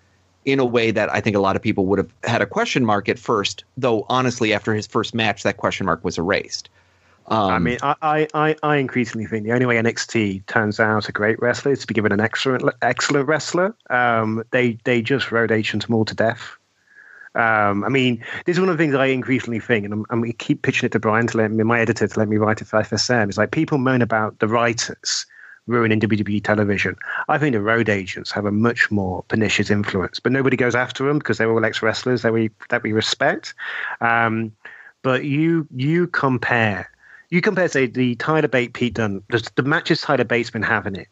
in 0.45 0.59
a 0.59 0.65
way 0.65 0.91
that 0.91 1.13
I 1.13 1.21
think 1.21 1.37
a 1.37 1.41
lot 1.41 1.57
of 1.57 1.63
people 1.63 1.87
would 1.87 1.99
have 1.99 2.13
had 2.25 2.43
a 2.43 2.47
question 2.47 2.85
mark 2.85 3.09
at 3.09 3.19
first. 3.19 3.65
Though 3.77 4.07
honestly, 4.09 4.53
after 4.53 4.75
his 4.75 4.87
first 4.87 5.15
match, 5.15 5.43
that 5.43 5.57
question 5.57 5.87
mark 5.87 6.05
was 6.05 6.19
erased. 6.19 6.69
Um, 7.29 7.51
I 7.51 7.59
mean, 7.61 7.79
I, 7.83 8.29
I, 8.35 8.57
I 8.63 8.77
increasingly 8.77 9.27
think 9.27 9.45
the 9.45 9.53
only 9.53 9.67
way 9.67 9.77
NXT 9.77 10.45
turns 10.47 10.81
out 10.81 11.09
a 11.09 11.13
great 11.13 11.41
wrestler 11.41 11.73
is 11.73 11.81
to 11.81 11.87
be 11.87 11.95
given 11.95 12.11
an 12.13 12.21
excellent 12.21 12.65
excellent 12.83 13.29
wrestler. 13.29 13.75
Um, 13.91 14.43
they 14.51 14.79
they 14.85 15.03
just 15.03 15.31
rode 15.31 15.51
Moore 15.89 16.05
to 16.05 16.15
death. 16.15 16.59
Um, 17.35 17.83
I 17.85 17.89
mean, 17.89 18.23
this 18.45 18.57
is 18.57 18.61
one 18.61 18.69
of 18.69 18.77
the 18.77 18.83
things 18.83 18.95
I 18.95 19.07
increasingly 19.07 19.61
think, 19.61 19.87
and, 19.87 20.05
I'm, 20.11 20.33
keep 20.33 20.63
pitching 20.63 20.87
it 20.87 20.93
to 20.93 20.99
Brian 20.99 21.27
to 21.29 21.39
let 21.39 21.51
me, 21.51 21.65
my 21.65 21.81
editor, 21.81 22.07
to 22.07 22.19
let 22.19 22.29
me 22.29 22.37
write 22.37 22.61
it 22.61 22.67
for 22.67 22.81
FSM. 22.81 23.29
It's 23.29 23.39
like 23.39 23.53
people 23.53 23.79
moan 23.79 24.03
about 24.03 24.39
the 24.39 24.49
writers 24.49 25.27
ruining 25.67 26.01
WWE 26.01 26.43
television. 26.43 26.97
I 27.29 27.39
think 27.39 27.55
the 27.55 27.61
road 27.61 27.89
agents 27.89 28.33
have 28.33 28.45
a 28.45 28.53
much 28.53 28.91
more 28.91 29.23
pernicious 29.25 29.71
influence, 29.71 30.21
but 30.21 30.33
nobody 30.33 30.57
goes 30.57 30.75
after 30.75 31.07
them 31.07 31.19
because 31.19 31.39
they're 31.39 31.51
all 31.51 31.65
ex 31.65 31.83
wrestlers 31.83 32.23
that 32.23 32.33
we 32.33 32.51
that 32.69 32.83
we 32.83 32.93
respect. 32.93 33.55
Um, 34.01 34.53
but 35.03 35.25
you 35.25 35.67
you 35.75 36.09
compare 36.09 36.91
you 37.31 37.41
compare 37.41 37.69
say 37.69 37.87
the 37.87 38.15
Tyler 38.17 38.49
Bate 38.49 38.75
Pete 38.75 38.95
Dunne 38.95 39.23
the, 39.31 39.49
the 39.55 39.63
matches 39.63 40.01
Tyler 40.01 40.25
Bate's 40.25 40.51
been 40.51 40.63
having 40.63 40.97
it 40.97 41.09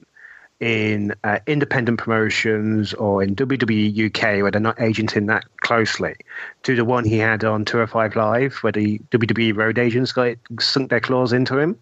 in 0.60 1.14
uh, 1.24 1.38
independent 1.46 1.98
promotions 1.98 2.92
or 2.94 3.22
in 3.22 3.34
WWE 3.34 4.06
UK 4.06 4.42
where 4.42 4.50
they're 4.50 4.60
not 4.60 4.78
agenting 4.78 5.26
that 5.26 5.44
closely 5.58 6.14
to 6.62 6.76
the 6.76 6.84
one 6.84 7.04
he 7.04 7.16
had 7.16 7.44
on 7.44 7.64
205 7.64 8.14
Live 8.14 8.56
where 8.56 8.72
the 8.72 8.98
WWE 9.10 9.56
road 9.56 9.78
agents 9.78 10.12
got 10.12 10.36
sunk 10.60 10.90
their 10.90 11.00
claws 11.00 11.32
into 11.32 11.58
him. 11.58 11.78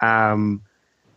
Um, 0.00 0.62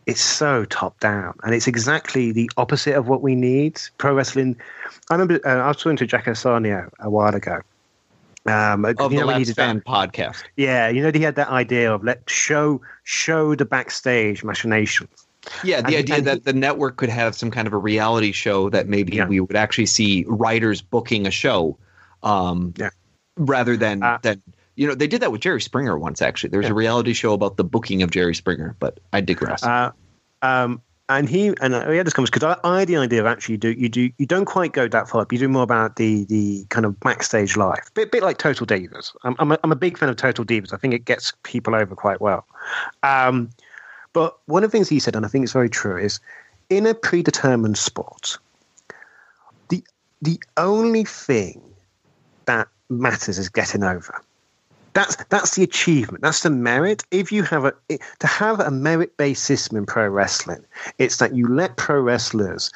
it's 0.04 0.20
so 0.20 0.66
top 0.66 0.98
down 1.00 1.34
and 1.44 1.54
it's 1.54 1.66
exactly 1.66 2.30
the 2.30 2.50
opposite 2.58 2.94
of 2.94 3.08
what 3.08 3.22
we 3.22 3.34
need. 3.34 3.80
Pro 3.96 4.14
wrestling. 4.14 4.56
I 5.08 5.14
remember 5.14 5.40
uh, 5.46 5.62
I 5.62 5.68
was 5.68 5.78
talking 5.78 5.96
to 5.96 6.06
Jack 6.06 6.26
Asarnio 6.26 6.90
a 7.00 7.08
while 7.08 7.34
ago. 7.34 7.62
Um, 8.44 8.84
of 8.84 9.12
you 9.12 9.20
know, 9.20 9.26
Last 9.26 9.54
Fan 9.54 9.76
that, 9.76 9.84
podcast. 9.84 10.42
Yeah, 10.56 10.88
you 10.88 11.00
know, 11.00 11.12
he 11.14 11.22
had 11.22 11.36
that 11.36 11.48
idea 11.48 11.94
of 11.94 12.02
let 12.02 12.28
show 12.28 12.82
show 13.04 13.54
the 13.54 13.64
backstage 13.64 14.42
machinations 14.42 15.26
yeah, 15.64 15.80
the 15.80 15.86
and, 15.86 15.96
idea 15.96 16.16
and 16.16 16.26
that 16.26 16.34
he, 16.38 16.40
the 16.40 16.52
network 16.52 16.96
could 16.96 17.08
have 17.08 17.34
some 17.34 17.50
kind 17.50 17.66
of 17.66 17.72
a 17.72 17.78
reality 17.78 18.32
show 18.32 18.70
that 18.70 18.88
maybe 18.88 19.16
yeah. 19.16 19.26
we 19.26 19.40
would 19.40 19.56
actually 19.56 19.86
see 19.86 20.24
writers 20.28 20.82
booking 20.82 21.26
a 21.26 21.30
show, 21.30 21.76
um, 22.22 22.74
yeah. 22.76 22.90
rather 23.36 23.76
than 23.76 24.02
uh, 24.02 24.18
than 24.22 24.42
you 24.76 24.86
know 24.86 24.94
they 24.94 25.06
did 25.06 25.20
that 25.20 25.32
with 25.32 25.40
Jerry 25.40 25.60
Springer 25.60 25.98
once. 25.98 26.22
Actually, 26.22 26.50
there's 26.50 26.66
yeah. 26.66 26.72
a 26.72 26.74
reality 26.74 27.12
show 27.12 27.32
about 27.32 27.56
the 27.56 27.64
booking 27.64 28.02
of 28.02 28.10
Jerry 28.10 28.34
Springer, 28.34 28.76
but 28.78 29.00
I 29.12 29.20
digress. 29.20 29.62
Uh, 29.62 29.90
um, 30.42 30.80
and 31.08 31.28
he 31.28 31.52
and 31.60 31.74
we 31.88 31.96
had 31.96 32.06
this 32.06 32.12
conversation 32.12 32.40
because 32.40 32.58
I, 32.62 32.68
I, 32.68 32.80
had 32.80 32.88
the 32.88 32.96
idea 32.96 33.20
of 33.20 33.26
actually 33.26 33.56
do 33.56 33.70
you 33.72 33.88
do 33.88 34.10
you 34.18 34.26
don't 34.26 34.44
quite 34.44 34.72
go 34.72 34.88
that 34.88 35.08
far. 35.08 35.24
But 35.24 35.32
you 35.32 35.38
do 35.38 35.48
more 35.48 35.62
about 35.62 35.96
the 35.96 36.24
the 36.26 36.64
kind 36.68 36.86
of 36.86 36.98
backstage 37.00 37.56
life, 37.56 37.90
bit 37.94 38.12
bit 38.12 38.22
like 38.22 38.38
Total 38.38 38.66
Divas. 38.66 39.14
I'm 39.24 39.34
I'm 39.38 39.52
a, 39.52 39.58
I'm 39.64 39.72
a 39.72 39.76
big 39.76 39.98
fan 39.98 40.08
of 40.08 40.16
Total 40.16 40.44
Divas. 40.44 40.72
I 40.72 40.76
think 40.76 40.94
it 40.94 41.04
gets 41.04 41.32
people 41.42 41.74
over 41.74 41.94
quite 41.94 42.20
well. 42.20 42.46
Um, 43.02 43.50
but 44.12 44.38
one 44.46 44.64
of 44.64 44.70
the 44.70 44.76
things 44.76 44.88
he 44.88 45.00
said, 45.00 45.16
and 45.16 45.24
I 45.24 45.28
think 45.28 45.44
it's 45.44 45.52
very 45.52 45.70
true, 45.70 45.96
is 45.96 46.20
in 46.70 46.86
a 46.86 46.94
predetermined 46.94 47.78
sport, 47.78 48.38
the 49.68 49.84
the 50.20 50.40
only 50.56 51.04
thing 51.04 51.60
that 52.46 52.68
matters 52.88 53.38
is 53.38 53.48
getting 53.48 53.82
over. 53.82 54.20
That's 54.94 55.16
that's 55.30 55.54
the 55.54 55.62
achievement. 55.62 56.22
That's 56.22 56.42
the 56.42 56.50
merit. 56.50 57.02
If 57.10 57.32
you 57.32 57.42
have 57.44 57.64
a 57.64 57.72
to 58.18 58.26
have 58.26 58.60
a 58.60 58.70
merit 58.70 59.16
based 59.16 59.44
system 59.44 59.78
in 59.78 59.86
pro 59.86 60.08
wrestling, 60.08 60.64
it's 60.98 61.16
that 61.16 61.34
you 61.34 61.48
let 61.48 61.76
pro 61.76 62.00
wrestlers, 62.00 62.70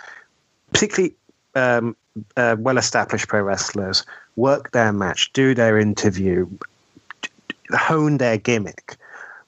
particularly 0.73 1.15
um, 1.55 1.95
uh, 2.37 2.57
well 2.59 2.79
established 2.79 3.29
pro 3.29 3.43
wrestlers, 3.43 4.05
work 4.37 4.71
their 4.73 4.93
match, 4.93 5.33
do 5.35 5.55
their 5.55 5.79
interview, 5.79 6.49
hone 7.73 8.17
their 8.17 8.39
gimmick, 8.39 8.97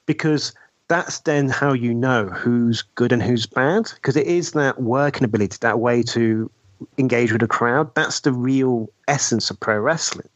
because 0.05 0.53
that's 0.89 1.21
then 1.21 1.49
how 1.49 1.73
you 1.73 1.93
know 1.95 2.27
who's 2.27 2.83
good 2.95 3.13
and 3.13 3.23
who's 3.23 3.47
bad 3.47 3.91
because 3.95 4.17
it 4.17 4.27
is 4.27 4.53
that 4.53 4.81
working 4.83 5.25
ability, 5.25 5.59
that 5.61 5.81
way 5.81 6.03
to 6.05 6.51
engage 6.97 7.33
with 7.33 7.43
a 7.43 7.47
crowd. 7.47 7.95
That's 7.95 8.21
the 8.21 8.33
real 8.33 8.89
essence 9.07 9.51
of 9.51 9.61
pro 9.61 9.79
wrestling, 9.79 10.29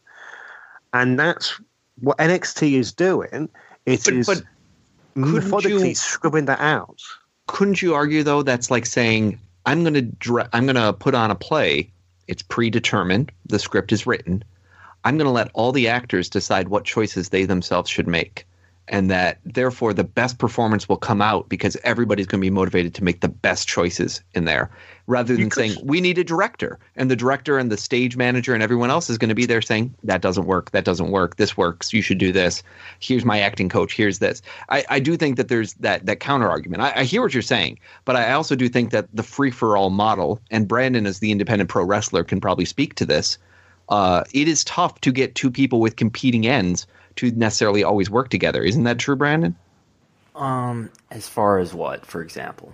and 0.93 1.17
that's 1.19 1.59
what 2.01 2.17
NXT 2.17 2.73
is 2.73 2.91
doing. 2.91 3.49
It 3.85 4.03
But- 4.05 4.13
is 4.13 4.25
but 4.27 4.43
methodically 5.15 5.89
you- 5.89 5.95
scrubbing 5.95 6.45
that 6.45 6.59
out. 6.59 6.99
couldn't 7.47 7.81
you 7.81 7.93
argue 7.93 8.23
though 8.23 8.41
that's 8.41 8.71
like 8.71 8.85
saying 8.85 9.37
i'm 9.67 9.81
going 9.83 9.93
to 9.93 10.01
dra- 10.01 10.49
i'm 10.53 10.65
going 10.65 10.75
to 10.77 10.91
put 10.93 11.13
on 11.13 11.29
a 11.29 11.35
play 11.35 11.91
it's 12.27 12.41
predetermined 12.41 13.31
the 13.45 13.59
script 13.59 13.91
is 13.91 14.07
written 14.07 14.41
i'm 15.03 15.15
going 15.17 15.25
to 15.27 15.31
let 15.31 15.51
all 15.53 15.71
the 15.73 15.87
actors 15.87 16.29
decide 16.29 16.69
what 16.69 16.83
choices 16.85 17.29
they 17.29 17.43
themselves 17.45 17.89
should 17.91 18.07
make 18.07 18.47
and 18.89 19.09
that 19.09 19.39
therefore 19.45 19.93
the 19.93 20.03
best 20.03 20.37
performance 20.37 20.89
will 20.89 20.97
come 20.97 21.21
out 21.21 21.47
because 21.47 21.77
everybody's 21.83 22.27
going 22.27 22.41
to 22.41 22.45
be 22.45 22.49
motivated 22.49 22.93
to 22.93 23.03
make 23.03 23.21
the 23.21 23.29
best 23.29 23.67
choices 23.67 24.21
in 24.33 24.45
there 24.45 24.69
rather 25.07 25.35
than 25.35 25.49
could- 25.49 25.53
saying 25.53 25.75
we 25.83 26.01
need 26.01 26.17
a 26.17 26.23
director 26.23 26.77
and 26.95 27.09
the 27.09 27.15
director 27.15 27.57
and 27.57 27.71
the 27.71 27.77
stage 27.77 28.17
manager 28.17 28.53
and 28.53 28.61
everyone 28.61 28.89
else 28.89 29.09
is 29.09 29.17
going 29.17 29.29
to 29.29 29.35
be 29.35 29.45
there 29.45 29.61
saying 29.61 29.93
that 30.03 30.21
doesn't 30.21 30.45
work 30.45 30.71
that 30.71 30.83
doesn't 30.83 31.11
work 31.11 31.37
this 31.37 31.55
works 31.55 31.93
you 31.93 32.01
should 32.01 32.17
do 32.17 32.31
this 32.31 32.61
here's 32.99 33.23
my 33.23 33.39
acting 33.39 33.69
coach 33.69 33.95
here's 33.95 34.19
this. 34.19 34.41
I, 34.69 34.83
I 34.89 34.99
do 34.99 35.15
think 35.15 35.37
that 35.37 35.47
there's 35.47 35.73
that 35.75 36.05
that 36.05 36.19
counter 36.19 36.49
argument. 36.49 36.81
I, 36.81 36.93
I 36.97 37.03
hear 37.03 37.21
what 37.21 37.33
you're 37.33 37.41
saying 37.41 37.79
but 38.05 38.15
i 38.15 38.33
also 38.33 38.55
do 38.55 38.67
think 38.67 38.91
that 38.91 39.07
the 39.13 39.23
free 39.23 39.51
for 39.51 39.77
all 39.77 39.89
model 39.89 40.41
and 40.51 40.67
brandon 40.67 41.05
as 41.05 41.19
the 41.19 41.31
independent 41.31 41.69
pro 41.69 41.83
wrestler 41.85 42.23
can 42.23 42.41
probably 42.41 42.65
speak 42.65 42.95
to 42.95 43.05
this 43.05 43.37
uh, 43.89 44.23
it 44.33 44.47
is 44.47 44.63
tough 44.63 45.01
to 45.01 45.11
get 45.11 45.35
two 45.35 45.51
people 45.51 45.81
with 45.81 45.97
competing 45.97 46.47
ends 46.47 46.87
to 47.15 47.31
necessarily 47.31 47.83
always 47.83 48.09
work 48.09 48.29
together 48.29 48.61
isn't 48.63 48.83
that 48.83 48.99
true 48.99 49.15
brandon 49.15 49.55
Um, 50.35 50.89
as 51.11 51.27
far 51.27 51.59
as 51.59 51.73
what, 51.73 52.05
for 52.05 52.21
example? 52.21 52.73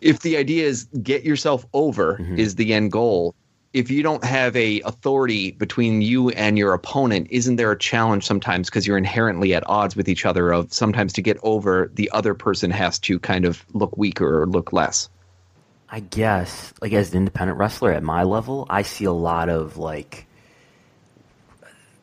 if 0.00 0.20
the 0.20 0.36
idea 0.38 0.66
is 0.66 0.84
get 1.02 1.24
yourself 1.24 1.66
over 1.74 2.18
is 2.36 2.54
the 2.54 2.72
end 2.72 2.90
goal 2.90 3.34
if 3.72 3.88
you 3.90 4.02
don't 4.02 4.24
have 4.24 4.56
a 4.56 4.80
authority 4.80 5.52
between 5.52 6.02
you 6.02 6.30
and 6.30 6.56
your 6.58 6.72
opponent 6.72 7.26
isn't 7.30 7.56
there 7.56 7.70
a 7.70 7.78
challenge 7.78 8.24
sometimes 8.24 8.68
because 8.70 8.86
you're 8.86 8.98
inherently 8.98 9.54
at 9.54 9.62
odds 9.68 9.94
with 9.94 10.08
each 10.08 10.24
other 10.24 10.52
of 10.52 10.72
sometimes 10.72 11.12
to 11.12 11.22
get 11.22 11.36
over 11.42 11.90
the 11.94 12.10
other 12.12 12.34
person 12.34 12.70
has 12.70 12.98
to 12.98 13.18
kind 13.18 13.44
of 13.44 13.64
look 13.74 13.96
weaker 13.98 14.42
or 14.42 14.46
look 14.46 14.72
less 14.72 15.08
I 15.92 15.98
guess, 15.98 16.72
like 16.80 16.92
as 16.92 17.10
an 17.10 17.16
independent 17.16 17.58
wrestler 17.58 17.90
at 17.92 18.04
my 18.04 18.22
level, 18.22 18.64
I 18.70 18.82
see 18.82 19.06
a 19.06 19.12
lot 19.12 19.48
of 19.48 19.76
like. 19.76 20.24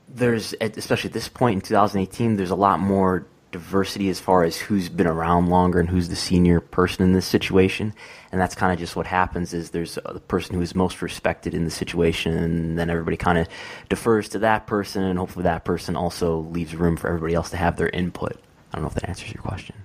There's, 0.10 0.56
especially 0.62 1.10
at 1.10 1.14
this 1.14 1.28
point 1.28 1.56
in 1.56 1.62
2018, 1.62 2.38
there's 2.38 2.52
a 2.52 2.56
lot 2.56 2.80
more 2.80 3.26
diversity 3.52 4.10
as 4.10 4.20
far 4.20 4.44
as 4.44 4.58
who's 4.58 4.90
been 4.90 5.08
around 5.08 5.48
longer 5.48 5.80
and 5.80 5.90
who's 5.90 6.10
the 6.10 6.16
senior 6.16 6.60
person 6.60 7.04
in 7.04 7.14
this 7.14 7.26
situation, 7.26 7.94
and 8.32 8.40
that's 8.40 8.56
kind 8.56 8.74
of 8.74 8.80
just 8.80 8.96
what 8.96 9.08
happens. 9.08 9.54
Is 9.54 9.72
there's 9.72 9.98
uh, 9.98 10.14
the 10.14 10.20
person 10.20 10.56
who 10.56 10.62
is 10.62 10.76
most 10.76 11.02
respected 11.02 11.54
in 11.54 11.64
the 11.64 11.72
situation, 11.72 12.34
and 12.38 12.78
then 12.78 12.90
everybody 12.90 13.18
kind 13.18 13.38
of 13.38 13.48
defers 13.90 14.30
to 14.30 14.40
that 14.40 14.68
person, 14.68 15.04
and 15.04 15.18
hopefully 15.18 15.44
that 15.44 15.66
person 15.66 15.96
also 15.96 16.40
leaves 16.52 16.76
room 16.76 16.98
for 16.98 17.08
everybody 17.08 17.34
else 17.34 17.50
to 17.52 17.58
have 17.58 17.78
their 17.78 17.90
input. 17.90 18.34
I 18.72 18.76
don't 18.76 18.84
know 18.84 18.90
if 18.90 18.96
that 18.96 19.08
answers 19.08 19.34
your 19.34 19.44
question. 19.44 19.76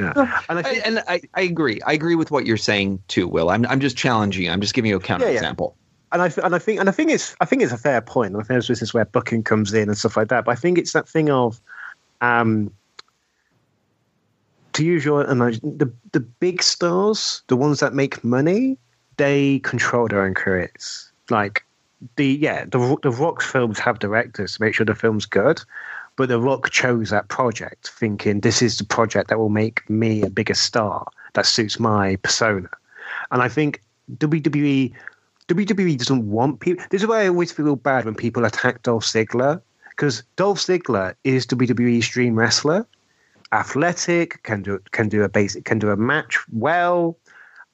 Yeah. 0.00 0.12
And 0.48 0.58
I 0.58 0.62
I, 0.68 0.72
and 0.84 0.98
I, 1.08 1.20
I 1.34 1.40
agree 1.42 1.80
i 1.84 1.92
agree 1.92 2.14
with 2.14 2.30
what 2.30 2.46
you're 2.46 2.56
saying 2.56 3.02
too 3.08 3.26
will 3.26 3.50
i'm, 3.50 3.66
I'm 3.66 3.80
just 3.80 3.96
challenging 3.96 4.44
you 4.44 4.50
i'm 4.50 4.60
just 4.60 4.74
giving 4.74 4.90
you 4.90 4.96
a 4.96 5.00
counter 5.00 5.26
example 5.26 5.76
and 6.12 6.22
I, 6.22 6.28
th- 6.28 6.44
and 6.44 6.54
I 6.54 6.58
think 6.58 6.80
and 6.80 6.88
I 6.88 6.92
think 6.92 7.10
it's 7.10 7.36
I 7.40 7.44
think 7.44 7.62
it's 7.62 7.72
a 7.72 7.78
fair 7.78 8.00
point. 8.00 8.32
And 8.32 8.42
I 8.42 8.44
think 8.44 8.64
this 8.64 8.82
is 8.82 8.94
where 8.94 9.04
booking 9.04 9.42
comes 9.42 9.72
in 9.72 9.88
and 9.88 9.98
stuff 9.98 10.16
like 10.16 10.28
that. 10.28 10.44
But 10.44 10.52
I 10.52 10.54
think 10.54 10.78
it's 10.78 10.92
that 10.92 11.08
thing 11.08 11.30
of, 11.30 11.60
um, 12.20 12.72
to 14.72 14.84
use 14.84 15.04
your 15.04 15.24
imagine 15.24 15.76
the 15.76 15.92
the 16.12 16.20
big 16.20 16.62
stars, 16.62 17.42
the 17.48 17.56
ones 17.56 17.80
that 17.80 17.94
make 17.94 18.24
money, 18.24 18.78
they 19.16 19.58
control 19.60 20.08
their 20.08 20.22
own 20.22 20.34
careers. 20.34 21.10
Like 21.30 21.64
the 22.16 22.26
yeah, 22.26 22.64
the 22.64 22.96
the 23.02 23.10
Rock's 23.10 23.44
films 23.44 23.78
have 23.78 23.98
directors 23.98 24.54
to 24.54 24.62
make 24.62 24.74
sure 24.74 24.86
the 24.86 24.94
film's 24.94 25.26
good. 25.26 25.60
But 26.16 26.28
The 26.28 26.40
Rock 26.40 26.70
chose 26.70 27.10
that 27.10 27.28
project, 27.28 27.90
thinking 27.90 28.40
this 28.40 28.60
is 28.60 28.76
the 28.78 28.84
project 28.84 29.28
that 29.28 29.38
will 29.38 29.50
make 29.50 29.88
me 29.88 30.22
a 30.22 30.28
bigger 30.28 30.54
star 30.54 31.06
that 31.34 31.46
suits 31.46 31.78
my 31.78 32.16
persona. 32.16 32.68
And 33.30 33.40
I 33.40 33.48
think 33.48 33.80
WWE 34.16 34.92
WWE 35.48 35.96
doesn't 35.96 36.30
want 36.30 36.60
people. 36.60 36.84
This 36.90 37.02
is 37.02 37.08
why 37.08 37.22
I 37.22 37.28
always 37.28 37.50
feel 37.50 37.76
bad 37.76 38.04
when 38.04 38.14
people 38.14 38.44
attack 38.44 38.82
Dolph 38.82 39.04
Ziggler 39.04 39.60
because 39.98 40.22
Dolph 40.36 40.60
Ziggler 40.60 41.14
is 41.24 41.44
WWE's 41.46 42.06
dream 42.06 42.38
wrestler, 42.38 42.86
athletic, 43.52 44.42
can 44.44 44.62
do 44.62 44.78
can 44.92 45.08
do 45.08 45.24
a 45.24 45.28
basic 45.28 45.64
can 45.64 45.78
do 45.78 45.90
a 45.90 45.96
match 45.96 46.38
well, 46.52 47.16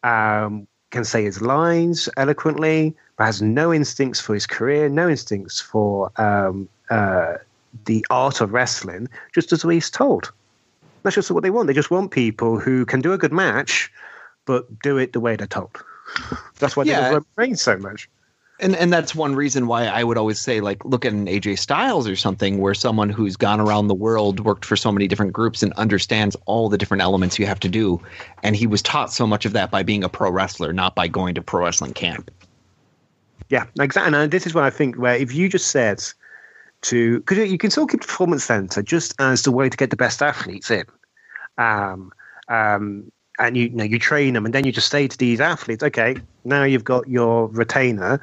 um, 0.04 0.66
can 0.90 1.04
say 1.04 1.24
his 1.24 1.42
lines 1.42 2.08
eloquently, 2.16 2.96
but 3.18 3.24
has 3.24 3.42
no 3.42 3.74
instincts 3.74 4.20
for 4.20 4.34
his 4.34 4.46
career, 4.46 4.88
no 4.88 5.08
instincts 5.08 5.60
for 5.60 6.10
um, 6.18 6.68
uh, 6.90 7.34
the 7.84 8.06
art 8.08 8.40
of 8.40 8.52
wrestling. 8.52 9.08
Just 9.34 9.52
as 9.52 9.62
he's 9.62 9.90
told. 9.90 10.32
That's 11.02 11.16
just 11.16 11.30
what 11.30 11.42
they 11.42 11.50
want. 11.50 11.66
They 11.66 11.74
just 11.74 11.90
want 11.90 12.12
people 12.12 12.58
who 12.58 12.86
can 12.86 13.02
do 13.02 13.12
a 13.12 13.18
good 13.18 13.32
match, 13.32 13.92
but 14.46 14.78
do 14.78 14.96
it 14.96 15.12
the 15.12 15.20
way 15.20 15.36
they're 15.36 15.46
told. 15.46 15.84
That's 16.58 16.76
why 16.76 16.84
Yeah. 16.84 17.08
they 17.08 17.14
love 17.14 17.26
Reigns 17.36 17.62
so 17.62 17.76
much. 17.78 18.08
and 18.60 18.76
and 18.76 18.92
that's 18.92 19.14
one 19.14 19.34
reason 19.34 19.66
why 19.66 19.86
I 19.86 20.04
would 20.04 20.16
always 20.16 20.38
say 20.38 20.60
like 20.60 20.84
look 20.84 21.04
at 21.04 21.12
an 21.12 21.26
AJ 21.26 21.58
Styles 21.58 22.06
or 22.06 22.14
something 22.14 22.58
where 22.58 22.74
someone 22.74 23.10
who's 23.10 23.36
gone 23.36 23.60
around 23.60 23.88
the 23.88 23.94
world 23.94 24.38
worked 24.40 24.64
for 24.64 24.76
so 24.76 24.92
many 24.92 25.08
different 25.08 25.32
groups 25.32 25.62
and 25.62 25.72
understands 25.72 26.36
all 26.46 26.68
the 26.68 26.78
different 26.78 27.02
elements 27.02 27.36
you 27.38 27.46
have 27.46 27.58
to 27.60 27.68
do 27.68 28.00
and 28.44 28.54
he 28.54 28.66
was 28.68 28.80
taught 28.80 29.12
so 29.12 29.26
much 29.26 29.44
of 29.44 29.52
that 29.54 29.70
by 29.72 29.82
being 29.82 30.04
a 30.04 30.08
pro 30.08 30.30
wrestler 30.30 30.72
not 30.72 30.94
by 30.94 31.08
going 31.08 31.34
to 31.34 31.42
pro 31.42 31.64
wrestling 31.64 31.92
camp 31.92 32.30
Yeah, 33.50 33.66
exactly. 33.80 34.16
And 34.16 34.30
this 34.30 34.46
is 34.46 34.54
what 34.54 34.64
I 34.64 34.70
think 34.70 34.96
where 34.96 35.16
if 35.16 35.34
you 35.34 35.48
just 35.48 35.70
said 35.70 36.00
to 36.82 37.18
because 37.20 37.50
you 37.50 37.58
can 37.58 37.70
still 37.70 37.86
keep 37.86 38.02
performance 38.02 38.44
center 38.44 38.82
just 38.82 39.14
as 39.18 39.42
the 39.42 39.50
way 39.52 39.68
to 39.68 39.76
get 39.76 39.90
the 39.90 39.96
best 39.96 40.22
athletes 40.22 40.70
in, 40.70 40.84
um, 41.58 42.12
um, 42.48 43.10
and 43.38 43.56
you, 43.56 43.64
you 43.64 43.70
know 43.70 43.84
you 43.84 43.98
train 43.98 44.34
them, 44.34 44.44
and 44.44 44.54
then 44.54 44.64
you 44.64 44.72
just 44.72 44.90
say 44.90 45.08
to 45.08 45.18
these 45.18 45.40
athletes, 45.40 45.82
okay, 45.82 46.16
now 46.44 46.64
you've 46.64 46.84
got 46.84 47.08
your 47.08 47.48
retainer. 47.48 48.20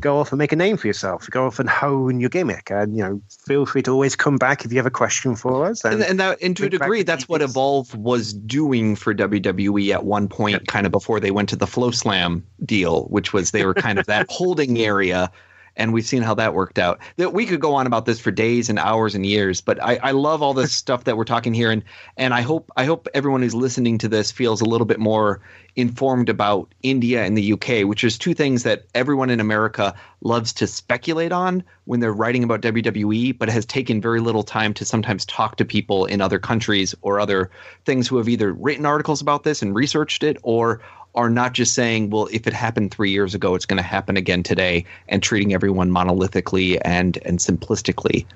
Go 0.00 0.18
off 0.18 0.30
and 0.30 0.38
make 0.38 0.52
a 0.52 0.56
name 0.56 0.76
for 0.76 0.86
yourself. 0.86 1.26
Go 1.30 1.46
off 1.46 1.58
and 1.58 1.70
hone 1.70 2.20
your 2.20 2.28
gimmick, 2.28 2.70
and 2.70 2.94
you 2.96 3.02
know, 3.02 3.22
feel 3.46 3.64
free 3.64 3.82
to 3.82 3.90
always 3.90 4.14
come 4.14 4.36
back 4.36 4.64
if 4.64 4.70
you 4.70 4.76
have 4.76 4.86
a 4.86 4.90
question 4.90 5.34
for 5.34 5.64
us. 5.64 5.84
and, 5.84 6.02
and 6.02 6.20
that 6.20 6.38
and 6.42 6.54
to 6.58 6.66
a 6.66 6.68
degree 6.68 7.02
that's 7.02 7.28
what 7.28 7.40
Evolve 7.40 7.94
was 7.94 8.34
doing 8.34 8.94
for 8.94 9.14
WWE 9.14 9.94
at 9.94 10.04
one 10.04 10.28
point 10.28 10.66
kind 10.66 10.84
of 10.84 10.92
before 10.92 11.18
they 11.18 11.30
went 11.30 11.48
to 11.48 11.56
the 11.56 11.66
FloSlam 11.66 12.42
deal 12.64 13.04
which 13.04 13.32
was 13.32 13.52
they 13.52 13.64
were 13.64 13.74
kind 13.74 13.98
of 13.98 14.04
that 14.04 14.26
holding 14.30 14.78
area 14.78 15.30
and 15.76 15.92
we've 15.92 16.06
seen 16.06 16.22
how 16.22 16.34
that 16.34 16.54
worked 16.54 16.78
out. 16.78 16.98
That 17.16 17.32
we 17.32 17.46
could 17.46 17.60
go 17.60 17.74
on 17.74 17.86
about 17.86 18.06
this 18.06 18.20
for 18.20 18.30
days 18.30 18.68
and 18.68 18.78
hours 18.78 19.14
and 19.14 19.24
years, 19.24 19.60
but 19.60 19.82
I, 19.82 19.96
I 20.02 20.10
love 20.12 20.42
all 20.42 20.54
this 20.54 20.74
stuff 20.74 21.04
that 21.04 21.16
we're 21.16 21.24
talking 21.24 21.54
here, 21.54 21.70
and 21.70 21.82
and 22.16 22.34
I 22.34 22.40
hope 22.40 22.70
I 22.76 22.84
hope 22.84 23.08
everyone 23.14 23.42
who's 23.42 23.54
listening 23.54 23.98
to 23.98 24.08
this 24.08 24.30
feels 24.30 24.60
a 24.60 24.66
little 24.66 24.86
bit 24.86 24.98
more 24.98 25.40
informed 25.76 26.30
about 26.30 26.74
India 26.82 27.22
and 27.22 27.36
the 27.36 27.52
UK, 27.52 27.86
which 27.86 28.02
is 28.02 28.16
two 28.16 28.32
things 28.32 28.62
that 28.62 28.86
everyone 28.94 29.28
in 29.28 29.40
America 29.40 29.94
loves 30.22 30.52
to 30.54 30.66
speculate 30.66 31.32
on 31.32 31.62
when 31.84 32.00
they're 32.00 32.14
writing 32.14 32.42
about 32.42 32.62
WWE, 32.62 33.36
but 33.36 33.50
has 33.50 33.66
taken 33.66 34.00
very 34.00 34.20
little 34.20 34.42
time 34.42 34.72
to 34.72 34.84
sometimes 34.86 35.26
talk 35.26 35.56
to 35.56 35.64
people 35.64 36.06
in 36.06 36.22
other 36.22 36.38
countries 36.38 36.94
or 37.02 37.20
other 37.20 37.50
things 37.84 38.08
who 38.08 38.16
have 38.16 38.28
either 38.28 38.52
written 38.54 38.86
articles 38.86 39.20
about 39.20 39.44
this 39.44 39.60
and 39.60 39.74
researched 39.74 40.22
it 40.22 40.38
or 40.42 40.80
are 41.16 41.30
not 41.30 41.54
just 41.54 41.74
saying, 41.74 42.10
well, 42.10 42.28
if 42.30 42.46
it 42.46 42.52
happened 42.52 42.92
three 42.92 43.10
years 43.10 43.34
ago, 43.34 43.54
it's 43.54 43.66
going 43.66 43.78
to 43.78 43.82
happen 43.82 44.16
again 44.16 44.42
today, 44.42 44.84
and 45.08 45.22
treating 45.22 45.54
everyone 45.54 45.90
monolithically 45.90 46.78
and 46.84 47.18
and 47.24 47.38
simplistically. 47.38 48.26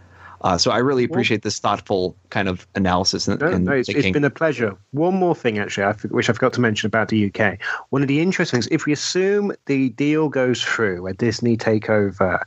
Uh, 0.43 0.57
so 0.57 0.70
I 0.70 0.78
really 0.78 1.05
appreciate 1.05 1.43
this 1.43 1.59
thoughtful 1.59 2.16
kind 2.31 2.48
of 2.48 2.66
analysis 2.74 3.28
and, 3.28 3.39
No, 3.40 3.59
no, 3.59 3.73
it's, 3.73 3.90
it's 3.90 4.11
been 4.11 4.24
a 4.24 4.31
pleasure. 4.31 4.74
One 4.93 5.15
more 5.15 5.35
thing, 5.35 5.59
actually, 5.59 5.85
I, 5.85 5.93
which 6.09 6.31
I 6.31 6.32
forgot 6.32 6.55
to 6.55 6.62
mention 6.62 6.86
about 6.86 7.09
the 7.09 7.27
UK. 7.27 7.59
One 7.90 8.01
of 8.01 8.09
the 8.09 8.20
interesting 8.20 8.62
things, 8.62 8.69
if 8.70 8.86
we 8.86 8.93
assume 8.93 9.52
the 9.66 9.90
deal 9.90 10.31
goes 10.31 10.62
through, 10.62 11.07
a 11.07 11.12
Disney 11.12 11.59
takeover, 11.59 12.43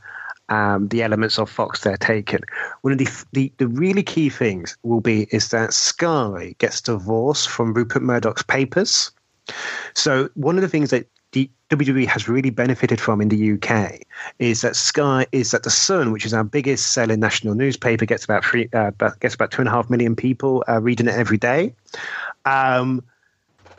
um, 0.48 0.88
the 0.88 1.02
elements 1.02 1.38
of 1.38 1.48
Fox 1.48 1.82
they're 1.82 1.96
taking, 1.96 2.40
one 2.82 2.92
of 2.92 2.98
the, 2.98 3.08
the 3.32 3.52
the 3.58 3.68
really 3.68 4.02
key 4.02 4.28
things 4.28 4.76
will 4.82 5.00
be 5.00 5.28
is 5.30 5.50
that 5.50 5.72
Sky 5.72 6.54
gets 6.58 6.80
divorced 6.80 7.48
from 7.48 7.72
Rupert 7.74 8.02
Murdoch's 8.02 8.42
papers. 8.42 9.12
So 9.94 10.28
one 10.34 10.56
of 10.56 10.62
the 10.62 10.68
things 10.68 10.90
that 10.90 11.08
WWE 11.70 12.06
has 12.06 12.28
really 12.28 12.50
benefited 12.50 13.00
from 13.00 13.20
in 13.20 13.28
the 13.28 13.52
UK 13.52 14.00
is 14.38 14.60
that 14.60 14.76
Sky 14.76 15.26
is 15.32 15.50
that 15.50 15.62
the 15.62 15.70
Sun, 15.70 16.12
which 16.12 16.24
is 16.24 16.32
our 16.34 16.44
biggest 16.44 16.92
selling 16.92 17.20
national 17.20 17.54
newspaper, 17.54 18.04
gets 18.04 18.24
about 18.24 18.44
three, 18.44 18.68
uh, 18.72 18.90
gets 19.20 19.34
about 19.34 19.50
two 19.50 19.60
and 19.60 19.68
a 19.68 19.72
half 19.72 19.90
million 19.90 20.14
people 20.14 20.62
uh, 20.68 20.80
reading 20.80 21.08
it 21.08 21.14
every 21.14 21.38
day. 21.38 21.74
Um, 22.44 23.02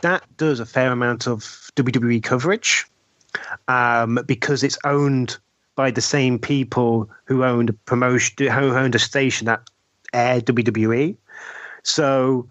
that 0.02 0.24
does 0.38 0.60
a 0.60 0.66
fair 0.66 0.92
amount 0.92 1.28
of 1.28 1.42
WWE 1.76 2.22
coverage 2.22 2.86
um, 3.68 4.20
because 4.26 4.64
it's 4.64 4.78
owned 4.84 5.38
by 5.76 5.92
the 5.92 6.02
same 6.02 6.40
people 6.40 7.10
who 7.26 7.44
owned 7.44 7.70
a 7.70 7.74
promotion, 7.74 8.52
who 8.52 8.76
owned 8.76 8.96
a 8.96 9.00
station 9.00 9.46
that 9.46 9.62
aired 10.14 10.46
WWE. 10.46 11.16
So 11.84 12.48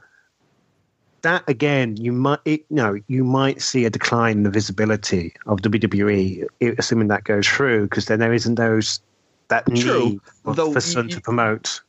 that 1.25 1.43
again, 1.49 1.97
you 1.97 2.13
might 2.13 2.39
it, 2.45 2.61
you 2.71 2.77
know 2.77 2.99
you 3.09 3.25
might 3.25 3.61
see 3.61 3.85
a 3.85 3.91
decline 3.91 4.39
in 4.39 4.43
the 4.45 4.51
visibility 4.51 5.35
of 5.47 5.61
WWE, 5.61 6.47
assuming 6.79 7.09
that 7.09 7.25
goes 7.25 7.47
through, 7.47 7.89
because 7.89 8.07
then 8.07 8.21
there 8.21 8.33
isn't 8.33 8.55
those 8.55 9.01
that 9.49 9.67
True. 9.75 10.11
need 10.11 10.21
for, 10.45 10.55
Though 10.55 10.73
for 10.73 10.81
Sun 10.81 11.09
to 11.11 11.21
promote. 11.21 11.81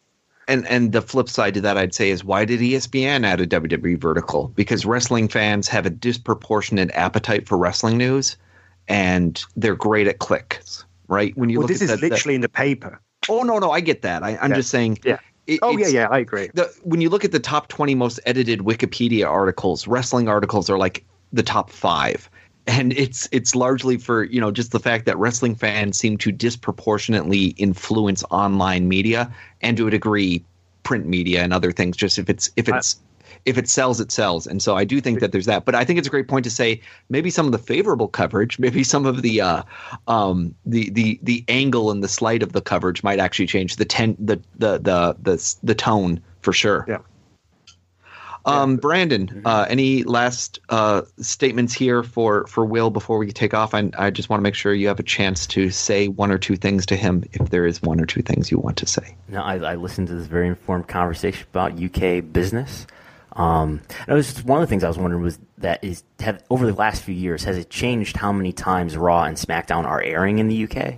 And 0.48 0.68
and 0.68 0.92
the 0.92 1.02
flip 1.02 1.30
side 1.30 1.54
to 1.56 1.62
that, 1.62 1.78
I'd 1.78 1.94
say, 1.96 2.10
is 2.10 2.24
why 2.24 2.46
did 2.46 2.60
ESPN 2.60 3.26
add 3.26 3.40
a 3.42 3.48
WWE 3.48 3.98
vertical? 3.98 4.50
Because 4.50 4.86
wrestling 4.86 5.28
fans 5.28 5.68
have 5.70 5.86
a 5.86 5.90
disproportionate 5.90 6.92
appetite 6.94 7.48
for 7.48 7.58
wrestling 7.58 7.98
news, 7.98 8.38
and 8.88 9.44
they're 9.56 9.76
great 9.76 10.08
at 10.08 10.20
clicks. 10.20 10.86
Right? 11.08 11.36
When 11.38 11.50
you 11.50 11.60
Well, 11.60 11.68
look 11.68 11.78
this 11.78 11.82
is 11.82 12.02
literally 12.02 12.36
in 12.36 12.42
the 12.42 12.50
paper. 12.50 13.00
oh 13.30 13.44
no, 13.44 13.60
no, 13.60 13.72
I 13.72 13.80
get 13.80 14.02
that. 14.04 14.24
I, 14.24 14.38
I'm 14.38 14.52
Yeah. 14.52 14.58
just 14.58 14.70
saying. 14.70 15.00
Yeah. 15.04 15.20
It- 15.48 15.60
Oh 15.62 15.78
yeah, 15.78 15.88
yeah, 15.88 16.08
I 16.10 16.20
agree. 16.20 16.50
the 16.54 16.72
when 16.84 17.02
you 17.02 17.10
look 17.10 17.24
at 17.26 17.32
the 17.32 17.40
top 17.40 17.68
20 17.68 17.96
most 17.96 18.20
edited 18.26 18.60
Wikipedia 18.60 19.28
articles, 19.28 19.88
wrestling 19.88 20.28
articles 20.28 20.70
are 20.70 20.78
like 20.78 21.04
the 21.34 21.44
top 21.44 21.70
5. 21.70 22.30
And 22.68 22.94
it's 22.94 23.30
it's 23.32 23.54
largely 23.54 23.98
for, 23.98 24.24
you 24.24 24.42
know, 24.42 24.50
just 24.50 24.72
the 24.72 24.80
fact 24.80 25.06
that 25.06 25.18
wrestling 25.20 25.54
fans 25.54 26.00
seem 26.00 26.18
to 26.18 26.32
disproportionately 26.32 27.50
influence 27.58 28.24
online 28.32 28.88
media 28.88 29.32
and 29.62 29.78
to 29.78 29.88
a 29.88 29.92
degree 29.92 30.44
print 30.82 31.06
media 31.06 31.44
and 31.44 31.54
other 31.54 31.72
things 31.72 31.96
just 31.98 32.18
if 32.18 32.30
it's 32.30 32.50
if 32.56 32.68
it's 32.70 33.00
if 33.46 33.58
it 33.58 33.70
sells 33.70 34.00
it 34.00 34.12
sells. 34.12 34.48
And 34.48 34.62
so 34.62 34.76
i 34.76 34.84
do 34.84 35.00
think 35.00 35.20
that 35.20 35.32
there's 35.32 35.46
that. 35.46 35.66
But 35.66 35.76
i 35.76 35.86
think 35.86 36.00
it's 36.00 36.08
a 36.08 36.12
great 36.12 36.28
point 36.28 36.44
to 36.44 36.50
say 36.52 36.82
maybe 37.10 37.30
some 37.30 37.46
of 37.46 37.52
the 37.52 37.58
favorable 37.58 38.08
coverage 38.08 38.60
maybe 38.60 38.84
some 38.84 39.06
of 39.06 39.22
the 39.22 39.42
uh 39.42 39.64
um 40.08 40.54
the 40.66 40.90
the 40.90 41.20
the 41.24 41.44
angle 41.48 41.92
and 41.92 42.04
the 42.04 42.08
slight 42.08 42.44
of 42.44 42.54
the 42.54 42.62
coverage 42.62 43.04
might 43.04 43.20
actually 43.20 43.48
change 43.48 43.76
the 43.78 43.86
ten 43.86 44.16
the 44.20 44.42
the 44.58 44.78
the 44.80 45.16
the, 45.22 45.56
the 45.64 45.76
tone 45.76 46.22
for 46.42 46.54
sure. 46.54 46.86
Yeah. 46.88 47.00
um 48.46 48.76
brandon 48.78 49.42
uh 49.46 49.66
any 49.70 50.04
last 50.04 50.60
uh 50.70 51.02
statements 51.20 51.74
here 51.74 52.04
for 52.04 52.46
for 52.48 52.64
will 52.66 52.90
before 52.92 53.18
we 53.18 53.32
take 53.32 53.54
off? 53.54 53.74
I, 53.74 53.90
I 53.98 54.10
just 54.12 54.30
want 54.30 54.40
to 54.40 54.44
make 54.44 54.56
sure 54.56 54.74
you 54.74 54.88
have 54.88 55.00
a 55.00 55.04
chance 55.04 55.48
to 55.48 55.70
say 55.72 56.08
one 56.08 56.32
or 56.32 56.38
two 56.38 56.56
things 56.56 56.86
to 56.88 56.96
him 56.96 57.24
if 57.34 57.50
there 57.50 57.66
is 57.66 57.82
one 57.82 58.00
or 58.02 58.06
two 58.06 58.22
things 58.22 58.52
you 58.52 58.60
want 58.60 58.78
to 58.78 58.86
say. 58.86 59.16
No, 59.30 59.42
I, 59.42 59.56
I 59.56 59.76
listened 59.76 60.08
to 60.10 60.16
this 60.16 60.28
very 60.28 60.48
informed 60.48 60.88
conversation 60.88 61.48
about 61.52 61.82
UK 61.82 62.24
business. 62.32 62.86
Um, 63.36 63.82
and 63.90 64.10
it 64.10 64.14
was 64.14 64.34
just 64.34 64.46
one 64.46 64.62
of 64.62 64.68
the 64.68 64.70
things 64.70 64.84
I 64.84 64.88
was 64.88 64.98
wondering 64.98 65.22
was 65.22 65.40
that 65.58 65.84
is 65.84 66.04
have 66.20 66.44
over 66.50 66.66
the 66.66 66.74
last 66.74 67.04
few 67.04 67.14
years 67.14 67.44
has 67.44 67.58
it 67.58 67.70
changed 67.70 68.16
how 68.16 68.32
many 68.32 68.54
times 68.54 68.96
Raw 68.96 69.24
and 69.24 69.36
SmackDown 69.36 69.84
are 69.84 70.02
airing 70.02 70.40
in 70.40 70.48
the 70.48 70.64
UK? 70.64 70.96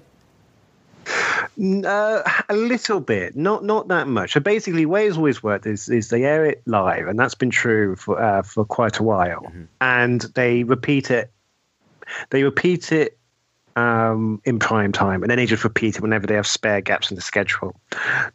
Uh, 1.59 2.21
a 2.49 2.55
little 2.55 2.99
bit, 2.99 3.35
not 3.35 3.63
not 3.63 3.87
that 3.87 4.07
much. 4.07 4.33
So 4.33 4.39
basically, 4.39 4.81
the 4.81 4.85
way 4.87 5.07
it's 5.07 5.17
always 5.17 5.41
worked 5.41 5.65
is 5.65 5.89
is 5.89 6.09
they 6.09 6.23
air 6.23 6.45
it 6.45 6.61
live, 6.67 7.07
and 7.07 7.17
that's 7.17 7.33
been 7.33 7.49
true 7.49 7.95
for 7.95 8.21
uh, 8.21 8.43
for 8.43 8.65
quite 8.65 8.99
a 8.99 9.03
while. 9.03 9.51
And 9.81 10.21
they 10.35 10.63
repeat 10.63 11.09
it. 11.09 11.31
They 12.29 12.43
repeat 12.43 12.91
it 12.91 13.17
um, 13.77 14.41
in 14.43 14.57
prime 14.57 14.91
time, 14.91 15.21
and 15.21 15.29
then 15.29 15.37
they 15.37 15.45
just 15.45 15.63
repeat 15.63 15.95
it 15.95 16.01
whenever 16.01 16.25
they 16.25 16.33
have 16.33 16.47
spare 16.47 16.81
gaps 16.81 17.11
in 17.11 17.15
the 17.15 17.21
schedule. 17.21 17.79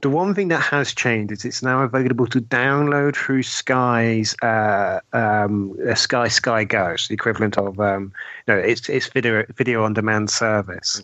The 0.00 0.08
one 0.08 0.34
thing 0.34 0.48
that 0.48 0.60
has 0.60 0.94
changed 0.94 1.32
is 1.32 1.44
it's 1.44 1.64
now 1.64 1.82
available 1.82 2.28
to 2.28 2.40
download 2.40 3.16
through 3.16 3.42
Sky's 3.42 4.36
uh, 4.40 5.00
um, 5.12 5.76
uh, 5.86 5.96
Sky 5.96 6.28
Sky 6.28 6.62
Goes, 6.62 7.08
the 7.08 7.14
equivalent 7.14 7.58
of 7.58 7.80
um, 7.80 8.12
no, 8.46 8.56
it's 8.56 8.88
it's 8.88 9.08
video 9.08 9.44
video 9.56 9.82
on 9.82 9.94
demand 9.94 10.30
service, 10.30 11.02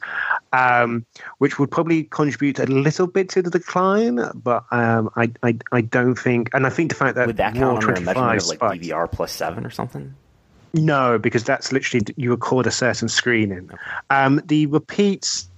um, 0.53 1.05
which 1.39 1.59
would 1.59 1.73
probably 1.73 2.05
contribute 2.05 2.61
a 2.61 2.67
little 2.67 3.09
bit 3.09 3.29
to 3.31 3.43
the 3.43 3.51
decline, 3.51 4.21
but 4.35 4.65
um, 4.71 5.11
I, 5.17 5.33
I 5.43 5.59
I 5.73 5.81
don't 5.81 6.15
think, 6.15 6.51
and 6.55 6.65
I 6.65 6.71
think 6.71 6.91
the 6.91 6.97
fact 6.97 7.17
that 7.17 7.27
Would 7.27 7.39
that 7.39 7.55
count 7.55 7.83
under 7.83 7.91
a 7.91 7.95
25 7.97 8.07
measurement 8.07 8.63
of 8.63 8.69
like 8.71 8.81
DVR 8.81 9.11
plus 9.11 9.33
seven 9.33 9.67
or 9.67 9.71
something? 9.71 10.15
No, 10.73 11.19
because 11.19 11.45
that's 11.45 11.73
literally 11.73 12.05
you 12.17 12.31
record 12.31 12.67
a 12.67 12.71
certain 12.71 13.09
screening. 13.09 13.71
Um, 14.11 14.41
the 14.47 14.67
repeats, 14.67 15.49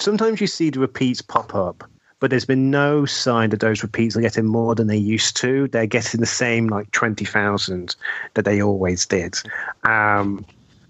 sometimes 0.00 0.40
you 0.40 0.46
see 0.46 0.70
the 0.70 0.80
repeats 0.80 1.22
pop 1.22 1.54
up, 1.54 1.84
but 2.20 2.30
there's 2.30 2.44
been 2.44 2.70
no 2.70 3.04
sign 3.04 3.50
that 3.50 3.60
those 3.60 3.82
repeats 3.82 4.16
are 4.16 4.20
getting 4.20 4.46
more 4.46 4.74
than 4.74 4.86
they 4.86 4.96
used 4.96 5.36
to. 5.38 5.68
They're 5.68 5.86
getting 5.86 6.20
the 6.20 6.26
same 6.26 6.68
like 6.68 6.90
twenty 6.90 7.24
thousand 7.24 7.94
that 8.34 8.44
they 8.44 8.62
always 8.62 9.06
did. 9.06 9.36
Um, 9.84 10.44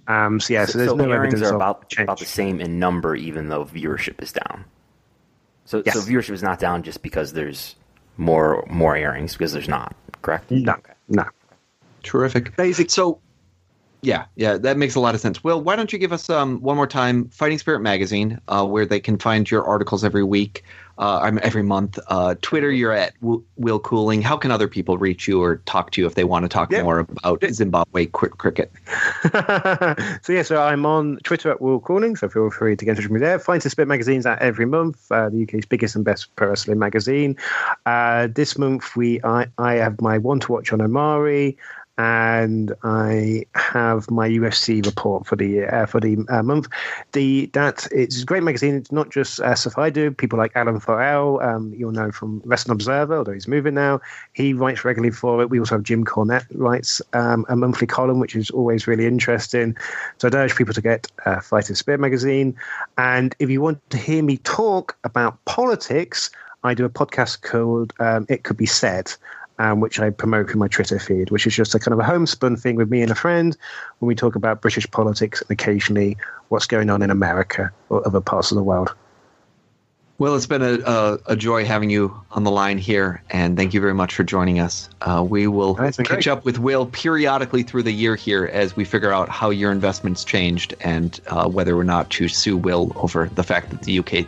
um, 0.08 0.38
so 0.40 0.54
yeah, 0.54 0.66
so, 0.66 0.78
there's 0.78 0.94
no 0.94 1.10
airings 1.10 1.34
evidence 1.34 1.52
are 1.52 1.56
about 1.56 1.88
change. 1.88 2.04
about 2.04 2.18
the 2.18 2.26
same 2.26 2.60
in 2.60 2.78
number, 2.78 3.16
even 3.16 3.48
though 3.48 3.64
viewership 3.64 4.22
is 4.22 4.32
down. 4.32 4.64
So, 5.64 5.82
Yes. 5.84 5.94
so 5.94 6.00
viewership 6.00 6.30
is 6.30 6.44
not 6.44 6.60
down 6.60 6.84
just 6.84 7.02
because 7.02 7.32
there's 7.32 7.74
more 8.16 8.64
more 8.70 8.96
airings 8.96 9.32
because 9.32 9.52
there's 9.52 9.68
not. 9.68 9.94
Correct? 10.22 10.50
No, 10.50 10.76
no. 11.08 11.24
Terrific. 12.04 12.54
Basic- 12.56 12.90
So, 12.90 13.18
yeah, 14.06 14.26
yeah, 14.36 14.56
that 14.56 14.76
makes 14.76 14.94
a 14.94 15.00
lot 15.00 15.16
of 15.16 15.20
sense. 15.20 15.42
Will, 15.42 15.60
why 15.60 15.74
don't 15.74 15.92
you 15.92 15.98
give 15.98 16.12
us 16.12 16.30
um, 16.30 16.60
one 16.62 16.76
more 16.76 16.86
time 16.86 17.28
Fighting 17.30 17.58
Spirit 17.58 17.80
Magazine, 17.80 18.40
uh, 18.46 18.64
where 18.64 18.86
they 18.86 19.00
can 19.00 19.18
find 19.18 19.50
your 19.50 19.64
articles 19.64 20.04
every 20.04 20.22
week, 20.22 20.62
uh, 20.98 21.36
every 21.42 21.64
month. 21.64 21.98
Uh, 22.06 22.36
Twitter, 22.40 22.70
you're 22.70 22.92
at 22.92 23.14
Will 23.20 23.80
Cooling. 23.80 24.22
How 24.22 24.36
can 24.36 24.52
other 24.52 24.68
people 24.68 24.96
reach 24.96 25.26
you 25.26 25.42
or 25.42 25.56
talk 25.66 25.90
to 25.90 26.00
you 26.00 26.06
if 26.06 26.14
they 26.14 26.22
want 26.22 26.44
to 26.44 26.48
talk 26.48 26.70
Yeah. 26.70 26.84
more 26.84 27.00
about 27.00 27.42
Zimbabwe 27.50 28.06
cri- 28.06 28.30
cricket? 28.30 28.70
so 30.22 30.32
yeah, 30.32 30.42
so 30.42 30.62
I'm 30.62 30.86
on 30.86 31.18
Twitter 31.24 31.50
at 31.50 31.60
Will 31.60 31.80
Cooling, 31.80 32.14
so 32.14 32.28
feel 32.28 32.48
free 32.50 32.76
to 32.76 32.84
get 32.84 32.92
in 32.92 32.96
touch 32.96 33.04
with 33.06 33.12
me 33.12 33.18
there. 33.18 33.40
Fighting 33.40 33.68
Spirit 33.70 33.88
magazine's 33.88 34.24
out 34.24 34.38
every 34.38 34.66
month, 34.66 35.10
uh, 35.10 35.30
the 35.30 35.42
UK's 35.42 35.66
biggest 35.66 35.96
and 35.96 36.04
best 36.04 36.34
pro 36.36 36.50
wrestling 36.50 36.78
magazine. 36.78 37.36
Uh, 37.86 38.28
this 38.32 38.56
month 38.56 38.94
we 38.94 39.20
I, 39.24 39.48
I 39.58 39.74
have 39.74 40.00
my 40.00 40.16
one 40.16 40.38
to 40.40 40.52
watch 40.52 40.72
on 40.72 40.80
Omari, 40.80 41.58
and 41.98 42.74
I 42.82 43.46
have 43.54 44.10
my 44.10 44.28
UFC 44.28 44.84
report 44.84 45.26
for 45.26 45.36
the 45.36 45.64
uh, 45.64 45.86
for 45.86 45.98
the 45.98 46.18
uh, 46.28 46.42
month. 46.42 46.68
The 47.12 47.46
that 47.54 47.86
it's 47.90 48.22
a 48.22 48.24
great 48.24 48.42
magazine. 48.42 48.74
It's 48.74 48.92
not 48.92 49.10
just 49.10 49.40
uh, 49.40 49.54
stuff 49.54 49.78
I 49.78 49.88
do. 49.88 50.10
People 50.10 50.38
like 50.38 50.52
Alan 50.54 50.78
Farrell, 50.78 51.40
um, 51.40 51.72
you'll 51.74 51.92
know 51.92 52.12
from 52.12 52.42
Wrestling 52.44 52.72
Observer, 52.72 53.16
although 53.16 53.32
he's 53.32 53.48
moving 53.48 53.74
now. 53.74 54.00
He 54.34 54.52
writes 54.52 54.84
regularly 54.84 55.12
for 55.12 55.40
it. 55.40 55.48
We 55.48 55.58
also 55.58 55.76
have 55.76 55.84
Jim 55.84 56.04
Cornette 56.04 56.46
writes 56.54 57.00
um, 57.14 57.46
a 57.48 57.56
monthly 57.56 57.86
column, 57.86 58.18
which 58.18 58.36
is 58.36 58.50
always 58.50 58.86
really 58.86 59.06
interesting. 59.06 59.76
So 60.18 60.28
I'd 60.28 60.34
urge 60.34 60.54
people 60.54 60.74
to 60.74 60.82
get 60.82 61.10
uh, 61.24 61.40
Fighting 61.40 61.76
Spirit 61.76 62.00
magazine. 62.00 62.54
And 62.98 63.34
if 63.38 63.48
you 63.48 63.62
want 63.62 63.88
to 63.90 63.96
hear 63.96 64.22
me 64.22 64.36
talk 64.38 64.96
about 65.04 65.42
politics, 65.46 66.30
I 66.62 66.74
do 66.74 66.84
a 66.84 66.90
podcast 66.90 67.42
called 67.42 67.94
um, 68.00 68.26
It 68.28 68.42
Could 68.42 68.56
Be 68.56 68.66
Said, 68.66 69.12
um, 69.58 69.80
which 69.80 70.00
I 70.00 70.10
promote 70.10 70.50
in 70.50 70.58
my 70.58 70.68
Twitter 70.68 70.98
feed, 70.98 71.30
which 71.30 71.46
is 71.46 71.54
just 71.54 71.74
a 71.74 71.78
kind 71.78 71.92
of 71.92 71.98
a 71.98 72.04
homespun 72.04 72.56
thing 72.56 72.76
with 72.76 72.90
me 72.90 73.02
and 73.02 73.10
a 73.10 73.14
friend 73.14 73.56
when 73.98 74.08
we 74.08 74.14
talk 74.14 74.36
about 74.36 74.60
British 74.60 74.90
politics 74.90 75.40
and 75.42 75.50
occasionally 75.50 76.16
what's 76.48 76.66
going 76.66 76.90
on 76.90 77.02
in 77.02 77.10
America 77.10 77.72
or 77.88 78.06
other 78.06 78.20
parts 78.20 78.50
of 78.50 78.56
the 78.56 78.62
world. 78.62 78.94
Well, 80.18 80.34
it's 80.34 80.46
been 80.46 80.62
a, 80.62 80.78
a, 80.80 81.18
a 81.26 81.36
joy 81.36 81.66
having 81.66 81.90
you 81.90 82.18
on 82.30 82.42
the 82.42 82.50
line 82.50 82.78
here, 82.78 83.22
and 83.28 83.54
thank 83.54 83.74
you 83.74 83.82
very 83.82 83.92
much 83.92 84.14
for 84.14 84.24
joining 84.24 84.60
us. 84.60 84.88
Uh, 85.02 85.22
we 85.28 85.46
will 85.46 85.74
catch 85.74 85.96
great. 85.96 86.26
up 86.26 86.42
with 86.42 86.58
Will 86.58 86.86
periodically 86.86 87.62
through 87.62 87.82
the 87.82 87.92
year 87.92 88.16
here 88.16 88.46
as 88.46 88.74
we 88.74 88.86
figure 88.86 89.12
out 89.12 89.28
how 89.28 89.50
your 89.50 89.70
investments 89.70 90.24
changed 90.24 90.74
and 90.80 91.20
uh, 91.26 91.46
whether 91.46 91.76
or 91.76 91.84
not 91.84 92.08
to 92.12 92.28
sue 92.28 92.56
Will 92.56 92.92
over 92.96 93.28
the 93.34 93.42
fact 93.42 93.68
that 93.70 93.82
the 93.82 93.98
UK 93.98 94.26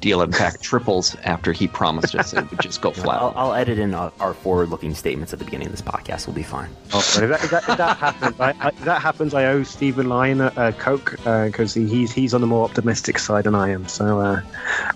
deal, 0.00 0.22
in 0.22 0.32
fact, 0.32 0.62
triples 0.62 1.14
after 1.24 1.52
he 1.52 1.68
promised 1.68 2.14
us 2.14 2.32
it 2.32 2.50
would 2.50 2.60
just 2.60 2.80
go 2.80 2.90
flat. 2.92 3.20
I'll, 3.20 3.32
I'll 3.36 3.54
edit 3.54 3.78
in 3.78 3.94
our, 3.94 4.12
our 4.20 4.34
forward-looking 4.34 4.94
statements 4.94 5.32
at 5.32 5.38
the 5.38 5.44
beginning 5.44 5.66
of 5.66 5.72
this 5.72 5.82
podcast. 5.82 6.26
We'll 6.26 6.36
be 6.36 6.42
fine. 6.42 6.70
Oh, 6.92 6.98
if, 6.98 7.14
that, 7.16 7.44
if, 7.44 7.50
that, 7.50 7.68
if 7.68 7.76
that 7.78 7.96
happens, 7.98 8.40
I, 8.40 8.54
I, 8.60 8.68
if 8.68 8.84
that 8.84 9.02
happens, 9.02 9.34
I 9.34 9.44
owe 9.46 9.62
Stephen 9.62 10.08
Lyon 10.08 10.40
a, 10.40 10.52
a 10.56 10.72
Coke 10.72 11.16
because 11.16 11.74
he, 11.74 11.86
he's 11.86 12.12
he's 12.12 12.34
on 12.34 12.40
the 12.40 12.46
more 12.46 12.64
optimistic 12.64 13.18
side 13.18 13.44
than 13.44 13.54
I 13.54 13.70
am. 13.70 13.86
So, 13.88 14.20
uh, 14.20 14.40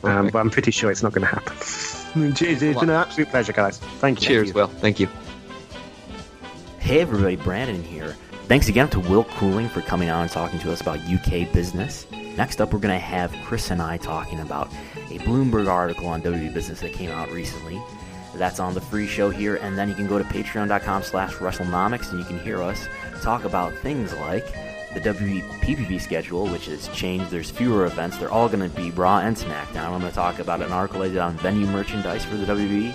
um, 0.03 0.29
but 0.29 0.39
I'm 0.39 0.51
pretty 0.51 0.71
sure 0.71 0.91
it's 0.91 1.03
not 1.03 1.13
going 1.13 1.27
to 1.27 1.33
happen. 1.33 2.35
Cheers! 2.35 2.63
It's 2.63 2.79
been 2.79 2.91
an 2.91 2.97
absolute 2.97 3.29
pleasure, 3.29 3.53
guys. 3.53 3.79
Thank 3.79 4.23
you. 4.23 4.29
Cheers, 4.29 4.55
Will. 4.55 4.69
Thank 4.69 5.01
you. 5.01 5.09
Hey 6.79 7.01
everybody, 7.01 7.37
Brandon 7.37 7.83
here. 7.83 8.15
Thanks 8.47 8.69
again 8.69 8.91
to 8.91 9.01
Will 9.01 9.25
Cooling 9.25 9.71
for 9.71 9.81
coming 9.81 10.11
on 10.11 10.23
and 10.23 10.31
talking 10.31 10.59
to 10.61 10.71
us 10.71 10.83
about 10.83 10.99
UK 11.01 11.51
business. 11.51 12.07
Next 12.37 12.61
up, 12.61 12.73
we're 12.73 12.81
going 12.81 12.95
to 12.95 13.05
have 13.05 13.33
Chris 13.45 13.71
and 13.71 13.81
I 13.81 13.97
talking 13.97 14.41
about 14.41 14.69
a 14.97 15.19
Bloomberg 15.21 15.69
article 15.69 16.09
on 16.09 16.21
WWE 16.21 16.53
Business 16.53 16.81
that 16.81 16.93
came 16.93 17.11
out 17.11 17.31
recently. 17.31 17.81
That's 18.35 18.59
on 18.59 18.75
the 18.75 18.81
free 18.81 19.07
show 19.07 19.31
here, 19.31 19.57
and 19.57 19.79
then 19.79 19.89
you 19.89 19.95
can 19.95 20.09
go 20.09 20.19
to 20.19 20.25
patreon.com 20.25 21.05
slash 21.05 21.35
WrestleNomics 21.35 22.11
and 22.11 22.19
you 22.19 22.25
can 22.25 22.41
hear 22.41 22.61
us 22.61 22.89
talk 23.23 23.45
about 23.45 23.73
things 23.75 24.13
like 24.15 24.45
the 24.95 25.01
WWE 25.01 25.43
PPV 25.61 26.01
schedule, 26.01 26.49
which 26.49 26.67
has 26.67 26.89
changed. 26.89 27.31
There's 27.31 27.51
fewer 27.51 27.87
events. 27.87 28.19
They're 28.19 28.33
all 28.33 28.49
going 28.49 28.69
to 28.69 28.77
be 28.77 28.91
Raw 28.91 29.19
and 29.19 29.37
SmackDown. 29.37 29.85
I'm 29.85 30.01
going 30.01 30.11
to 30.11 30.15
talk 30.15 30.41
about 30.41 30.61
an 30.61 30.73
article 30.73 31.03
I 31.03 31.09
did 31.09 31.19
on 31.19 31.37
venue 31.39 31.67
merchandise 31.67 32.25
for 32.25 32.37
the 32.37 32.47
WWE, 32.47 32.93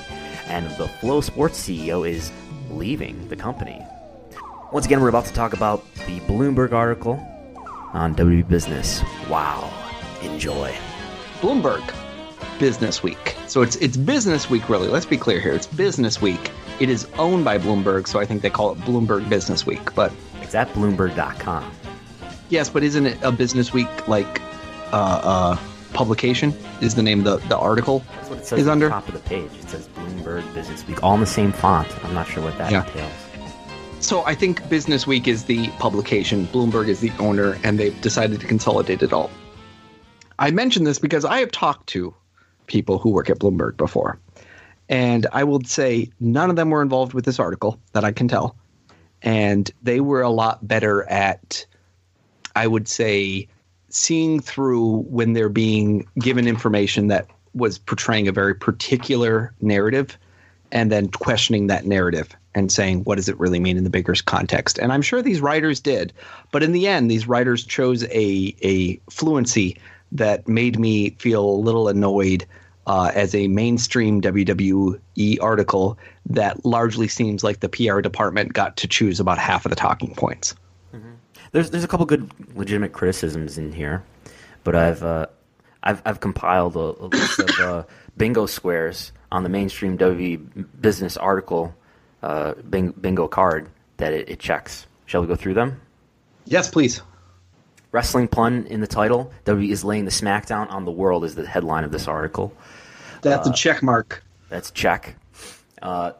and 0.48 0.70
the 0.72 0.88
FloSports 0.88 1.56
CEO 1.56 2.10
is 2.10 2.34
leaving 2.70 3.26
the 3.30 3.38
company. 3.38 3.82
Once 4.74 4.86
again, 4.86 5.00
we're 5.00 5.10
about 5.10 5.26
to 5.26 5.34
talk 5.34 5.54
about 5.54 5.86
the 5.96 6.20
Bloomberg 6.22 6.74
article 6.74 7.26
on 7.94 8.16
WWE 8.16 8.48
Business. 8.48 9.02
Wow. 9.30 9.70
Enjoy. 10.22 10.74
Bloomberg 11.42 11.84
Business 12.60 13.02
Week. 13.02 13.36
So 13.48 13.62
it's 13.62 13.76
it's 13.78 13.96
Business 13.98 14.50
Week 14.50 14.68
really. 14.70 14.88
Let's 14.88 15.06
be 15.06 15.18
clear 15.18 15.40
here. 15.40 15.54
It's 15.54 15.68
Business 15.68 16.22
Week. 16.22 16.52
It 16.80 16.90
is 16.90 17.08
owned 17.18 17.44
by 17.46 17.58
Bloomberg, 17.58 18.08
so 18.08 18.20
I 18.20 18.26
think 18.26 18.42
they 18.42 18.50
call 18.50 18.72
it 18.72 18.78
Bloomberg 18.80 19.28
Business 19.30 19.66
Week. 19.66 19.94
But 19.96 20.12
It's 20.42 20.56
at 20.56 20.68
Bloomberg.com. 20.74 21.72
yes, 22.50 22.70
but 22.70 22.84
isn't 22.84 23.06
it 23.06 23.18
a 23.22 23.32
Business 23.32 23.74
Week 23.74 24.08
like 24.08 24.42
uh, 24.94 25.22
uh, 25.24 25.58
publication? 25.94 26.54
Is 26.82 26.96
the 26.96 27.04
name 27.04 27.26
of 27.26 27.42
the, 27.42 27.48
the 27.48 27.58
article 27.58 28.04
That's 28.16 28.30
what 28.30 28.40
it 28.40 28.46
says 28.46 28.60
is 28.60 28.68
under? 28.68 28.86
the 28.88 28.92
top 28.92 29.08
of 29.08 29.14
the 29.14 29.20
page. 29.22 29.52
It 29.60 29.70
says 29.70 29.88
Bloomberg 29.90 30.54
Business 30.54 30.86
Week, 30.88 31.02
all 31.04 31.14
in 31.16 31.20
the 31.22 31.26
same 31.26 31.52
font. 31.52 31.88
I'm 32.06 32.14
not 32.14 32.28
sure 32.28 32.44
what 32.44 32.58
that 32.58 32.72
Yeah. 32.72 32.86
entails. 32.86 33.12
So 34.02 34.24
I 34.26 34.34
think 34.34 34.68
Business 34.70 35.06
Week 35.06 35.28
is 35.28 35.44
the 35.44 35.68
publication, 35.72 36.48
Bloomberg 36.48 36.88
is 36.88 37.02
the 37.02 37.12
owner, 37.20 37.60
and 37.64 37.78
they've 37.78 38.00
decided 38.02 38.40
to 38.40 38.48
consolidate 38.48 39.04
it 39.04 39.12
all. 39.12 39.30
I 40.40 40.52
mention 40.52 40.86
this 40.86 40.98
because 40.98 41.26
I 41.26 41.40
have 41.40 41.52
talked 41.52 41.88
to 41.88 42.16
people 42.68 42.98
who 42.98 43.10
work 43.10 43.30
at 43.30 43.40
Bloomberg 43.40 43.76
before, 43.76 44.18
and 44.88 45.28
I 45.34 45.44
will 45.44 45.62
say 45.64 46.10
none 46.20 46.50
of 46.50 46.56
them 46.56 46.70
were 46.70 46.82
involved 46.82 47.14
with 47.14 47.26
this 47.26 47.40
article 47.40 47.78
that 47.92 48.06
I 48.06 48.12
can 48.14 48.30
tell, 48.30 48.56
and 49.22 49.70
they 49.84 50.00
were 50.00 50.22
a 50.22 50.30
lot 50.30 50.66
better 50.66 51.04
at, 51.10 51.66
I 52.56 52.68
would 52.68 52.88
say, 52.88 53.48
seeing 53.90 54.40
through 54.40 55.02
when 55.10 55.34
they're 55.34 55.50
being 55.50 56.08
given 56.20 56.48
information 56.48 57.08
that 57.08 57.28
was 57.54 57.78
portraying 57.78 58.30
a 58.30 58.32
very 58.32 58.56
particular 58.56 59.54
narrative 59.62 60.18
and 60.72 60.92
then 60.92 61.10
questioning 61.10 61.68
that 61.68 61.86
narrative 61.86 62.36
and 62.56 62.72
saying 62.72 63.04
what 63.04 63.16
does 63.16 63.30
it 63.30 63.40
really 63.40 63.60
mean 63.60 63.78
in 63.78 63.84
the 63.84 63.90
bigger 63.90 64.16
context 64.26 64.80
and 64.80 64.92
i'm 64.92 65.02
sure 65.02 65.22
these 65.22 65.42
writers 65.42 65.80
did 65.80 66.14
but 66.52 66.64
in 66.64 66.72
the 66.72 66.88
end 66.88 67.10
these 67.10 67.28
writers 67.28 67.64
chose 67.64 68.04
a, 68.06 68.56
a 68.64 69.00
fluency 69.10 69.78
that 70.12 70.48
made 70.48 70.80
me 70.80 71.12
feel 71.12 71.46
a 71.46 71.62
little 71.62 71.88
annoyed 71.88 72.46
uh, 72.88 73.12
as 73.14 73.36
a 73.36 73.48
mainstream 73.48 74.20
WWE 74.20 75.38
article 75.42 76.00
that 76.26 76.66
largely 76.66 77.08
seems 77.08 77.44
like 77.44 77.60
the 77.60 77.70
PR 77.70 78.02
department 78.02 78.54
got 78.54 78.78
to 78.78 78.88
choose 78.88 79.20
about 79.20 79.38
half 79.38 79.64
of 79.64 79.70
the 79.70 79.76
talking 79.76 80.16
points. 80.16 80.56
There's 81.52 81.70
there's 81.70 81.84
a 81.84 81.88
couple 81.88 82.06
good 82.06 82.30
legitimate 82.56 82.94
criticisms 82.94 83.58
in 83.58 83.72
here, 83.72 84.04
but 84.64 84.76
I've 84.76 85.04
uh, 85.04 85.28
I've 85.82 86.02
I've 86.06 86.20
compiled 86.20 86.76
a, 86.76 86.80
a 86.80 87.08
list 87.08 87.40
of 87.40 87.60
uh, 87.60 87.84
bingo 88.18 88.46
squares 88.46 89.12
on 89.32 89.44
the 89.44 89.50
mainstream 89.50 89.98
WWE 89.98 90.66
business 90.80 91.18
article 91.18 91.76
uh, 92.24 92.54
bing, 92.70 92.92
bingo 92.92 93.28
card 93.28 93.70
that 93.98 94.14
it, 94.14 94.30
it 94.30 94.40
checks. 94.40 94.88
Shall 95.06 95.22
we 95.22 95.28
go 95.28 95.36
through 95.36 95.54
them? 95.56 95.80
Yes, 96.46 96.70
please. 96.70 97.02
Wrestling 97.92 98.28
pun 98.28 98.66
in 98.68 98.82
the 98.82 98.88
title. 98.88 99.32
W 99.46 99.72
is 99.72 99.84
laying 99.84 100.06
the 100.06 100.12
smackdown 100.12 100.70
on 100.72 100.86
the 100.86 100.92
world 100.92 101.26
is 101.26 101.36
the 101.36 101.46
headline 101.46 101.84
of 101.84 101.92
this 101.92 102.08
article. 102.08 102.54
That's 103.22 103.48
a 103.48 103.54
check 103.54 103.82
mark. 103.82 104.24
That's 104.50 104.72
check. 104.72 105.16
Uh, 105.82 106.12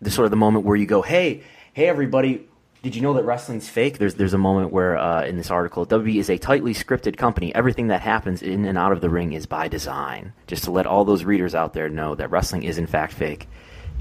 the 0.00 0.10
sort 0.10 0.26
of 0.26 0.30
the 0.30 0.36
moment 0.36 0.64
where 0.64 0.76
you 0.76 0.86
go, 0.86 1.02
hey, 1.02 1.42
hey, 1.72 1.88
everybody, 1.88 2.48
did 2.82 2.96
you 2.96 3.02
know 3.02 3.14
that 3.14 3.24
wrestling's 3.24 3.68
fake? 3.68 3.98
There's 3.98 4.14
there's 4.14 4.34
a 4.34 4.38
moment 4.38 4.72
where 4.72 4.96
uh, 4.96 5.24
in 5.24 5.36
this 5.36 5.50
article, 5.50 5.86
WWE 5.86 6.16
is 6.16 6.30
a 6.30 6.38
tightly 6.38 6.74
scripted 6.74 7.16
company. 7.16 7.54
Everything 7.54 7.88
that 7.88 8.00
happens 8.00 8.42
in 8.42 8.64
and 8.64 8.76
out 8.76 8.92
of 8.92 9.00
the 9.00 9.08
ring 9.08 9.32
is 9.32 9.46
by 9.46 9.68
design. 9.68 10.32
Just 10.46 10.64
to 10.64 10.72
let 10.72 10.86
all 10.86 11.04
those 11.04 11.24
readers 11.24 11.54
out 11.54 11.72
there 11.72 11.88
know 11.88 12.14
that 12.16 12.30
wrestling 12.30 12.64
is 12.64 12.78
in 12.78 12.86
fact 12.86 13.12
fake. 13.12 13.48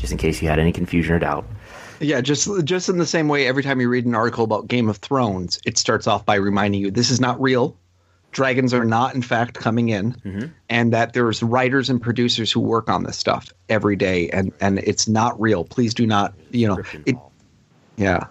Just 0.02 0.12
in 0.12 0.18
case 0.18 0.42
you 0.42 0.48
had 0.50 0.58
any 0.58 0.72
confusion 0.72 1.14
or 1.14 1.20
doubt. 1.20 1.46
Yeah, 2.00 2.22
just 2.22 2.50
just 2.66 2.90
in 2.90 2.98
the 2.98 3.06
same 3.06 3.28
way, 3.28 3.46
every 3.46 3.62
time 3.62 3.80
you 3.80 3.88
read 3.88 4.08
an 4.08 4.16
article 4.16 4.44
about 4.44 4.68
Game 4.68 4.90
of 4.90 4.98
Thrones, 4.98 5.60
it 5.64 5.78
starts 5.78 6.08
off 6.08 6.26
by 6.26 6.36
reminding 6.36 6.82
you 6.82 6.90
this 6.90 7.12
is 7.12 7.22
not 7.22 7.40
real. 7.40 7.78
Dragons 8.32 8.74
are 8.74 8.84
not, 8.84 9.14
in 9.14 9.22
fact, 9.22 9.54
coming 9.54 9.90
in, 9.90 10.14
mm-hmm. 10.14 10.46
and 10.70 10.92
that 10.94 11.14
there's 11.14 11.44
writers 11.44 11.92
and 11.92 12.02
producers 12.02 12.52
who 12.52 12.62
work 12.62 12.90
on 12.90 13.04
this 13.04 13.16
stuff 13.16 13.54
every 13.70 13.96
day, 13.96 14.30
and 14.32 14.52
and 14.60 14.80
it's 14.80 15.08
not 15.08 15.40
real. 15.40 15.66
Please 15.66 15.94
do 15.94 16.08
not, 16.08 16.34
you 16.50 16.68
know, 16.68 16.82
it. 17.06 17.16
Yeah, 17.98 18.26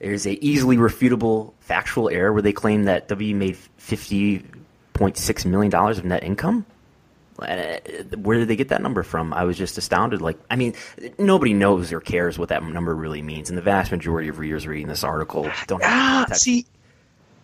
There's 0.00 0.26
a 0.26 0.44
easily 0.44 0.76
refutable 0.76 1.52
factual 1.60 2.08
error 2.08 2.32
where 2.32 2.42
they 2.42 2.52
claim 2.52 2.84
that 2.84 3.06
W 3.06 3.36
made 3.36 3.56
fifty 3.76 4.42
point 4.94 5.16
six 5.16 5.44
million 5.44 5.70
dollars 5.70 5.98
of 5.98 6.04
net 6.04 6.24
income. 6.24 6.66
Uh, 7.38 7.78
Where 8.16 8.38
did 8.38 8.48
they 8.48 8.56
get 8.56 8.68
that 8.68 8.82
number 8.82 9.02
from? 9.02 9.32
I 9.34 9.44
was 9.44 9.56
just 9.58 9.76
astounded. 9.78 10.20
Like, 10.22 10.38
I 10.50 10.56
mean, 10.56 10.74
nobody 11.18 11.52
knows 11.54 11.92
or 11.92 12.00
cares 12.00 12.38
what 12.38 12.48
that 12.50 12.62
number 12.64 12.94
really 12.94 13.22
means, 13.22 13.48
and 13.48 13.56
the 13.58 13.62
vast 13.62 13.90
majority 13.92 14.28
of 14.28 14.38
readers 14.38 14.66
reading 14.66 14.88
this 14.88 15.04
article 15.04 15.50
don't 15.66 15.82
have 15.82 16.28
Ah, 16.30 16.34
see, 16.34 16.66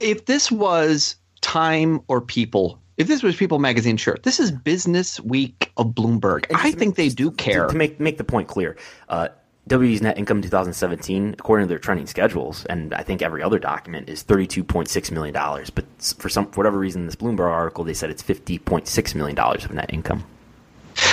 if 0.00 0.26
this 0.26 0.50
was 0.50 1.16
Time 1.40 2.00
or 2.08 2.20
People, 2.20 2.78
if 2.96 3.06
this 3.08 3.22
was 3.22 3.36
People 3.36 3.58
Magazine, 3.58 3.96
sure. 3.96 4.16
This 4.22 4.38
is 4.40 4.50
Business 4.50 5.18
Week 5.20 5.72
of 5.76 5.88
Bloomberg. 5.88 6.44
I 6.54 6.70
think 6.72 6.80
make- 6.90 6.94
they 6.96 7.08
do 7.08 7.30
to- 7.30 7.36
care. 7.36 7.66
To 7.66 7.74
make 7.76 7.98
make 8.00 8.18
the 8.18 8.24
point 8.24 8.48
clear, 8.48 8.76
uh, 9.08 9.28
WWE's 9.68 10.02
net 10.02 10.18
income 10.18 10.38
in 10.38 10.42
2017, 10.42 11.36
according 11.38 11.66
to 11.66 11.68
their 11.68 11.78
trending 11.78 12.06
schedules, 12.06 12.64
and 12.66 12.92
I 12.92 13.02
think 13.02 13.22
every 13.22 13.42
other 13.42 13.60
document, 13.60 14.08
is 14.08 14.24
32.6 14.24 15.10
million 15.12 15.32
dollars. 15.32 15.70
But 15.70 15.84
for 16.18 16.28
some 16.28 16.50
for 16.50 16.58
whatever 16.58 16.78
reason, 16.78 17.06
this 17.06 17.14
Bloomberg 17.14 17.48
article, 17.50 17.84
they 17.84 17.94
said 17.94 18.10
it's 18.10 18.22
50.6 18.22 19.14
million 19.14 19.36
dollars 19.36 19.64
of 19.64 19.72
net 19.72 19.92
income. 19.92 20.24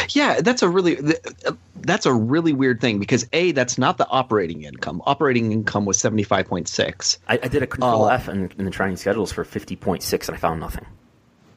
Yeah, 0.10 0.42
that's 0.42 0.62
a 0.62 0.70
really 0.70 0.98
uh, 1.46 1.52
that's 1.76 2.06
a 2.06 2.14
really 2.14 2.52
weird 2.52 2.82
thing 2.82 3.00
because 3.00 3.28
a 3.34 3.52
that's 3.52 3.78
not 3.78 3.98
the 3.98 4.08
operating 4.10 4.64
income. 4.64 5.02
Operating 5.06 5.52
income 5.52 5.86
was 5.86 6.00
seventy 6.00 6.24
five 6.24 6.48
point 6.48 6.68
six. 6.68 7.20
I, 7.28 7.40
I 7.42 7.48
did 7.48 7.62
a 7.64 7.68
control 7.68 8.06
Uh, 8.06 8.16
F 8.16 8.28
in, 8.28 8.52
in 8.58 8.66
the 8.66 8.72
trending 8.72 8.98
schedules 8.98 9.32
for 9.32 9.46
50.6, 9.46 10.28
and 10.28 10.36
I 10.36 10.40
found 10.40 10.60
nothing. 10.60 10.86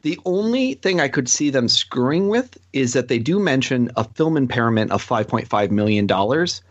The 0.02 0.20
only 0.24 0.74
thing 0.74 1.01
I 1.01 1.09
could 1.09 1.28
see 1.28 1.51
them 1.51 1.69
screwing 1.69 2.28
with 2.28 2.59
is 2.73 2.93
that 2.93 3.09
they 3.09 3.19
do 3.19 3.39
mention 3.39 3.90
a 3.97 4.05
film 4.05 4.36
impairment 4.36 4.90
of 4.93 5.01
five 5.01 5.27
point 5.27 5.48
five 5.48 5.70
million 5.70 6.06
dollars 6.06 6.62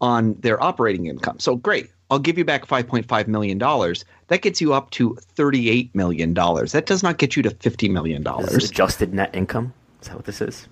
on 0.00 0.34
their 0.34 0.62
operating 0.62 1.06
income. 1.06 1.38
So 1.38 1.56
great, 1.56 1.90
I'll 2.10 2.18
give 2.18 2.38
you 2.38 2.44
back 2.44 2.66
five 2.66 2.86
point 2.86 3.06
five 3.06 3.28
million 3.28 3.58
dollars. 3.58 4.04
That 4.28 4.42
gets 4.42 4.60
you 4.60 4.72
up 4.74 4.90
to 4.92 5.16
thirty 5.34 5.70
eight 5.70 5.94
million 5.94 6.34
dollars. 6.34 6.72
That 6.72 6.86
does 6.86 7.02
not 7.02 7.18
get 7.18 7.36
you 7.36 7.42
to 7.42 7.50
$50 7.50 7.90
million. 7.90 8.26
adjusted 8.26 9.12
net 9.14 9.34
income? 9.34 9.72
Is 10.00 10.08
that 10.08 10.16
what 10.16 10.24
this 10.24 10.40
is? 10.40 10.68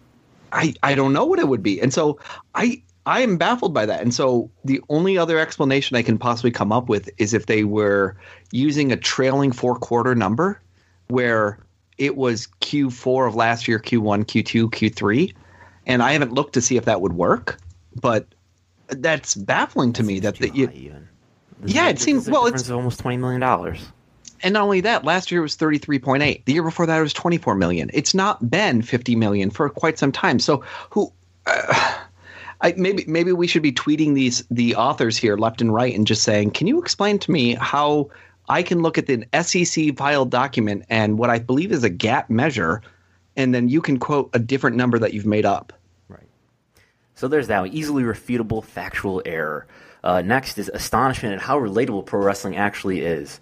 I, 0.53 0.75
I 0.83 0.95
don't 0.95 1.13
know 1.13 1.25
what 1.25 1.39
it 1.39 1.49
would 1.49 1.63
be. 1.63 1.81
And 1.81 1.93
so 1.93 2.19
I 2.55 2.83
I 3.07 3.21
am 3.21 3.37
baffled 3.37 3.73
by 3.73 3.87
that. 3.87 4.03
And 4.03 4.13
so 4.13 4.51
the 4.65 4.81
only 4.89 5.17
other 5.17 5.39
explanation 5.39 5.97
I 5.97 6.03
can 6.03 6.19
possibly 6.19 6.51
come 6.51 6.73
up 6.73 6.89
with 6.89 7.09
is 7.19 7.35
if 7.35 7.47
they 7.47 7.63
were 7.63 8.17
using 8.51 8.91
a 8.91 8.97
trailing 8.97 9.53
four 9.53 9.77
quarter 9.77 10.15
number 10.15 10.61
where 11.09 11.59
it 11.99 12.17
was 12.17 12.49
Q4 12.61 13.29
of 13.29 13.35
last 13.37 13.69
year, 13.69 13.79
Q1, 13.79 14.25
Q2, 14.25 14.71
Q3. 14.71 15.35
And 15.87 16.03
I 16.03 16.13
haven't 16.13 16.33
looked 16.33 16.55
to 16.55 16.61
see 16.61 16.77
if 16.77 16.85
that 16.85 17.01
would 17.01 17.13
work, 17.13 17.59
but 18.01 18.27
that's 18.89 19.35
baffling 19.35 19.93
to 19.95 20.03
me 20.03 20.21
that, 20.21 20.37
that 20.39 20.55
you, 20.55 20.71
even. 20.73 21.09
This 21.61 21.75
Yeah, 21.75 21.87
is 21.89 21.95
it 21.95 21.99
seems- 22.01 22.31
well, 22.31 22.47
it's- 22.47 22.71
almost 22.71 23.01
20 23.01 23.17
million 23.17 23.41
dollars. 23.41 23.81
and 24.43 24.53
not 24.53 24.63
only 24.65 24.81
that, 24.83 25.05
last 25.05 25.31
year 25.31 25.41
it 25.41 25.43
was 25.43 25.57
33.8. 25.57 26.45
The 26.45 26.53
year 26.53 26.63
before 26.63 26.87
that 26.87 26.99
it 26.99 27.03
was 27.03 27.13
24 27.15 27.55
million. 27.55 27.91
It's 27.95 28.15
not 28.15 28.51
been 28.51 28.83
50 28.83 29.17
million 29.17 29.51
for 29.51 29.69
quite 29.71 29.99
some 29.99 30.13
time. 30.13 30.39
So 30.39 30.63
who 30.91 31.11
uh, 31.47 31.95
I, 32.61 32.75
maybe 32.77 33.05
maybe 33.07 33.33
we 33.33 33.47
should 33.47 33.63
be 33.63 33.73
tweeting 33.73 34.15
these 34.15 34.43
the 34.51 34.75
authors 34.77 35.17
here 35.17 35.37
left 35.37 35.61
and 35.61 35.73
right 35.75 35.95
and 35.95 36.07
just 36.07 36.23
saying, 36.23 36.51
"Can 36.53 36.67
you 36.67 36.81
explain 36.81 37.19
to 37.21 37.31
me 37.31 37.55
how 37.55 38.09
I 38.49 38.63
can 38.63 38.83
look 38.83 38.97
at 38.99 39.07
the 39.07 39.25
SEC 39.43 39.97
filed 39.97 40.31
document 40.31 40.85
and 40.89 41.19
what 41.19 41.29
I 41.31 41.39
believe 41.39 41.71
is 41.73 41.85
a 41.85 41.91
GAAP 41.91 42.29
measure 42.31 42.83
and 43.37 43.55
then 43.55 43.69
you 43.69 43.81
can 43.83 43.99
quote 43.99 44.31
a 44.33 44.39
different 44.39 44.77
number 44.77 44.99
that 44.99 45.13
you've 45.15 45.27
made 45.27 45.45
up?" 45.47 45.73
So 47.17 47.29
there's 47.29 47.49
that 47.49 47.61
one. 47.61 47.71
Easily 47.71 48.05
refutable 48.05 48.63
factual 48.63 49.23
error. 49.25 49.67
Uh, 50.05 50.23
next 50.23 50.59
is 50.59 50.71
astonishment 50.73 51.35
at 51.35 51.41
how 51.41 51.59
relatable 51.59 52.07
pro 52.07 52.21
wrestling 52.23 52.57
actually 52.57 53.01
is. 53.01 53.41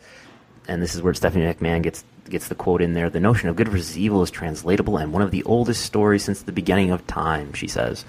And 0.67 0.81
this 0.81 0.95
is 0.95 1.03
where 1.03 1.13
Stephanie 1.13 1.45
McMahon 1.45 1.83
gets 1.83 2.03
gets 2.31 2.49
the 2.49 2.55
quote 2.55 2.81
in 2.81 2.95
there. 2.95 3.11
The 3.11 3.21
notion 3.21 3.51
of 3.51 3.57
good 3.57 3.69
versus 3.69 3.99
evil 3.99 4.23
is 4.23 4.31
translatable 4.31 4.97
and 4.97 5.13
one 5.13 5.21
of 5.21 5.31
the 5.31 5.43
oldest 5.43 5.85
stories 5.85 6.25
since 6.25 6.43
the 6.43 6.53
beginning 6.53 6.91
of 6.91 7.07
time, 7.07 7.53
she 7.53 7.69
says. 7.69 8.07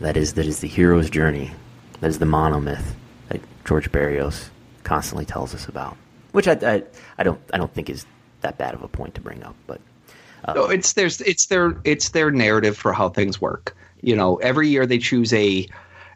That 0.00 0.16
is 0.16 0.34
that 0.34 0.46
is 0.46 0.60
the 0.60 0.68
hero's 0.68 1.10
journey. 1.10 1.50
That 2.00 2.08
is 2.08 2.18
the 2.20 2.26
monomyth 2.26 2.94
that 3.28 3.40
George 3.64 3.90
Barrios 3.90 4.50
constantly 4.84 5.24
tells 5.24 5.54
us 5.54 5.66
about. 5.66 5.96
Which 6.32 6.46
I, 6.46 6.52
I, 6.62 6.82
I 7.18 7.22
don't 7.24 7.40
I 7.52 7.58
don't 7.58 7.72
think 7.72 7.90
is 7.90 8.06
that 8.42 8.56
bad 8.56 8.74
of 8.74 8.82
a 8.82 8.88
point 8.88 9.14
to 9.16 9.20
bring 9.20 9.42
up, 9.42 9.56
but 9.66 9.80
No, 10.54 10.66
it's 10.66 10.92
there's 10.92 11.20
it's 11.22 11.46
their 11.46 11.76
it's 11.84 12.10
their 12.10 12.30
narrative 12.30 12.76
for 12.76 12.92
how 12.92 13.08
things 13.08 13.40
work. 13.40 13.74
You 14.02 14.16
know, 14.16 14.36
every 14.36 14.68
year 14.68 14.86
they 14.86 14.98
choose 14.98 15.32
a 15.32 15.66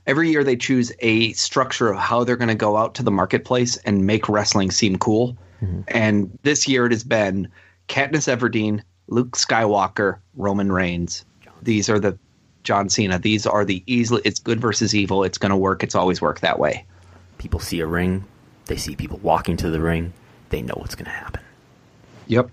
every 0.06 0.31
year 0.31 0.44
they 0.44 0.56
choose 0.56 0.93
a 1.01 1.32
structure 1.32 1.90
of 1.93 1.98
how 1.98 2.24
they're 2.24 2.36
going 2.36 2.48
to 2.48 2.55
go 2.55 2.77
out 2.77 2.94
to 2.94 3.02
the 3.02 3.11
marketplace 3.11 3.77
and 3.78 4.06
make 4.06 4.28
wrestling 4.28 4.70
seem 4.70 4.98
cool. 4.98 5.36
Mm-hmm. 5.62 5.81
And 5.89 6.39
this 6.43 6.69
year 6.69 6.86
it 6.86 6.93
has 6.93 7.05
been 7.05 7.48
Katniss 7.89 8.28
Everdeen, 8.28 8.82
Luke 9.09 9.32
Skywalker, 9.36 10.19
Roman 10.36 10.70
Reigns. 10.70 11.24
These 11.62 11.89
are 11.89 11.98
the 11.98 12.19
John 12.65 12.89
Cena. 12.89 13.19
These 13.19 13.47
are 13.47 13.65
the 13.65 13.82
easily 13.86 14.20
it's 14.24 14.40
good 14.40 14.61
versus 14.61 14.94
evil. 14.94 15.24
It's 15.24 15.39
going 15.39 15.51
to 15.51 15.56
work. 15.56 15.82
It's 15.82 15.94
always 15.94 16.20
worked 16.20 16.43
that 16.43 16.59
way. 16.59 16.85
people 17.39 17.61
see 17.61 17.81
a 17.81 17.86
ring, 17.86 18.24
they 18.66 18.77
see 18.77 18.97
people 18.97 19.19
walking 19.23 19.56
to 19.59 19.70
the 19.70 19.81
ring, 19.81 20.12
they 20.48 20.62
know 20.62 20.74
what's 20.78 20.94
going 20.94 21.05
to 21.05 21.11
happen. 21.11 21.43
Yep. 22.27 22.51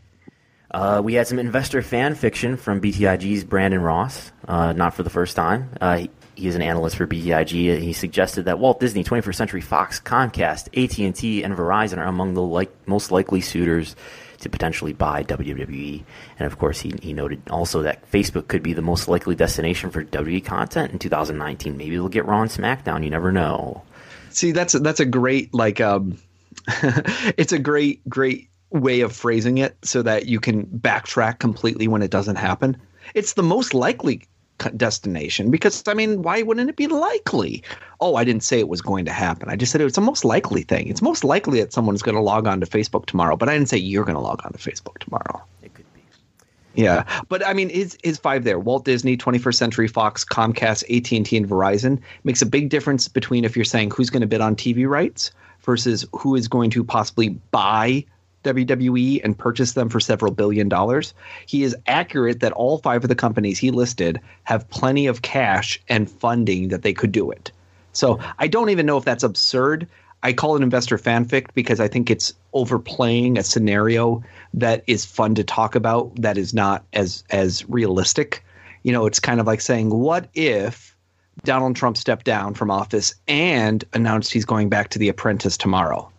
Uh, 0.74 1.02
we 1.04 1.14
had 1.16 1.28
some 1.28 1.38
investor 1.38 1.82
fan 1.82 2.16
fiction 2.16 2.56
from 2.56 2.80
BTIG's 2.80 3.44
Brandon 3.44 3.82
Ross, 3.82 4.32
uh, 4.48 4.72
not 4.74 4.94
for 4.94 5.04
the 5.04 5.10
first 5.10 5.36
time. 5.36 5.70
Uh, 5.82 5.98
he, 5.98 6.10
he 6.36 6.48
is 6.48 6.56
an 6.56 6.62
analyst 6.62 6.96
for 6.96 7.06
BTIG. 7.06 7.80
He 7.80 7.94
suggested 7.94 8.46
that 8.46 8.58
Walt 8.58 8.80
Disney, 8.80 9.04
21st 9.04 9.36
Century 9.36 9.62
Fox, 9.62 10.00
Comcast, 10.00 10.68
AT&T, 10.68 11.44
and 11.44 11.56
Verizon 11.56 11.98
are 11.98 12.08
among 12.08 12.34
the 12.34 12.42
like, 12.42 12.72
most 12.88 13.12
likely 13.12 13.42
suitors 13.42 13.96
to 14.40 14.50
potentially 14.50 14.94
buy 14.94 15.24
WWE. 15.24 16.04
And 16.40 16.48
of 16.48 16.58
course, 16.58 16.80
he, 16.80 16.94
he 17.02 17.14
noted 17.14 17.42
also 17.50 17.84
that 17.84 18.10
Facebook 18.10 18.48
could 18.48 18.64
be 18.64 18.74
the 18.74 18.82
most 18.82 19.08
likely 19.08 19.36
destination 19.36 19.92
for 19.92 20.04
WWE 20.04 20.44
content 20.44 20.94
in 20.94 21.00
2019. 21.00 21.78
Maybe 21.78 21.92
they'll 21.92 22.10
get 22.10 22.26
Raw 22.26 22.42
and 22.42 22.50
SmackDown. 22.50 23.04
You 23.04 23.10
never 23.10 23.32
know. 23.32 23.84
See, 24.30 24.52
that's 24.52 24.74
a, 24.74 24.80
that's 24.80 25.02
a 25.02 25.06
great 25.06 25.54
like 25.54 25.82
um, 25.82 26.18
it's 27.38 27.52
a 27.52 27.60
great 27.60 28.08
great 28.10 28.50
way 28.72 29.02
of 29.02 29.14
phrasing 29.14 29.58
it 29.58 29.78
so 29.84 30.02
that 30.02 30.28
you 30.28 30.40
can 30.40 30.66
backtrack 30.66 31.40
completely 31.40 31.88
when 31.88 32.02
it 32.02 32.12
doesn't 32.12 32.38
happen. 32.38 32.78
It's 33.14 33.34
the 33.34 33.44
most 33.44 33.74
likely 33.74 34.24
destination 34.70 35.50
because 35.50 35.84
I 35.88 35.94
mean, 35.94 36.22
why 36.22 36.44
wouldn't 36.44 36.70
it 36.70 36.76
be 36.76 36.88
likely? 36.88 37.64
Oh, 38.00 38.16
I 38.16 38.24
didn't 38.24 38.44
say 38.44 38.60
it 38.60 38.68
was 38.68 38.82
going 38.82 39.06
to 39.06 39.12
happen. 39.12 39.50
I 39.50 39.56
just 39.56 39.72
said 39.72 39.82
it's 39.82 39.98
a 39.98 40.02
most 40.02 40.24
likely 40.24 40.64
thing. 40.64 40.88
It's 40.88 41.02
most 41.02 41.24
likely 41.24 41.60
that 41.62 41.74
someone's 41.74 42.02
going 42.02 42.16
to 42.16 42.22
log 42.22 42.48
on 42.48 42.60
to 42.62 42.66
Facebook 42.66 43.06
tomorrow, 43.06 43.36
but 43.36 43.50
I 43.50 43.54
didn't 43.54 43.70
say 43.70 43.78
you're 43.78 44.06
going 44.06 44.16
to 44.16 44.22
log 44.22 44.42
on 44.46 44.54
to 44.54 44.60
Facebook 44.60 45.00
tomorrow. 45.00 45.44
It 45.64 45.74
could 45.74 45.92
be. 45.94 46.02
Yeah, 46.76 47.04
but 47.28 47.46
I 47.46 47.54
mean, 47.54 47.70
his 47.70 47.98
his 48.04 48.18
five 48.18 48.44
there: 48.44 48.60
Walt 48.60 48.86
Disney, 48.86 49.18
21st 49.18 49.56
Century 49.56 49.88
Fox, 49.88 50.24
Comcast, 50.24 50.84
AT 50.96 51.12
and 51.12 51.26
T, 51.26 51.38
and 51.38 51.48
Verizon 51.48 52.00
makes 52.24 52.42
a 52.42 52.46
big 52.46 52.70
difference 52.70 53.08
between 53.08 53.46
if 53.46 53.56
you're 53.56 53.66
saying 53.66 53.92
who's 53.92 54.10
going 54.10 54.22
to 54.22 54.28
bid 54.28 54.42
on 54.42 54.56
TV 54.56 54.88
rights 54.88 55.32
versus 55.62 56.06
who 56.14 56.36
is 56.36 56.48
going 56.48 56.70
to 56.72 56.84
possibly 56.84 57.30
buy 57.30 58.06
WWE 58.44 59.22
and 59.24 59.38
purchase 59.38 59.74
them 59.74 59.90
for 59.90 60.00
several 60.00 60.32
billion 60.32 60.70
dollars. 60.70 61.14
He 61.46 61.64
is 61.64 61.76
accurate 61.88 62.40
that 62.40 62.54
all 62.54 62.80
five 62.80 63.04
of 63.04 63.10
the 63.10 63.16
companies 63.16 63.60
he 63.60 63.72
listed 63.72 64.20
have 64.44 64.70
plenty 64.70 65.08
of 65.08 65.22
cash 65.22 65.82
and 65.90 66.10
funding 66.10 66.70
that 66.70 66.82
they 66.82 66.94
could 66.94 67.12
do 67.12 67.32
it. 67.32 67.52
So 67.94 68.20
I 68.40 68.48
don't 68.48 68.70
even 68.70 68.86
know 68.86 68.98
if 68.98 69.06
that's 69.06 69.24
absurd. 69.24 69.88
I 70.24 70.34
call 70.34 70.56
it 70.56 70.62
investor 70.62 70.98
fanfic 70.98 71.48
because 71.54 71.80
I 71.80 71.88
think 71.88 72.10
it's 72.10 72.34
overplaying 72.54 73.38
a 73.38 73.44
scenario 73.44 74.24
that 74.54 74.84
is 74.88 75.06
fun 75.06 75.36
to 75.36 75.44
talk 75.44 75.76
about 75.76 76.16
that 76.22 76.38
is 76.38 76.54
not 76.54 76.84
as 76.94 77.24
as 77.32 77.68
realistic. 77.68 78.44
You 78.84 78.92
know, 78.92 79.06
it's 79.06 79.20
kind 79.20 79.40
of 79.40 79.48
like 79.48 79.62
saying, 79.62 79.90
what 79.90 80.30
if 80.34 80.96
Donald 81.44 81.76
Trump 81.76 81.98
stepped 81.98 82.26
down 82.26 82.54
from 82.54 82.70
office 82.70 83.16
and 83.28 83.84
announced 83.94 84.32
he's 84.32 84.46
going 84.46 84.70
back 84.70 84.90
to 84.90 85.00
The 85.00 85.10
Apprentice 85.10 85.58
tomorrow? 85.58 86.12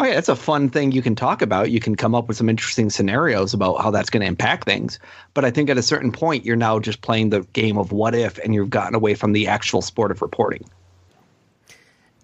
Oh 0.00 0.04
yeah, 0.04 0.16
it's 0.16 0.30
a 0.30 0.36
fun 0.36 0.70
thing 0.70 0.92
you 0.92 1.02
can 1.02 1.14
talk 1.14 1.42
about. 1.42 1.70
You 1.70 1.78
can 1.78 1.94
come 1.94 2.14
up 2.14 2.26
with 2.26 2.38
some 2.38 2.48
interesting 2.48 2.88
scenarios 2.88 3.52
about 3.52 3.82
how 3.82 3.90
that's 3.90 4.08
going 4.08 4.22
to 4.22 4.26
impact 4.26 4.64
things. 4.64 4.98
But 5.34 5.44
I 5.44 5.50
think 5.50 5.68
at 5.68 5.76
a 5.76 5.82
certain 5.82 6.10
point, 6.10 6.46
you're 6.46 6.56
now 6.56 6.78
just 6.78 7.02
playing 7.02 7.28
the 7.28 7.42
game 7.52 7.76
of 7.76 7.92
what 7.92 8.14
if, 8.14 8.38
and 8.38 8.54
you've 8.54 8.70
gotten 8.70 8.94
away 8.94 9.14
from 9.14 9.32
the 9.32 9.48
actual 9.48 9.82
sport 9.82 10.10
of 10.10 10.22
reporting. 10.22 10.64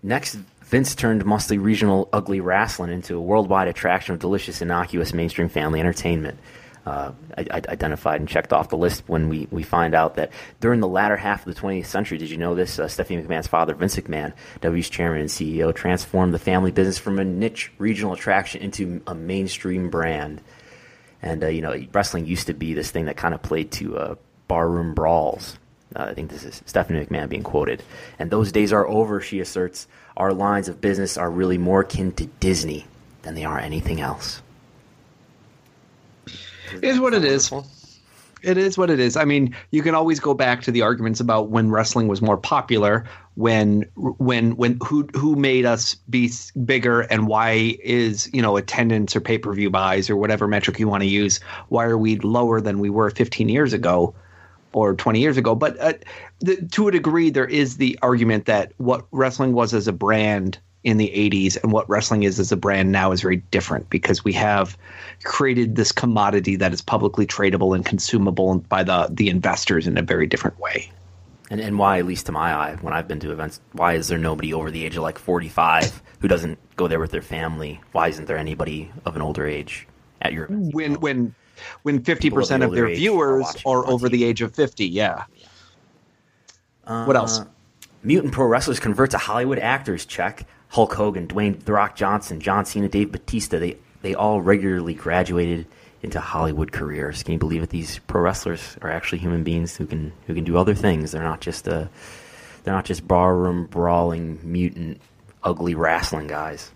Next, 0.02 0.38
Vince 0.62 0.94
turned 0.94 1.26
mostly 1.26 1.58
regional 1.58 2.08
ugly 2.14 2.40
wrestling 2.40 2.90
into 2.90 3.14
a 3.14 3.20
worldwide 3.20 3.68
attraction 3.68 4.14
of 4.14 4.20
delicious, 4.20 4.62
innocuous 4.62 5.12
mainstream 5.12 5.50
family 5.50 5.78
entertainment 5.78 6.38
uh, 6.86 7.10
identified 7.36 8.20
and 8.20 8.28
checked 8.28 8.52
off 8.52 8.68
the 8.68 8.76
list 8.76 9.02
when 9.08 9.28
we, 9.28 9.48
we 9.50 9.64
find 9.64 9.92
out 9.92 10.14
that 10.14 10.30
during 10.60 10.78
the 10.78 10.86
latter 10.86 11.16
half 11.16 11.44
of 11.44 11.52
the 11.52 11.60
20th 11.60 11.86
century, 11.86 12.16
did 12.16 12.30
you 12.30 12.36
know 12.36 12.54
this? 12.54 12.78
Uh, 12.78 12.86
Stephanie 12.86 13.20
McMahon's 13.20 13.48
father, 13.48 13.74
Vince 13.74 13.96
McMahon, 13.96 14.32
W's 14.60 14.88
chairman 14.88 15.20
and 15.20 15.28
CEO, 15.28 15.74
transformed 15.74 16.32
the 16.32 16.38
family 16.38 16.70
business 16.70 16.96
from 16.96 17.18
a 17.18 17.24
niche 17.24 17.72
regional 17.78 18.12
attraction 18.12 18.62
into 18.62 19.02
a 19.08 19.14
mainstream 19.16 19.90
brand. 19.90 20.40
And, 21.22 21.42
uh, 21.42 21.48
you 21.48 21.60
know, 21.60 21.76
wrestling 21.92 22.24
used 22.24 22.46
to 22.46 22.54
be 22.54 22.72
this 22.72 22.92
thing 22.92 23.06
that 23.06 23.16
kind 23.16 23.34
of 23.34 23.42
played 23.42 23.72
to 23.72 23.98
uh, 23.98 24.14
barroom 24.46 24.94
brawls. 24.94 25.58
Uh, 25.96 26.04
I 26.04 26.14
think 26.14 26.30
this 26.30 26.44
is 26.44 26.62
Stephanie 26.66 27.04
McMahon 27.04 27.28
being 27.28 27.42
quoted. 27.42 27.82
And 28.20 28.30
those 28.30 28.52
days 28.52 28.72
are 28.72 28.86
over, 28.86 29.20
she 29.20 29.40
asserts. 29.40 29.88
Our 30.16 30.32
lines 30.32 30.68
of 30.68 30.80
business 30.80 31.18
are 31.18 31.30
really 31.30 31.58
more 31.58 31.80
akin 31.80 32.12
to 32.12 32.26
Disney 32.26 32.86
than 33.22 33.34
they 33.34 33.44
are 33.44 33.58
anything 33.58 34.00
else. 34.00 34.40
It 36.72 36.84
is 36.84 37.00
what 37.00 37.14
it 37.14 37.24
is. 37.24 37.52
It 38.42 38.58
is 38.58 38.76
what 38.76 38.90
it 38.90 39.00
is. 39.00 39.16
I 39.16 39.24
mean, 39.24 39.56
you 39.70 39.82
can 39.82 39.94
always 39.94 40.20
go 40.20 40.34
back 40.34 40.62
to 40.62 40.70
the 40.70 40.82
arguments 40.82 41.20
about 41.20 41.48
when 41.50 41.70
wrestling 41.70 42.06
was 42.06 42.20
more 42.20 42.36
popular, 42.36 43.04
when 43.34 43.82
when 43.96 44.56
when 44.56 44.78
who 44.84 45.08
who 45.14 45.36
made 45.36 45.64
us 45.64 45.94
be 46.08 46.30
bigger, 46.64 47.00
and 47.02 47.26
why 47.26 47.76
is 47.82 48.30
you 48.32 48.42
know 48.42 48.56
attendance 48.56 49.16
or 49.16 49.20
pay 49.20 49.38
per 49.38 49.52
view 49.52 49.70
buys 49.70 50.10
or 50.10 50.16
whatever 50.16 50.46
metric 50.46 50.78
you 50.78 50.86
want 50.86 51.02
to 51.02 51.08
use? 51.08 51.40
Why 51.68 51.86
are 51.86 51.98
we 51.98 52.18
lower 52.18 52.60
than 52.60 52.78
we 52.78 52.90
were 52.90 53.10
15 53.10 53.48
years 53.48 53.72
ago? 53.72 54.14
or 54.72 54.94
20 54.94 55.20
years 55.20 55.38
ago. 55.38 55.54
But 55.54 55.80
uh, 55.80 55.94
the, 56.40 56.56
to 56.72 56.88
a 56.88 56.92
degree, 56.92 57.30
there 57.30 57.46
is 57.46 57.78
the 57.78 57.98
argument 58.02 58.44
that 58.44 58.72
what 58.76 59.06
wrestling 59.10 59.54
was 59.54 59.72
as 59.72 59.88
a 59.88 59.92
brand 59.92 60.58
in 60.84 60.98
the 60.98 61.08
80s 61.08 61.60
and 61.62 61.72
what 61.72 61.88
wrestling 61.88 62.22
is 62.22 62.38
as 62.38 62.52
a 62.52 62.56
brand 62.56 62.92
now 62.92 63.10
is 63.10 63.20
very 63.20 63.38
different 63.50 63.90
because 63.90 64.24
we 64.24 64.32
have 64.34 64.78
created 65.24 65.74
this 65.74 65.90
commodity 65.90 66.54
that 66.56 66.72
is 66.72 66.80
publicly 66.80 67.26
tradable 67.26 67.74
and 67.74 67.84
consumable 67.84 68.58
by 68.58 68.84
the 68.84 69.08
the 69.10 69.28
investors 69.28 69.86
in 69.86 69.98
a 69.98 70.02
very 70.02 70.26
different 70.26 70.58
way. 70.60 70.90
And 71.50 71.60
and 71.60 71.78
why, 71.78 71.98
at 71.98 72.06
least 72.06 72.26
to 72.26 72.32
my 72.32 72.54
eye, 72.54 72.76
when 72.80 72.92
I've 72.92 73.08
been 73.08 73.20
to 73.20 73.32
events, 73.32 73.60
why 73.72 73.94
is 73.94 74.08
there 74.08 74.18
nobody 74.18 74.52
over 74.52 74.70
the 74.70 74.84
age 74.84 74.96
of 74.96 75.02
like 75.02 75.18
45 75.18 76.02
who 76.20 76.28
doesn't 76.28 76.58
go 76.76 76.88
there 76.88 77.00
with 77.00 77.10
their 77.10 77.22
family? 77.22 77.80
Why 77.92 78.08
isn't 78.08 78.26
there 78.26 78.38
anybody 78.38 78.90
of 79.04 79.16
an 79.16 79.22
older 79.22 79.46
age 79.46 79.88
at 80.22 80.32
your 80.32 80.44
events? 80.44 80.74
When 80.74 80.94
when 81.00 81.34
when 81.82 82.02
50% 82.02 82.64
of, 82.64 82.72
their 82.72 82.88
viewers 82.88 83.46
are, 83.64 83.78
are 83.78 83.88
over 83.88 84.08
the 84.08 84.24
age 84.24 84.42
of 84.42 84.54
50, 84.54 84.86
yeah. 84.86 85.24
Uh, 86.84 87.04
what 87.04 87.16
else? 87.16 87.40
Mutant 88.02 88.32
pro 88.32 88.46
wrestlers 88.46 88.78
convert 88.78 89.10
to 89.12 89.18
Hollywood 89.18 89.58
actors. 89.58 90.04
Check. 90.04 90.46
Hulk 90.68 90.94
Hogan, 90.94 91.26
Dwayne 91.28 91.64
The 91.64 91.72
Rock 91.72 91.96
Johnson, 91.96 92.40
John 92.40 92.64
Cena, 92.64 92.88
Dave 92.88 93.12
Batista, 93.12 93.58
they, 93.58 93.76
they 94.02 94.14
all 94.14 94.40
regularly 94.40 94.94
graduated 94.94 95.66
into 96.02 96.20
Hollywood 96.20 96.72
careers. 96.72 97.22
Can 97.22 97.32
you 97.32 97.38
believe 97.38 97.62
it? 97.62 97.70
These 97.70 97.98
pro 98.06 98.20
wrestlers 98.20 98.76
are 98.82 98.90
actually 98.90 99.18
human 99.18 99.42
beings 99.42 99.76
who 99.76 99.86
can 99.86 100.12
who 100.26 100.34
can 100.34 100.44
do 100.44 100.56
other 100.56 100.74
things. 100.74 101.12
They're 101.12 101.22
not 101.22 101.40
just 101.40 101.66
a 101.66 101.88
they're 102.62 102.74
not 102.74 102.84
just 102.84 103.06
barroom 103.08 103.66
brawling 103.66 104.38
mutant 104.42 105.00
ugly 105.42 105.74
wrestling 105.74 106.26
guys. 106.26 106.70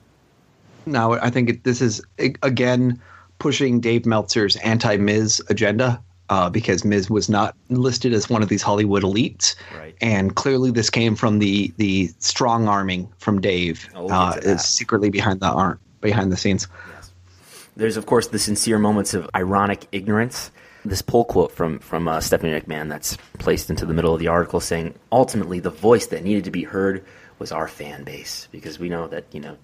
No, 0.87 1.12
I 1.12 1.31
think 1.31 1.51
it, 1.51 1.65
this 1.65 1.81
is 1.81 2.03
again 2.19 3.01
pushing 3.39 3.81
Dave 3.81 4.07
Meltzer's 4.07 4.57
anti 4.57 4.97
Miz 4.97 5.43
agenda 5.49 6.03
uh, 6.31 6.48
because 6.48 6.85
Miz 6.85 7.11
was 7.11 7.28
not 7.28 7.57
listed 7.69 8.15
as 8.15 8.31
one 8.31 8.43
of 8.43 8.48
these 8.48 8.62
Hollywood 8.62 9.02
elites, 9.02 9.57
right. 9.77 9.94
and 10.01 10.35
clearly 10.36 10.70
this 10.70 10.89
came 10.89 11.16
from 11.16 11.40
the 11.40 11.74
the 11.77 12.09
strong 12.20 12.69
arming 12.69 13.12
from 13.19 13.40
Dave, 13.40 13.89
oh, 13.94 14.09
uh, 14.09 14.39
is 14.43 14.65
secretly 14.65 15.11
behind 15.11 15.40
the 15.40 15.51
arm 15.51 15.78
behind 16.01 16.32
the 16.32 16.36
scenes. 16.36 16.69
Yes. 16.94 17.12
There's 17.77 17.97
of 17.97 18.07
course 18.07 18.28
the 18.28 18.39
sincere 18.39 18.78
moments 18.78 19.12
of 19.12 19.28
ironic 19.35 19.86
ignorance. 19.93 20.52
This 20.85 21.02
pull 21.02 21.24
quote 21.24 21.52
from 21.52 21.81
from 21.81 22.07
uh, 22.07 22.20
Stephanie 22.20 22.59
McMahon 22.59 22.89
that's 22.89 23.19
placed 23.39 23.69
into 23.69 23.85
the 23.85 23.93
middle 23.93 24.15
of 24.15 24.20
the 24.20 24.28
article 24.28 24.61
saying, 24.61 24.94
ultimately 25.11 25.59
the 25.59 25.70
voice 25.70 26.07
that 26.07 26.23
needed 26.23 26.44
to 26.44 26.51
be 26.51 26.62
heard 26.62 27.05
was 27.40 27.51
our 27.51 27.66
fan 27.66 28.05
base 28.05 28.47
because 28.52 28.78
we 28.78 28.89
know 28.89 29.09
that 29.09 29.24
you 29.32 29.40
know 29.40 29.57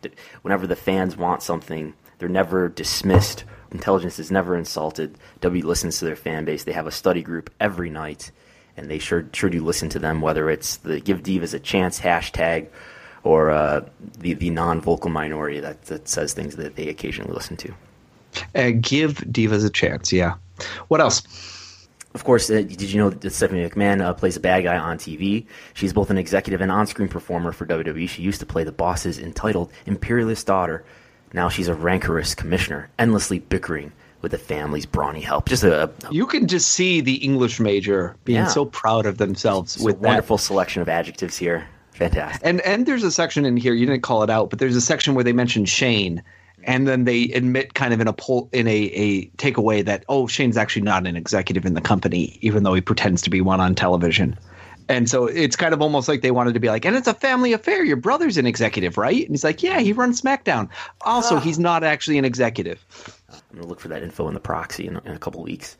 whenever 0.42 0.66
the 0.66 0.76
fans 0.76 1.16
want 1.16 1.44
something, 1.44 1.94
they're 2.18 2.28
never 2.28 2.68
dismissed 2.68 3.44
intelligence 3.70 4.18
is 4.18 4.30
never 4.30 4.56
insulted. 4.56 5.16
W 5.40 5.66
listens 5.66 5.98
to 5.98 6.04
their 6.04 6.16
fan 6.16 6.44
base. 6.44 6.64
They 6.64 6.72
have 6.72 6.86
a 6.86 6.92
study 6.92 7.22
group 7.22 7.50
every 7.60 7.90
night, 7.90 8.30
and 8.76 8.90
they 8.90 8.98
sure 8.98 9.26
sure 9.32 9.50
do 9.50 9.62
listen 9.64 9.88
to 9.90 9.98
them. 9.98 10.20
Whether 10.20 10.50
it's 10.50 10.76
the 10.78 11.00
Give 11.00 11.22
Divas 11.22 11.54
a 11.54 11.58
Chance 11.58 12.00
hashtag 12.00 12.68
or 13.26 13.50
uh, 13.50 13.84
the 14.18 14.34
the 14.34 14.50
non 14.50 14.80
vocal 14.80 15.10
minority 15.10 15.60
that 15.60 15.82
that 15.86 16.08
says 16.08 16.32
things 16.32 16.56
that 16.56 16.76
they 16.76 16.88
occasionally 16.88 17.34
listen 17.34 17.56
to. 17.56 17.74
Uh, 18.54 18.70
give 18.80 19.14
divas 19.14 19.64
a 19.64 19.70
chance. 19.70 20.12
Yeah. 20.12 20.34
What 20.88 21.00
else? 21.00 21.22
Of 22.14 22.24
course, 22.24 22.48
uh, 22.48 22.62
did 22.62 22.80
you 22.82 22.98
know 22.98 23.10
that 23.10 23.30
Stephanie 23.30 23.68
McMahon 23.68 24.00
uh, 24.00 24.14
plays 24.14 24.36
a 24.36 24.40
bad 24.40 24.64
guy 24.64 24.78
on 24.78 24.96
TV? 24.96 25.46
She's 25.74 25.92
both 25.92 26.08
an 26.08 26.16
executive 26.16 26.62
and 26.62 26.72
on-screen 26.72 27.08
performer 27.08 27.52
for 27.52 27.66
WWE. 27.66 28.08
She 28.08 28.22
used 28.22 28.40
to 28.40 28.46
play 28.46 28.64
the 28.64 28.72
boss's 28.72 29.18
entitled 29.18 29.70
imperialist 29.84 30.46
daughter 30.46 30.84
now 31.36 31.50
she's 31.50 31.68
a 31.68 31.74
rancorous 31.74 32.34
commissioner, 32.34 32.88
endlessly 32.98 33.38
bickering 33.38 33.92
with 34.22 34.32
the 34.32 34.38
family's 34.38 34.86
brawny 34.86 35.20
help. 35.20 35.48
Just 35.48 35.62
a, 35.62 35.84
a 35.84 35.90
you 36.10 36.26
can 36.26 36.48
just 36.48 36.68
see 36.68 37.00
the 37.00 37.16
English 37.16 37.60
major 37.60 38.16
being 38.24 38.38
yeah. 38.38 38.46
so 38.46 38.64
proud 38.64 39.06
of 39.06 39.18
themselves 39.18 39.78
with 39.78 39.98
wonderful 39.98 40.38
that. 40.38 40.42
selection 40.42 40.82
of 40.82 40.88
adjectives 40.88 41.36
here. 41.36 41.68
Fantastic. 41.92 42.40
And 42.44 42.60
and 42.62 42.86
there's 42.86 43.04
a 43.04 43.12
section 43.12 43.44
in 43.44 43.56
here 43.56 43.74
you 43.74 43.86
didn't 43.86 44.02
call 44.02 44.22
it 44.22 44.30
out, 44.30 44.50
but 44.50 44.58
there's 44.58 44.74
a 44.74 44.80
section 44.80 45.14
where 45.14 45.22
they 45.22 45.32
mention 45.32 45.66
Shane, 45.66 46.22
and 46.64 46.88
then 46.88 47.04
they 47.04 47.24
admit 47.24 47.74
kind 47.74 47.94
of 47.94 48.00
in 48.00 48.08
a 48.08 48.12
poll 48.12 48.48
in 48.52 48.66
a 48.66 48.84
a 48.94 49.26
takeaway 49.36 49.84
that 49.84 50.04
oh 50.08 50.26
Shane's 50.26 50.56
actually 50.56 50.82
not 50.82 51.06
an 51.06 51.16
executive 51.16 51.66
in 51.66 51.74
the 51.74 51.80
company, 51.80 52.38
even 52.40 52.62
though 52.64 52.74
he 52.74 52.80
pretends 52.80 53.22
to 53.22 53.30
be 53.30 53.40
one 53.42 53.60
on 53.60 53.74
television. 53.74 54.36
And 54.88 55.08
so 55.10 55.26
it's 55.26 55.56
kind 55.56 55.74
of 55.74 55.82
almost 55.82 56.08
like 56.08 56.22
they 56.22 56.30
wanted 56.30 56.54
to 56.54 56.60
be 56.60 56.68
like, 56.68 56.84
and 56.84 56.94
it's 56.94 57.08
a 57.08 57.14
family 57.14 57.52
affair. 57.52 57.84
Your 57.84 57.96
brother's 57.96 58.38
an 58.38 58.46
executive, 58.46 58.96
right? 58.96 59.20
And 59.20 59.30
he's 59.30 59.42
like, 59.42 59.62
yeah, 59.62 59.80
he 59.80 59.92
runs 59.92 60.22
SmackDown. 60.22 60.68
Also, 61.00 61.36
ah. 61.36 61.40
he's 61.40 61.58
not 61.58 61.82
actually 61.82 62.18
an 62.18 62.24
executive. 62.24 62.84
I'm 63.28 63.56
gonna 63.56 63.66
look 63.66 63.80
for 63.80 63.88
that 63.88 64.02
info 64.02 64.28
in 64.28 64.34
the 64.34 64.40
proxy 64.40 64.86
in, 64.86 64.96
in 65.04 65.12
a 65.12 65.18
couple 65.18 65.42
weeks. 65.42 65.76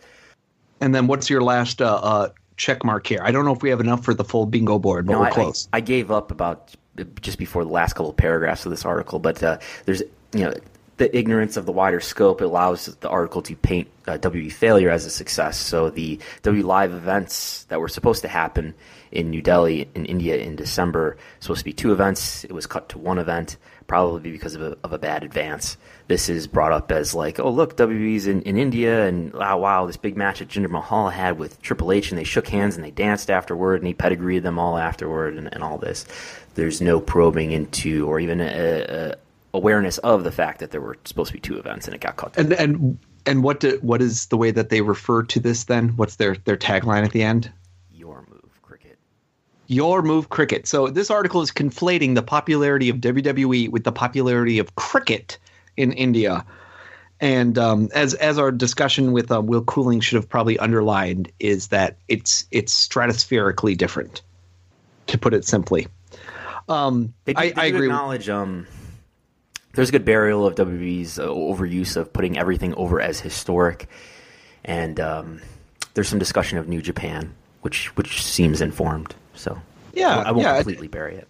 And 0.80 0.94
then 0.94 1.06
what's 1.06 1.30
your 1.30 1.40
last 1.40 1.80
uh, 1.80 1.94
uh, 2.02 2.28
check 2.56 2.84
mark 2.84 3.06
here. 3.06 3.20
I 3.22 3.30
don't 3.30 3.44
know 3.44 3.52
if 3.52 3.62
we 3.62 3.70
have 3.70 3.80
enough 3.80 4.04
for 4.04 4.14
the 4.14 4.24
full 4.24 4.46
bingo 4.46 4.78
board, 4.78 5.06
but 5.06 5.12
No, 5.12 5.20
we're 5.20 5.26
I, 5.26 5.30
close. 5.30 5.68
I, 5.72 5.78
I 5.78 5.80
gave 5.80 6.10
up 6.10 6.30
about 6.30 6.74
just 7.20 7.38
before 7.38 7.64
the 7.64 7.70
last 7.70 7.92
couple 7.92 8.10
of 8.10 8.16
paragraphs 8.16 8.64
of 8.64 8.70
this 8.70 8.84
article, 8.84 9.18
but 9.18 9.42
uh, 9.42 9.58
there's 9.84 10.02
you 10.32 10.44
know 10.44 10.54
the 10.96 11.14
ignorance 11.16 11.58
of 11.58 11.66
the 11.66 11.72
wider 11.72 12.00
scope 12.00 12.40
allows 12.40 12.86
the 12.86 13.08
article 13.08 13.42
to 13.42 13.54
paint 13.54 13.88
uh, 14.06 14.18
WE 14.22 14.48
failure 14.48 14.88
as 14.88 15.04
a 15.04 15.10
success. 15.10 15.58
So 15.58 15.90
the 15.90 16.18
W 16.42 16.64
Live 16.64 16.92
events 16.92 17.64
that 17.64 17.80
were 17.80 17.88
supposed 17.88 18.22
to 18.22 18.28
happen 18.28 18.74
in 19.16 19.30
New 19.30 19.40
Delhi 19.40 19.88
in 19.94 20.05
India 20.05 20.36
in 20.36 20.56
December 20.56 21.16
supposed 21.40 21.60
to 21.60 21.64
be 21.64 21.72
two 21.72 21.90
events. 21.90 22.44
It 22.44 22.52
was 22.52 22.66
cut 22.66 22.90
to 22.90 22.98
one 22.98 23.18
event, 23.18 23.56
probably 23.86 24.30
because 24.30 24.55
of 24.55 24.62
a, 24.62 24.76
of 24.84 24.93
a 24.93 24.98
bad 24.98 25.24
advance. 25.24 25.78
This 26.06 26.28
is 26.28 26.47
brought 26.47 26.72
up 26.72 26.93
as 26.93 27.14
like, 27.14 27.40
oh 27.40 27.51
look, 27.51 27.76
WWE's 27.76 28.26
in, 28.26 28.43
in 28.43 28.59
India, 28.59 29.06
and 29.06 29.32
wow, 29.32 29.59
wow, 29.59 29.86
this 29.86 29.97
big 29.97 30.16
match 30.16 30.40
that 30.40 30.48
Jinder 30.48 30.70
Mahal 30.70 31.09
had 31.09 31.38
with 31.38 31.60
Triple 31.62 31.93
H, 31.93 32.10
and 32.10 32.18
they 32.18 32.24
shook 32.24 32.48
hands 32.48 32.76
and 32.76 32.84
they 32.84 32.90
danced 32.90 33.30
afterward, 33.30 33.80
and 33.80 33.86
he 33.86 33.94
pedigreed 33.94 34.43
them 34.43 34.59
all 34.59 34.76
afterward, 34.76 35.36
and, 35.36 35.52
and 35.52 35.64
all 35.64 35.78
this. 35.78 36.06
There's 36.55 36.80
no 36.80 37.01
probing 37.01 37.52
into 37.52 38.06
or 38.06 38.20
even 38.20 38.40
a, 38.40 38.47
a 38.47 39.14
awareness 39.55 39.97
of 39.98 40.24
the 40.24 40.32
fact 40.32 40.60
that 40.60 40.70
there 40.70 40.80
were 40.80 40.98
supposed 41.05 41.28
to 41.28 41.32
be 41.32 41.40
two 41.40 41.59
events 41.59 41.86
and 41.86 41.94
it 41.94 42.01
got 42.01 42.16
cut. 42.16 42.36
And 42.36 42.52
and 42.52 42.98
and 43.24 43.43
what 43.43 43.60
do, 43.60 43.78
what 43.82 44.01
is 44.01 44.26
the 44.26 44.36
way 44.36 44.51
that 44.52 44.68
they 44.68 44.82
refer 44.82 45.22
to 45.24 45.40
this 45.40 45.64
then? 45.64 45.90
What's 45.97 46.16
their 46.16 46.36
their 46.44 46.56
tagline 46.56 47.05
at 47.05 47.12
the 47.12 47.22
end? 47.22 47.51
Your 49.68 50.02
move, 50.02 50.06
cricket. 50.06 50.06
Your 50.06 50.14
move 50.14 50.28
cricket. 50.28 50.66
So 50.66 50.88
this 50.88 51.10
article 51.10 51.43
is 51.43 51.51
conflating 51.51 52.14
the 52.14 52.22
popularity 52.22 52.88
of 52.88 52.97
WWE 52.97 53.70
with 53.70 53.84
the 53.84 53.93
popularity 53.93 54.59
of 54.59 54.74
cricket 54.76 55.38
in 55.76 55.93
India. 55.93 56.44
And 57.20 57.56
um, 57.59 57.88
as 57.94 58.14
as 58.14 58.38
our 58.38 58.52
discussion 58.52 59.12
with 59.12 59.32
uh, 59.32 59.40
Will 59.40 59.64
Cooling 59.64 60.01
should 60.01 60.16
have 60.16 60.28
probably 60.28 60.59
underlined 60.59 61.32
is 61.40 61.68
that 61.68 61.97
it's 62.09 62.47
it's 62.51 62.88
stratospherically 62.88 63.76
different, 63.76 64.20
to 65.06 65.16
put 65.16 65.32
it 65.32 65.44
simply. 65.44 65.86
Um, 66.68 67.14
They 67.24 67.32
do, 67.32 67.40
I, 67.40 67.51
they 67.51 67.62
I 67.62 67.64
agree. 67.66 67.86
acknowledge 67.86 68.28
um, 68.28 68.66
there's 69.72 69.88
a 69.88 69.93
good 69.93 70.05
burial 70.05 70.47
of 70.47 70.56
WWE's 70.56 71.18
uh, 71.18 71.28
overuse 71.28 71.97
of 71.97 72.12
putting 72.12 72.36
everything 72.36 72.74
over 72.74 73.01
as 73.01 73.20
historic, 73.20 73.88
and 74.64 75.01
um, 75.01 75.40
there's 75.94 76.09
some 76.09 76.18
discussion 76.18 76.59
of 76.59 76.68
New 76.68 76.82
Japan, 76.82 77.34
which 77.62 77.97
which 77.97 78.22
seems 78.22 78.60
informed. 78.60 79.14
So 79.36 79.60
Yeah, 79.92 80.18
I 80.18 80.32
won't 80.32 80.44
yeah. 80.44 80.56
completely 80.56 80.88
bury 80.88 81.16
it. 81.16 81.28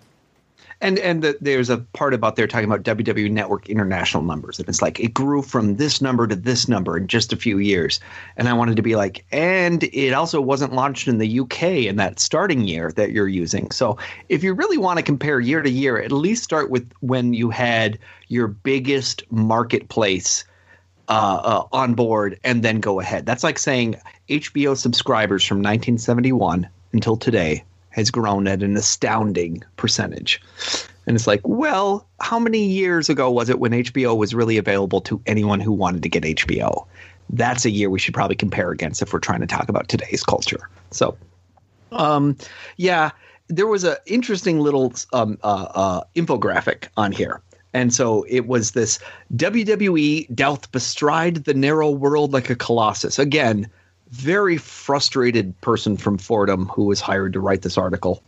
And 0.80 0.98
and 0.98 1.22
the, 1.22 1.38
there's 1.40 1.70
a 1.70 1.78
part 1.78 2.12
about 2.12 2.36
there 2.36 2.46
talking 2.46 2.70
about 2.70 2.82
WWE 2.82 3.30
Network 3.30 3.68
international 3.70 4.22
numbers, 4.22 4.58
and 4.58 4.68
it's 4.68 4.82
like 4.82 5.00
it 5.00 5.14
grew 5.14 5.40
from 5.40 5.76
this 5.76 6.02
number 6.02 6.26
to 6.26 6.36
this 6.36 6.68
number 6.68 6.98
in 6.98 7.06
just 7.06 7.32
a 7.32 7.36
few 7.36 7.58
years. 7.58 7.98
And 8.36 8.46
I 8.46 8.52
wanted 8.52 8.76
to 8.76 8.82
be 8.82 8.94
like, 8.94 9.24
and 9.32 9.84
it 9.84 10.12
also 10.12 10.38
wasn't 10.38 10.74
launched 10.74 11.08
in 11.08 11.16
the 11.16 11.40
UK 11.40 11.62
in 11.62 11.96
that 11.96 12.20
starting 12.20 12.68
year 12.68 12.92
that 12.92 13.10
you're 13.10 13.28
using. 13.28 13.70
So 13.70 13.96
if 14.28 14.44
you 14.44 14.52
really 14.52 14.76
want 14.76 14.98
to 14.98 15.02
compare 15.02 15.40
year 15.40 15.62
to 15.62 15.70
year, 15.70 15.98
at 15.98 16.12
least 16.12 16.44
start 16.44 16.68
with 16.68 16.90
when 17.00 17.32
you 17.32 17.48
had 17.48 17.98
your 18.28 18.46
biggest 18.46 19.22
marketplace 19.30 20.44
uh, 21.08 21.40
uh, 21.42 21.66
on 21.72 21.94
board, 21.94 22.38
and 22.44 22.62
then 22.62 22.80
go 22.80 23.00
ahead. 23.00 23.24
That's 23.24 23.44
like 23.44 23.58
saying 23.58 23.96
HBO 24.28 24.76
subscribers 24.76 25.42
from 25.42 25.58
1971 25.58 26.68
until 26.92 27.16
today 27.16 27.64
has 27.96 28.10
grown 28.10 28.46
at 28.46 28.62
an 28.62 28.76
astounding 28.76 29.64
percentage. 29.76 30.40
And 31.06 31.16
it's 31.16 31.26
like, 31.26 31.40
well, 31.44 32.06
how 32.20 32.38
many 32.38 32.62
years 32.62 33.08
ago 33.08 33.30
was 33.30 33.48
it 33.48 33.58
when 33.58 33.72
HBO 33.72 34.16
was 34.16 34.34
really 34.34 34.58
available 34.58 35.00
to 35.02 35.20
anyone 35.26 35.60
who 35.60 35.72
wanted 35.72 36.02
to 36.02 36.08
get 36.10 36.22
HBO? 36.22 36.86
That's 37.30 37.64
a 37.64 37.70
year 37.70 37.88
we 37.88 37.98
should 37.98 38.12
probably 38.12 38.36
compare 38.36 38.70
against 38.70 39.00
if 39.00 39.12
we're 39.12 39.18
trying 39.18 39.40
to 39.40 39.46
talk 39.46 39.70
about 39.70 39.88
today's 39.88 40.22
culture. 40.22 40.68
So, 40.90 41.16
um, 41.90 42.36
yeah, 42.76 43.12
there 43.48 43.66
was 43.66 43.82
an 43.82 43.96
interesting 44.04 44.60
little 44.60 44.92
um, 45.14 45.38
uh, 45.42 45.68
uh, 45.74 46.04
infographic 46.14 46.88
on 46.98 47.12
here. 47.12 47.40
And 47.72 47.94
so 47.94 48.26
it 48.28 48.46
was 48.46 48.72
this 48.72 48.98
WWE 49.36 50.34
doth 50.34 50.70
bestride 50.70 51.44
the 51.44 51.54
narrow 51.54 51.90
world 51.90 52.32
like 52.32 52.50
a 52.50 52.56
colossus. 52.56 53.18
Again, 53.18 53.70
very 54.10 54.56
frustrated 54.56 55.58
person 55.60 55.96
from 55.96 56.18
Fordham 56.18 56.66
who 56.66 56.84
was 56.84 57.00
hired 57.00 57.32
to 57.32 57.40
write 57.40 57.62
this 57.62 57.76
article. 57.76 58.22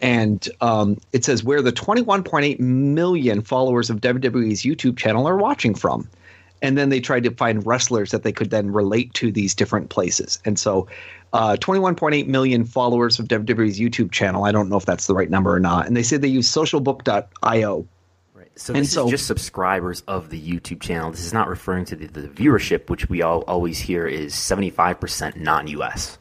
And 0.00 0.48
um, 0.60 1.00
it 1.12 1.24
says 1.24 1.44
where 1.44 1.62
the 1.62 1.72
21.8 1.72 2.58
million 2.58 3.40
followers 3.40 3.88
of 3.88 4.00
WWE's 4.00 4.62
YouTube 4.62 4.96
channel 4.96 5.28
are 5.28 5.36
watching 5.36 5.74
from. 5.74 6.08
And 6.60 6.76
then 6.76 6.88
they 6.88 7.00
tried 7.00 7.24
to 7.24 7.30
find 7.30 7.64
wrestlers 7.66 8.10
that 8.10 8.22
they 8.22 8.32
could 8.32 8.50
then 8.50 8.72
relate 8.72 9.14
to 9.14 9.32
these 9.32 9.54
different 9.54 9.90
places. 9.90 10.40
And 10.44 10.58
so 10.58 10.88
uh, 11.32 11.56
21.8 11.60 12.26
million 12.26 12.64
followers 12.64 13.18
of 13.18 13.26
WWE's 13.28 13.78
YouTube 13.78 14.12
channel. 14.12 14.44
I 14.44 14.52
don't 14.52 14.68
know 14.68 14.76
if 14.76 14.84
that's 14.84 15.06
the 15.06 15.14
right 15.14 15.30
number 15.30 15.54
or 15.54 15.60
not. 15.60 15.86
And 15.86 15.96
they 15.96 16.02
say 16.02 16.16
they 16.16 16.28
use 16.28 16.50
socialbook.io. 16.50 17.86
So 18.56 18.74
And 18.74 18.82
this 18.82 18.92
so- 18.92 19.06
is 19.06 19.10
just 19.10 19.26
subscribers 19.26 20.02
of 20.08 20.30
the 20.30 20.40
YouTube 20.40 20.80
channel. 20.80 21.10
This 21.10 21.24
is 21.24 21.32
not 21.32 21.48
referring 21.48 21.84
to 21.86 21.96
the, 21.96 22.06
the 22.06 22.28
viewership, 22.28 22.90
which 22.90 23.08
we 23.08 23.22
all 23.22 23.42
always 23.42 23.78
hear 23.78 24.06
is 24.06 24.34
75% 24.34 25.36
non-US. 25.36 26.18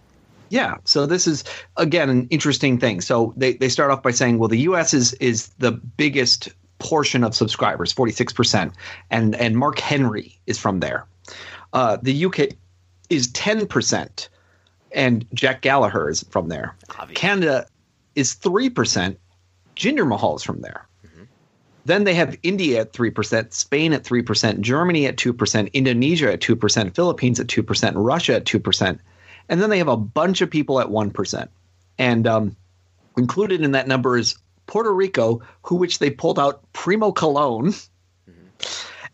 Yeah. 0.49 0.75
So 0.83 1.05
this 1.05 1.27
is 1.27 1.43
again 1.77 2.09
an 2.09 2.27
interesting 2.29 2.77
thing. 2.77 2.99
So 3.01 3.33
they, 3.37 3.53
they 3.53 3.69
start 3.69 3.89
off 3.89 4.03
by 4.03 4.11
saying, 4.11 4.37
well, 4.37 4.49
the 4.49 4.59
US 4.59 4.93
is 4.93 5.13
is 5.13 5.47
the 5.59 5.71
biggest 5.71 6.49
portion 6.79 7.23
of 7.23 7.33
subscribers, 7.35 7.93
46%. 7.93 8.73
And 9.09 9.35
and 9.35 9.57
Mark 9.57 9.79
Henry 9.79 10.37
is 10.47 10.59
from 10.59 10.81
there. 10.81 11.05
Uh, 11.73 11.97
the 12.01 12.25
UK 12.25 12.49
is 13.09 13.27
10%. 13.29 14.27
And 14.93 15.25
Jack 15.33 15.61
Gallagher 15.61 16.09
is 16.09 16.23
from 16.29 16.49
there. 16.49 16.75
Obviously. 16.99 17.15
Canada 17.15 17.65
is 18.15 18.35
3%. 18.35 19.15
Jinder 19.77 20.05
Mahal 20.07 20.35
is 20.35 20.43
from 20.43 20.59
there. 20.61 20.85
Then 21.85 22.03
they 22.03 22.13
have 22.13 22.37
India 22.43 22.81
at 22.81 22.93
3%, 22.93 23.53
Spain 23.53 23.93
at 23.93 24.03
3%, 24.03 24.59
Germany 24.61 25.07
at 25.07 25.17
2%, 25.17 25.73
Indonesia 25.73 26.31
at 26.31 26.39
2%, 26.39 26.95
Philippines 26.95 27.39
at 27.39 27.47
2%, 27.47 27.93
Russia 27.95 28.35
at 28.35 28.45
2%. 28.45 28.99
And 29.49 29.61
then 29.61 29.69
they 29.69 29.79
have 29.79 29.87
a 29.87 29.97
bunch 29.97 30.41
of 30.41 30.49
people 30.49 30.79
at 30.79 30.87
1%. 30.87 31.47
And 31.97 32.27
um, 32.27 32.55
included 33.17 33.61
in 33.61 33.71
that 33.71 33.87
number 33.87 34.17
is 34.17 34.35
Puerto 34.67 34.93
Rico, 34.93 35.41
who 35.63 35.75
which 35.75 35.99
they 35.99 36.09
pulled 36.09 36.39
out 36.39 36.61
Primo 36.73 37.11
Colón, 37.11 37.87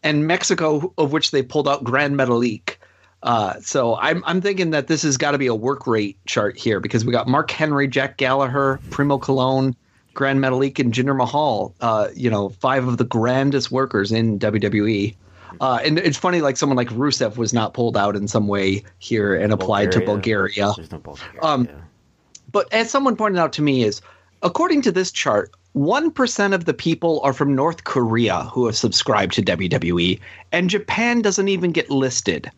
and 0.03 0.27
Mexico, 0.27 0.93
of 0.97 1.11
which 1.11 1.31
they 1.31 1.41
pulled 1.41 1.67
out 1.67 1.83
Grand 1.83 2.15
Metalik. 2.15 2.75
Uh, 3.23 3.55
so 3.61 3.95
I'm 3.95 4.23
I'm 4.25 4.41
thinking 4.41 4.69
that 4.71 4.87
this 4.87 5.01
has 5.01 5.17
got 5.17 5.31
to 5.31 5.37
be 5.37 5.47
a 5.47 5.55
work 5.55 5.87
rate 5.87 6.17
chart 6.27 6.57
here 6.57 6.79
because 6.79 7.03
we 7.03 7.11
got 7.11 7.27
Mark 7.27 7.49
Henry, 7.49 7.87
Jack 7.87 8.17
Gallagher, 8.17 8.79
Primo 8.91 9.17
Colón, 9.17 9.73
Grand 10.17 10.39
Metalik, 10.39 10.79
and 10.79 10.91
Jinder 10.91 11.15
Mahal. 11.15 11.75
Uh, 11.79 12.07
you 12.15 12.29
know, 12.29 12.49
five 12.49 12.87
of 12.87 12.97
the 12.97 13.05
grandest 13.05 13.71
workers 13.71 14.11
in 14.11 14.39
WWE. 14.39 15.15
Uh, 15.61 15.79
and 15.85 15.99
it's 15.99 16.17
funny, 16.17 16.41
like 16.41 16.57
someone 16.57 16.75
like 16.75 16.89
Rusev 16.89 17.37
was 17.37 17.53
not 17.53 17.73
pulled 17.73 17.95
out 17.95 18.15
in 18.15 18.27
some 18.27 18.47
way 18.47 18.83
here 18.97 19.35
and 19.35 19.53
applied 19.53 19.91
to 19.93 20.01
Bulgaria. 20.01 20.73
No 20.91 20.97
Bulgaria. 20.97 21.41
Um, 21.41 21.69
But 22.51 22.71
as 22.73 22.89
someone 22.89 23.15
pointed 23.15 23.39
out 23.39 23.53
to 23.53 23.61
me, 23.61 23.83
is 23.83 24.01
according 24.41 24.81
to 24.83 24.91
this 24.91 25.11
chart, 25.11 25.51
one 25.73 26.09
percent 26.09 26.53
of 26.53 26.65
the 26.65 26.73
people 26.73 27.21
are 27.23 27.33
from 27.33 27.53
North 27.55 27.83
Korea 27.83 28.43
who 28.51 28.65
have 28.65 28.75
subscribed 28.75 29.33
to 29.35 29.43
WWE, 29.43 30.19
and 30.51 30.69
Japan 30.69 31.21
doesn't 31.21 31.47
even 31.47 31.71
get 31.71 31.89
listed. 31.91 32.49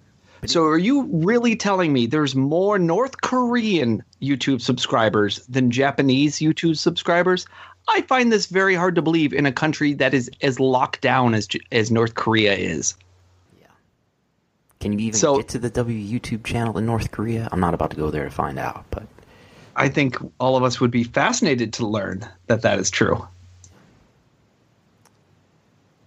So 0.46 0.66
are 0.66 0.78
you 0.78 1.04
really 1.12 1.56
telling 1.56 1.92
me 1.92 2.06
there's 2.06 2.36
more 2.36 2.80
North 2.80 3.22
Korean 3.22 4.04
YouTube 4.22 4.62
subscribers 4.62 5.46
than 5.48 5.70
Japanese 5.70 6.38
YouTube 6.38 6.78
subscribers? 6.78 7.46
I 7.90 8.02
find 8.04 8.32
this 8.32 8.46
very 8.46 8.76
hard 8.76 8.96
to 8.96 9.02
believe 9.02 9.34
in 9.34 9.46
a 9.46 9.52
country 9.52 9.94
that 9.96 10.14
is 10.14 10.30
as 10.42 10.60
locked 10.60 11.02
down 11.02 11.34
as 11.34 11.48
as 11.72 11.92
North 11.92 12.16
Korea 12.16 12.54
is. 12.54 12.96
Yeah. 13.60 13.68
Can 14.80 14.94
you 14.94 15.00
even 15.08 15.20
so- 15.20 15.38
get 15.38 15.50
to 15.50 15.60
the 15.60 15.70
W 15.70 16.20
YouTube 16.20 16.44
channel 16.44 16.78
in 16.78 16.86
North 16.86 17.12
Korea? 17.12 17.50
I'm 17.52 17.60
not 17.60 17.74
about 17.74 17.92
to 17.92 17.98
go 17.98 18.10
there 18.12 18.26
to 18.26 18.32
find 18.32 18.60
out, 18.60 18.86
but 18.92 19.04
I 19.76 19.90
think 19.90 20.18
all 20.40 20.56
of 20.56 20.64
us 20.64 20.80
would 20.80 20.92
be 20.92 21.04
fascinated 21.04 21.74
to 21.74 21.88
learn 21.88 22.28
that 22.48 22.62
that 22.62 22.80
is 22.80 22.90
true. 22.90 23.28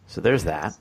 so 0.07 0.21
there's 0.21 0.45
that. 0.45 0.77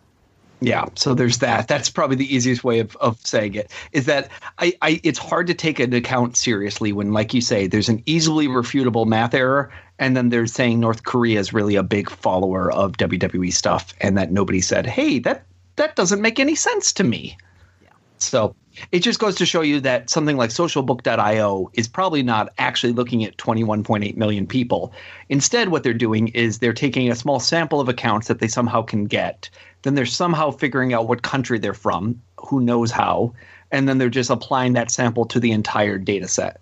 Yeah, 0.64 0.86
so 0.94 1.16
there's 1.16 1.40
that. 1.40 1.68
That's 1.68 1.90
probably 1.90 2.16
the 2.16 2.34
easiest 2.34 2.64
way 2.64 2.80
of, 2.80 2.96
of 2.98 3.20
saying 3.26 3.56
it. 3.56 3.72
Is 3.94 4.06
that 4.06 4.30
I, 4.60 4.74
I 4.84 5.02
it's 5.04 5.18
hard 5.18 5.48
to 5.48 5.56
take 5.56 5.80
an 5.80 5.92
account 5.92 6.38
seriously 6.38 6.94
when, 6.94 7.14
like 7.14 7.34
you 7.34 7.42
say, 7.42 7.66
there's 7.66 7.90
an 7.90 8.04
easily 8.06 8.48
refutable 8.48 9.08
math 9.08 9.34
error, 9.34 9.74
and 9.98 10.16
then 10.16 10.30
they're 10.30 10.46
saying 10.46 10.80
North 10.80 11.04
Korea 11.04 11.40
is 11.40 11.52
really 11.52 11.76
a 11.76 11.84
big 11.84 12.12
follower 12.12 12.72
of 12.72 12.94
WWE 12.94 13.52
stuff, 13.52 13.96
and 14.02 14.16
that 14.20 14.32
nobody 14.32 14.62
said, 14.62 14.86
"Hey, 14.86 15.18
that 15.20 15.44
that 15.78 15.96
doesn't 15.96 16.22
make 16.22 16.40
any 16.40 16.54
sense 16.54 16.94
to 16.94 17.04
me." 17.04 17.38
yeah. 17.82 17.90
So 18.20 18.56
it 18.92 19.00
just 19.00 19.20
goes 19.20 19.36
to 19.38 19.48
show 19.48 19.62
you 19.62 19.80
that 19.82 20.12
something 20.12 20.38
like 20.38 20.52
socialbook.io 20.52 21.72
is 21.74 21.88
probably 21.88 22.22
not 22.22 22.54
actually 22.60 22.94
looking 22.94 23.24
at 23.24 23.38
21.8 23.38 24.16
million 24.16 24.46
people. 24.46 24.94
Instead, 25.30 25.70
what 25.70 25.82
they're 25.84 25.94
doing 25.94 26.30
is 26.30 26.60
they're 26.60 26.72
taking 26.72 27.12
a 27.12 27.16
small 27.16 27.40
sample 27.40 27.80
of 27.80 27.90
accounts 27.90 28.28
that 28.28 28.40
they 28.40 28.48
somehow 28.48 28.84
can 28.84 29.06
get. 29.06 29.50
Then 29.84 29.96
they're 29.96 30.06
somehow 30.06 30.52
figuring 30.52 30.94
out 30.94 31.08
what 31.08 31.22
country 31.22 31.60
they're 31.60 31.74
from, 31.74 32.22
who 32.38 32.62
knows 32.62 32.92
how, 32.92 33.34
and 33.72 33.88
then 33.88 33.98
they're 33.98 34.10
just 34.10 34.30
applying 34.30 34.74
that 34.74 34.92
sample 34.92 35.26
to 35.26 35.40
the 35.40 35.52
entire 35.52 35.98
data 35.98 36.28
set. 36.28 36.60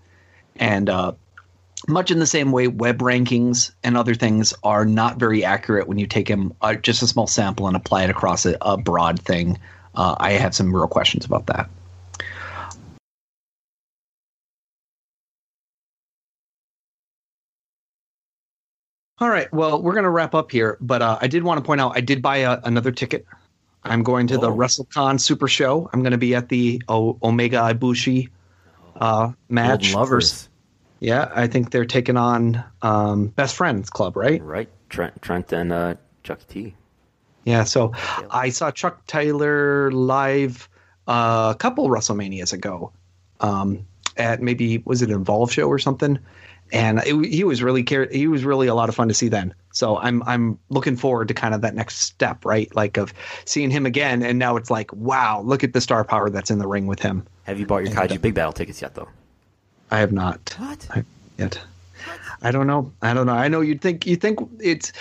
and 0.55 0.89
uh, 0.89 1.13
much 1.87 2.11
in 2.11 2.19
the 2.19 2.25
same 2.25 2.51
way, 2.51 2.67
web 2.67 2.99
rankings 2.99 3.71
and 3.83 3.95
other 3.95 4.13
things 4.13 4.53
are 4.63 4.85
not 4.85 5.17
very 5.17 5.43
accurate 5.43 5.87
when 5.87 5.97
you 5.97 6.05
take 6.05 6.27
them 6.27 6.53
uh, 6.61 6.73
just 6.75 7.01
a 7.01 7.07
small 7.07 7.27
sample 7.27 7.67
and 7.67 7.75
apply 7.75 8.03
it 8.03 8.09
across 8.09 8.45
a, 8.45 8.57
a 8.61 8.77
broad 8.77 9.19
thing. 9.19 9.57
Uh, 9.95 10.15
I 10.19 10.33
have 10.33 10.53
some 10.53 10.75
real 10.75 10.87
questions 10.87 11.25
about 11.25 11.47
that. 11.47 11.69
All 19.19 19.29
right. 19.29 19.51
Well, 19.53 19.81
we're 19.81 19.93
going 19.93 20.03
to 20.05 20.09
wrap 20.09 20.33
up 20.33 20.51
here, 20.51 20.77
but 20.79 21.01
uh, 21.01 21.17
I 21.21 21.27
did 21.27 21.43
want 21.43 21.57
to 21.59 21.65
point 21.65 21.81
out 21.81 21.93
I 21.95 22.01
did 22.01 22.21
buy 22.21 22.37
a, 22.37 22.59
another 22.63 22.91
ticket. 22.91 23.25
I'm 23.83 24.03
going 24.03 24.27
to 24.27 24.37
the 24.37 24.49
Oh. 24.51 24.55
WrestleCon 24.55 25.19
Super 25.19 25.47
Show. 25.47 25.89
I'm 25.91 26.01
going 26.01 26.11
to 26.11 26.17
be 26.17 26.35
at 26.35 26.49
the 26.49 26.81
o- 26.87 27.17
Omega 27.23 27.57
Ibushi 27.57 28.29
uh, 28.97 29.31
match. 29.49 29.81
Golden 29.93 29.93
lovers, 29.99 30.49
Yeah, 30.99 31.31
I 31.33 31.47
think 31.47 31.71
they're 31.71 31.85
taking 31.85 32.17
on 32.17 32.63
um, 32.81 33.27
Best 33.27 33.55
Friends 33.55 33.89
Club, 33.89 34.15
right? 34.17 34.41
right? 34.43 34.69
Trent, 34.89 35.21
Trent 35.21 35.51
and 35.53 35.71
uh, 35.71 35.95
Chuck 36.23 36.39
T. 36.47 36.75
Yeah. 37.45 37.63
So 37.63 37.93
I 38.29 38.49
saw 38.49 38.69
Chuck 38.71 39.05
Taylor 39.07 39.91
live 39.91 40.67
uh, 41.07 41.53
a 41.55 41.57
couple 41.57 41.87
WrestleManias 41.89 42.51
ago 42.53 42.91
um, 43.39 43.85
at 44.17 44.41
maybe 44.41 44.79
was 44.85 45.01
it 45.01 45.09
an 45.09 45.21
Evolve 45.21 45.51
show 45.51 45.67
or 45.67 45.79
something, 45.79 46.19
and 46.71 46.99
it, 47.05 47.25
he 47.25 47.43
was 47.43 47.63
really 47.63 47.83
care- 47.83 48.09
he 48.11 48.27
was 48.27 48.43
really 48.43 48.67
a 48.67 48.75
lot 48.75 48.89
of 48.89 48.95
fun 48.95 49.07
to 49.07 49.13
see 49.13 49.27
then. 49.27 49.53
So 49.71 49.97
I'm 49.97 50.23
I'm 50.23 50.59
looking 50.69 50.95
forward 50.95 51.27
to 51.29 51.33
kind 51.33 51.53
of 51.53 51.61
that 51.61 51.75
next 51.75 51.97
step, 51.99 52.45
right? 52.45 52.73
Like 52.75 52.97
of 52.97 53.13
seeing 53.45 53.69
him 53.69 53.85
again, 53.85 54.23
and 54.23 54.39
now 54.39 54.55
it's 54.55 54.69
like, 54.69 54.91
wow, 54.93 55.41
look 55.41 55.63
at 55.63 55.73
the 55.73 55.81
star 55.81 56.03
power 56.03 56.29
that's 56.29 56.51
in 56.51 56.59
the 56.59 56.67
ring 56.67 56.87
with 56.87 56.99
him. 56.99 57.25
Have 57.43 57.59
you 57.59 57.65
bought 57.65 57.83
your 57.83 57.93
Kaiju 57.93 58.21
Big 58.21 58.35
Battel 58.35 58.53
tickets 58.53 58.81
yet, 58.81 58.95
though? 58.95 59.07
I 59.91 59.99
have 59.99 60.11
not. 60.11 60.55
What? 60.59 60.87
I, 60.91 61.03
yet. 61.37 61.59
I 62.41 62.51
don't 62.51 62.67
know. 62.67 62.91
I 63.01 63.13
don't 63.13 63.25
know. 63.25 63.33
I 63.33 63.47
know 63.47 63.61
you'd 63.61 63.81
think 63.81 64.05
you 64.05 64.15
think 64.15 64.39
it's. 64.59 64.93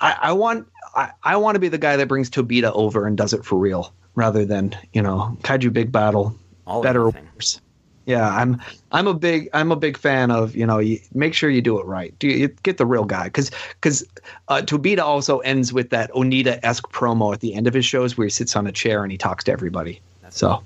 I, 0.00 0.16
I 0.22 0.32
want. 0.32 0.68
I, 0.94 1.10
I 1.22 1.36
want 1.36 1.56
to 1.56 1.58
be 1.58 1.68
the 1.68 1.78
guy 1.78 1.96
that 1.96 2.08
brings 2.08 2.30
Tobita 2.30 2.70
over 2.74 3.06
and 3.06 3.16
does 3.16 3.32
it 3.32 3.44
for 3.44 3.58
real, 3.58 3.92
rather 4.14 4.44
than 4.44 4.76
you 4.92 5.02
know 5.02 5.36
Kaiju 5.42 5.72
Big 5.72 5.90
Battel, 5.90 6.34
All 6.66 6.82
better 6.82 7.06
or 7.06 7.14
worse. 7.34 7.60
Yeah, 8.06 8.28
I'm. 8.28 8.60
I'm 8.92 9.06
a 9.06 9.14
big. 9.14 9.48
I'm 9.54 9.72
a 9.72 9.76
big 9.76 9.96
fan 9.96 10.30
of 10.30 10.54
you 10.54 10.66
know. 10.66 10.78
You, 10.78 10.98
make 11.14 11.32
sure 11.32 11.48
you 11.48 11.62
do 11.62 11.78
it 11.80 11.86
right. 11.86 12.14
Do 12.18 12.28
you 12.28 12.48
get 12.48 12.76
the 12.76 12.84
real 12.84 13.04
guy? 13.04 13.24
Because 13.24 13.50
because 13.80 14.04
uh, 14.48 14.60
Tobita 14.62 15.00
also 15.00 15.38
ends 15.38 15.72
with 15.72 15.88
that 15.90 16.12
Onita 16.12 16.60
esque 16.62 16.90
promo 16.92 17.32
at 17.32 17.40
the 17.40 17.54
end 17.54 17.66
of 17.66 17.72
his 17.72 17.86
shows 17.86 18.18
where 18.18 18.26
he 18.26 18.30
sits 18.30 18.56
on 18.56 18.66
a 18.66 18.72
chair 18.72 19.02
and 19.02 19.10
he 19.10 19.16
talks 19.18 19.44
to 19.44 19.52
everybody. 19.52 20.00
so. 20.30 20.62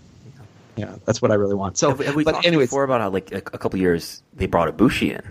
Yeah, 0.77 0.95
that's 1.07 1.21
what 1.21 1.33
I 1.33 1.35
really 1.35 1.57
want. 1.57 1.77
So, 1.77 1.89
Have, 1.89 1.99
we- 1.99 2.05
have 2.07 2.15
we 2.15 2.23
but 2.25 2.33
talked 2.33 2.47
anyways, 2.47 2.69
before 2.69 2.85
about 2.85 3.01
how 3.01 3.11
like 3.11 3.33
a, 3.33 3.39
a 3.39 3.41
couple 3.59 3.81
years 3.81 4.23
they 4.35 4.47
brought 4.47 4.69
Ibushi 4.77 5.11
in, 5.11 5.23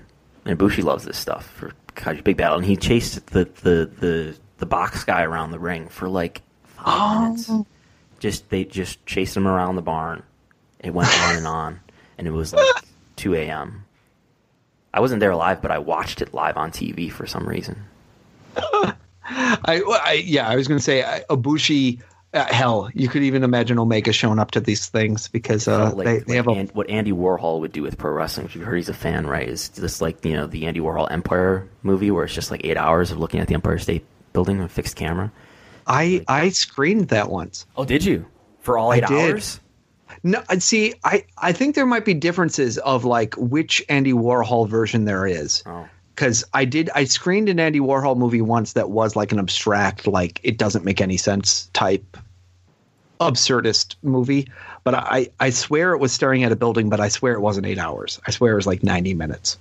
and 0.45 0.59
Ibushi 0.59 0.84
loves 0.84 1.05
this 1.05 1.17
stuff 1.17 1.45
for 1.55 1.71
Kaiju 1.95 2.23
Big 2.25 2.35
Battel, 2.38 2.57
and 2.57 2.65
he 2.65 2.75
chased 2.75 3.25
the 3.27 3.45
the 3.63 3.89
the, 3.99 4.35
the 4.57 4.65
box 4.65 5.03
guy 5.05 5.23
around 5.23 5.51
the 5.51 5.59
ring 5.59 5.88
for 5.88 6.09
like 6.09 6.41
five 6.63 6.85
Oh. 6.85 7.21
minutes. 7.49 7.51
Just 8.19 8.49
they 8.49 8.65
just 8.65 9.05
chased 9.05 9.38
him 9.38 9.47
around 9.47 9.75
the 9.77 9.81
barn. 9.81 10.21
It 10.79 10.93
went 10.93 11.09
on 11.21 11.35
and 11.38 11.47
on, 11.47 11.79
and 12.18 12.27
it 12.27 12.31
was 12.31 12.53
like 12.53 12.65
two 13.15 13.35
a.m. 13.35 13.85
I 14.94 14.99
wasn't 14.99 15.19
there 15.19 15.35
live, 15.35 15.61
but 15.61 15.72
I 15.72 15.77
watched 15.80 16.22
it 16.22 16.34
live 16.34 16.57
on 16.57 16.72
TV 16.72 17.11
for 17.11 17.27
some 17.27 17.48
reason. 17.48 17.84
I, 19.30 19.81
I 20.06 20.23
yeah, 20.26 20.48
I 20.48 20.56
was 20.56 20.68
going 20.68 20.77
to 20.80 20.84
say 20.84 21.03
I- 21.03 21.23
Ibushi. 21.30 22.02
Uh, 22.34 22.44
hell, 22.53 22.89
you 22.94 23.07
could 23.07 23.23
even 23.23 23.44
imagine 23.44 23.80
Omega 23.80 24.11
showing 24.11 24.38
up 24.38 24.52
to 24.52 24.60
these 24.60 24.89
things 24.89 25.27
because 25.30 25.68
uh, 25.68 25.94
like, 25.94 26.06
they, 26.06 26.19
they 26.19 26.26
like 26.26 26.35
have 26.35 26.48
a 26.48 26.52
An- 26.52 26.68
what 26.73 26.89
Andy 26.89 27.11
Warhol 27.11 27.61
would 27.61 27.72
do 27.72 27.81
with 27.81 27.98
pro 27.98 28.11
wrestling, 28.11 28.45
which 28.45 28.56
you've 28.56 28.65
heard 28.65 28.76
he's 28.76 28.89
a 28.89 28.94
fan, 28.94 29.26
right? 29.26 29.48
Is 29.48 29.69
just 29.69 30.02
like 30.02 30.23
you 30.26 30.34
know 30.34 30.45
the 30.48 30.65
Andy 30.65 30.80
Warhol 30.80 31.10
Empire 31.11 31.68
movie, 31.84 32.11
where 32.11 32.26
it's 32.26 32.34
just 32.34 32.52
like 32.52 32.61
eight 32.65 32.77
hours 32.77 33.11
of 33.11 33.18
looking 33.18 33.39
at 33.39 33.48
the 33.48 33.53
Empire 33.53 33.77
State 33.80 34.06
Building 34.34 34.57
with 34.60 34.68
a 34.68 34.73
fixed 34.73 34.95
camera. 34.95 35.31
I 35.88 36.23
I 36.27 36.49
screened 36.49 37.07
that 37.10 37.30
once. 37.30 37.65
Oh, 37.77 37.85
did 37.85 38.03
you 38.03 38.26
for 38.60 38.77
all 38.77 38.91
I 38.91 38.98
eight 38.98 39.06
did. 39.07 39.31
hours? 39.31 39.60
No, 40.23 40.41
I'd 40.49 40.63
see. 40.63 40.93
I 41.03 41.25
I 41.38 41.51
think 41.53 41.75
there 41.75 41.85
might 41.85 42.05
be 42.05 42.13
differences 42.13 42.77
of 42.79 43.05
like 43.05 43.35
which 43.38 43.84
Andy 43.89 44.13
Warhol 44.13 44.67
version 44.67 45.05
there 45.05 45.25
is. 45.27 45.63
Oh, 45.65 45.88
Because 46.15 46.43
I 46.53 46.65
did, 46.65 46.89
I 46.95 47.03
screened 47.05 47.49
an 47.49 47.59
Andy 47.59 47.79
Warhol 47.79 48.17
movie 48.17 48.41
once 48.41 48.73
that 48.73 48.89
was 48.89 49.15
like 49.15 49.31
an 49.31 49.39
abstract, 49.39 50.07
like 50.07 50.39
it 50.43 50.57
doesn't 50.57 50.84
make 50.85 51.01
any 51.01 51.17
sense 51.17 51.69
type 51.73 52.17
absurdist 53.19 53.95
movie. 54.03 54.47
But 54.84 54.93
I, 54.95 55.27
I 55.39 55.49
swear 55.49 55.93
it 55.93 55.97
was 55.99 56.13
staring 56.13 56.43
at 56.43 56.51
a 56.51 56.55
building, 56.55 56.89
but 56.89 56.99
I 56.99 57.09
swear 57.09 57.34
it 57.34 57.41
wasn't 57.41 57.65
eight 57.65 57.77
hours. 57.77 58.19
I 58.25 58.31
swear 58.31 58.53
it 58.53 58.55
was 58.55 58.67
like 58.67 58.84
90 58.84 59.13
minutes. 59.15 59.57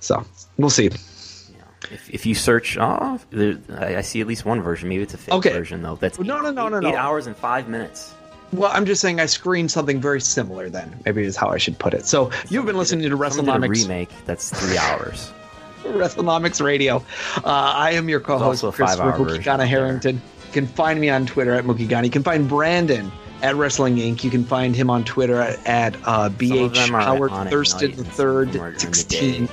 So 0.00 0.24
we'll 0.58 0.70
see. 0.70 0.86
if, 0.86 2.08
if 2.10 2.26
you 2.26 2.34
search, 2.34 2.76
oh, 2.78 3.18
there, 3.30 3.58
I, 3.76 3.96
I 3.96 4.00
see 4.02 4.20
at 4.20 4.26
least 4.26 4.44
one 4.44 4.62
version. 4.62 4.88
Maybe 4.88 5.02
it's 5.02 5.14
a 5.14 5.18
fake 5.18 5.34
Okay. 5.34 5.52
version 5.52 5.82
though. 5.82 5.96
That's 5.96 6.18
No, 6.20 6.36
eight, 6.38 6.42
no, 6.42 6.50
no, 6.52 6.66
eight- 6.66 6.70
no, 6.70 6.80
no. 6.80 6.88
eight 6.90 6.94
hours 6.94 7.26
and 7.26 7.36
five 7.36 7.68
minutes. 7.68 8.14
Well, 8.52 8.70
I'm 8.72 8.86
just 8.86 9.00
saying 9.00 9.20
I 9.20 9.26
screened 9.26 9.70
something 9.70 10.00
very 10.00 10.20
similar 10.20 10.70
then. 10.70 11.00
Maybe 11.04 11.24
is 11.24 11.36
how 11.36 11.48
I 11.48 11.58
should 11.58 11.78
put 11.78 11.94
it. 11.94 12.06
So 12.06 12.30
you've 12.48 12.66
been 12.66 12.78
listening 12.78 13.08
to 13.08 13.16
WrestleNomics, 13.16 13.82
remake. 13.82 14.10
That's 14.24 14.50
three 14.50 14.78
hours. 14.78 15.32
WrestleNomics 15.82 16.64
Radio. 16.64 17.04
Uh, 17.36 17.42
I 17.44 17.92
am 17.92 18.08
your 18.08 18.20
co-host, 18.20 18.64
Chris 18.74 18.96
mookieghana. 18.96 19.66
Harrington. 19.66 20.16
You 20.16 20.52
can 20.52 20.66
find 20.66 21.00
me 21.00 21.10
on 21.10 21.26
Twitter 21.26 21.52
at 21.54 21.64
mookieghana. 21.64 22.04
You 22.04 22.10
can 22.10 22.22
find 22.22 22.48
Brandon 22.48 23.12
at 23.42 23.54
Wrestling 23.56 23.96
Inc. 23.96 24.24
You 24.24 24.30
can 24.30 24.44
find 24.44 24.74
him 24.74 24.88
on 24.88 25.04
Twitter 25.04 25.38
at, 25.40 25.66
at 25.66 25.94
uh, 26.04 26.30
BH 26.30 26.88
Howard 26.88 27.32
Thurston 27.50 27.90
the 27.92 27.98
and 28.02 28.12
some 28.12 28.28
of 28.28 28.52
them 28.52 28.62
are 28.62 28.72
third 28.72 28.80
16. 28.80 29.46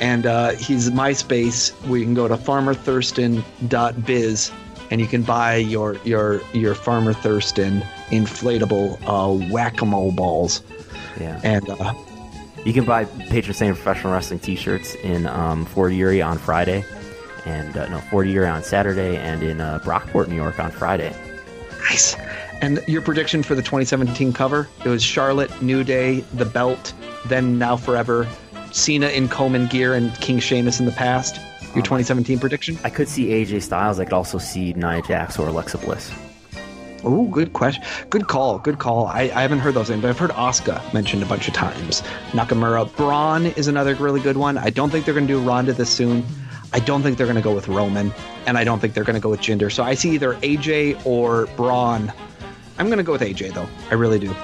And 0.00 0.26
uh, 0.26 0.50
he's 0.52 0.90
MySpace. 0.90 1.80
We 1.86 2.02
can 2.02 2.14
go 2.14 2.26
to 2.26 2.36
farmerthurston.biz 2.36 4.52
and 4.90 5.00
you 5.00 5.06
can 5.06 5.22
buy 5.22 5.56
your 5.56 5.96
your 6.04 6.40
your 6.52 6.74
Farmer 6.74 7.12
Thurston 7.12 7.82
inflatable 8.10 8.98
uh, 9.06 9.52
whack-a-mole 9.52 10.12
balls. 10.12 10.62
Yeah. 11.18 11.40
And 11.42 11.68
uh, 11.68 11.94
You 12.64 12.72
can 12.72 12.84
buy 12.84 13.04
patron 13.04 13.54
saint 13.54 13.74
professional 13.74 14.12
wrestling 14.12 14.40
T-shirts 14.40 14.94
in 14.96 15.26
um, 15.26 15.64
Fort 15.64 15.92
Erie 15.92 16.22
on 16.22 16.38
Friday, 16.38 16.84
and 17.46 17.76
uh, 17.76 17.88
no 17.88 17.98
Fort 17.98 18.26
Erie 18.26 18.46
on 18.46 18.62
Saturday, 18.62 19.16
and 19.16 19.42
in 19.42 19.60
uh, 19.60 19.78
Brockport, 19.80 20.28
New 20.28 20.36
York 20.36 20.58
on 20.58 20.70
Friday. 20.70 21.14
Nice. 21.88 22.16
And 22.60 22.82
your 22.86 23.00
prediction 23.00 23.42
for 23.42 23.54
the 23.54 23.62
2017 23.62 24.32
cover? 24.34 24.68
It 24.84 24.88
was 24.88 25.02
Charlotte, 25.02 25.62
New 25.62 25.82
Day, 25.82 26.20
The 26.34 26.44
Belt, 26.44 26.92
then 27.26 27.58
Now 27.58 27.76
Forever, 27.76 28.28
Cena 28.70 29.08
in 29.08 29.28
Coleman 29.28 29.66
gear, 29.66 29.94
and 29.94 30.14
King 30.20 30.38
Sheamus 30.40 30.78
in 30.78 30.86
the 30.86 30.92
past. 30.92 31.36
Your 31.74 31.82
2017 31.84 32.38
prediction? 32.38 32.78
I 32.84 32.90
could 32.90 33.08
see 33.08 33.28
AJ 33.28 33.62
Styles. 33.62 33.98
I 33.98 34.04
could 34.04 34.12
also 34.12 34.38
see 34.38 34.72
Nia 34.74 35.02
Jax 35.02 35.38
or 35.38 35.48
Alexa 35.48 35.78
Bliss. 35.78 36.12
Oh, 37.02 37.26
good 37.26 37.52
question. 37.52 37.82
Good 38.10 38.26
call. 38.26 38.58
Good 38.58 38.78
call. 38.78 39.06
I, 39.06 39.22
I 39.22 39.42
haven't 39.42 39.60
heard 39.60 39.74
those 39.74 39.90
names, 39.90 40.02
but 40.02 40.08
I've 40.08 40.18
heard 40.18 40.30
Asuka 40.30 40.92
mentioned 40.92 41.22
a 41.22 41.26
bunch 41.26 41.48
of 41.48 41.54
times. 41.54 42.02
Nakamura. 42.32 42.94
Braun 42.96 43.46
is 43.46 43.68
another 43.68 43.94
really 43.94 44.20
good 44.20 44.36
one. 44.36 44.58
I 44.58 44.70
don't 44.70 44.90
think 44.90 45.04
they're 45.04 45.14
going 45.14 45.26
to 45.26 45.32
do 45.32 45.40
Ronda 45.40 45.72
this 45.72 45.90
soon. 45.90 46.24
I 46.72 46.78
don't 46.78 47.02
think 47.02 47.16
they're 47.16 47.26
going 47.26 47.36
to 47.36 47.42
go 47.42 47.54
with 47.54 47.68
Roman, 47.68 48.12
and 48.46 48.56
I 48.56 48.64
don't 48.64 48.78
think 48.78 48.94
they're 48.94 49.04
going 49.04 49.14
to 49.14 49.20
go 49.20 49.30
with 49.30 49.40
Jinder. 49.40 49.72
So 49.72 49.82
I 49.82 49.94
see 49.94 50.10
either 50.10 50.34
AJ 50.34 51.04
or 51.04 51.46
Braun. 51.56 52.12
I'm 52.78 52.86
going 52.86 52.98
to 52.98 53.04
go 53.04 53.12
with 53.12 53.22
AJ, 53.22 53.54
though. 53.54 53.68
I 53.90 53.94
really 53.94 54.18
do. 54.18 54.34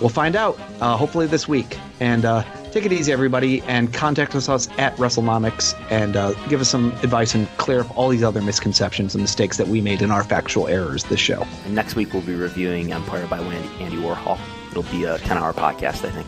We'll 0.00 0.10
find 0.10 0.36
out, 0.36 0.58
uh, 0.80 0.96
hopefully 0.96 1.26
this 1.26 1.48
week. 1.48 1.78
And 2.00 2.24
uh, 2.24 2.44
take 2.76 2.84
it 2.84 2.92
easy, 2.92 3.10
everybody, 3.10 3.62
and 3.62 3.94
contact 3.94 4.34
us 4.34 4.50
at 4.76 4.94
WrestleNomics 4.96 5.74
and 5.90 6.14
uh, 6.14 6.32
give 6.48 6.60
us 6.60 6.68
some 6.68 6.92
advice 7.02 7.34
and 7.34 7.48
clear 7.56 7.80
up 7.80 7.96
all 7.96 8.10
these 8.10 8.22
other 8.22 8.42
misconceptions 8.42 9.14
and 9.14 9.22
mistakes 9.22 9.56
that 9.56 9.66
we 9.66 9.80
made 9.80 10.02
in 10.02 10.10
our 10.10 10.22
factual 10.22 10.68
errors 10.68 11.04
this 11.04 11.18
show. 11.18 11.46
And 11.64 11.74
next 11.74 11.96
week 11.96 12.12
we'll 12.12 12.20
be 12.20 12.34
reviewing 12.34 12.92
Empire 12.92 13.26
by 13.28 13.38
Andy, 13.38 13.82
Andy 13.82 13.96
Warhol. 13.96 14.38
It'll 14.70 14.82
be 14.82 15.04
a 15.04 15.16
10-hour 15.16 15.54
podcast, 15.54 16.04
I 16.04 16.10
think. 16.10 16.26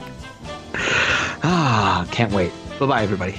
Ah, 1.44 2.08
can't 2.10 2.32
wait. 2.32 2.50
Bye 2.80 2.86
bye, 2.86 3.02
everybody. 3.02 3.38